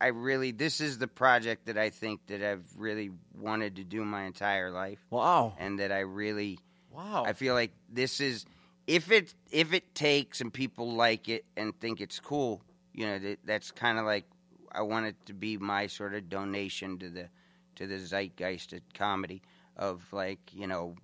I 0.00 0.08
really, 0.08 0.50
this 0.52 0.80
is 0.80 0.98
the 0.98 1.06
project 1.08 1.66
that 1.66 1.78
I 1.78 1.90
think 1.90 2.26
that 2.26 2.42
I've 2.42 2.66
really 2.76 3.10
wanted 3.38 3.76
to 3.76 3.84
do 3.84 4.04
my 4.04 4.24
entire 4.24 4.70
life, 4.70 4.98
Wow. 5.10 5.54
and 5.58 5.78
that 5.78 5.92
I 5.92 6.00
really, 6.00 6.58
Wow. 6.90 7.24
I 7.26 7.32
feel 7.32 7.54
like 7.54 7.72
this 7.88 8.20
is 8.20 8.46
if 8.86 9.10
it 9.10 9.34
if 9.50 9.72
it 9.72 9.94
takes 9.94 10.40
and 10.40 10.52
people 10.52 10.92
like 10.92 11.28
it 11.28 11.44
and 11.56 11.78
think 11.80 12.00
it's 12.00 12.20
cool, 12.20 12.62
you 12.92 13.06
know, 13.06 13.18
that, 13.18 13.38
that's 13.44 13.70
kind 13.70 13.98
of 13.98 14.04
like 14.04 14.24
I 14.70 14.82
want 14.82 15.06
it 15.06 15.16
to 15.26 15.32
be 15.32 15.56
my 15.56 15.86
sort 15.88 16.14
of 16.14 16.28
donation 16.28 16.98
to 16.98 17.08
the 17.10 17.28
to 17.76 17.86
the 17.86 17.98
zeitgeist 17.98 18.72
of 18.72 18.80
comedy 18.92 19.42
of 19.76 20.04
like 20.12 20.38
you 20.52 20.66
know 20.66 20.94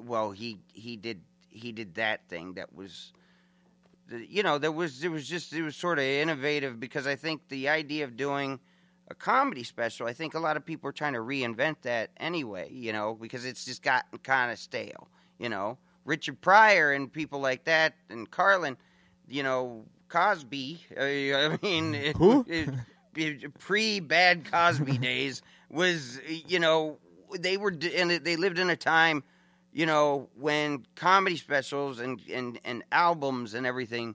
well, 0.00 0.30
he 0.30 0.58
he 0.72 0.96
did 0.96 1.20
he 1.48 1.72
did 1.72 1.96
that 1.96 2.28
thing 2.28 2.54
that 2.54 2.72
was, 2.74 3.12
you 4.28 4.42
know, 4.42 4.58
there 4.58 4.72
was 4.72 5.02
it 5.04 5.08
was 5.10 5.26
just 5.28 5.52
it 5.52 5.62
was 5.62 5.76
sort 5.76 5.98
of 5.98 6.04
innovative 6.04 6.78
because 6.80 7.06
I 7.06 7.16
think 7.16 7.48
the 7.48 7.68
idea 7.68 8.04
of 8.04 8.16
doing 8.16 8.60
a 9.08 9.14
comedy 9.14 9.64
special, 9.64 10.06
I 10.06 10.12
think 10.12 10.34
a 10.34 10.38
lot 10.38 10.56
of 10.56 10.64
people 10.64 10.88
are 10.88 10.92
trying 10.92 11.14
to 11.14 11.18
reinvent 11.20 11.76
that 11.82 12.10
anyway, 12.18 12.70
you 12.72 12.92
know, 12.92 13.14
because 13.20 13.44
it's 13.44 13.64
just 13.64 13.82
gotten 13.82 14.18
kind 14.20 14.52
of 14.52 14.58
stale, 14.58 15.08
you 15.38 15.48
know. 15.48 15.78
Richard 16.04 16.40
Pryor 16.40 16.92
and 16.92 17.12
people 17.12 17.40
like 17.40 17.64
that, 17.64 17.94
and 18.08 18.28
Carlin, 18.30 18.76
you 19.28 19.42
know, 19.42 19.84
Cosby. 20.08 20.80
uh, 20.96 21.02
I 21.02 21.58
mean, 21.62 21.94
it- 21.94 22.16
Who? 22.16 22.44
it- 22.48 22.70
pre 23.58 24.00
bad 24.00 24.50
Cosby 24.50 24.96
days 24.98 25.42
was, 25.68 26.20
you 26.46 26.58
know, 26.60 26.98
they 27.38 27.56
were 27.56 27.74
and 27.94 28.10
they 28.12 28.36
lived 28.36 28.58
in 28.58 28.70
a 28.70 28.76
time, 28.76 29.24
you 29.72 29.86
know, 29.86 30.28
when 30.34 30.86
comedy 30.96 31.36
specials 31.36 32.00
and 32.00 32.20
and 32.32 32.60
and 32.64 32.82
albums 32.90 33.54
and 33.54 33.66
everything 33.66 34.14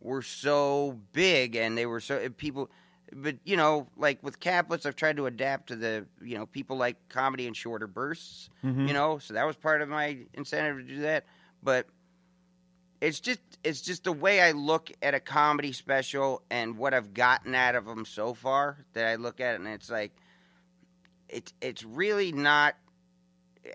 were 0.00 0.22
so 0.22 0.98
big 1.12 1.56
and 1.56 1.76
they 1.76 1.86
were 1.86 2.00
so 2.00 2.28
people. 2.30 2.70
But 3.12 3.36
you 3.44 3.56
know, 3.56 3.86
like 3.96 4.22
with 4.22 4.40
Caplets, 4.40 4.84
I've 4.84 4.96
tried 4.96 5.16
to 5.18 5.26
adapt 5.26 5.68
to 5.68 5.76
the 5.76 6.06
you 6.20 6.36
know 6.36 6.46
people 6.46 6.76
like 6.76 6.96
comedy 7.08 7.46
in 7.46 7.54
shorter 7.54 7.86
bursts. 7.86 8.50
Mhm. 8.64 8.88
You 8.88 8.94
know, 8.94 9.18
so 9.18 9.34
that 9.34 9.46
was 9.46 9.56
part 9.56 9.80
of 9.80 9.88
my 9.88 10.18
incentive 10.34 10.78
to 10.78 10.82
do 10.94 11.00
that. 11.02 11.24
But 11.62 11.86
it's 13.00 13.20
just 13.20 13.40
it's 13.62 13.80
just 13.80 14.04
the 14.04 14.12
way 14.12 14.40
I 14.40 14.52
look 14.52 14.90
at 15.02 15.14
a 15.14 15.20
comedy 15.20 15.72
special 15.72 16.42
and 16.50 16.78
what 16.78 16.94
I've 16.94 17.14
gotten 17.14 17.54
out 17.54 17.74
of 17.74 17.84
them 17.84 18.04
so 18.04 18.34
far 18.34 18.84
that 18.94 19.06
I 19.06 19.16
look 19.16 19.40
at 19.40 19.54
it 19.54 19.60
and 19.60 19.68
it's 19.68 19.90
like 19.90 20.12
it's 21.28 21.52
it's 21.60 21.84
really 21.84 22.32
not 22.32 22.74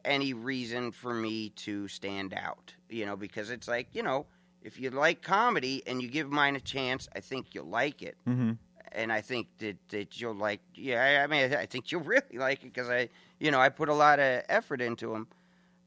any 0.05 0.33
reason 0.33 0.91
for 0.91 1.13
me 1.13 1.49
to 1.49 1.87
stand 1.87 2.33
out, 2.33 2.73
you 2.89 3.05
know, 3.05 3.15
because 3.15 3.49
it's 3.49 3.67
like, 3.67 3.87
you 3.93 4.03
know, 4.03 4.25
if 4.63 4.79
you 4.79 4.89
like 4.89 5.21
comedy 5.21 5.81
and 5.87 6.01
you 6.01 6.09
give 6.09 6.29
mine 6.29 6.55
a 6.55 6.59
chance, 6.59 7.09
I 7.15 7.19
think 7.19 7.53
you'll 7.53 7.65
like 7.65 8.01
it. 8.01 8.17
Mm-hmm. 8.27 8.51
And 8.93 9.11
I 9.11 9.21
think 9.21 9.47
that, 9.59 9.77
that 9.89 10.19
you'll 10.19 10.35
like, 10.35 10.59
yeah, 10.75 11.01
I, 11.01 11.23
I 11.23 11.27
mean, 11.27 11.53
I 11.53 11.65
think 11.65 11.91
you'll 11.91 12.01
really 12.05 12.37
like 12.37 12.63
it 12.63 12.73
because 12.73 12.89
I, 12.89 13.09
you 13.39 13.51
know, 13.51 13.59
I 13.59 13.69
put 13.69 13.89
a 13.89 13.93
lot 13.93 14.19
of 14.19 14.43
effort 14.49 14.81
into 14.81 15.11
them. 15.11 15.27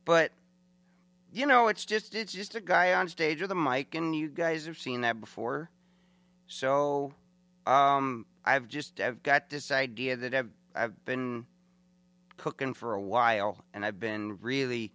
But, 0.04 0.32
you 1.32 1.46
know, 1.46 1.68
it's 1.68 1.84
just, 1.84 2.14
it's 2.14 2.32
just 2.32 2.54
a 2.54 2.60
guy 2.60 2.94
on 2.94 3.08
stage 3.08 3.40
with 3.40 3.50
a 3.50 3.54
mic, 3.54 3.94
and 3.94 4.14
you 4.14 4.28
guys 4.28 4.66
have 4.66 4.78
seen 4.78 5.00
that 5.02 5.20
before. 5.20 5.70
So, 6.46 7.14
um, 7.66 8.26
I've 8.44 8.68
just, 8.68 9.00
I've 9.00 9.22
got 9.22 9.48
this 9.48 9.70
idea 9.70 10.16
that 10.16 10.34
I've, 10.34 10.50
I've 10.74 11.04
been 11.04 11.46
cooking 12.36 12.74
for 12.74 12.94
a 12.94 13.00
while, 13.00 13.58
and 13.72 13.84
I've 13.84 14.00
been 14.00 14.38
really, 14.40 14.92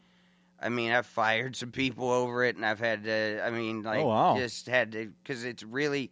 I 0.62 0.70
mean, 0.70 0.92
I've 0.92 1.06
fired 1.06 1.56
some 1.56 1.72
people 1.72 2.10
over 2.12 2.44
it, 2.44 2.56
and 2.56 2.66
I've 2.66 2.80
had 2.80 3.04
to, 3.06 3.42
I 3.46 3.50
mean, 3.52 3.86
oh, 3.86 3.90
like, 3.90 4.00
Oh, 4.00 4.08
wow. 4.08 4.38
just 4.38 4.68
had 4.68 4.92
to, 4.94 5.08
because 5.24 5.44
it's 5.46 5.64
really, 5.64 6.12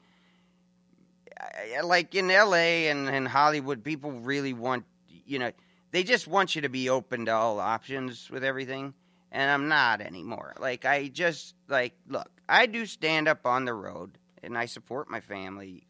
like 1.84 2.16
in 2.16 2.28
LA 2.28 2.90
and, 2.90 3.08
and 3.08 3.28
Hollywood, 3.28 3.84
people 3.84 4.12
really 4.12 4.54
want, 4.54 4.86
you 5.26 5.40
know, 5.40 5.52
they 5.92 6.04
just 6.04 6.28
want 6.28 6.56
you 6.56 6.62
to 6.62 6.70
be 6.70 6.90
open 6.90 7.26
to 7.26 7.32
all 7.32 7.60
options 7.60 8.30
with 8.30 8.44
everything. 8.44 8.94
And 9.32 9.52
I'm 9.52 9.68
not 9.68 10.02
anymore. 10.02 10.56
Like, 10.60 10.86
I 10.86 11.10
just, 11.10 11.54
like, 11.68 11.94
look, 12.08 12.30
I 12.48 12.66
do 12.66 12.86
stand 12.86 13.28
up 13.28 13.46
on 13.46 13.66
the 13.66 13.74
road 13.74 14.18
and 14.42 14.58
I 14.58 14.66
support 14.66 15.10
my 15.10 15.20
family 15.20 15.84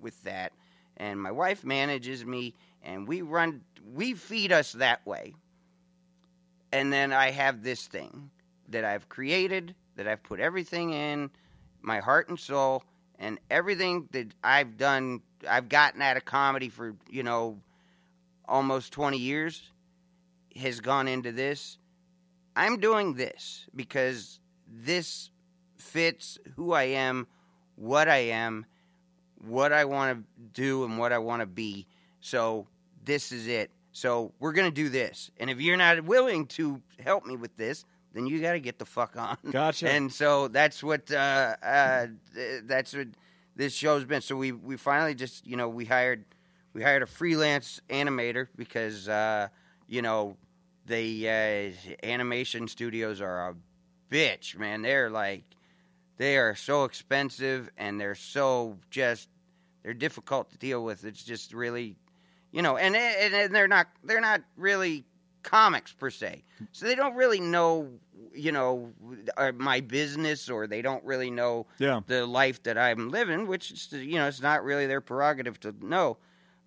with 0.00 0.22
that. 0.22 0.52
And 0.96 1.20
my 1.20 1.30
wife 1.30 1.64
manages 1.64 2.24
me 2.24 2.54
and 2.82 3.06
we 3.06 3.22
run, 3.22 3.62
we 3.94 4.14
feed 4.14 4.52
us 4.52 4.72
that 4.72 5.06
way. 5.06 5.34
And 6.72 6.92
then 6.92 7.12
I 7.12 7.30
have 7.30 7.62
this 7.62 7.86
thing 7.86 8.30
that 8.68 8.84
I've 8.84 9.08
created, 9.08 9.74
that 9.96 10.08
I've 10.08 10.22
put 10.22 10.40
everything 10.40 10.92
in, 10.92 11.30
my 11.80 12.00
heart 12.00 12.28
and 12.28 12.38
soul, 12.38 12.82
and 13.18 13.38
everything 13.50 14.08
that 14.12 14.34
I've 14.42 14.76
done, 14.76 15.22
I've 15.48 15.68
gotten 15.68 16.02
out 16.02 16.16
of 16.16 16.24
comedy 16.24 16.68
for, 16.68 16.96
you 17.08 17.22
know, 17.22 17.58
almost 18.48 18.92
20 18.92 19.18
years 19.18 19.70
has 20.56 20.80
gone 20.80 21.08
into 21.08 21.32
this. 21.32 21.78
I'm 22.54 22.78
doing 22.78 23.14
this 23.14 23.66
because 23.74 24.40
this 24.66 25.30
fits 25.76 26.38
who 26.56 26.72
I 26.72 26.84
am, 26.84 27.26
what 27.76 28.08
I 28.08 28.18
am, 28.18 28.66
what 29.44 29.72
I 29.72 29.84
want 29.84 30.18
to 30.18 30.42
do, 30.52 30.84
and 30.84 30.98
what 30.98 31.12
I 31.12 31.18
want 31.18 31.40
to 31.40 31.46
be. 31.46 31.86
So 32.20 32.66
this 33.04 33.32
is 33.32 33.46
it. 33.46 33.70
So 33.92 34.32
we're 34.40 34.52
going 34.52 34.68
to 34.68 34.74
do 34.74 34.88
this. 34.88 35.30
And 35.38 35.48
if 35.48 35.60
you're 35.60 35.76
not 35.76 36.04
willing 36.04 36.46
to 36.48 36.82
help 37.02 37.24
me 37.24 37.36
with 37.36 37.56
this, 37.56 37.84
then 38.12 38.26
you 38.26 38.40
got 38.40 38.52
to 38.52 38.60
get 38.60 38.78
the 38.78 38.84
fuck 38.84 39.16
on. 39.16 39.36
Gotcha. 39.50 39.90
And 39.90 40.12
so 40.12 40.48
that's 40.48 40.82
what 40.82 41.10
uh, 41.10 41.56
uh, 41.62 42.06
that's 42.64 42.94
what 42.94 43.08
this 43.54 43.74
show's 43.74 44.04
been. 44.04 44.20
So 44.20 44.36
we 44.36 44.52
we 44.52 44.76
finally 44.76 45.14
just 45.14 45.46
you 45.46 45.56
know 45.56 45.68
we 45.68 45.84
hired 45.84 46.24
we 46.72 46.82
hired 46.82 47.02
a 47.02 47.06
freelance 47.06 47.80
animator 47.88 48.48
because 48.56 49.08
uh, 49.08 49.48
you 49.86 50.02
know 50.02 50.36
the 50.86 51.28
uh, 51.28 52.06
animation 52.06 52.68
studios 52.68 53.20
are 53.20 53.50
a 53.50 53.54
bitch, 54.10 54.58
man. 54.58 54.82
They're 54.82 55.10
like 55.10 55.44
they 56.18 56.36
are 56.38 56.54
so 56.54 56.84
expensive 56.84 57.68
and 57.76 58.00
they're 58.00 58.14
so 58.14 58.78
just 58.90 59.28
they're 59.82 59.94
difficult 59.94 60.50
to 60.50 60.58
deal 60.58 60.82
with. 60.84 61.04
It's 61.04 61.22
just 61.22 61.52
really 61.52 61.96
you 62.52 62.62
know, 62.62 62.76
and 62.76 62.96
and, 62.96 63.34
and 63.34 63.54
they're 63.54 63.68
not 63.68 63.86
they're 64.04 64.20
not 64.20 64.40
really 64.56 65.04
comics 65.42 65.92
per 65.92 66.10
se, 66.10 66.42
so 66.72 66.86
they 66.86 66.94
don't 66.94 67.14
really 67.14 67.40
know 67.40 67.88
you 68.34 68.52
know 68.52 68.92
uh, 69.36 69.52
my 69.56 69.80
business 69.80 70.48
or 70.50 70.66
they 70.66 70.82
don't 70.82 71.04
really 71.04 71.30
know 71.30 71.66
Yeah. 71.78 72.00
the 72.06 72.26
life 72.26 72.62
that 72.64 72.76
I'm 72.78 73.10
living, 73.10 73.46
which 73.46 73.70
is 73.70 73.92
you 73.92 74.16
know 74.16 74.26
it's 74.26 74.40
not 74.42 74.64
really 74.64 74.86
their 74.86 75.00
prerogative 75.00 75.60
to 75.60 75.74
know, 75.80 76.16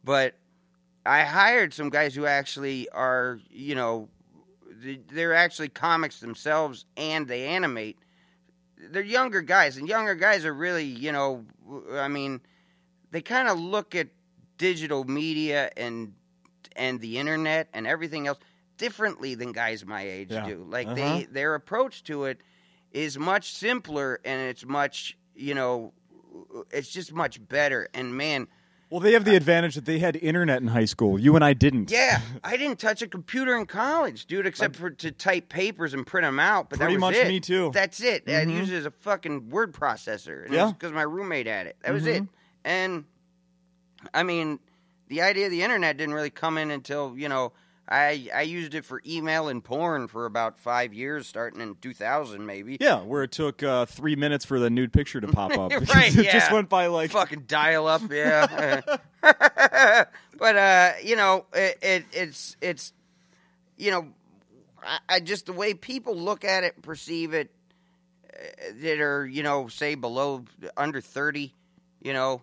but 0.04 0.36
I 1.06 1.24
hired 1.24 1.74
some 1.74 1.90
guys 1.90 2.14
who 2.14 2.26
actually 2.26 2.88
are 2.90 3.40
you 3.50 3.74
know 3.76 4.10
they're 5.10 5.34
actually 5.34 5.70
comics 5.70 6.20
themselves 6.20 6.86
and 6.96 7.28
they 7.28 7.48
animate. 7.48 7.98
They're 8.80 9.04
younger 9.04 9.42
guys, 9.42 9.78
and 9.78 9.88
younger 9.88 10.16
guys 10.16 10.46
are 10.46 10.54
really 10.54 10.86
you 10.86 11.12
know 11.12 11.46
I 11.94 12.08
mean 12.08 12.42
they 13.12 13.22
kind 13.22 13.48
of 13.48 13.60
look 13.60 13.96
at 13.96 14.08
digital 14.58 15.04
media 15.04 15.72
and 15.78 16.14
and 16.76 17.00
the 17.02 17.18
internet 17.18 17.68
and 17.74 17.86
everything 17.88 18.28
else 18.28 18.40
differently 18.78 19.36
than 19.36 19.52
guys 19.52 19.86
my 19.86 20.02
age 20.02 20.32
Yeah. 20.32 20.46
do. 20.46 20.66
Like 20.70 20.88
Uh-huh. 20.88 20.96
they 20.96 21.24
their 21.26 21.56
approach 21.56 22.04
to 22.06 22.26
it 22.26 22.42
is 22.92 23.18
much 23.18 23.54
simpler 23.54 24.20
and 24.24 24.50
it's 24.50 24.66
much 24.66 25.18
you 25.36 25.54
know 25.54 25.94
it's 26.72 26.90
just 26.90 27.12
much 27.14 27.46
better. 27.48 27.90
And 27.94 28.16
man, 28.16 28.48
Well, 28.90 29.00
they 29.00 29.14
have 29.14 29.24
the 29.24 29.36
advantage 29.36 29.76
that 29.76 29.86
they 29.86 30.00
had 30.00 30.16
internet 30.16 30.62
in 30.62 30.68
high 30.68 30.86
school. 30.86 31.20
You 31.20 31.36
and 31.36 31.46
I 31.46 31.54
didn't. 31.54 31.92
yeah, 31.92 32.22
I 32.44 32.58
didn't 32.58 32.80
touch 32.80 33.04
a 33.04 33.08
computer 33.08 33.56
in 33.56 33.68
college, 33.68 34.26
dude, 34.26 34.48
except 34.48 34.76
for 34.76 34.90
to 34.90 35.12
type 35.12 35.48
papers 35.48 35.94
and 35.94 36.08
print 36.08 36.26
them 36.26 36.40
out. 36.40 36.70
But 36.72 36.80
Pretty 36.80 36.96
that 36.96 36.98
was 37.06 37.16
much 37.16 37.16
it. 37.16 37.28
me 37.28 37.40
too. 37.40 37.70
That's 37.72 38.02
it. 38.02 38.24
I 38.28 38.46
Mhm. 38.46 38.52
used 38.58 38.72
it 38.72 38.78
as 38.78 38.86
a 38.88 38.92
fucking 38.92 39.50
word 39.52 39.74
processor. 39.74 40.46
And 40.46 40.54
Yeah. 40.54 40.72
because 40.72 40.92
my 40.92 41.04
roommate 41.04 41.46
had 41.46 41.68
it. 41.68 41.76
That 41.84 41.94
was 41.94 42.08
it. 42.08 42.24
Mhm. 42.24 42.28
And 42.66 43.06
I 44.14 44.24
mean, 44.24 44.60
the 45.08 45.22
idea 45.22 45.46
of 45.46 45.52
the 45.52 45.62
internet 45.62 45.98
didn't 45.98 46.16
really 46.16 46.30
come 46.32 46.58
in 46.58 46.72
until 46.72 47.14
you 47.18 47.30
know. 47.30 47.54
I, 47.92 48.30
I 48.34 48.44
used 48.44 48.76
it 48.76 48.86
for 48.86 49.02
email 49.04 49.48
and 49.48 49.64
porn 49.64 50.08
for 50.08 50.28
about 50.28 50.60
five 50.60 50.94
years, 50.94 51.26
starting 51.26 51.60
in 51.60 51.76
2000, 51.82 52.46
maybe. 52.46 52.78
Yeah, 52.80 53.02
where 53.02 53.24
it 53.24 53.32
took 53.32 53.64
uh, 53.64 53.88
three 53.88 54.16
minutes 54.16 54.46
for 54.46 54.60
the 54.60 54.70
nude 54.70 54.94
picture 54.94 55.20
to 55.20 55.28
pop 55.28 55.58
up. 55.58 55.72
Right, 55.90 56.16
it 56.16 56.32
just 56.32 56.52
went 56.52 56.70
by 56.70 56.86
like 56.88 57.12
fucking 57.12 57.46
dial 57.48 57.88
up, 57.88 58.02
yeah. 58.12 59.00
but 59.22 60.56
uh, 60.56 60.92
you 61.04 61.16
know, 61.16 61.46
it, 61.54 61.78
it 61.82 62.06
it's 62.12 62.56
it's 62.62 62.94
you 63.76 63.90
know, 63.90 64.08
I, 64.84 65.00
I 65.10 65.20
just 65.20 65.48
the 65.48 65.54
way 65.54 65.74
people 65.74 66.16
look 66.16 66.46
at 66.46 66.64
it, 66.64 66.80
perceive 66.84 67.34
it, 67.34 67.50
uh, 68.32 68.38
that 68.82 69.00
are 69.00 69.26
you 69.26 69.42
know, 69.42 69.68
say 69.68 69.96
below 69.96 70.46
under 70.78 71.02
thirty, 71.02 71.54
you 72.04 72.14
know, 72.14 72.42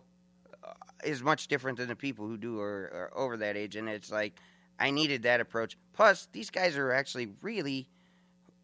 uh, 0.64 0.72
is 1.04 1.22
much 1.22 1.46
different 1.46 1.78
than 1.78 1.88
the 1.88 1.96
people 1.96 2.26
who 2.26 2.36
do 2.36 2.58
are, 2.58 2.90
are 2.92 3.12
over 3.14 3.36
that 3.36 3.56
age, 3.56 3.76
and 3.76 3.88
it's 3.88 4.10
like 4.10 4.40
I 4.78 4.90
needed 4.90 5.22
that 5.22 5.40
approach. 5.40 5.76
Plus, 5.92 6.28
these 6.32 6.50
guys 6.50 6.76
are 6.76 6.92
actually 6.92 7.28
really. 7.42 7.88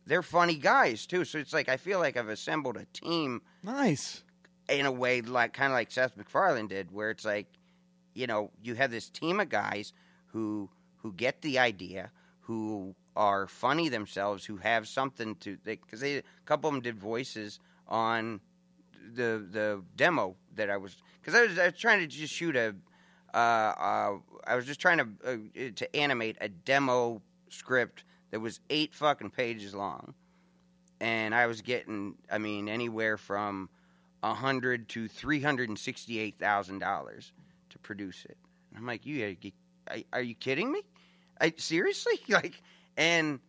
They're 0.04 0.22
funny 0.22 0.56
guys 0.56 1.06
too, 1.06 1.24
so 1.24 1.38
it's 1.38 1.52
like 1.52 1.68
I 1.68 1.76
feel 1.76 2.00
like 2.00 2.16
I've 2.16 2.28
assembled 2.28 2.76
a 2.76 2.86
team 2.92 3.40
nice. 3.62 4.24
in 4.68 4.84
a 4.84 4.90
way 4.90 5.20
like 5.20 5.52
kind 5.52 5.72
of 5.72 5.76
like 5.76 5.92
Seth 5.92 6.16
MacFarlane 6.16 6.66
did, 6.66 6.90
where 6.90 7.10
it's 7.10 7.24
like, 7.24 7.46
you 8.12 8.26
know, 8.26 8.50
you 8.62 8.74
have 8.74 8.90
this 8.90 9.08
team 9.08 9.38
of 9.38 9.48
guys 9.48 9.92
who 10.26 10.68
who 10.96 11.12
get 11.12 11.42
the 11.42 11.60
idea, 11.60 12.10
who 12.40 12.96
are 13.14 13.46
funny 13.46 13.88
themselves, 13.88 14.44
who 14.44 14.56
have 14.56 14.88
something 14.88 15.36
to 15.36 15.56
because 15.64 16.00
they, 16.00 16.16
a 16.16 16.22
couple 16.46 16.68
of 16.68 16.74
them 16.74 16.82
did 16.82 16.98
voices 16.98 17.60
on 17.86 18.40
the 19.14 19.46
the 19.50 19.82
demo 19.96 20.36
that 20.54 20.70
I 20.70 20.76
was 20.76 20.96
because 21.20 21.34
I 21.34 21.46
was 21.46 21.58
I 21.58 21.66
was 21.66 21.78
trying 21.78 22.00
to 22.00 22.06
just 22.06 22.32
shoot 22.32 22.56
a 22.56 22.74
uh, 23.34 23.36
uh, 23.36 24.18
I 24.46 24.56
was 24.56 24.66
just 24.66 24.80
trying 24.80 24.98
to 24.98 25.08
uh, 25.24 25.70
to 25.76 25.96
animate 25.96 26.36
a 26.40 26.48
demo 26.48 27.22
script 27.50 28.04
that 28.30 28.40
was 28.40 28.60
eight 28.70 28.94
fucking 28.94 29.30
pages 29.30 29.74
long 29.74 30.14
and 31.00 31.34
I 31.34 31.46
was 31.46 31.60
getting, 31.62 32.14
I 32.30 32.38
mean, 32.38 32.68
anywhere 32.68 33.18
from 33.18 33.68
a 34.22 34.34
hundred 34.34 34.88
to 34.90 35.08
three 35.08 35.40
hundred 35.40 35.68
and 35.68 35.78
sixty-eight 35.78 36.38
thousand 36.38 36.78
dollars 36.78 37.32
to 37.70 37.78
produce 37.80 38.24
it. 38.24 38.36
And 38.70 38.78
I'm 38.78 38.86
like, 38.86 39.04
you, 39.04 39.36
are, 39.88 39.96
are 40.12 40.22
you 40.22 40.34
kidding 40.36 40.70
me? 40.70 40.80
I, 41.40 41.52
seriously, 41.56 42.20
like, 42.28 42.62
and 42.96 43.40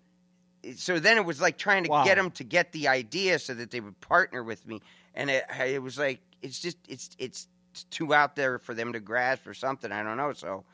so 0.75 0.97
then 0.99 1.17
it 1.17 1.25
was 1.25 1.39
like 1.39 1.57
trying 1.59 1.83
to 1.83 1.91
Wow. 1.91 2.03
get 2.05 2.15
them 2.15 2.31
to 2.31 2.43
get 2.43 2.71
the 2.71 2.87
idea 2.87 3.37
so 3.37 3.53
that 3.53 3.69
they 3.69 3.79
would 3.79 3.99
partner 4.01 4.43
with 4.43 4.65
me, 4.65 4.81
and 5.13 5.29
it, 5.29 5.43
it 5.59 5.81
was 5.81 5.97
like 5.99 6.21
it's 6.41 6.59
just 6.59 6.77
it's 6.89 7.11
it's 7.19 7.47
too 7.89 8.13
out 8.13 8.35
there 8.35 8.59
for 8.59 8.73
them 8.73 8.93
to 8.93 8.99
grasp 8.99 9.47
or 9.47 9.53
something. 9.53 9.91
I 9.91 10.03
don't 10.03 10.17
know. 10.17 10.33
So 10.33 10.65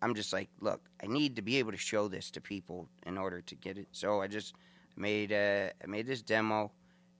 I'm 0.00 0.14
just 0.14 0.32
like, 0.32 0.50
look, 0.60 0.80
I 1.02 1.06
need 1.06 1.36
to 1.36 1.42
be 1.42 1.58
able 1.58 1.72
to 1.72 1.78
show 1.78 2.08
this 2.08 2.30
to 2.32 2.40
people 2.40 2.88
in 3.06 3.18
order 3.18 3.40
to 3.42 3.54
get 3.54 3.78
it. 3.78 3.88
So 3.92 4.20
I 4.20 4.26
just 4.26 4.54
made 4.96 5.32
uh, 5.32 5.70
I 5.82 5.86
made 5.86 6.06
this 6.06 6.22
demo, 6.22 6.72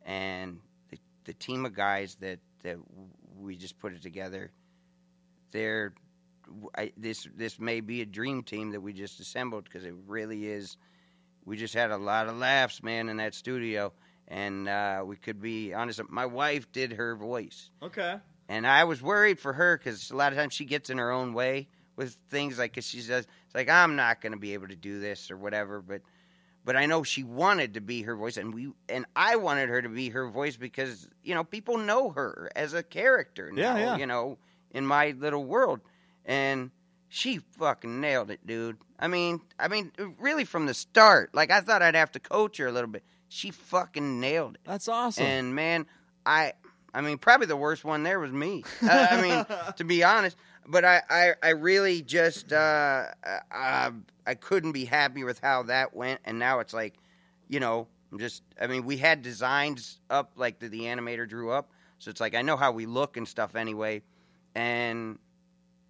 and 0.05 0.59
the, 0.91 0.99
the 1.25 1.35
team 1.35 1.65
of 1.65 1.75
guys 1.75 2.17
that 2.21 2.41
that 2.63 2.77
we 3.39 3.57
just 3.57 3.79
put 3.79 3.93
it 3.93 4.03
together, 4.03 4.51
they're 5.53 5.95
I, 6.77 6.93
this 6.97 7.29
this 7.37 7.59
may 7.59 7.81
be 7.81 8.03
a 8.03 8.07
dream 8.07 8.43
team 8.43 8.73
that 8.73 8.81
we 8.81 8.93
just 8.93 9.21
assembled 9.21 9.65
because 9.65 9.85
it 9.85 9.95
really 10.07 10.47
is. 10.47 10.77
We 11.45 11.57
just 11.57 11.75
had 11.75 11.91
a 11.91 11.97
lot 11.97 12.29
of 12.29 12.37
laughs, 12.37 12.83
man, 12.83 13.09
in 13.09 13.17
that 13.17 13.35
studio, 13.35 13.93
and 14.29 14.69
uh, 14.69 15.03
we 15.05 15.17
could 15.17 15.41
be 15.41 15.75
honest. 15.75 16.01
My 16.09 16.27
wife 16.27 16.71
did 16.73 16.93
her 16.93 17.17
voice, 17.17 17.71
Okay. 17.83 18.17
And 18.49 18.67
I 18.67 18.85
was 18.85 19.01
worried 19.03 19.39
for 19.41 19.53
her 19.53 19.77
because 19.79 20.11
a 20.11 20.17
lot 20.17 20.33
of 20.33 20.39
times 20.39 20.53
she 20.55 20.65
gets 20.65 20.91
in 20.91 20.99
her 20.99 21.11
own 21.11 21.33
way 21.35 21.69
with 21.97 22.17
things 22.31 22.59
like 22.59 22.75
cause 22.75 22.87
she 22.87 23.01
says 23.01 23.27
it's 23.47 23.55
like 23.55 23.69
I'm 23.69 23.97
not 23.97 24.21
going 24.21 24.33
to 24.33 24.39
be 24.39 24.55
able 24.55 24.69
to 24.69 24.77
do 24.77 24.99
this 25.01 25.31
or 25.31 25.37
whatever, 25.37 25.81
but 25.81 26.01
but 26.65 26.77
I 26.77 26.87
know 26.87 27.03
she 27.03 27.25
wanted 27.25 27.75
to 27.75 27.81
be 27.81 28.03
her 28.03 28.15
voice, 28.15 28.37
and 28.37 28.55
we 28.55 28.73
and 28.89 29.05
I 29.17 29.35
wanted 29.37 29.69
her 29.69 29.83
to 29.83 29.89
be 29.89 30.11
her 30.11 30.29
voice 30.29 30.57
because 30.57 31.09
you 31.25 31.35
know 31.35 31.43
people 31.45 31.77
know 31.79 32.11
her 32.11 32.51
as 32.55 32.73
a 32.73 32.83
character 32.85 33.51
now, 33.51 33.77
Yeah, 33.77 33.79
yeah. 33.79 33.97
you 33.97 34.07
know, 34.07 34.39
in 34.71 34.87
my 34.87 35.11
little 35.19 35.45
world, 35.45 35.81
and 36.25 36.71
she 37.09 37.39
fucking 37.59 38.01
nailed 38.01 38.31
it, 38.31 38.47
dude. 38.47 38.79
I 38.99 39.09
mean, 39.09 39.41
I 39.59 39.67
mean, 39.67 39.91
uh, 39.99 40.07
really 40.21 40.45
from 40.45 40.67
the 40.67 40.75
start. 40.75 41.35
Like 41.35 41.51
I 41.51 41.61
thought 41.61 41.83
I'd 41.83 41.97
have 41.97 42.13
to 42.13 42.21
coach 42.21 42.59
her 42.59 42.69
a 42.69 42.73
little 42.73 42.89
bit. 42.89 43.03
She 43.29 43.51
fucking 43.51 44.21
nailed 44.21 44.55
it. 44.55 44.61
That's 44.65 44.87
awesome. 44.89 45.25
And 45.25 45.55
man, 45.57 45.87
I 46.25 46.53
I 46.95 47.01
mean 47.01 47.19
probably 47.19 47.47
the 47.47 47.57
worst 47.57 47.85
one 47.85 48.03
there 48.03 48.21
was 48.21 48.33
me. 48.33 48.65
Uh, 48.83 49.07
I 49.11 49.23
mean, 49.23 49.47
to 49.77 49.85
be 49.85 50.05
honest, 50.05 50.37
but 50.67 50.85
I 50.85 51.03
I, 51.09 51.33
I 51.43 51.49
really 51.51 52.03
just 52.03 52.53
uh, 52.53 53.07
uh, 53.51 53.91
I 54.27 54.35
couldn't 54.35 54.73
be 54.73 54.85
happy 54.85 55.25
with 55.25 55.41
how 55.41 55.65
that 55.65 55.95
went, 55.95 56.21
and 56.25 56.39
now 56.39 56.61
it's 56.61 56.75
like, 56.75 56.95
you 57.49 57.61
know, 57.61 57.89
I'm 58.11 58.19
just 58.19 58.43
I 58.61 58.67
mean 58.67 58.85
we 58.85 58.97
had 58.99 59.23
designs 59.23 60.01
up 60.11 60.33
like 60.37 60.59
that 60.61 60.71
the 60.71 60.83
animator 60.83 61.29
drew 61.29 61.51
up, 61.51 61.71
so 61.99 62.11
it's 62.11 62.21
like 62.21 62.35
I 62.35 62.43
know 62.43 62.57
how 62.57 62.73
we 62.73 62.87
look 62.87 63.17
and 63.17 63.27
stuff 63.27 63.57
anyway, 63.57 64.03
and 64.55 65.19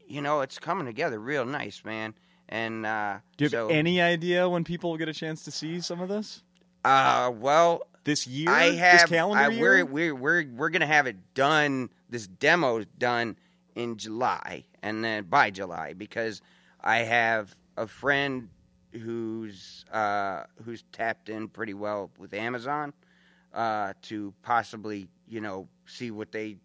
you 0.06 0.22
know 0.22 0.40
it's 0.40 0.58
coming 0.58 0.86
together 0.86 1.18
real 1.18 1.44
nice, 1.44 1.84
man. 1.84 2.14
And 2.48 2.84
uh, 2.84 3.18
Do 3.38 3.44
you 3.44 3.46
have 3.46 3.50
so, 3.50 3.68
any 3.68 4.00
idea 4.02 4.46
when 4.46 4.62
people 4.62 4.90
will 4.90 4.98
get 4.98 5.08
a 5.08 5.14
chance 5.14 5.42
to 5.44 5.50
see 5.50 5.80
some 5.80 6.00
of 6.00 6.10
this? 6.10 6.42
Uh, 6.84 7.30
well, 7.34 7.82
This 8.04 8.26
year? 8.26 8.50
I 8.50 8.70
this 8.70 9.04
calendar 9.04 9.42
I, 9.44 9.48
year? 9.48 9.84
we're 9.84 9.84
we're 9.84 10.14
we're 10.14 10.46
we're 10.56 10.68
gonna 10.70 10.86
have 10.86 11.06
it 11.06 11.16
done. 11.34 11.90
This 12.10 12.26
demo 12.26 12.84
done 12.98 13.36
in 13.74 13.96
July, 13.96 14.64
and 14.82 15.04
then 15.04 15.24
by 15.24 15.50
July 15.50 15.92
because 15.94 16.42
I 16.80 16.98
have 16.98 17.54
a 17.76 17.86
friend 17.86 18.48
who's 18.92 19.84
uh, 19.92 20.44
who's 20.64 20.84
tapped 20.92 21.28
in 21.28 21.48
pretty 21.48 21.74
well 21.74 22.10
with 22.18 22.34
Amazon 22.34 22.92
uh, 23.54 23.94
to 24.02 24.34
possibly 24.42 25.09
you 25.28 25.40
know 25.40 25.68
see 25.86 26.10
what 26.10 26.32
they 26.32 26.56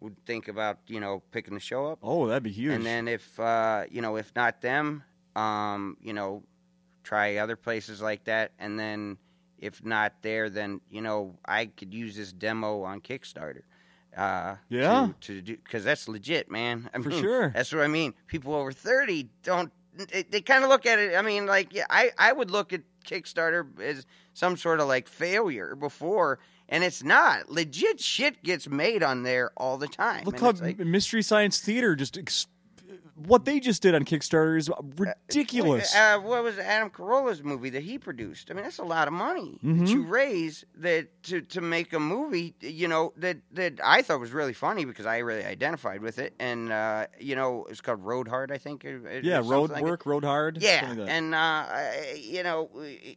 would 0.00 0.16
think 0.26 0.48
about 0.48 0.78
you 0.86 1.00
know 1.00 1.22
picking 1.32 1.54
the 1.54 1.60
show 1.60 1.86
up. 1.86 1.98
oh, 2.02 2.26
that'd 2.26 2.42
be 2.42 2.50
huge. 2.50 2.72
And 2.72 2.84
then 2.86 3.06
if 3.08 3.38
uh, 3.38 3.84
you 3.90 4.00
know, 4.00 4.16
if 4.16 4.32
not 4.34 4.60
them, 4.62 5.04
um, 5.36 5.96
you 6.00 6.12
know, 6.12 6.42
try 7.04 7.36
other 7.36 7.56
places 7.56 8.00
like 8.00 8.24
that. 8.24 8.52
And 8.58 8.78
then 8.78 9.18
if 9.58 9.84
not 9.84 10.14
there, 10.22 10.48
then 10.50 10.80
you 10.90 11.00
know, 11.00 11.36
I 11.44 11.66
could 11.66 11.92
use 11.92 12.16
this 12.16 12.32
demo 12.32 12.82
on 12.82 13.00
Kickstarter. 13.00 13.62
Uh, 14.16 14.56
Yeah. 14.68 15.08
To, 15.22 15.34
to 15.34 15.42
do 15.42 15.56
because 15.56 15.84
that's 15.84 16.08
legit, 16.08 16.50
man. 16.50 16.88
I 16.94 17.00
For 17.00 17.10
sure. 17.10 17.50
That's 17.54 17.72
what 17.72 17.82
I 17.82 17.88
mean. 17.88 18.14
People 18.26 18.54
over 18.54 18.72
thirty 18.72 19.28
don't. 19.42 19.72
They, 19.94 20.22
they 20.22 20.40
kind 20.40 20.62
of 20.64 20.70
look 20.70 20.86
at 20.86 20.98
it. 20.98 21.14
I 21.16 21.22
mean, 21.22 21.46
like 21.46 21.74
yeah, 21.74 21.86
I 21.90 22.10
I 22.18 22.32
would 22.32 22.50
look 22.50 22.72
at 22.72 22.82
Kickstarter 23.06 23.66
as 23.80 24.06
some 24.34 24.56
sort 24.56 24.80
of 24.80 24.88
like 24.88 25.08
failure 25.08 25.74
before. 25.76 26.38
And 26.70 26.84
it's 26.84 27.02
not 27.02 27.50
legit. 27.50 27.98
Shit 27.98 28.42
gets 28.42 28.68
made 28.68 29.02
on 29.02 29.22
there 29.22 29.52
all 29.56 29.78
the 29.78 29.88
time. 29.88 30.24
Look 30.24 30.38
how 30.38 30.50
like- 30.52 30.78
Mystery 30.78 31.22
Science 31.22 31.60
Theater 31.60 31.96
just. 31.96 32.18
Ex- 32.18 32.46
what 33.26 33.44
they 33.44 33.60
just 33.60 33.82
did 33.82 33.94
on 33.94 34.04
Kickstarter 34.04 34.56
is 34.58 34.70
ridiculous. 34.96 35.94
Uh, 35.94 36.18
what 36.20 36.42
was 36.42 36.58
Adam 36.58 36.90
Carolla's 36.90 37.42
movie 37.42 37.70
that 37.70 37.82
he 37.82 37.98
produced? 37.98 38.50
I 38.50 38.54
mean, 38.54 38.64
that's 38.64 38.78
a 38.78 38.84
lot 38.84 39.08
of 39.08 39.14
money 39.14 39.58
Mhm. 39.64 39.80
that 39.80 39.88
you 39.88 40.02
raise 40.04 40.64
that 40.76 41.22
to, 41.24 41.40
to 41.42 41.60
make 41.60 41.92
a 41.92 42.00
movie. 42.00 42.54
You 42.60 42.88
know 42.88 43.12
that 43.16 43.38
that 43.52 43.80
I 43.84 44.02
thought 44.02 44.20
was 44.20 44.32
really 44.32 44.52
funny 44.52 44.84
because 44.84 45.06
I 45.06 45.18
really 45.18 45.44
identified 45.44 46.00
with 46.00 46.18
it, 46.18 46.34
and 46.38 46.72
uh, 46.72 47.06
you 47.18 47.34
know 47.36 47.66
it's 47.68 47.80
called 47.80 48.04
Road 48.04 48.28
Hard, 48.28 48.52
I 48.52 48.58
think. 48.58 48.84
or 48.84 49.20
yeah, 49.22 49.42
road 49.44 49.70
like 49.70 49.82
work, 49.82 50.06
road 50.06 50.24
hard. 50.24 50.58
yeah, 50.60 50.94
like 50.96 51.08
and 51.08 51.34
uh, 51.34 51.66
you 52.16 52.42
know, 52.42 52.70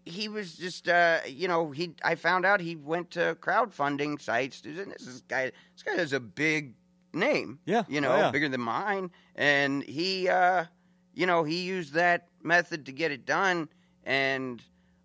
he 0.06 0.28
was 0.28 0.56
just, 0.56 0.88
uh, 0.88 1.20
you 1.28 1.48
know, 1.48 1.72
he. 1.72 1.94
I 2.04 2.16
found 2.16 2.46
out 2.46 2.60
he 2.62 2.76
went 2.76 3.12
to 3.12 3.38
crowdfunding 3.42 4.22
sites. 4.22 4.62
This 4.62 5.22
guy, 5.28 5.52
this 5.74 5.84
guy 5.86 5.94
has 5.96 6.14
a 6.14 6.20
big 6.20 6.74
name. 7.14 7.60
Yeah, 7.66 7.84
you 7.88 8.00
oh, 8.00 8.02
know, 8.02 8.16
yeah. 8.18 8.32
bigger 8.32 8.50
than 8.50 8.62
mine, 8.62 9.12
and 9.36 9.84
he, 9.84 10.30
uh, 10.30 10.66
you 11.14 11.26
know, 11.26 11.44
he 11.44 11.62
used 11.62 11.94
that 11.94 12.28
method 12.44 12.86
to 12.86 12.92
get 12.92 13.12
it 13.12 13.26
done. 13.26 13.70
And 14.04 14.62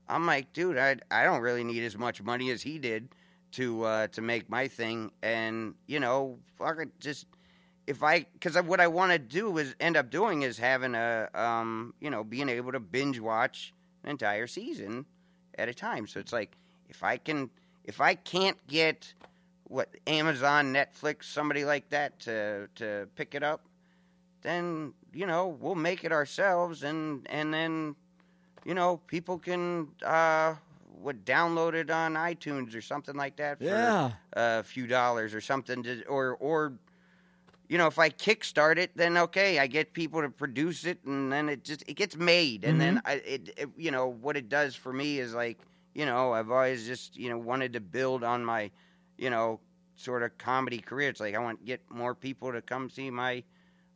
I'm 0.09 0.27
like, 0.27 0.53
dude, 0.53 0.79
I, 0.79 0.97
I 1.11 1.25
don't 1.25 1.41
really 1.41 1.65
need 1.65 1.83
as 1.83 1.97
much 1.97 2.23
money 2.23 2.51
as 2.51 2.63
he 2.63 2.79
did 2.79 3.09
to, 3.53 3.85
uh, 3.85 4.07
to 4.09 4.23
make 4.23 4.49
my 4.49 4.69
thing. 4.69 5.13
And 5.23 5.75
you 5.87 6.01
know, 6.01 6.39
fuck 6.57 6.79
it, 6.81 6.89
just 7.01 7.27
if 7.87 8.03
I, 8.03 8.27
because 8.33 8.61
what 8.63 8.81
I 8.81 8.89
want 8.89 9.13
to 9.13 9.19
do 9.19 9.59
is 9.59 9.75
end 9.81 9.97
up 9.97 10.11
doing 10.11 10.43
is 10.43 10.59
having 10.59 10.95
a, 10.95 11.29
um, 11.35 11.95
you 12.01 12.11
know, 12.11 12.25
being 12.25 12.49
able 12.49 12.73
to 12.73 12.81
binge 12.81 13.21
watch 13.21 13.73
an 14.03 14.11
entire 14.11 14.47
season 14.47 15.07
at 15.59 15.69
a 15.69 15.75
time. 15.75 16.07
So 16.07 16.21
it's 16.21 16.33
like 16.33 16.57
if 16.89 17.03
I 17.03 17.17
can, 17.17 17.51
if 17.85 18.01
I 18.01 18.15
can't 18.15 18.59
get 18.67 19.15
what 19.69 19.89
Amazon, 20.07 20.73
Netflix, 20.73 21.25
somebody 21.25 21.65
like 21.65 21.89
that 21.91 22.19
to 22.21 22.69
to 22.77 23.09
pick 23.17 23.35
it 23.35 23.43
up, 23.43 23.63
then 24.43 24.95
you 25.13 25.27
know 25.27 25.49
we'll 25.49 25.75
make 25.75 26.05
it 26.05 26.13
ourselves, 26.13 26.83
and 26.83 27.27
and 27.31 27.53
then 27.53 27.97
you 28.65 28.75
know 28.75 28.99
people 29.07 29.39
can 29.39 29.89
uh, 30.05 30.55
would 31.01 31.25
download 31.25 31.75
it 31.75 31.91
on 31.91 32.15
iTunes 32.15 32.75
or 32.77 32.81
something 32.81 33.17
like 33.17 33.37
that 33.37 33.59
for 33.63 33.67
Yeah. 33.67 34.13
a 34.33 34.63
few 34.63 34.87
dollars 34.87 35.35
or 35.35 35.41
something 35.41 35.83
to, 35.83 36.05
or 36.07 36.37
or 36.41 36.75
you 37.69 37.79
know 37.79 37.87
if 37.87 37.99
I 37.99 38.11
kickstart 38.11 38.77
it 38.79 38.91
then 38.97 39.17
okay 39.17 39.59
I 39.59 39.67
get 39.67 39.93
people 39.93 40.23
to 40.23 40.29
produce 40.31 40.85
it 40.85 40.99
and 41.05 41.33
then 41.33 41.49
it 41.49 41.65
just 41.65 41.85
it 41.87 41.95
gets 41.95 42.17
made 42.17 42.65
and 42.65 42.81
then 42.81 43.01
I 43.05 43.15
it, 43.15 43.51
it 43.57 43.69
you 43.77 43.91
know 43.91 44.09
what 44.09 44.37
it 44.37 44.49
does 44.49 44.75
for 44.75 44.93
me 44.93 45.19
is 45.19 45.35
like 45.35 45.59
you 45.95 46.07
know 46.07 46.33
I've 46.33 46.51
always 46.51 46.87
just 46.87 47.17
you 47.17 47.31
know 47.31 47.39
wanted 47.39 47.73
to 47.75 47.81
build 47.81 48.25
on 48.25 48.45
my 48.45 48.71
you 49.19 49.31
know 49.31 49.61
sort 49.97 50.23
of 50.23 50.37
comedy 50.39 50.79
career 50.79 51.09
it's 51.09 51.21
like 51.21 51.35
I 51.35 51.39
want 51.39 51.61
to 51.61 51.65
get 51.67 51.81
more 51.91 52.15
people 52.15 52.53
to 52.53 52.61
come 52.63 52.91
see 52.91 53.11
my 53.11 53.43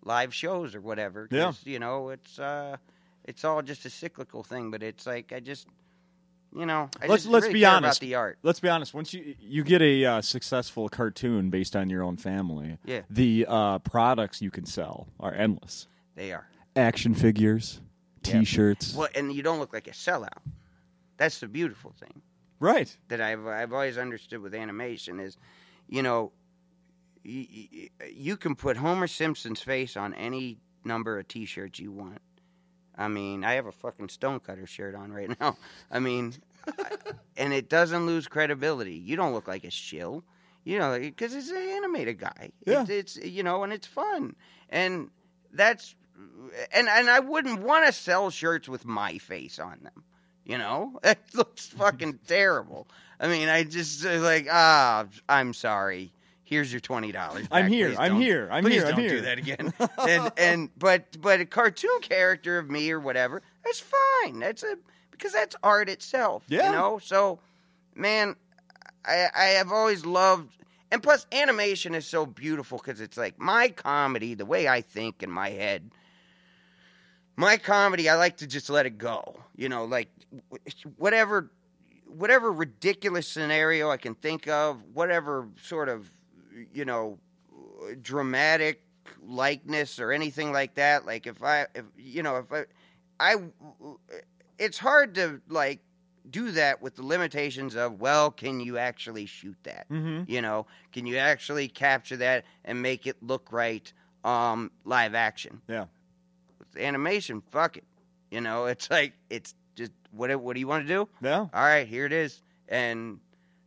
live 0.02 0.34
shows 0.34 0.74
or 0.74 0.80
whatever 0.80 1.28
Yeah. 1.30 1.52
you 1.64 1.78
know 1.78 2.08
it's 2.10 2.38
uh 2.38 2.76
it's 3.24 3.44
all 3.44 3.60
just 3.62 3.84
a 3.84 3.90
cyclical 3.90 4.42
thing 4.42 4.70
but 4.70 4.82
it's 4.82 5.06
like 5.06 5.32
I 5.32 5.40
just 5.40 5.66
you 6.56 6.64
know 6.64 6.88
I 7.02 7.06
Let's- 7.06 7.24
just 7.24 7.32
let's 7.32 7.42
really 7.44 7.52
be 7.54 7.60
care 7.60 7.70
honest. 7.70 7.98
about 8.00 8.06
the 8.06 8.14
art 8.14 8.38
Let's 8.42 8.60
be 8.60 8.68
honest. 8.70 8.94
Once 8.94 9.12
you 9.12 9.34
you 9.40 9.62
get 9.62 9.82
a 9.82 10.04
uh, 10.06 10.20
successful 10.22 10.88
cartoon 10.88 11.50
based 11.50 11.76
on 11.76 11.90
your 11.90 12.02
own 12.02 12.16
family, 12.16 12.78
Yeah. 12.86 13.02
the 13.10 13.44
uh, 13.46 13.78
products 13.80 14.40
you 14.40 14.50
can 14.50 14.64
sell 14.64 15.06
are 15.20 15.34
endless. 15.34 15.86
they 16.16 16.32
are 16.32 16.46
Action 16.76 17.14
figures, 17.14 17.80
Yeah. 18.24 18.40
T-shirts. 18.40 18.94
Well, 18.94 19.08
and 19.14 19.32
you 19.32 19.42
don't 19.42 19.58
look 19.58 19.72
like 19.72 19.86
a 19.88 19.90
sellout. 19.92 20.38
That's 21.18 21.40
the 21.40 21.48
beautiful 21.48 21.92
thing 21.92 22.22
Right. 22.60 22.94
that 23.08 23.20
I've 23.20 23.46
I've 23.46 23.72
always 23.72 23.96
understood 23.98 24.40
with 24.40 24.54
animation 24.54 25.18
is, 25.18 25.36
you 25.88 26.02
know, 26.02 26.32
you, 27.24 27.88
you 28.12 28.36
can 28.36 28.54
put 28.54 28.76
Homer 28.76 29.06
Simpson's 29.06 29.60
face 29.60 29.96
on 29.96 30.14
any 30.14 30.58
number 30.84 31.18
of 31.18 31.26
T-shirts 31.28 31.78
you 31.80 31.90
want. 31.90 32.18
I 32.96 33.08
mean, 33.08 33.44
I 33.44 33.54
have 33.54 33.66
a 33.66 33.72
fucking 33.72 34.08
Stonecutter 34.10 34.66
shirt 34.66 34.94
on 34.94 35.12
right 35.12 35.38
now. 35.40 35.56
I 35.90 35.98
mean, 36.00 36.34
I- 36.66 36.96
and 37.36 37.52
it 37.52 37.68
doesn't 37.68 38.06
lose 38.06 38.26
credibility. 38.28 38.94
You 38.94 39.16
don't 39.16 39.32
look 39.32 39.48
like 39.48 39.64
a 39.64 39.70
shill, 39.70 40.22
you 40.64 40.78
know, 40.78 40.98
because 40.98 41.34
it's 41.34 41.50
an 41.50 41.56
animated 41.56 42.18
guy. 42.18 42.50
Yeah. 42.66 42.82
It, 42.82 42.90
it's 42.90 43.16
you 43.16 43.42
know, 43.42 43.62
and 43.64 43.72
it's 43.72 43.86
fun, 43.86 44.36
and 44.68 45.10
that's 45.52 45.94
and 46.72 46.88
and 46.88 47.08
I 47.08 47.20
wouldn't 47.20 47.62
want 47.62 47.86
to 47.86 47.92
sell 47.92 48.28
shirts 48.30 48.68
with 48.68 48.84
my 48.84 49.16
face 49.18 49.58
on 49.58 49.78
them. 49.82 50.04
You 50.44 50.58
know, 50.58 50.98
it 51.04 51.18
looks 51.34 51.68
fucking 51.68 52.20
terrible. 52.26 52.88
I 53.18 53.28
mean, 53.28 53.48
I 53.48 53.64
just 53.64 54.04
uh, 54.04 54.18
like 54.18 54.46
ah, 54.50 55.06
I'm 55.28 55.54
sorry. 55.54 56.12
Here's 56.44 56.72
your 56.72 56.80
twenty 56.80 57.12
dollars. 57.12 57.46
I'm 57.50 57.68
here, 57.68 57.94
I'm 57.96 58.20
here, 58.20 58.48
I'm 58.50 58.64
please 58.64 58.74
here, 58.74 58.86
I'm 58.86 58.90
don't 58.90 59.00
here. 59.00 59.08
do 59.10 59.20
that 59.20 59.38
again. 59.38 59.72
and 60.08 60.32
and 60.36 60.70
but 60.76 61.20
but 61.20 61.40
a 61.40 61.46
cartoon 61.46 62.00
character 62.00 62.58
of 62.58 62.68
me 62.68 62.90
or 62.90 62.98
whatever, 62.98 63.42
that's 63.64 63.80
fine. 63.80 64.40
That's 64.40 64.62
a 64.64 64.76
because 65.12 65.32
that's 65.32 65.54
art 65.62 65.88
itself. 65.88 66.42
Yeah. 66.48 66.66
You 66.66 66.72
know, 66.72 66.98
so 67.00 67.38
man, 67.94 68.34
I 69.04 69.28
I 69.34 69.44
have 69.58 69.70
always 69.70 70.04
loved. 70.04 70.56
And 70.92 71.00
plus, 71.00 71.24
animation 71.30 71.94
is 71.94 72.04
so 72.04 72.26
beautiful 72.26 72.78
because 72.78 73.00
it's 73.00 73.16
like 73.16 73.38
my 73.38 73.68
comedy, 73.68 74.34
the 74.34 74.44
way 74.44 74.66
I 74.66 74.80
think 74.80 75.22
in 75.22 75.30
my 75.30 75.50
head. 75.50 75.88
My 77.36 77.58
comedy, 77.58 78.08
I 78.08 78.16
like 78.16 78.38
to 78.38 78.46
just 78.48 78.68
let 78.68 78.86
it 78.86 78.98
go. 78.98 79.36
You 79.60 79.68
know, 79.68 79.84
like 79.84 80.08
whatever, 80.96 81.50
whatever 82.06 82.50
ridiculous 82.50 83.28
scenario 83.28 83.90
I 83.90 83.98
can 83.98 84.14
think 84.14 84.48
of, 84.48 84.82
whatever 84.94 85.48
sort 85.62 85.90
of, 85.90 86.10
you 86.72 86.86
know, 86.86 87.18
dramatic 88.00 88.82
likeness 89.22 89.98
or 90.00 90.12
anything 90.12 90.50
like 90.50 90.76
that. 90.76 91.04
Like 91.04 91.26
if 91.26 91.42
I, 91.42 91.66
if 91.74 91.84
you 91.98 92.22
know, 92.22 92.36
if 92.38 92.50
I, 92.50 92.64
I, 93.20 93.36
it's 94.58 94.78
hard 94.78 95.14
to 95.16 95.42
like 95.48 95.80
do 96.30 96.52
that 96.52 96.80
with 96.80 96.96
the 96.96 97.04
limitations 97.04 97.76
of 97.76 98.00
well, 98.00 98.30
can 98.30 98.60
you 98.60 98.78
actually 98.78 99.26
shoot 99.26 99.58
that? 99.64 99.86
Mm-hmm. 99.90 100.22
You 100.26 100.40
know, 100.40 100.66
can 100.90 101.04
you 101.04 101.18
actually 101.18 101.68
capture 101.68 102.16
that 102.16 102.46
and 102.64 102.80
make 102.80 103.06
it 103.06 103.22
look 103.22 103.52
right? 103.52 103.92
Um, 104.24 104.70
live 104.86 105.14
action 105.14 105.60
Yeah. 105.68 105.84
with 106.58 106.82
animation. 106.82 107.42
Fuck 107.50 107.76
it. 107.76 107.84
You 108.30 108.40
know, 108.40 108.66
it's 108.66 108.90
like 108.90 109.14
it's 109.28 109.54
just 109.74 109.92
what 110.12 110.34
what 110.40 110.54
do 110.54 110.60
you 110.60 110.68
want 110.68 110.86
to 110.86 110.88
do? 110.88 111.08
Yeah. 111.20 111.40
All 111.40 111.48
right, 111.52 111.86
here 111.86 112.06
it 112.06 112.12
is, 112.12 112.42
and 112.68 113.18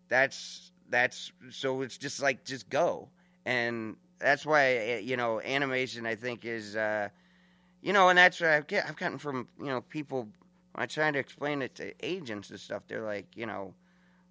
that's 0.09 0.71
that's 0.89 1.31
so 1.49 1.81
it's 1.81 1.97
just 1.97 2.21
like 2.21 2.45
just 2.45 2.69
go, 2.69 3.09
and 3.45 3.95
that's 4.19 4.45
why 4.45 4.97
you 5.03 5.17
know 5.17 5.41
animation 5.41 6.05
I 6.05 6.15
think 6.15 6.45
is 6.45 6.75
uh, 6.75 7.09
you 7.81 7.93
know, 7.93 8.09
and 8.09 8.17
that's 8.17 8.39
what 8.39 8.49
I've, 8.49 8.67
get, 8.67 8.85
I've 8.87 8.95
gotten 8.95 9.17
from 9.17 9.47
you 9.59 9.65
know 9.67 9.81
people 9.81 10.29
when 10.73 10.83
I 10.83 10.85
try 10.85 11.11
to 11.11 11.19
explain 11.19 11.61
it 11.61 11.75
to 11.75 11.93
agents 12.01 12.49
and 12.49 12.59
stuff. 12.59 12.83
They're 12.87 13.03
like, 13.03 13.27
you 13.35 13.45
know, 13.45 13.73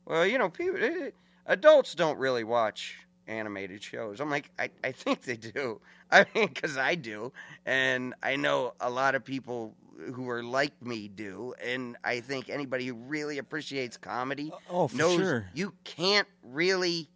well, 0.06 0.26
you 0.26 0.38
know, 0.38 0.48
people 0.48 0.82
eh, 0.82 1.10
adults 1.46 1.94
don't 1.94 2.18
really 2.18 2.44
watch 2.44 2.96
animated 3.28 3.82
shows. 3.82 4.20
I'm 4.20 4.30
like, 4.30 4.50
I, 4.58 4.70
I 4.82 4.92
think 4.92 5.22
they 5.22 5.36
do. 5.36 5.80
I 6.10 6.26
mean, 6.34 6.48
because 6.48 6.76
I 6.76 6.94
do, 6.94 7.32
and 7.64 8.14
I 8.22 8.36
know 8.36 8.74
a 8.80 8.90
lot 8.90 9.14
of 9.14 9.24
people 9.24 9.74
who 10.14 10.28
are 10.28 10.42
like 10.42 10.80
me 10.84 11.08
do, 11.08 11.54
and 11.62 11.96
I 12.04 12.20
think 12.20 12.48
anybody 12.50 12.86
who 12.86 12.94
really 12.94 13.38
appreciates 13.38 13.96
comedy 13.96 14.50
uh, 14.52 14.56
Oh, 14.70 14.90
knows 14.94 15.18
sure. 15.20 15.46
you 15.54 15.72
can't 15.84 16.28
really, 16.42 17.08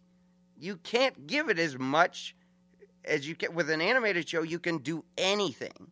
you 0.59 0.77
can't 0.77 1.27
give 1.27 1.49
it 1.49 1.59
as 1.59 1.77
much 1.77 2.35
as 3.05 3.27
you 3.27 3.35
can 3.35 3.53
with 3.55 3.69
an 3.69 3.81
animated 3.81 4.27
show. 4.29 4.41
You 4.43 4.59
can 4.59 4.77
do 4.79 5.03
anything, 5.17 5.91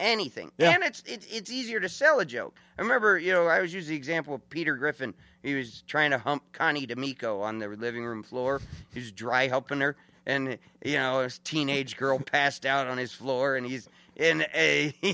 anything, 0.00 0.50
Yeah. 0.58 0.70
and 0.72 0.82
it's 0.82 1.02
it, 1.06 1.26
it's 1.30 1.50
easier 1.50 1.80
to 1.80 1.88
sell 1.88 2.20
a 2.20 2.24
joke. 2.24 2.56
I 2.78 2.82
remember, 2.82 3.18
you 3.18 3.32
know, 3.32 3.46
I 3.46 3.60
was 3.60 3.72
using 3.72 3.90
the 3.92 3.96
example 3.96 4.34
of 4.34 4.48
Peter 4.50 4.74
Griffin. 4.76 5.14
He 5.42 5.54
was 5.54 5.82
trying 5.86 6.10
to 6.10 6.18
hump 6.18 6.42
Connie 6.52 6.86
D'Amico 6.86 7.40
on 7.40 7.58
the 7.58 7.68
living 7.68 8.04
room 8.04 8.22
floor. 8.22 8.60
He 8.92 9.00
was 9.00 9.12
dry 9.12 9.48
humping 9.48 9.80
her, 9.80 9.96
and 10.26 10.58
you 10.84 10.94
know, 10.94 11.20
his 11.20 11.38
teenage 11.40 11.96
girl 11.96 12.18
passed 12.32 12.64
out 12.66 12.86
on 12.86 12.98
his 12.98 13.12
floor, 13.12 13.56
and 13.56 13.66
he's 13.66 13.88
and 14.16 14.42
uh, 14.42 15.08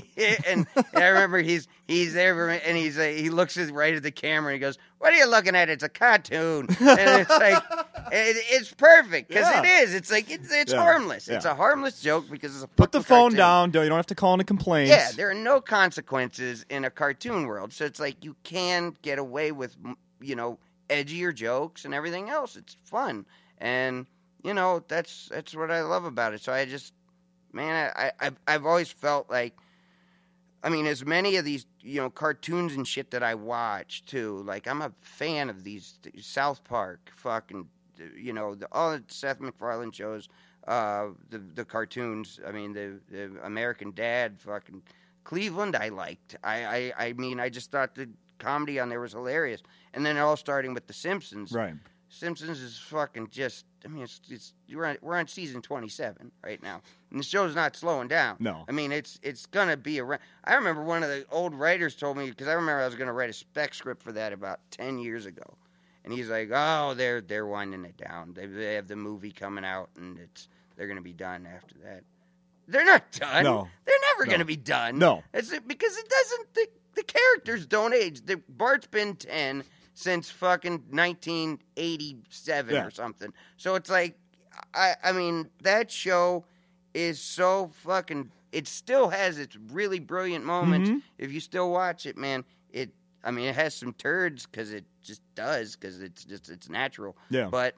and, 0.47 0.67
and 0.75 0.87
I 0.95 1.07
remember 1.07 1.39
he's 1.39 1.67
he's 1.87 2.13
there 2.13 2.49
and 2.49 2.77
he's 2.77 2.97
uh, 2.97 3.03
he 3.03 3.29
looks 3.29 3.57
right 3.57 3.95
at 3.95 4.03
the 4.03 4.11
camera 4.11 4.51
and 4.51 4.55
he 4.55 4.59
goes, 4.59 4.77
"What 4.99 5.13
are 5.13 5.17
you 5.17 5.27
looking 5.29 5.55
at? 5.55 5.69
It's 5.69 5.83
a 5.83 5.89
cartoon." 5.89 6.67
And 6.79 7.21
it's 7.21 7.29
like 7.29 7.63
it, 8.11 8.37
it's 8.49 8.73
perfect 8.73 9.29
because 9.29 9.47
Yeah. 9.49 9.61
it 9.63 9.83
is. 9.83 9.93
It's 9.95 10.11
like 10.11 10.29
it's, 10.29 10.51
it's 10.51 10.73
Yeah. 10.73 10.79
harmless. 10.81 11.27
It's 11.27 11.45
a 11.45 11.55
harmless 11.55 12.01
joke 12.01 12.29
because 12.29 12.55
it's 12.55 12.63
a 12.63 12.67
Put 12.67 12.91
the 12.91 13.01
phone 13.01 13.31
cartoon. 13.35 13.37
down. 13.73 13.83
You 13.83 13.89
don't 13.89 13.97
have 13.97 14.05
to 14.07 14.15
call 14.15 14.33
in 14.35 14.39
a 14.39 14.43
complaint. 14.43 14.89
Yeah, 14.89 15.09
there 15.15 15.29
are 15.29 15.33
no 15.33 15.61
consequences 15.61 16.65
in 16.69 16.85
a 16.85 16.89
cartoon 16.89 17.45
world, 17.47 17.73
so 17.73 17.85
it's 17.85 17.99
like 17.99 18.23
you 18.23 18.35
can 18.43 18.95
get 19.01 19.19
away 19.19 19.51
with 19.51 19.75
you 20.21 20.35
know 20.35 20.59
edgier 20.89 21.33
jokes 21.33 21.85
and 21.85 21.93
everything 21.93 22.29
else. 22.29 22.55
It's 22.55 22.75
fun, 22.83 23.25
and 23.57 24.05
you 24.43 24.53
know 24.53 24.83
that's 24.87 25.27
that's 25.31 25.55
what 25.55 25.71
I 25.71 25.81
love 25.81 26.05
about 26.05 26.33
it. 26.33 26.41
So 26.41 26.51
I 26.53 26.65
just, 26.65 26.93
man, 27.53 27.91
I, 27.95 28.11
I 28.19 28.31
I've, 28.47 28.65
always 28.65 28.91
felt 28.91 29.29
like, 29.29 29.55
I 30.63 30.69
mean, 30.69 30.85
as 30.85 31.05
many 31.05 31.37
of 31.37 31.45
these 31.45 31.65
you 31.81 32.01
know 32.01 32.09
cartoons 32.09 32.75
and 32.75 32.87
shit 32.87 33.11
that 33.11 33.23
I 33.23 33.35
watch 33.35 34.05
too. 34.05 34.43
Like 34.45 34.67
I'm 34.67 34.81
a 34.81 34.91
fan 34.99 35.49
of 35.49 35.63
these 35.63 35.97
South 36.19 36.63
Park, 36.63 37.11
fucking, 37.15 37.67
you 38.15 38.33
know, 38.33 38.55
the, 38.55 38.67
all 38.71 38.91
the 38.91 39.03
Seth 39.07 39.39
MacFarlane 39.39 39.91
shows 39.91 40.29
uh, 40.67 41.07
the 41.29 41.39
the 41.39 41.65
cartoons. 41.65 42.39
I 42.45 42.51
mean, 42.51 42.73
the, 42.73 42.99
the 43.09 43.31
American 43.43 43.91
Dad, 43.91 44.39
fucking 44.39 44.83
Cleveland. 45.23 45.75
I 45.75 45.89
liked. 45.89 46.35
I, 46.43 46.65
I 46.97 47.05
I 47.07 47.13
mean, 47.13 47.39
I 47.39 47.49
just 47.49 47.71
thought 47.71 47.95
the 47.95 48.09
comedy 48.41 48.79
on 48.79 48.89
there 48.89 48.99
was 48.99 49.13
hilarious. 49.13 49.61
And 49.93 50.05
then 50.05 50.17
all 50.17 50.35
starting 50.35 50.73
with 50.73 50.87
the 50.87 50.93
Simpsons. 50.93 51.51
Right. 51.51 51.75
Simpsons 52.13 52.59
is 52.59 52.77
fucking 52.77 53.29
just. 53.31 53.65
I 53.85 53.87
mean, 53.87 54.03
it's 54.03 54.19
it's 54.29 54.53
we're 54.73 54.85
on, 54.85 54.97
we're 55.01 55.15
on 55.17 55.27
season 55.27 55.61
twenty 55.61 55.87
seven 55.87 56.31
right 56.43 56.61
now, 56.61 56.81
and 57.09 57.17
the 57.19 57.23
show's 57.23 57.55
not 57.55 57.75
slowing 57.75 58.09
down. 58.09 58.35
No. 58.39 58.65
I 58.67 58.73
mean, 58.73 58.91
it's 58.91 59.17
it's 59.23 59.45
gonna 59.45 59.77
be 59.77 59.99
around. 60.01 60.19
I 60.43 60.55
remember 60.55 60.83
one 60.83 61.03
of 61.03 61.09
the 61.09 61.25
old 61.31 61.55
writers 61.55 61.95
told 61.95 62.17
me 62.17 62.29
because 62.29 62.49
I 62.49 62.53
remember 62.53 62.81
I 62.81 62.85
was 62.85 62.95
gonna 62.95 63.13
write 63.13 63.29
a 63.29 63.33
spec 63.33 63.73
script 63.73 64.03
for 64.03 64.11
that 64.11 64.33
about 64.33 64.59
ten 64.71 64.99
years 64.99 65.25
ago, 65.25 65.55
and 66.03 66.11
he's 66.13 66.27
like, 66.29 66.49
"Oh, 66.53 66.93
they're 66.95 67.21
they're 67.21 67.47
winding 67.47 67.85
it 67.85 67.95
down. 67.95 68.33
They, 68.33 68.45
they 68.45 68.73
have 68.75 68.89
the 68.89 68.97
movie 68.97 69.31
coming 69.31 69.63
out, 69.63 69.89
and 69.95 70.19
it's 70.19 70.49
they're 70.75 70.87
gonna 70.87 70.99
be 71.01 71.13
done 71.13 71.47
after 71.47 71.75
that. 71.85 72.03
They're 72.67 72.85
not 72.85 73.09
done. 73.13 73.45
No. 73.45 73.67
they're 73.85 73.95
never 74.13 74.25
No. 74.25 74.31
gonna 74.33 74.45
be 74.45 74.57
done. 74.57 74.99
No. 74.99 75.23
it's 75.33 75.49
because 75.49 75.97
it 75.97 76.09
doesn't. 76.09 76.53
The, 76.55 76.67
the 76.95 77.03
characters 77.03 77.65
don't 77.65 77.93
age. 77.93 78.25
The, 78.25 78.41
Bart's 78.49 78.87
been 78.87 79.15
ten 79.15 79.63
since 79.93 80.29
fucking 80.29 80.83
1987 80.89 82.73
Yeah. 82.75 82.85
or 82.85 82.91
something. 82.91 83.33
So 83.57 83.75
it's 83.75 83.89
like, 83.89 84.17
I 84.73 84.95
I 85.03 85.11
mean 85.11 85.49
that 85.63 85.91
show 85.91 86.45
is 86.93 87.19
so 87.19 87.71
fucking. 87.83 88.31
It 88.51 88.67
still 88.67 89.09
has 89.09 89.37
its 89.37 89.55
really 89.69 89.99
brilliant 89.99 90.43
moments. 90.43 90.89
Mhm. 90.89 91.01
If 91.17 91.31
you 91.31 91.39
still 91.39 91.71
watch 91.71 92.05
it, 92.05 92.17
man, 92.17 92.43
it. 92.71 92.91
I 93.23 93.31
mean, 93.31 93.45
it 93.45 93.55
has 93.55 93.73
some 93.75 93.93
turds 93.93 94.45
because 94.45 94.73
it 94.73 94.83
just 95.01 95.21
does 95.35 95.75
because 95.75 96.01
it's 96.01 96.25
just 96.25 96.49
it's 96.49 96.67
natural. 96.69 97.15
Yeah. 97.29 97.47
But 97.49 97.75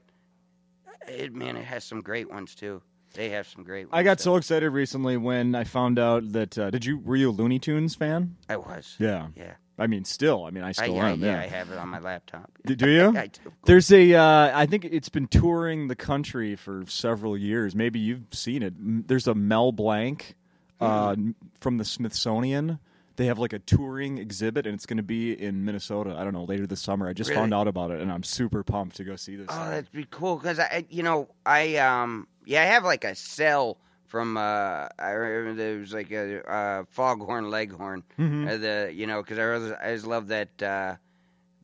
it, 1.08 1.34
man, 1.34 1.58
it 1.58 1.66
has 1.66 1.84
some 1.84 2.02
great 2.02 2.30
ones 2.32 2.56
too. 2.56 2.82
They 3.14 3.30
have 3.30 3.48
some 3.48 3.64
great. 3.64 3.86
ones 3.86 4.00
I 4.00 4.02
got 4.02 4.20
so 4.20 4.36
excited 4.38 4.70
recently 4.72 5.18
when 5.18 5.54
I 5.54 5.66
found 5.66 6.00
out 6.00 6.32
that. 6.32 6.58
Uh, 6.58 6.72
did 6.72 6.86
you 6.86 6.98
were 6.98 7.16
you 7.16 7.30
a 7.30 7.32
Looney 7.32 7.60
Tunes 7.60 7.94
fan? 7.94 8.36
I 8.50 8.58
was. 8.58 8.96
Yeah. 9.00 9.28
Yeah. 9.36 9.54
I 9.78 9.88
mean, 9.88 10.06
still. 10.06 10.46
I 10.46 10.52
mean, 10.52 10.64
I 10.64 10.72
still 10.72 11.00
I- 11.00 11.12
am. 11.12 11.20
yeah, 11.22 11.34
Yeah. 11.34 11.40
I 11.42 11.48
have 11.48 11.72
it 11.72 11.78
on 11.78 11.90
my 11.90 12.00
laptop. 12.00 12.52
Do 12.66 12.90
you? 12.90 13.08
I 13.18 13.28
do. 13.28 13.40
There's 13.66 13.92
a. 13.92 14.14
Uh, 14.14 14.52
I 14.58 14.66
think 14.68 14.86
it's 14.86 15.10
been 15.10 15.28
touring 15.28 15.88
the 15.88 15.96
country 15.96 16.56
for 16.56 16.84
several 16.88 17.38
years. 17.38 17.76
Maybe 17.76 18.00
you've 18.00 18.26
seen 18.32 18.62
it. 18.64 18.74
There's 19.08 19.28
a 19.28 19.34
Mel 19.34 19.72
Blanc 19.72 20.36
uh, 20.80 21.12
n- 21.12 21.36
from 21.60 21.78
the 21.78 21.86
Smithsonian. 21.86 22.80
They 23.16 23.28
have 23.28 23.38
like 23.38 23.54
a 23.54 23.60
touring 23.60 24.18
exhibit, 24.18 24.66
and 24.66 24.74
it's 24.74 24.86
going 24.88 24.98
to 24.98 25.04
be 25.04 25.34
in 25.40 25.66
Minnesota. 25.66 26.16
I 26.18 26.24
don't 26.24 26.34
know 26.34 26.46
later 26.46 26.66
this 26.66 26.82
summer. 26.82 27.08
I 27.08 27.14
just 27.14 27.30
Really? 27.30 27.42
found 27.42 27.54
out 27.54 27.68
about 27.68 27.92
it, 27.92 28.02
and 28.02 28.12
I'm 28.12 28.24
super 28.24 28.64
pumped 28.64 28.96
to 28.98 29.04
go 29.04 29.16
see 29.16 29.36
this. 29.36 29.48
Oh, 29.50 29.70
that'd 29.70 29.92
be 29.92 30.08
cool 30.10 30.38
because 30.38 30.58
I, 30.60 30.86
you 30.90 31.04
know, 31.04 31.30
I 31.46 31.76
um, 31.78 32.28
yeah, 32.46 32.62
I 32.64 32.66
have 32.66 32.84
like 32.84 33.04
a 33.04 33.14
cell 33.14 33.78
from 34.14 34.38
uh, 34.38 34.88
I 35.00 35.10
remember 35.10 35.56
there 35.64 35.80
was 35.80 35.92
like 35.92 36.12
a 36.12 36.48
uh, 36.48 36.84
foghorn 36.92 37.50
leghorn, 37.50 38.04
Mhm. 38.20 38.48
uh, 38.48 38.58
the 38.58 38.94
you 38.94 39.08
know, 39.08 39.24
because 39.24 39.40
I 39.40 39.54
always 39.56 39.72
I 39.72 39.86
always 39.86 40.06
love 40.06 40.28
that 40.28 40.62
uh, 40.62 40.98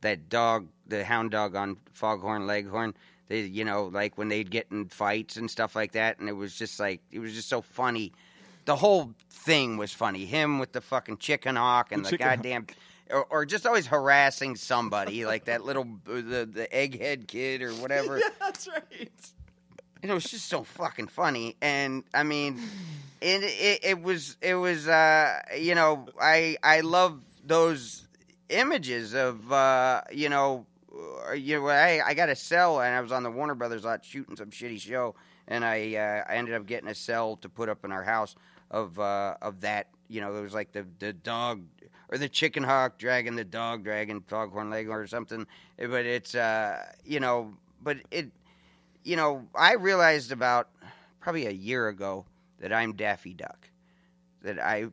that 0.00 0.28
dog, 0.28 0.66
the 0.88 1.04
hound 1.04 1.30
dog 1.30 1.54
on 1.54 1.76
foghorn 1.92 2.48
leghorn. 2.48 2.94
They, 3.28 3.42
you 3.42 3.64
know, 3.64 3.84
like 3.84 4.18
when 4.18 4.28
they'd 4.30 4.50
get 4.50 4.66
in 4.72 4.88
fights 4.88 5.36
and 5.36 5.48
stuff 5.48 5.76
like 5.76 5.92
that, 5.92 6.18
and 6.18 6.28
it 6.28 6.32
was 6.32 6.52
just 6.56 6.80
like 6.80 7.00
it 7.12 7.20
was 7.20 7.34
just 7.34 7.48
so 7.48 7.62
funny. 7.62 8.10
The 8.64 8.74
whole 8.74 9.14
thing 9.30 9.76
was 9.76 9.92
funny. 9.92 10.26
Him 10.26 10.58
with 10.58 10.72
the 10.72 10.80
fucking 10.80 11.18
chicken 11.18 11.54
hawk 11.54 11.92
and 11.92 12.04
The 12.04 12.10
the, 12.10 12.10
chicken 12.18 12.26
hawk. 12.26 12.36
goddamn 12.38 12.66
or, 13.12 13.26
or 13.30 13.46
just 13.46 13.64
always 13.64 13.86
harassing 13.86 14.56
somebody, 14.56 15.24
like 15.24 15.44
that 15.44 15.62
little 15.64 15.86
the 16.04 16.48
the 16.52 16.66
egghead 16.72 17.28
kid 17.28 17.62
or 17.62 17.70
whatever. 17.74 18.18
yeah, 18.24 18.28
that's 18.40 18.66
right. 18.66 19.12
You 20.02 20.08
know, 20.08 20.16
it's 20.16 20.30
just 20.30 20.48
so 20.48 20.62
fucking 20.64 21.08
funny, 21.08 21.56
and 21.60 22.04
I 22.14 22.22
mean, 22.22 22.60
it 23.20 23.42
it, 23.42 23.80
it 23.82 24.02
was 24.02 24.36
it 24.40 24.54
was 24.54 24.88
uh, 24.88 25.40
you 25.58 25.74
know 25.74 26.06
I 26.20 26.56
I 26.62 26.80
love 26.80 27.22
those 27.44 28.06
images 28.48 29.14
of 29.14 29.52
uh, 29.52 30.02
you 30.10 30.28
know 30.28 30.66
uh, 31.28 31.32
you 31.32 31.60
know 31.60 31.68
I 31.68 32.00
I 32.04 32.14
got 32.14 32.28
a 32.28 32.36
cell 32.36 32.80
and 32.80 32.94
I 32.94 33.00
was 33.00 33.12
on 33.12 33.22
the 33.22 33.30
Warner 33.30 33.54
Brothers 33.54 33.84
lot 33.84 34.04
shooting 34.04 34.36
some 34.36 34.50
shitty 34.50 34.80
show, 34.80 35.14
and 35.46 35.64
I 35.64 35.94
uh, 35.96 36.30
I 36.32 36.36
ended 36.36 36.54
up 36.54 36.66
getting 36.66 36.88
a 36.88 36.94
cell 36.94 37.36
to 37.36 37.48
put 37.48 37.68
up 37.68 37.84
in 37.84 37.92
our 37.92 38.04
house 38.04 38.36
of 38.70 38.98
uh, 38.98 39.34
of 39.42 39.60
that 39.60 39.88
you 40.08 40.20
know 40.20 40.34
it 40.36 40.40
was 40.40 40.54
like 40.54 40.72
the 40.72 40.86
the 40.98 41.12
dog 41.12 41.62
or 42.10 42.18
the 42.18 42.28
chicken 42.28 42.62
hawk 42.62 42.98
dragging 42.98 43.36
the 43.36 43.44
dog, 43.44 43.84
dragging 43.84 44.20
foghorn 44.22 44.70
leghorn 44.70 45.00
or 45.00 45.06
something. 45.06 45.46
But 45.78 46.06
it's 46.06 46.34
uh, 46.34 46.86
you 47.04 47.20
know, 47.20 47.54
but 47.82 47.98
it, 48.10 48.30
you 49.04 49.16
know, 49.16 49.46
I 49.54 49.74
realized 49.74 50.32
about 50.32 50.68
probably 51.20 51.46
a 51.46 51.52
year 51.52 51.88
ago 51.88 52.26
that 52.60 52.72
I'm 52.72 52.94
Daffy 52.94 53.34
Duck. 53.34 53.68
That 54.42 54.58
I, 54.58 54.86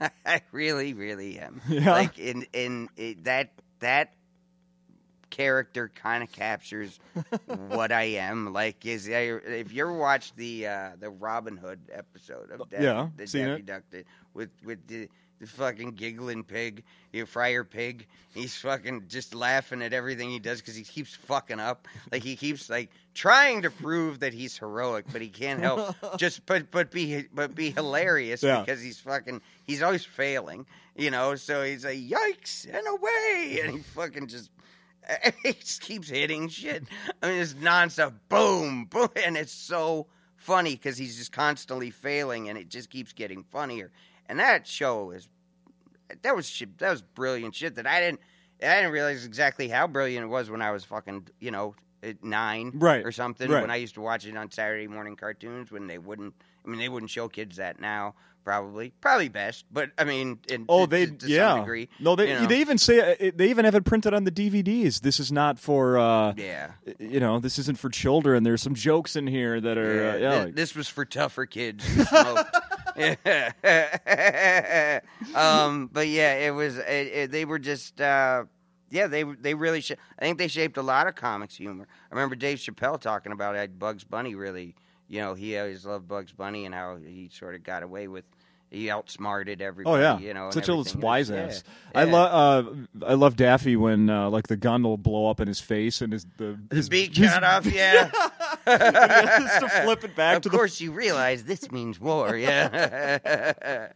I 0.26 0.42
really, 0.52 0.94
really 0.94 1.38
am. 1.38 1.60
Yeah. 1.68 1.92
Like 1.92 2.18
in 2.18 2.46
in 2.52 2.88
it, 2.96 3.24
that 3.24 3.50
that 3.80 4.14
character 5.30 5.90
kind 5.94 6.22
of 6.22 6.30
captures 6.30 6.98
what 7.46 7.92
I 7.92 8.04
am. 8.04 8.52
Like 8.52 8.86
is 8.86 9.08
I, 9.08 9.32
if 9.46 9.72
you 9.72 9.82
ever 9.82 9.92
watched 9.96 10.36
the 10.36 10.66
uh, 10.66 10.90
the 10.98 11.10
Robin 11.10 11.56
Hood 11.56 11.80
episode 11.92 12.50
of 12.50 12.68
Daffy, 12.70 12.84
Yeah, 12.84 13.08
the 13.16 13.26
Daffy 13.26 13.40
it. 13.40 13.66
Duck 13.66 13.82
the, 13.90 14.04
with 14.32 14.50
with 14.64 14.86
the, 14.86 15.08
the 15.40 15.46
fucking 15.46 15.90
giggling 15.92 16.44
pig, 16.44 16.84
you 17.12 17.26
friar 17.26 17.64
pig. 17.64 18.06
He's 18.34 18.56
fucking 18.56 19.04
just 19.08 19.34
laughing 19.34 19.82
at 19.82 19.92
everything 19.92 20.30
he 20.30 20.38
does 20.38 20.60
because 20.60 20.74
he 20.76 20.82
keeps 20.84 21.14
fucking 21.14 21.60
up. 21.60 21.86
Like 22.10 22.22
he 22.22 22.36
keeps 22.36 22.68
like 22.70 22.90
trying 23.14 23.62
to 23.62 23.70
prove 23.70 24.20
that 24.20 24.32
he's 24.34 24.56
heroic, 24.58 25.06
but 25.12 25.20
he 25.22 25.28
can't 25.28 25.60
help 25.60 25.94
just 26.18 26.44
but 26.46 26.70
but 26.70 26.90
be 26.90 27.24
but 27.32 27.54
be 27.54 27.70
hilarious 27.70 28.42
Yeah. 28.42 28.60
because 28.60 28.80
he's 28.82 28.98
fucking 29.00 29.40
he's 29.64 29.82
always 29.82 30.04
failing. 30.04 30.66
You 30.96 31.10
know, 31.10 31.34
so 31.34 31.62
he's 31.64 31.84
like 31.84 31.98
yikes 31.98 32.64
and 32.72 32.86
away, 32.86 33.60
and 33.64 33.74
he 33.76 33.82
fucking 33.82 34.28
just 34.28 34.50
he 35.42 35.52
just 35.52 35.80
keeps 35.82 36.08
hitting 36.08 36.48
shit. 36.48 36.84
I 37.22 37.28
mean, 37.30 37.40
it's 37.42 37.54
nonstop, 37.54 38.14
boom, 38.28 38.86
boom, 38.86 39.08
and 39.26 39.36
it's 39.36 39.52
so 39.52 40.06
funny 40.36 40.74
because 40.74 40.96
he's 40.96 41.16
just 41.18 41.32
constantly 41.32 41.90
failing, 41.90 42.48
and 42.48 42.56
it 42.58 42.68
just 42.68 42.90
keeps 42.90 43.12
getting 43.12 43.42
funnier. 43.44 43.90
And 44.26 44.38
that 44.38 44.66
show 44.66 45.10
is 45.10 45.28
that 46.22 46.36
was 46.36 46.48
shit, 46.48 46.78
that 46.78 46.90
was 46.90 47.02
brilliant 47.02 47.54
shit 47.54 47.74
that 47.76 47.86
I 47.86 48.00
didn't 48.00 48.20
I 48.62 48.76
didn't 48.76 48.92
realize 48.92 49.24
exactly 49.24 49.68
how 49.68 49.86
brilliant 49.86 50.24
it 50.24 50.28
was 50.28 50.50
when 50.50 50.62
I 50.62 50.70
was 50.70 50.84
fucking 50.84 51.28
you 51.40 51.50
know 51.50 51.74
at 52.02 52.22
nine 52.22 52.72
Right, 52.74 53.04
or 53.04 53.12
something 53.12 53.50
right. 53.50 53.60
when 53.62 53.70
I 53.70 53.76
used 53.76 53.94
to 53.94 54.00
watch 54.00 54.26
it 54.26 54.36
on 54.36 54.50
Saturday 54.50 54.86
morning 54.88 55.16
cartoons 55.16 55.70
when 55.72 55.86
they 55.86 55.98
wouldn't 55.98 56.34
I 56.64 56.68
mean 56.68 56.78
they 56.78 56.88
wouldn't 56.88 57.10
show 57.10 57.28
kids 57.28 57.56
that 57.56 57.80
now 57.80 58.14
probably 58.44 58.92
probably 59.00 59.30
best 59.30 59.64
but 59.72 59.90
I 59.96 60.04
mean 60.04 60.38
in, 60.48 60.66
Oh, 60.68 60.84
they 60.84 61.06
to, 61.06 61.12
to 61.12 61.26
yeah. 61.28 61.52
some 61.52 61.60
degree 61.60 61.88
no, 61.98 62.14
they 62.14 62.28
you 62.34 62.40
know. 62.40 62.46
they 62.46 62.60
even 62.60 62.76
say 62.76 63.32
they 63.34 63.48
even 63.48 63.64
have 63.64 63.74
it 63.74 63.84
printed 63.86 64.12
on 64.12 64.24
the 64.24 64.30
DVDs. 64.30 65.00
This 65.00 65.18
is 65.18 65.32
not 65.32 65.58
for 65.58 65.96
uh, 65.98 66.34
yeah 66.36 66.72
you 66.98 67.20
know, 67.20 67.40
this 67.40 67.58
isn't 67.58 67.78
for 67.78 67.88
children. 67.88 68.42
There's 68.42 68.60
some 68.62 68.74
jokes 68.74 69.16
in 69.16 69.26
here 69.26 69.58
that 69.60 69.78
are 69.78 70.10
uh, 70.10 70.12
Yeah, 70.12 70.16
yeah, 70.16 70.30
thi- 70.40 70.44
like- 70.44 70.54
this 70.56 70.74
was 70.74 70.88
for 70.88 71.06
tougher 71.06 71.46
kids 71.46 71.84
who 71.88 72.04
smoked. 72.04 72.50
Yeah. 72.52 72.73
um, 75.34 75.90
but 75.92 76.08
yeah, 76.08 76.34
it 76.34 76.54
was. 76.54 76.78
It, 76.78 76.86
it, 76.86 77.30
they 77.30 77.44
were 77.44 77.58
just. 77.58 78.00
Uh, 78.00 78.44
yeah, 78.90 79.06
they 79.08 79.24
they 79.24 79.54
really. 79.54 79.80
Sh- 79.80 79.92
I 80.18 80.22
think 80.22 80.38
they 80.38 80.48
shaped 80.48 80.76
a 80.76 80.82
lot 80.82 81.06
of 81.06 81.14
comics 81.14 81.56
humor. 81.56 81.86
I 82.10 82.14
remember 82.14 82.36
Dave 82.36 82.58
Chappelle 82.58 83.00
talking 83.00 83.32
about 83.32 83.56
it. 83.56 83.78
Bugs 83.78 84.04
Bunny 84.04 84.34
really. 84.34 84.74
You 85.08 85.20
know, 85.20 85.34
he 85.34 85.58
always 85.58 85.84
loved 85.84 86.08
Bugs 86.08 86.32
Bunny 86.32 86.64
and 86.64 86.74
how 86.74 86.96
he 86.96 87.28
sort 87.32 87.54
of 87.54 87.62
got 87.62 87.82
away 87.82 88.08
with. 88.08 88.24
He 88.70 88.90
outsmarted 88.90 89.62
everybody. 89.62 89.96
Oh 89.96 90.00
yeah, 90.00 90.18
you 90.18 90.34
know, 90.34 90.50
such 90.50 90.68
a 90.68 90.74
wise 90.98 91.30
ass. 91.30 91.62
yeah. 91.94 92.00
I 92.00 92.04
love 92.04 92.66
uh, 93.00 93.06
I 93.06 93.14
love 93.14 93.36
Daffy 93.36 93.76
when 93.76 94.10
uh, 94.10 94.28
like 94.30 94.48
the 94.48 94.56
gun 94.56 94.82
will 94.82 94.96
blow 94.98 95.30
up 95.30 95.40
in 95.40 95.46
his 95.46 95.60
face 95.60 96.00
and 96.00 96.12
his 96.12 96.26
the 96.38 96.58
his 96.72 96.88
Beak 96.88 97.14
his- 97.14 97.30
cut 97.30 97.44
off, 97.44 97.66
yeah. 97.72 98.10
Just 98.66 99.60
to 99.60 99.68
flip 99.84 100.02
it 100.02 100.16
back 100.16 100.36
of 100.38 100.42
to 100.42 100.48
the 100.48 100.56
course, 100.56 100.80
you 100.80 100.90
realize 100.90 101.44
this 101.44 101.70
means 101.70 102.00
war, 102.00 102.36
yeah. 102.36 102.68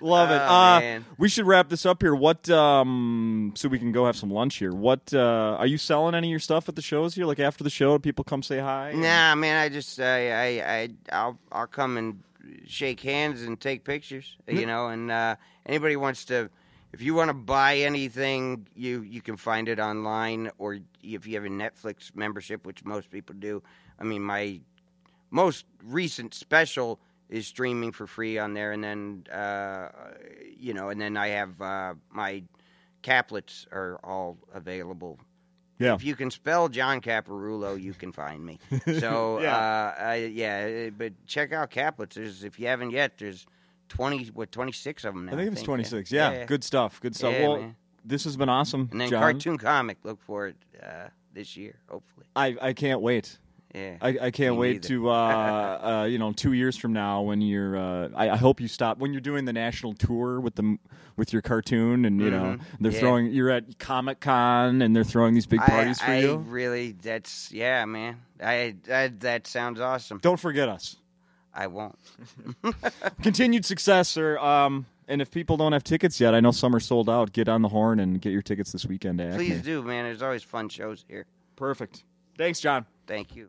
Love 0.00 0.30
it. 0.30 0.40
Oh, 0.42 0.96
uh, 0.96 1.00
we 1.18 1.28
should 1.28 1.46
wrap 1.46 1.68
this 1.68 1.86
up 1.86 2.02
here. 2.02 2.14
What, 2.14 2.48
um, 2.50 3.52
so 3.56 3.68
we 3.68 3.78
can 3.78 3.92
go 3.92 4.06
have 4.06 4.16
some 4.16 4.30
lunch 4.30 4.56
here. 4.56 4.72
What, 4.72 5.12
uh, 5.14 5.56
are 5.58 5.66
you 5.66 5.78
selling 5.78 6.14
any 6.14 6.28
of 6.28 6.30
your 6.30 6.38
stuff 6.40 6.68
at 6.68 6.76
the 6.76 6.82
shows 6.82 7.14
here? 7.14 7.26
Like 7.26 7.40
after 7.40 7.64
the 7.64 7.70
show, 7.70 7.98
people 7.98 8.24
come 8.24 8.42
say 8.42 8.58
hi? 8.58 8.92
Nah, 8.92 9.34
man, 9.34 9.56
I 9.56 9.68
just 9.68 10.00
I 10.00 10.30
I, 10.30 10.46
I 10.80 10.88
I'll 11.12 11.38
I'll 11.52 11.66
come 11.66 11.96
and 11.96 12.20
shake 12.66 13.00
hands 13.00 13.42
and 13.42 13.60
take 13.60 13.84
pictures, 13.84 14.36
you 14.46 14.66
know. 14.66 14.88
And 14.88 15.10
uh, 15.10 15.36
anybody 15.66 15.96
wants 15.96 16.24
to, 16.26 16.50
if 16.92 17.02
you 17.02 17.14
want 17.14 17.28
to 17.28 17.34
buy 17.34 17.76
anything, 17.78 18.66
you 18.74 19.02
you 19.02 19.20
can 19.20 19.36
find 19.36 19.68
it 19.68 19.78
online, 19.78 20.50
or 20.58 20.78
if 21.02 21.26
you 21.26 21.34
have 21.34 21.44
a 21.44 21.48
Netflix 21.48 22.14
membership, 22.14 22.66
which 22.66 22.84
most 22.84 23.10
people 23.10 23.34
do. 23.38 23.62
I 23.98 24.04
mean, 24.04 24.22
my 24.22 24.60
most 25.30 25.66
recent 25.84 26.34
special 26.34 27.00
is 27.28 27.46
streaming 27.46 27.92
for 27.92 28.06
free 28.06 28.38
on 28.38 28.54
there, 28.54 28.72
and 28.72 28.82
then 28.82 29.24
uh, 29.32 29.88
you 30.58 30.74
know, 30.74 30.88
and 30.88 31.00
then 31.00 31.16
I 31.16 31.28
have 31.28 31.60
uh, 31.60 31.94
my 32.10 32.42
caplets 33.02 33.66
are 33.72 33.98
all 34.04 34.36
available 34.52 35.18
Yeah. 35.80 35.94
if 35.94 36.04
you 36.04 36.14
can 36.14 36.30
spell 36.30 36.68
John 36.68 37.00
Caparulo, 37.00 37.80
you 37.80 37.92
can 37.94 38.12
find 38.12 38.44
me. 38.44 38.58
So 39.00 39.40
Yeah. 39.40 39.56
uh, 39.56 40.02
I, 40.04 40.14
yeah, 40.32 40.86
uh, 40.88 40.90
but 40.96 41.14
check 41.26 41.52
out 41.52 41.70
Caplets. 41.70 42.14
There's, 42.14 42.44
if 42.44 42.60
you 42.60 42.66
haven't 42.68 42.90
yet, 42.90 43.18
there's 43.18 43.46
twenty, 43.88 44.26
what 44.26 44.52
twenty 44.52 44.72
six 44.72 45.04
of 45.04 45.14
them 45.14 45.26
now. 45.26 45.32
I 45.32 45.36
think 45.36 45.46
it 45.48 45.50
was 45.50 45.60
yeah. 45.60 45.66
26. 45.66 46.12
Yeah. 46.12 46.44
Good 46.44 46.62
stuff. 46.62 47.00
Good 47.00 47.16
stuff. 47.16 47.32
Yeah, 47.32 47.48
well, 47.48 47.56
man. 47.60 47.76
this 48.04 48.24
has 48.24 48.36
been 48.36 48.48
awesome. 48.48 48.88
And 48.92 49.00
then 49.00 49.08
John. 49.10 49.20
cartoon 49.22 49.58
comic, 49.58 49.98
look 50.04 50.20
for 50.22 50.48
it 50.48 50.56
uh, 50.82 51.08
this 51.32 51.56
year, 51.56 51.76
hopefully. 51.88 52.26
I, 52.36 52.56
I 52.60 52.72
can't 52.74 53.00
wait. 53.00 53.38
Yeah, 53.74 53.96
I, 54.00 54.18
I 54.20 54.30
can't 54.32 54.56
wait 54.56 54.82
to, 54.84 55.10
uh, 55.10 55.12
uh, 56.02 56.04
you 56.04 56.18
know, 56.18 56.32
two 56.32 56.52
years 56.54 56.76
from 56.76 56.92
now 56.92 57.22
when 57.22 57.40
you're, 57.40 57.76
uh, 57.76 58.08
I, 58.16 58.30
I 58.30 58.36
hope 58.36 58.60
you 58.60 58.66
stop 58.66 58.98
when 58.98 59.12
you're 59.12 59.20
doing 59.20 59.44
the 59.44 59.52
national 59.52 59.94
tour 59.94 60.40
with 60.40 60.56
the, 60.56 60.76
with 61.16 61.32
your 61.32 61.40
cartoon 61.42 62.04
and, 62.04 62.20
you 62.20 62.30
know, 62.30 62.56
Mhm. 62.58 62.60
they're 62.80 62.90
Yeah. 62.92 62.98
throwing, 62.98 63.26
you're 63.32 63.50
at 63.50 63.78
Comic 63.78 64.18
Con 64.20 64.82
and 64.82 64.96
they're 64.96 65.04
throwing 65.04 65.34
these 65.34 65.46
big 65.46 65.60
parties 65.60 66.00
I, 66.02 66.04
for 66.04 66.10
I 66.12 66.18
you. 66.18 66.36
really, 66.36 66.92
that's 66.92 67.52
yeah, 67.52 67.84
man. 67.84 68.16
I, 68.42 68.74
I 68.92 69.08
that 69.20 69.46
sounds 69.46 69.80
awesome. 69.80 70.18
Don't 70.18 70.40
forget 70.40 70.68
us. 70.68 70.96
I 71.54 71.66
won't. 71.68 71.96
continued 73.22 73.64
success, 73.64 74.08
sir. 74.08 74.38
Um, 74.38 74.86
and 75.08 75.20
if 75.20 75.30
people 75.30 75.56
don't 75.56 75.72
have 75.72 75.84
tickets 75.84 76.20
yet, 76.20 76.34
I 76.34 76.40
know 76.40 76.50
some 76.52 76.74
are 76.74 76.80
sold 76.80 77.08
out. 77.10 77.32
Get 77.32 77.48
on 77.48 77.62
the 77.62 77.68
horn 77.68 77.98
and 78.00 78.20
get 78.20 78.30
your 78.32 78.42
tickets 78.42 78.72
this 78.72 78.86
weekend. 78.86 79.18
Please 79.34 79.60
do, 79.62 79.82
man. 79.82 80.04
There's 80.04 80.22
always 80.22 80.42
fun 80.42 80.68
shows 80.68 81.04
here. 81.08 81.26
Perfect. 81.56 82.04
Thanks, 82.38 82.60
John. 82.60 82.86
Thank 83.06 83.34
you. 83.34 83.48